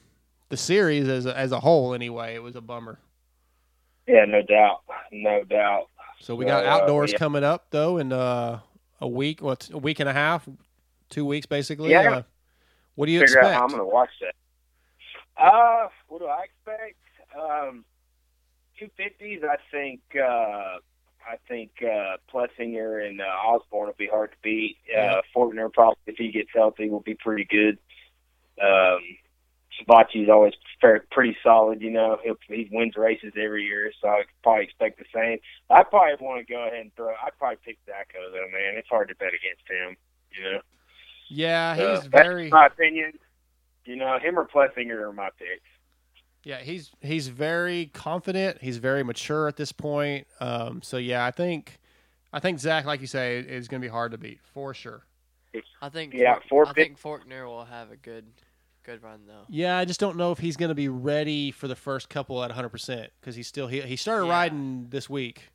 the 0.49 0.57
series 0.57 1.07
as 1.07 1.25
a, 1.25 1.35
as 1.35 1.51
a 1.51 1.59
whole. 1.59 1.95
Anyway, 1.95 2.35
it 2.35 2.43
was 2.43 2.55
a 2.55 2.61
bummer. 2.61 2.99
Yeah, 4.09 4.25
no 4.25 4.41
doubt, 4.41 4.81
no 5.11 5.43
doubt. 5.43 5.85
So 6.19 6.33
we 6.33 6.45
got 6.45 6.65
uh, 6.65 6.69
outdoors 6.69 7.11
yeah. 7.11 7.19
coming 7.19 7.43
up 7.43 7.67
though 7.69 7.99
in 7.99 8.11
uh, 8.11 8.59
a 8.99 9.07
week, 9.07 9.41
what's 9.41 9.69
a 9.69 9.77
week 9.77 9.99
and 9.99 10.09
a 10.09 10.13
half, 10.13 10.49
two 11.09 11.25
weeks 11.25 11.45
basically. 11.45 11.91
Yeah. 11.91 12.11
Uh, 12.11 12.21
what 12.95 13.05
do 13.05 13.11
you 13.11 13.19
Figure 13.19 13.37
expect? 13.37 13.61
I'm 13.61 13.67
going 13.69 13.79
to 13.79 13.85
watch 13.85 14.09
that. 14.21 14.33
Uh, 15.41 15.89
what 16.07 16.19
do 16.19 16.25
I 16.25 16.45
expect? 16.45 16.97
Um, 17.39 17.85
two 18.79 18.89
fifties. 18.97 19.41
I 19.43 19.57
think. 19.71 20.01
Uh, 20.15 20.79
I 21.21 21.35
think 21.47 21.69
uh, 21.83 22.17
Plessinger 22.33 23.05
and 23.05 23.21
uh, 23.21 23.25
Osborne 23.25 23.87
will 23.87 23.95
be 23.99 24.07
hard 24.07 24.31
to 24.31 24.37
beat. 24.41 24.77
Uh, 24.97 25.21
Forkner 25.35 25.71
probably, 25.71 25.97
if 26.07 26.15
he 26.15 26.31
gets 26.31 26.49
healthy, 26.55 26.89
will 26.89 27.01
be 27.01 27.13
pretty 27.13 27.45
good. 27.45 27.77
Um, 28.59 28.99
Savatgy's 29.79 30.29
always 30.29 30.53
fair, 30.81 31.05
pretty 31.11 31.37
solid. 31.43 31.81
You 31.81 31.91
know, 31.91 32.17
He'll, 32.23 32.35
he 32.47 32.69
wins 32.71 32.95
races 32.95 33.33
every 33.37 33.63
year, 33.63 33.91
so 34.01 34.07
I 34.07 34.23
probably 34.43 34.65
expect 34.65 34.99
the 34.99 35.05
same. 35.13 35.39
I 35.69 35.83
probably 35.83 36.15
want 36.25 36.45
to 36.45 36.53
go 36.53 36.61
ahead 36.67 36.79
and 36.79 36.95
throw. 36.95 37.09
I'd 37.09 37.37
probably 37.37 37.57
pick 37.65 37.77
Zacho 37.85 38.31
though, 38.31 38.47
man. 38.51 38.75
It's 38.75 38.89
hard 38.89 39.09
to 39.09 39.15
bet 39.15 39.29
against 39.29 39.69
him. 39.69 39.95
You 40.31 40.43
know. 40.43 40.61
yeah, 41.29 41.75
he's 41.75 42.01
that's 42.01 42.05
very 42.07 42.49
my 42.49 42.67
opinion. 42.67 43.13
You 43.85 43.95
know, 43.95 44.19
him 44.19 44.37
or 44.37 44.45
Plessinger 44.45 45.01
are 45.01 45.13
my 45.13 45.29
picks. 45.37 45.63
Yeah, 46.43 46.59
he's 46.59 46.91
he's 47.01 47.27
very 47.27 47.87
confident. 47.87 48.59
He's 48.61 48.77
very 48.77 49.03
mature 49.03 49.47
at 49.47 49.55
this 49.55 49.71
point. 49.71 50.27
Um, 50.39 50.81
so 50.81 50.97
yeah, 50.97 51.25
I 51.25 51.31
think 51.31 51.79
I 52.31 52.39
think 52.39 52.59
Zach, 52.59 52.85
like 52.85 53.01
you 53.01 53.07
say, 53.07 53.39
is 53.39 53.67
going 53.67 53.81
to 53.81 53.85
be 53.85 53.91
hard 53.91 54.11
to 54.11 54.17
beat 54.17 54.39
for 54.53 54.73
sure. 54.73 55.03
I 55.81 55.89
think 55.89 56.13
Yeah, 56.13 56.35
Fork- 56.35 56.47
four 56.47 56.67
I 56.67 56.73
think 56.73 57.01
Forkner 57.01 57.45
will 57.45 57.65
have 57.65 57.91
a 57.91 57.95
good 57.95 58.25
good 58.89 59.03
run 59.03 59.21
though. 59.27 59.43
Yeah, 59.49 59.77
I 59.77 59.85
just 59.85 59.99
don't 59.99 60.17
know 60.17 60.31
if 60.31 60.39
he's 60.39 60.57
going 60.57 60.69
to 60.69 60.75
be 60.75 60.89
ready 60.89 61.51
for 61.51 61.67
the 61.67 61.75
first 61.75 62.09
couple 62.09 62.43
at 62.43 62.47
100 62.49 62.69
percent 62.69 63.11
because 63.19 63.35
he's 63.35 63.47
still 63.47 63.67
he, 63.67 63.81
he 63.81 63.95
started 63.95 64.25
Yeah. 64.25 64.31
riding 64.31 64.87
this 64.89 65.09
week. 65.09 65.49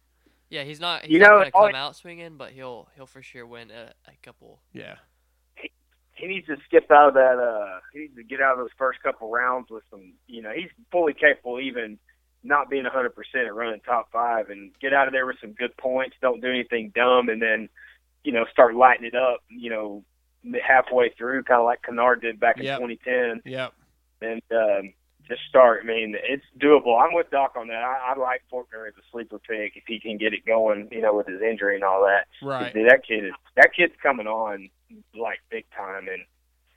Yeah, 0.51 0.63
he's 0.63 0.79
not. 0.79 1.03
He's 1.03 1.13
You 1.13 1.19
not 1.19 1.31
know, 1.31 1.39
gonna 1.39 1.51
all- 1.55 1.67
come 1.67 1.75
out 1.75 1.97
swinging, 1.97 2.37
but 2.37 2.51
he'll 2.53 2.89
he'll 2.97 3.07
for 3.07 3.23
sure 3.23 3.47
win 3.47 3.71
a, 3.71 3.93
a 4.09 4.13
couple. 4.23 4.61
Yeah. 4.73 4.97
He 6.17 6.29
needs 6.29 6.47
to 6.47 6.57
skip 6.67 6.89
out 6.93 7.09
of 7.09 7.15
that. 7.15 7.39
Uh, 7.39 7.81
he 7.93 8.01
needs 8.01 8.15
to 8.15 8.23
get 8.23 8.41
out 8.41 8.53
of 8.53 8.59
those 8.59 8.71
first 8.79 9.03
couple 9.03 9.29
rounds 9.31 9.67
with 9.71 9.83
some. 9.91 10.13
You 10.29 10.43
know, 10.43 10.53
he's 10.55 10.71
fully 10.93 11.13
capable, 11.13 11.59
even 11.61 11.99
not 12.45 12.71
being 12.71 12.85
100 12.85 13.11
percent 13.17 13.47
at 13.47 13.55
running 13.55 13.81
top 13.81 14.13
five, 14.13 14.49
and 14.49 14.71
get 14.81 14.93
out 14.95 15.09
of 15.09 15.13
there 15.13 15.27
with 15.27 15.37
some 15.41 15.53
good 15.55 15.77
points. 15.77 16.15
Don't 16.23 16.41
do 16.41 16.49
anything 16.49 16.93
dumb, 16.95 17.29
and 17.29 17.43
then 17.43 17.69
you 18.23 18.31
know 18.33 18.45
start 18.53 18.77
lighting 18.77 19.07
it 19.07 19.17
up. 19.17 19.41
You 19.51 19.71
know, 19.71 20.05
halfway 20.67 21.11
through, 21.17 21.43
kind 21.45 21.61
of 21.61 21.65
like 21.65 21.83
Canard 21.83 22.21
did 22.21 22.39
back 22.41 22.59
in 22.59 22.65
Yep. 22.65 22.79
2010. 22.81 23.43
Yep. 23.45 23.73
and 24.21 24.43
um, 24.53 24.93
just 25.29 25.41
start. 25.49 25.81
I 25.83 25.87
mean, 25.87 26.15
it's 26.23 26.45
doable. 26.59 27.01
I'm 27.01 27.15
with 27.15 27.31
Doc 27.31 27.55
on 27.57 27.69
that. 27.69 27.83
I, 27.83 28.13
I 28.15 28.19
like 28.19 28.43
Forkner 28.53 28.87
as 28.87 28.95
a 28.99 29.03
sleeper 29.11 29.39
pick 29.39 29.73
if 29.77 29.85
he 29.87 29.99
can 29.99 30.19
get 30.19 30.35
it 30.35 30.45
going, 30.47 30.89
you 30.93 31.01
know, 31.01 31.15
with 31.15 31.27
his 31.27 31.41
injury 31.41 31.77
and 31.77 31.85
all 31.85 32.03
that. 32.03 32.27
Right. 32.47 32.73
Dude, 32.75 32.89
that 32.91 33.07
kid 33.07 33.25
is 33.25 33.33
that 33.57 33.71
kid's 33.75 33.95
coming 34.03 34.27
on 34.27 34.69
like 35.19 35.39
big 35.51 35.65
time, 35.77 36.09
and 36.09 36.23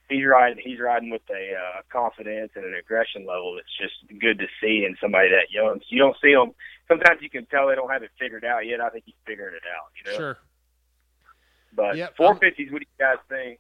he's 0.10 0.26
riding. 0.26 0.60
He's 0.64 0.80
riding 0.80 1.10
with 1.10 1.24
a 1.30 1.54
uh, 1.56 1.82
confidence 1.92 2.52
and 2.56 2.64
an 2.66 2.74
aggression 2.74 3.26
level 3.26 3.56
that's 3.56 3.76
just 3.78 4.20
good 4.22 4.40
to 4.40 4.48
see 4.62 4.86
in 4.88 4.96
somebody 5.02 5.30
that 5.30 5.52
young. 5.52 5.82
You 5.90 6.00
don't 6.00 6.16
see 6.22 6.34
them. 6.34 6.52
Sometimes 6.88 7.22
you 7.22 7.30
can 7.30 7.46
tell 7.48 7.68
they 7.68 7.76
don't 7.76 7.92
have 7.92 8.04
it 8.04 8.12
figured 8.18 8.46
out 8.46 8.66
yet. 8.66 8.80
I 8.80 8.90
think 8.90 9.04
he's 9.06 9.16
figuring 9.26 9.56
it 9.56 9.64
out. 9.68 9.92
You 9.98 10.12
know. 10.12 10.18
Sure. 10.18 10.38
But 11.78 11.96
Yep, 11.96 12.18
four 12.18 12.28
I'm- 12.28 12.40
fifties. 12.40 12.70
What 12.72 12.82
do 12.82 12.86
you 13.00 13.06
guys 13.06 13.24
think? 13.30 13.60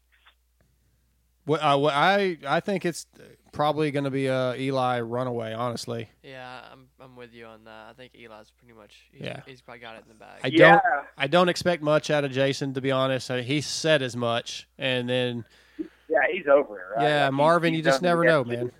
Well, 1.45 1.61
uh, 1.61 1.77
well, 1.77 1.93
I 1.95 2.37
I 2.45 2.59
think 2.59 2.83
it's 2.83 3.05
probably 3.53 3.89
going 3.91 4.03
to 4.03 4.09
be 4.11 4.25
a 4.27 4.53
Eli 4.55 4.99
runaway. 4.99 5.53
Honestly, 5.53 6.09
Yeah, 6.21 6.59
I'm 6.73 6.89
I'm 6.99 7.15
with 7.15 7.33
you 7.33 7.45
on 7.45 7.63
that. 7.63 7.87
I 7.89 7.93
think 7.93 8.11
Eli's 8.15 8.51
pretty 8.51 8.73
much 8.73 9.07
he's, 9.13 9.21
Yeah. 9.21 9.41
he's 9.45 9.61
probably 9.61 9.79
got 9.79 9.95
it 9.95 10.01
in 10.03 10.09
the 10.09 10.15
bag. 10.15 10.41
I 10.43 10.49
don't. 10.49 10.81
I 11.17 11.27
don't 11.27 11.47
expect 11.47 11.81
much 11.83 12.09
out 12.09 12.25
of 12.25 12.31
Jason, 12.31 12.73
to 12.73 12.81
be 12.81 12.91
honest. 12.91 13.31
I- 13.31 13.43
He 13.43 13.61
said 13.61 14.01
as 14.01 14.17
much, 14.17 14.67
and 14.77 15.07
then 15.07 15.45
Yeah, 16.09 16.19
he's 16.29 16.47
over 16.47 16.79
it, 16.81 16.85
right? 16.97 17.03
yeah, 17.07 17.25
Like, 17.25 17.33
Marvin, 17.33 17.73
he's 17.73 17.85
you 17.85 17.91
just 17.91 18.01
never 18.01 18.25
know, 18.25 18.43
man. 18.43 18.71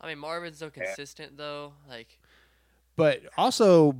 I 0.00 0.08
mean, 0.08 0.18
Marvin's 0.18 0.58
so 0.58 0.70
consistent 0.70 1.36
though. 1.36 1.74
Like, 1.88 2.18
But 2.96 3.22
also, 3.36 3.94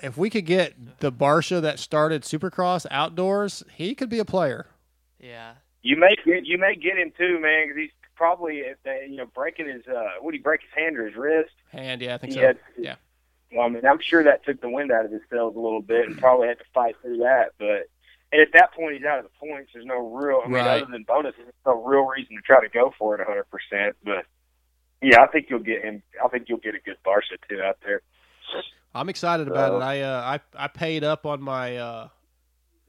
if 0.00 0.16
we 0.16 0.30
could 0.30 0.46
get 0.46 0.98
the 1.00 1.10
Barcia 1.12 1.60
that 1.62 1.78
started 1.78 2.22
Supercross 2.22 2.86
outdoors, 2.90 3.62
he 3.72 3.94
could 3.94 4.08
be 4.10 4.18
a 4.18 4.24
player. 4.24 4.66
yeah, 5.18 5.54
You 5.82 5.96
may 5.96 6.14
get 6.24 6.44
you 6.46 6.58
may 6.58 6.74
get 6.74 6.98
him 6.98 7.12
too, 7.16 7.38
man, 7.40 7.68
because 7.68 7.76
he's 7.82 7.90
probably 8.14 8.58
if 8.58 8.76
they, 8.84 9.06
you 9.10 9.16
know 9.16 9.26
breaking 9.26 9.68
his 9.68 9.86
uh, 9.86 10.02
would 10.20 10.34
he 10.34 10.40
break 10.40 10.60
his 10.62 10.70
hand 10.74 10.96
or 10.98 11.06
his 11.06 11.16
wrist? 11.16 11.52
And 11.72 12.00
yeah, 12.00 12.14
I 12.14 12.18
think 12.18 12.32
He 12.32 12.38
so. 12.38 12.46
had- 12.46 12.58
yeah. 12.78 12.96
Well, 13.52 13.64
I 13.64 13.68
mean, 13.68 13.86
I'm 13.86 14.00
sure 14.00 14.24
that 14.24 14.44
took 14.44 14.60
the 14.60 14.68
wind 14.68 14.90
out 14.90 15.04
of 15.04 15.12
his 15.12 15.20
sails 15.30 15.54
a 15.54 15.60
little 15.60 15.80
bit, 15.80 16.06
and 16.08 16.18
probably 16.18 16.48
had 16.48 16.58
to 16.58 16.64
fight 16.74 16.96
through 17.00 17.18
that. 17.18 17.52
But 17.58 17.86
and 18.32 18.42
at 18.42 18.48
that 18.54 18.72
point, 18.74 18.96
he's 18.96 19.04
out 19.04 19.20
of 19.20 19.24
the 19.24 19.30
points. 19.46 19.70
There's 19.72 19.86
no 19.86 19.98
real, 20.10 20.40
I 20.44 20.48
mean, 20.48 20.56
Right. 20.56 20.82
other 20.82 20.90
than 20.90 21.04
bonuses, 21.04 21.38
there's 21.38 21.54
no 21.64 21.80
real 21.84 22.04
reason 22.06 22.34
to 22.34 22.42
try 22.42 22.60
to 22.60 22.68
go 22.68 22.92
for 22.98 23.14
it 23.14 23.18
100. 23.20 23.44
percent 23.44 23.96
But 24.04 24.26
yeah, 25.00 25.22
I 25.22 25.28
think 25.28 25.46
you'll 25.48 25.60
get 25.60 25.84
him. 25.84 26.02
I 26.22 26.26
think 26.26 26.48
you'll 26.48 26.58
get 26.58 26.74
a 26.74 26.80
good 26.80 26.96
Barcia 27.06 27.38
too 27.48 27.62
out 27.62 27.78
there. 27.86 28.02
I'm 28.96 29.08
excited 29.08 29.48
about 29.48 29.70
So- 29.72 29.76
it. 29.78 29.82
I 29.82 30.00
uh, 30.02 30.38
I 30.56 30.64
I 30.64 30.68
paid 30.68 31.04
up 31.04 31.26
on 31.26 31.40
my 31.42 31.76
uh, 31.76 32.08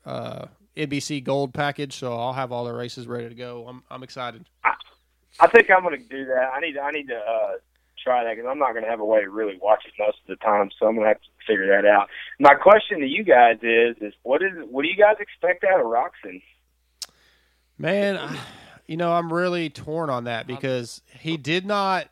uh, 0.06 0.46
NBC 0.76 1.24
Gold 1.24 1.54
package, 1.54 1.96
so 1.96 2.18
I'll 2.18 2.34
have 2.34 2.52
all 2.52 2.66
the 2.66 2.74
races 2.74 3.08
ready 3.08 3.30
to 3.30 3.36
go. 3.36 3.66
I'm 3.68 3.84
I'm 3.90 4.04
excited. 4.04 4.46
I 5.40 5.46
think 5.48 5.70
I'm 5.70 5.84
going 5.84 6.00
to 6.02 6.08
do 6.10 6.26
that. 6.26 6.50
I 6.56 6.60
need 6.60 6.78
I 6.78 6.92
need 6.92 7.08
to 7.10 7.16
uh, 7.16 7.52
try 8.04 8.24
that 8.24 8.36
because 8.36 8.50
I'm 8.50 8.58
not 8.58 8.72
going 8.72 8.84
to 8.84 8.90
have 8.90 9.00
a 9.00 9.06
way 9.06 9.22
to 9.22 9.30
really 9.30 9.58
watch 9.62 9.84
it 9.86 9.94
most 10.00 10.18
of 10.22 10.28
the 10.28 10.36
time, 10.38 10.70
so 10.80 10.88
I'm 10.88 10.96
going 10.96 11.04
to 11.06 11.10
have 11.10 11.22
to 11.22 11.28
figure 11.46 11.68
that 11.68 11.88
out. 11.88 12.10
My 12.40 12.56
question 12.56 13.00
to 13.02 13.06
you 13.06 13.24
guys 13.24 13.58
is: 13.62 13.98
is 14.02 14.14
what 14.24 14.42
is 14.42 14.52
what 14.70 14.82
do 14.84 14.88
you 14.90 14.96
guys 14.98 15.18
expect 15.20 15.64
out 15.64 15.80
of 15.80 15.86
Roczen? 15.86 16.42
Man, 17.78 18.18
I, 18.18 18.40
you 18.88 18.98
know, 18.98 19.12
I'm 19.14 19.32
really 19.32 19.70
torn 19.70 20.10
on 20.10 20.24
that 20.24 20.48
because 20.48 21.02
he 21.20 21.38
did 21.38 21.66
not 21.66 22.08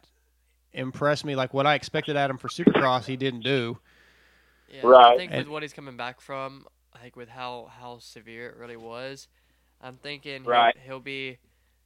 impress 0.76 1.24
me 1.26 1.36
like 1.36 1.54
what 1.54 1.66
I 1.66 1.76
expected 1.76 2.16
at 2.16 2.30
him 2.30 2.38
for 2.38 2.48
Supercross. 2.48 3.06
He 3.06 3.16
didn't 3.18 3.42
do. 3.42 3.80
yeah. 4.70 4.86
I 4.96 5.18
think 5.18 5.32
And- 5.32 5.40
with 5.46 5.48
what 5.50 5.64
he's 5.64 5.74
coming 5.74 5.98
back 5.98 6.22
from, 6.22 6.68
I 6.94 7.00
think 7.00 7.16
with 7.16 7.30
how 7.30 7.72
how 7.80 8.00
severe 8.00 8.50
it 8.50 8.58
really 8.58 8.78
was, 8.78 9.28
I'm 9.82 9.96
thinking 9.96 10.44
he'll, 10.44 10.52
Right. 10.52 10.76
he'll 10.86 11.00
be 11.00 11.38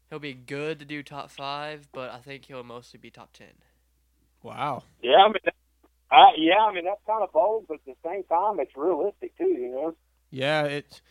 he'll 0.09 0.19
be 0.19 0.33
good 0.33 0.79
to 0.79 0.85
do 0.85 1.03
top 1.03 1.29
five, 1.31 1.87
but 1.91 2.09
I 2.11 2.17
think 2.19 2.45
he'll 2.45 2.63
mostly 2.63 2.99
be 2.99 3.09
top 3.11 3.31
ten. 3.33 3.53
Wow. 4.43 4.83
Yeah, 5.01 5.17
I 5.17 5.27
mean, 5.27 5.35
uh, 6.11 6.31
yeah, 6.37 6.59
I 6.59 6.73
mean 6.73 6.85
that's 6.85 7.01
kind 7.05 7.23
of 7.23 7.31
bold, 7.31 7.65
but 7.67 7.75
at 7.75 7.85
the 7.85 7.95
same 8.05 8.23
time, 8.23 8.59
it's 8.59 8.75
realistic 8.75 9.37
too. 9.37 9.47
You 9.47 9.71
know. 9.71 9.95
Yeah, 10.31 10.63
it's. 10.63 11.01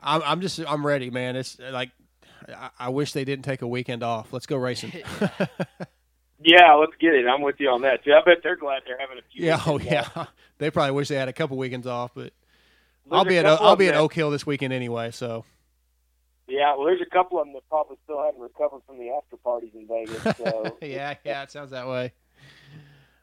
I'm 0.00 0.22
I'm 0.24 0.40
just 0.40 0.58
I'm 0.66 0.84
ready, 0.86 1.10
man. 1.10 1.36
It's 1.36 1.58
like 1.60 1.90
I, 2.48 2.70
I 2.78 2.88
wish 2.88 3.12
they 3.12 3.24
didn't 3.24 3.44
take 3.44 3.62
a 3.62 3.68
weekend 3.68 4.02
off. 4.02 4.32
Let's 4.32 4.46
go 4.46 4.56
racing. 4.56 4.92
Yeah, 6.44 6.74
let's 6.74 6.92
get 7.00 7.14
it. 7.14 7.26
I'm 7.26 7.42
with 7.42 7.56
you 7.58 7.70
on 7.70 7.82
that 7.82 8.04
too. 8.04 8.12
I 8.12 8.22
bet 8.24 8.38
they're 8.42 8.56
glad 8.56 8.82
they're 8.86 8.98
having 8.98 9.18
a 9.18 9.22
few. 9.32 9.44
yeah, 9.46 9.60
oh 9.66 9.76
weekends 9.76 10.08
off. 10.08 10.12
yeah. 10.16 10.26
They 10.58 10.70
probably 10.70 10.92
wish 10.92 11.08
they 11.08 11.16
had 11.16 11.28
a 11.28 11.32
couple 11.32 11.56
weekends 11.56 11.88
off, 11.88 12.12
but 12.14 12.32
There's 13.04 13.12
I'll 13.18 13.24
be 13.24 13.36
at 13.38 13.46
I'll 13.46 13.74
be 13.74 13.88
at 13.88 13.96
Oak 13.96 14.14
Hill 14.14 14.30
this 14.30 14.46
weekend 14.46 14.72
anyway. 14.72 15.10
So 15.10 15.44
Yeah, 16.46 16.76
well, 16.76 16.86
there's 16.86 17.00
a 17.00 17.10
couple 17.10 17.40
of 17.40 17.46
them 17.46 17.54
that 17.54 17.68
probably 17.68 17.96
still 18.04 18.22
haven't 18.22 18.40
recovered 18.40 18.82
from 18.86 18.98
the 18.98 19.10
after 19.10 19.36
parties 19.38 19.72
in 19.74 19.88
Vegas. 19.88 20.22
So 20.36 20.76
yeah, 20.82 21.14
yeah, 21.24 21.42
it 21.42 21.50
sounds 21.50 21.70
that 21.72 21.88
way. 21.88 22.12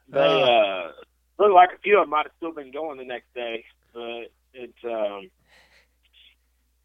they 0.08 0.18
uh, 0.20 0.92
look 1.38 1.52
like 1.54 1.70
a 1.74 1.78
few 1.82 1.98
of 1.98 2.02
them 2.02 2.10
might 2.10 2.26
have 2.26 2.32
still 2.36 2.52
been 2.52 2.72
going 2.72 2.98
the 2.98 3.04
next 3.04 3.32
day, 3.34 3.64
but 3.94 4.30
it's 4.52 4.84
um, 4.84 5.30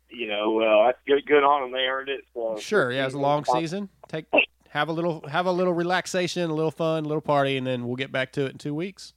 you 0.09 0.27
know, 0.27 0.51
well, 0.51 0.85
that's 0.85 0.99
good. 1.05 1.25
Good 1.25 1.43
on 1.43 1.63
them. 1.63 1.71
They 1.73 1.85
earned 1.85 2.09
it. 2.09 2.21
So 2.33 2.57
Sure, 2.59 2.91
yeah, 2.91 3.05
it's 3.05 3.15
a 3.15 3.19
long 3.19 3.43
season. 3.43 3.89
Take 4.07 4.27
have 4.75 4.89
a 4.89 4.91
little 4.91 5.25
have 5.29 5.45
a 5.45 5.51
little 5.51 5.73
relaxation, 5.73 6.49
a 6.49 6.53
little 6.53 6.69
fun, 6.69 7.05
a 7.05 7.07
little 7.07 7.21
party, 7.21 7.55
and 7.55 7.65
then 7.65 7.87
we'll 7.87 7.95
get 7.95 8.11
back 8.11 8.33
to 8.33 8.45
it 8.45 8.51
in 8.51 8.57
two 8.57 8.75
weeks. 8.75 9.13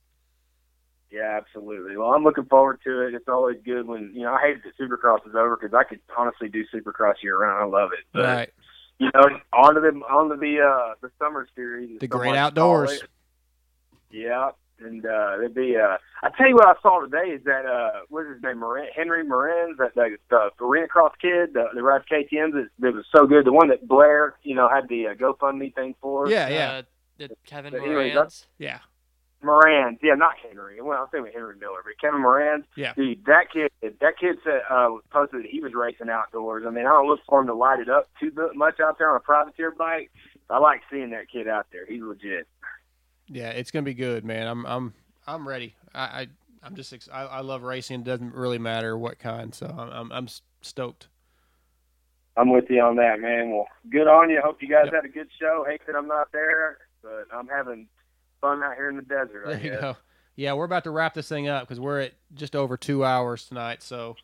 Yeah, 1.10 1.36
absolutely. 1.36 1.96
Well, 1.96 2.12
I'm 2.12 2.22
looking 2.22 2.44
forward 2.44 2.78
to 2.84 3.08
it. 3.08 3.14
It's 3.14 3.28
always 3.28 3.56
good 3.64 3.86
when 3.86 4.12
you 4.14 4.22
know. 4.22 4.34
I 4.34 4.40
hate 4.40 4.62
that 4.62 4.78
Supercross 4.78 5.26
is 5.26 5.34
over 5.34 5.58
because 5.60 5.74
I 5.74 5.82
could 5.82 6.00
honestly 6.16 6.48
do 6.48 6.64
Supercross 6.72 7.14
year 7.22 7.38
round. 7.38 7.60
I 7.60 7.66
love 7.66 7.90
it. 7.92 8.04
But, 8.12 8.24
right. 8.24 8.50
You 9.00 9.10
know, 9.14 9.40
onto 9.52 9.80
the 9.80 9.88
onto 10.08 10.36
the 10.36 10.60
uh 10.60 10.94
the 11.00 11.10
summer 11.18 11.48
series. 11.56 11.98
The 11.98 12.06
great 12.06 12.36
outdoors. 12.36 13.02
Yeah, 14.10 14.50
and 14.80 15.04
uh 15.06 15.38
it'd 15.38 15.54
be. 15.54 15.76
uh 15.76 15.96
I 16.22 16.30
tell 16.36 16.48
you 16.48 16.54
what 16.54 16.66
I 16.66 16.80
saw 16.82 17.00
today 17.00 17.30
is 17.32 17.42
that 17.44 17.66
uh 17.66 18.00
what's 18.08 18.28
his 18.28 18.42
name 18.42 18.58
Moran, 18.60 18.88
Henry 18.94 19.24
Moran, 19.24 19.76
that 19.78 19.94
the, 19.94 20.16
the 20.30 20.50
arena 20.64 20.88
cross 20.88 21.12
kid, 21.20 21.54
the, 21.54 21.66
the 21.74 21.82
rides 21.82 22.04
KTM's 22.10 22.54
that, 22.54 22.68
that 22.80 22.94
was 22.94 23.04
so 23.14 23.26
good. 23.26 23.44
The 23.44 23.52
one 23.52 23.68
that 23.68 23.86
Blair, 23.86 24.34
you 24.42 24.54
know, 24.54 24.68
had 24.68 24.88
the 24.88 25.08
uh, 25.08 25.14
GoFundMe 25.14 25.74
thing 25.74 25.94
for. 26.00 26.28
Yeah, 26.30 26.48
yeah. 26.48 26.72
Uh, 26.72 26.82
did 27.18 27.32
Kevin 27.46 27.72
But 27.72 27.82
anyways, 27.82 28.14
Moran's? 28.14 28.46
Yeah. 28.58 28.78
Moran, 29.42 29.98
yeah, 30.02 30.14
not 30.14 30.32
Henry. 30.46 30.80
Well, 30.82 30.98
I'm 31.00 31.06
saying 31.12 31.32
Henry 31.32 31.54
Miller, 31.56 31.78
but 31.84 31.92
Kevin 32.00 32.22
Moran. 32.22 32.64
Yeah. 32.76 32.92
Dude, 32.94 33.24
that 33.26 33.52
kid, 33.52 33.70
that 34.00 34.18
kid 34.18 34.36
said 34.42 34.62
uh, 34.68 34.90
was 34.90 35.04
posted 35.10 35.44
that 35.44 35.48
he 35.50 35.60
was 35.60 35.74
racing 35.74 36.08
outdoors. 36.08 36.64
I 36.66 36.70
mean, 36.70 36.86
I 36.86 36.90
don't 36.90 37.06
look 37.06 37.20
for 37.28 37.40
him 37.40 37.46
to 37.46 37.54
light 37.54 37.78
it 37.78 37.88
up 37.88 38.08
too 38.18 38.32
bu- 38.32 38.52
much 38.54 38.80
out 38.80 38.98
there 38.98 39.10
on 39.10 39.16
a 39.16 39.20
privateer 39.20 39.70
bike. 39.70 40.10
I 40.50 40.58
like 40.58 40.80
seeing 40.90 41.10
that 41.10 41.30
kid 41.30 41.46
out 41.46 41.66
there. 41.70 41.86
He's 41.86 42.02
legit. 42.02 42.48
Yeah, 43.28 43.50
it's 43.50 43.70
gonna 43.70 43.82
be 43.84 43.94
good, 43.94 44.24
man. 44.24 44.46
I'm 44.46 44.66
I'm 44.66 44.94
I'm 45.26 45.46
ready. 45.46 45.74
I, 45.94 46.00
I 46.02 46.26
I'm 46.62 46.74
just 46.74 46.92
ex- 46.92 47.08
I, 47.12 47.22
I 47.24 47.40
love 47.40 47.62
racing. 47.62 48.00
It 48.00 48.04
doesn't 48.04 48.34
really 48.34 48.58
matter 48.58 48.96
what 48.96 49.18
kind. 49.18 49.54
So 49.54 49.66
I'm 49.66 49.90
I'm, 49.90 50.12
I'm 50.12 50.28
stoked. 50.62 51.08
I'm 52.36 52.50
with 52.50 52.66
you 52.70 52.80
on 52.80 52.96
that, 52.96 53.20
man. 53.20 53.50
Well, 53.50 53.66
good 53.90 54.06
on 54.06 54.30
you. 54.30 54.40
Hope 54.42 54.62
you 54.62 54.68
guys 54.68 54.86
had 54.92 55.04
a 55.04 55.08
good 55.08 55.28
show. 55.40 55.64
Hate 55.68 55.80
that 55.86 55.96
I'm 55.96 56.06
not 56.06 56.30
there, 56.32 56.78
but 57.02 57.26
I'm 57.34 57.48
having 57.48 57.88
fun 58.40 58.62
out 58.62 58.76
here 58.76 58.88
in 58.88 58.96
the 58.96 59.02
desert. 59.02 59.44
I 59.46 59.54
There 59.54 59.60
you 59.64 59.70
guess. 59.70 59.80
go. 59.80 59.96
Yeah, 60.36 60.52
we're 60.52 60.64
about 60.64 60.84
to 60.84 60.90
wrap 60.92 61.14
this 61.14 61.28
thing 61.28 61.48
up 61.48 61.64
because 61.64 61.80
we're 61.80 62.00
at 62.00 62.12
just 62.34 62.54
over 62.54 62.76
two 62.76 63.04
hours 63.04 63.44
tonight. 63.46 63.82
So 63.82 64.14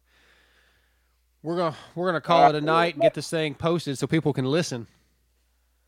we're 1.42 1.56
gonna 1.56 1.76
we're 1.96 2.06
gonna 2.06 2.20
call 2.20 2.48
it 2.50 2.54
a 2.54 2.60
night 2.60 2.94
and 2.94 3.02
get 3.02 3.14
this 3.14 3.28
thing 3.28 3.54
posted 3.54 3.98
so 3.98 4.06
people 4.06 4.32
can 4.32 4.44
listen. 4.44 4.86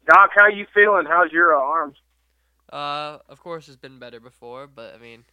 Doc, 0.09 0.30
how 0.34 0.48
you 0.48 0.66
feeling? 0.74 1.06
How's 1.06 1.30
your 1.30 1.56
uh, 1.56 1.60
arms? 1.60 1.97
Uh, 2.72 3.18
of 3.28 3.40
course, 3.40 3.68
it's 3.68 3.76
been 3.76 3.98
better 3.98 4.20
before, 4.20 4.66
but 4.66 4.94
I 4.94 4.98
mean, 4.98 5.24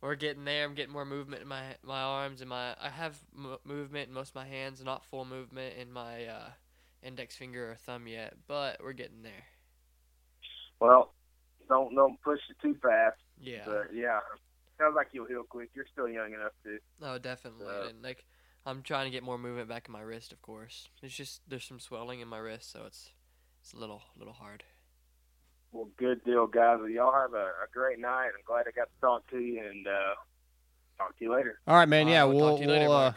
we're 0.00 0.14
getting 0.16 0.44
there. 0.44 0.64
I'm 0.64 0.74
getting 0.74 0.92
more 0.92 1.04
movement 1.04 1.42
in 1.42 1.48
my 1.48 1.76
my 1.82 2.00
arms 2.00 2.40
and 2.40 2.50
my. 2.50 2.74
I 2.80 2.88
have 2.88 3.18
m- 3.36 3.58
movement 3.64 4.08
in 4.08 4.14
most 4.14 4.30
of 4.30 4.34
my 4.34 4.46
hands, 4.46 4.82
not 4.82 5.04
full 5.04 5.24
movement 5.24 5.76
in 5.78 5.92
my 5.92 6.24
uh, 6.26 6.48
index 7.02 7.36
finger 7.36 7.70
or 7.70 7.74
thumb 7.76 8.06
yet, 8.08 8.34
but 8.48 8.82
we're 8.82 8.92
getting 8.94 9.22
there. 9.22 9.44
Well, 10.80 11.12
don't 11.68 11.94
don't 11.94 12.20
push 12.22 12.40
it 12.48 12.56
too 12.62 12.76
fast. 12.82 13.18
Yeah. 13.40 13.62
But 13.66 13.94
yeah, 13.94 14.18
sounds 14.78 14.94
like 14.96 15.08
you'll 15.12 15.26
heal 15.26 15.44
quick. 15.48 15.70
You're 15.74 15.86
still 15.92 16.08
young 16.08 16.32
enough 16.32 16.52
to. 16.64 16.78
Oh, 17.02 17.18
definitely. 17.18 17.66
So- 17.66 17.88
and 17.90 18.02
like, 18.02 18.24
I'm 18.66 18.82
trying 18.82 19.04
to 19.04 19.10
get 19.10 19.22
more 19.22 19.38
movement 19.38 19.68
back 19.68 19.86
in 19.88 19.92
my 19.92 20.00
wrist. 20.00 20.32
Of 20.32 20.42
course, 20.42 20.88
it's 21.02 21.14
just 21.14 21.42
there's 21.48 21.64
some 21.64 21.80
swelling 21.80 22.20
in 22.20 22.28
my 22.28 22.38
wrist, 22.38 22.72
so 22.72 22.84
it's 22.86 23.10
it's 23.62 23.72
a 23.72 23.76
little 23.78 24.02
little 24.16 24.34
hard. 24.34 24.64
Well, 25.72 25.88
good 25.96 26.24
deal, 26.24 26.46
guys. 26.46 26.78
Well, 26.80 26.88
y'all 26.88 27.12
have 27.12 27.34
a, 27.34 27.46
a 27.46 27.66
great 27.72 27.98
night. 27.98 28.26
I'm 28.26 28.42
glad 28.44 28.66
I 28.66 28.72
got 28.72 28.88
to 28.92 29.00
talk 29.00 29.30
to 29.30 29.38
you, 29.38 29.60
and 29.64 29.86
uh, 29.86 30.14
talk 30.98 31.16
to 31.18 31.24
you 31.24 31.32
later. 31.32 31.60
All 31.66 31.76
right, 31.76 31.88
man. 31.88 32.08
Yeah, 32.08 32.20
right, 32.20 32.24
we'll 32.26 32.36
we'll 32.36 32.48
talk 32.50 32.58
to 32.58 32.64
you 32.64 32.70
later, 32.70 32.88
we'll 32.88 32.96
uh, 32.96 33.12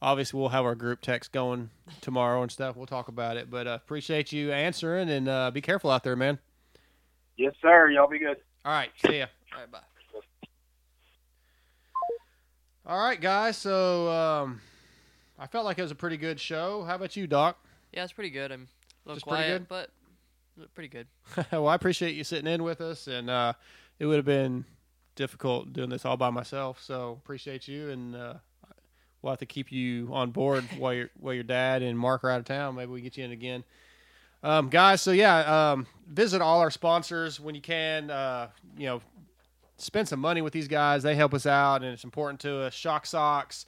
obviously 0.00 0.40
we'll 0.40 0.48
have 0.48 0.64
our 0.64 0.74
group 0.74 1.00
text 1.00 1.32
going 1.32 1.70
tomorrow 2.00 2.42
and 2.42 2.50
stuff. 2.50 2.76
We'll 2.76 2.86
talk 2.86 3.08
about 3.08 3.36
it. 3.36 3.50
But 3.50 3.66
uh, 3.66 3.78
appreciate 3.82 4.32
you 4.32 4.52
answering 4.52 5.10
and 5.10 5.28
uh, 5.28 5.50
be 5.50 5.60
careful 5.60 5.90
out 5.90 6.02
there, 6.04 6.16
man. 6.16 6.38
Yes, 7.36 7.54
sir. 7.60 7.90
Y'all 7.90 8.08
be 8.08 8.18
good. 8.18 8.38
All 8.64 8.72
right, 8.72 8.90
see 9.06 9.18
ya. 9.18 9.26
All 9.54 9.60
right, 9.60 9.70
bye. 9.70 9.78
All 12.86 12.98
right, 12.98 13.20
guys. 13.20 13.58
So 13.58 14.10
um, 14.10 14.60
I 15.38 15.46
felt 15.46 15.66
like 15.66 15.78
it 15.78 15.82
was 15.82 15.90
a 15.90 15.94
pretty 15.96 16.16
good 16.16 16.40
show. 16.40 16.84
How 16.84 16.94
about 16.94 17.16
you, 17.16 17.26
Doc? 17.26 17.58
Yeah, 17.92 18.04
it's 18.04 18.14
pretty 18.14 18.30
good. 18.30 18.50
I'm 18.50 18.62
a 18.62 19.08
little 19.08 19.16
Just 19.16 19.26
pretty 19.26 19.42
quiet, 19.44 19.58
good? 19.60 19.68
but 19.68 19.80
look 19.80 19.90
pretty 20.74 20.88
good. 20.88 21.06
well, 21.52 21.68
I 21.68 21.74
appreciate 21.74 22.14
you 22.14 22.24
sitting 22.24 22.52
in 22.52 22.62
with 22.62 22.80
us, 22.80 23.06
and 23.06 23.30
uh, 23.30 23.52
it 23.98 24.06
would 24.06 24.16
have 24.16 24.24
been 24.24 24.64
difficult 25.14 25.72
doing 25.72 25.90
this 25.90 26.04
all 26.04 26.16
by 26.16 26.30
myself. 26.30 26.82
So 26.82 27.18
appreciate 27.22 27.68
you, 27.68 27.90
and 27.90 28.16
uh, 28.16 28.34
we'll 29.20 29.32
have 29.32 29.40
to 29.40 29.46
keep 29.46 29.72
you 29.72 30.08
on 30.12 30.30
board 30.30 30.64
while 30.78 30.94
your 30.94 31.10
while 31.18 31.34
your 31.34 31.44
dad 31.44 31.82
and 31.82 31.98
Mark 31.98 32.24
are 32.24 32.30
out 32.30 32.40
of 32.40 32.46
town. 32.46 32.76
Maybe 32.76 32.90
we 32.90 33.00
get 33.00 33.16
you 33.16 33.24
in 33.24 33.32
again, 33.32 33.64
um, 34.42 34.68
guys. 34.68 35.02
So 35.02 35.10
yeah, 35.10 35.72
um, 35.72 35.86
visit 36.06 36.40
all 36.40 36.60
our 36.60 36.70
sponsors 36.70 37.40
when 37.40 37.54
you 37.54 37.60
can. 37.60 38.10
Uh, 38.10 38.48
you 38.76 38.86
know, 38.86 39.02
spend 39.76 40.08
some 40.08 40.20
money 40.20 40.40
with 40.40 40.52
these 40.52 40.68
guys. 40.68 41.02
They 41.02 41.14
help 41.14 41.34
us 41.34 41.46
out, 41.46 41.82
and 41.82 41.92
it's 41.92 42.04
important 42.04 42.40
to 42.40 42.62
us. 42.62 42.74
Shock 42.74 43.06
Socks, 43.06 43.66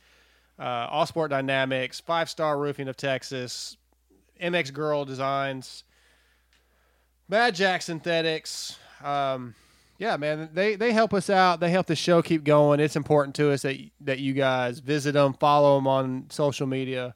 uh, 0.58 0.86
All 0.90 1.06
Sport 1.06 1.30
Dynamics, 1.30 2.00
Five 2.00 2.28
Star 2.28 2.58
Roofing 2.58 2.88
of 2.88 2.96
Texas, 2.96 3.76
MX 4.40 4.72
Girl 4.72 5.04
Designs. 5.04 5.84
Mad 7.30 7.54
Jack 7.54 7.82
Synthetics. 7.82 8.76
Um, 9.04 9.54
yeah, 9.98 10.16
man, 10.16 10.50
they 10.52 10.74
they 10.74 10.92
help 10.92 11.14
us 11.14 11.30
out. 11.30 11.60
They 11.60 11.70
help 11.70 11.86
the 11.86 11.94
show 11.94 12.22
keep 12.22 12.42
going. 12.42 12.80
It's 12.80 12.96
important 12.96 13.36
to 13.36 13.52
us 13.52 13.62
that 13.62 13.76
that 14.00 14.18
you 14.18 14.32
guys 14.32 14.80
visit 14.80 15.12
them, 15.12 15.34
follow 15.34 15.76
them 15.76 15.86
on 15.86 16.26
social 16.30 16.66
media. 16.66 17.14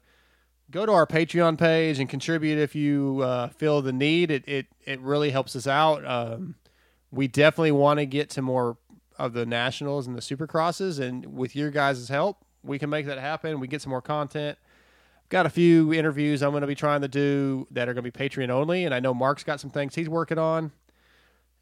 Go 0.71 0.85
to 0.85 0.91
our 0.93 1.05
Patreon 1.05 1.57
page 1.57 1.99
and 1.99 2.09
contribute 2.09 2.57
if 2.57 2.75
you 2.75 3.19
uh, 3.23 3.49
feel 3.49 3.81
the 3.81 3.91
need. 3.91 4.31
It 4.31 4.47
it 4.47 4.67
it 4.85 5.01
really 5.01 5.31
helps 5.31 5.53
us 5.53 5.67
out. 5.67 6.05
Um, 6.05 6.55
we 7.11 7.27
definitely 7.27 7.73
want 7.73 7.99
to 7.99 8.05
get 8.05 8.29
to 8.31 8.41
more 8.41 8.77
of 9.19 9.33
the 9.33 9.45
nationals 9.45 10.07
and 10.07 10.15
the 10.15 10.21
supercrosses, 10.21 10.97
and 10.97 11.25
with 11.35 11.57
your 11.57 11.71
guys' 11.71 12.07
help, 12.07 12.37
we 12.63 12.79
can 12.79 12.89
make 12.89 13.05
that 13.07 13.17
happen. 13.17 13.59
We 13.59 13.67
get 13.67 13.81
some 13.81 13.89
more 13.89 14.01
content. 14.01 14.57
Got 15.29 15.45
a 15.45 15.49
few 15.49 15.93
interviews 15.93 16.43
I'm 16.43 16.51
going 16.51 16.61
to 16.61 16.67
be 16.67 16.75
trying 16.75 17.01
to 17.01 17.07
do 17.07 17.67
that 17.71 17.89
are 17.89 17.93
going 17.93 18.03
to 18.03 18.11
be 18.11 18.17
Patreon 18.29 18.49
only, 18.49 18.85
and 18.85 18.93
I 18.93 18.99
know 18.99 19.13
Mark's 19.13 19.43
got 19.43 19.59
some 19.59 19.71
things 19.71 19.95
he's 19.95 20.09
working 20.09 20.37
on. 20.37 20.71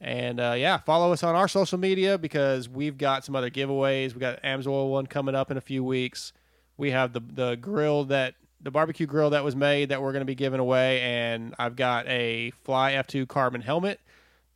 And 0.02 0.40
uh, 0.42 0.56
yeah, 0.58 0.80
follow 0.80 1.14
us 1.14 1.24
on 1.24 1.34
our 1.34 1.48
social 1.48 1.78
media 1.78 2.18
because 2.18 2.68
we've 2.68 2.98
got 2.98 3.24
some 3.24 3.38
other 3.38 3.50
giveaways. 3.50 4.14
We 4.14 4.20
got 4.20 4.44
Amsoil 4.44 4.90
one 4.90 5.08
coming 5.08 5.34
up 5.34 5.50
in 5.50 5.56
a 5.56 5.62
few 5.62 5.82
weeks. 5.82 6.34
We 6.76 6.92
have 6.92 7.14
the 7.14 7.22
the 7.22 7.56
grill 7.56 8.04
that 8.06 8.36
the 8.62 8.72
barbecue 8.72 9.06
grill 9.06 9.30
that 9.30 9.44
was 9.46 9.56
made 9.56 9.90
that 9.90 10.02
we're 10.02 10.12
going 10.12 10.22
to 10.22 10.26
be 10.26 10.36
giving 10.36 10.60
away, 10.60 11.00
and 11.02 11.56
I've 11.58 11.78
got 11.78 12.06
a 12.08 12.52
Fly 12.64 12.94
F2 12.94 13.28
carbon 13.30 13.62
helmet 13.62 14.02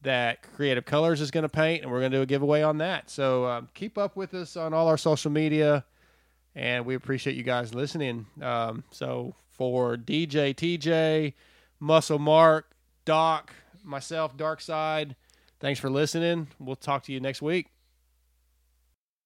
that 0.02 0.42
Creative 0.56 0.84
Colors 0.84 1.22
is 1.22 1.32
going 1.32 1.44
to 1.44 1.50
paint, 1.50 1.84
and 1.84 1.92
we're 1.92 2.00
going 2.00 2.12
to 2.12 2.18
do 2.18 2.22
a 2.22 2.26
giveaway 2.26 2.62
on 2.62 2.78
that. 2.80 3.10
So 3.10 3.46
um, 3.46 3.70
keep 3.74 3.98
up 3.98 4.16
with 4.16 4.34
us 4.34 4.56
on 4.56 4.74
all 4.74 4.88
our 4.88 4.98
social 4.98 5.32
media, 5.32 5.86
and 6.58 6.88
we 6.88 6.96
appreciate 6.96 7.36
you 7.36 7.44
guys 7.44 7.76
listening. 7.76 8.26
Um, 8.42 8.84
so 8.90 9.36
for 9.52 9.96
DJ, 9.96 10.56
TJ, 10.56 11.34
Muscle 11.80 12.18
Mark, 12.18 12.72
Doc, 13.06 13.54
myself, 13.84 14.36
Dark 14.36 14.60
Side. 14.60 15.16
Thanks 15.60 15.80
for 15.80 15.90
listening. 15.90 16.48
We'll 16.60 16.76
talk 16.76 17.04
to 17.04 17.14
you 17.14 17.20
next 17.20 17.44
week. 17.44 17.68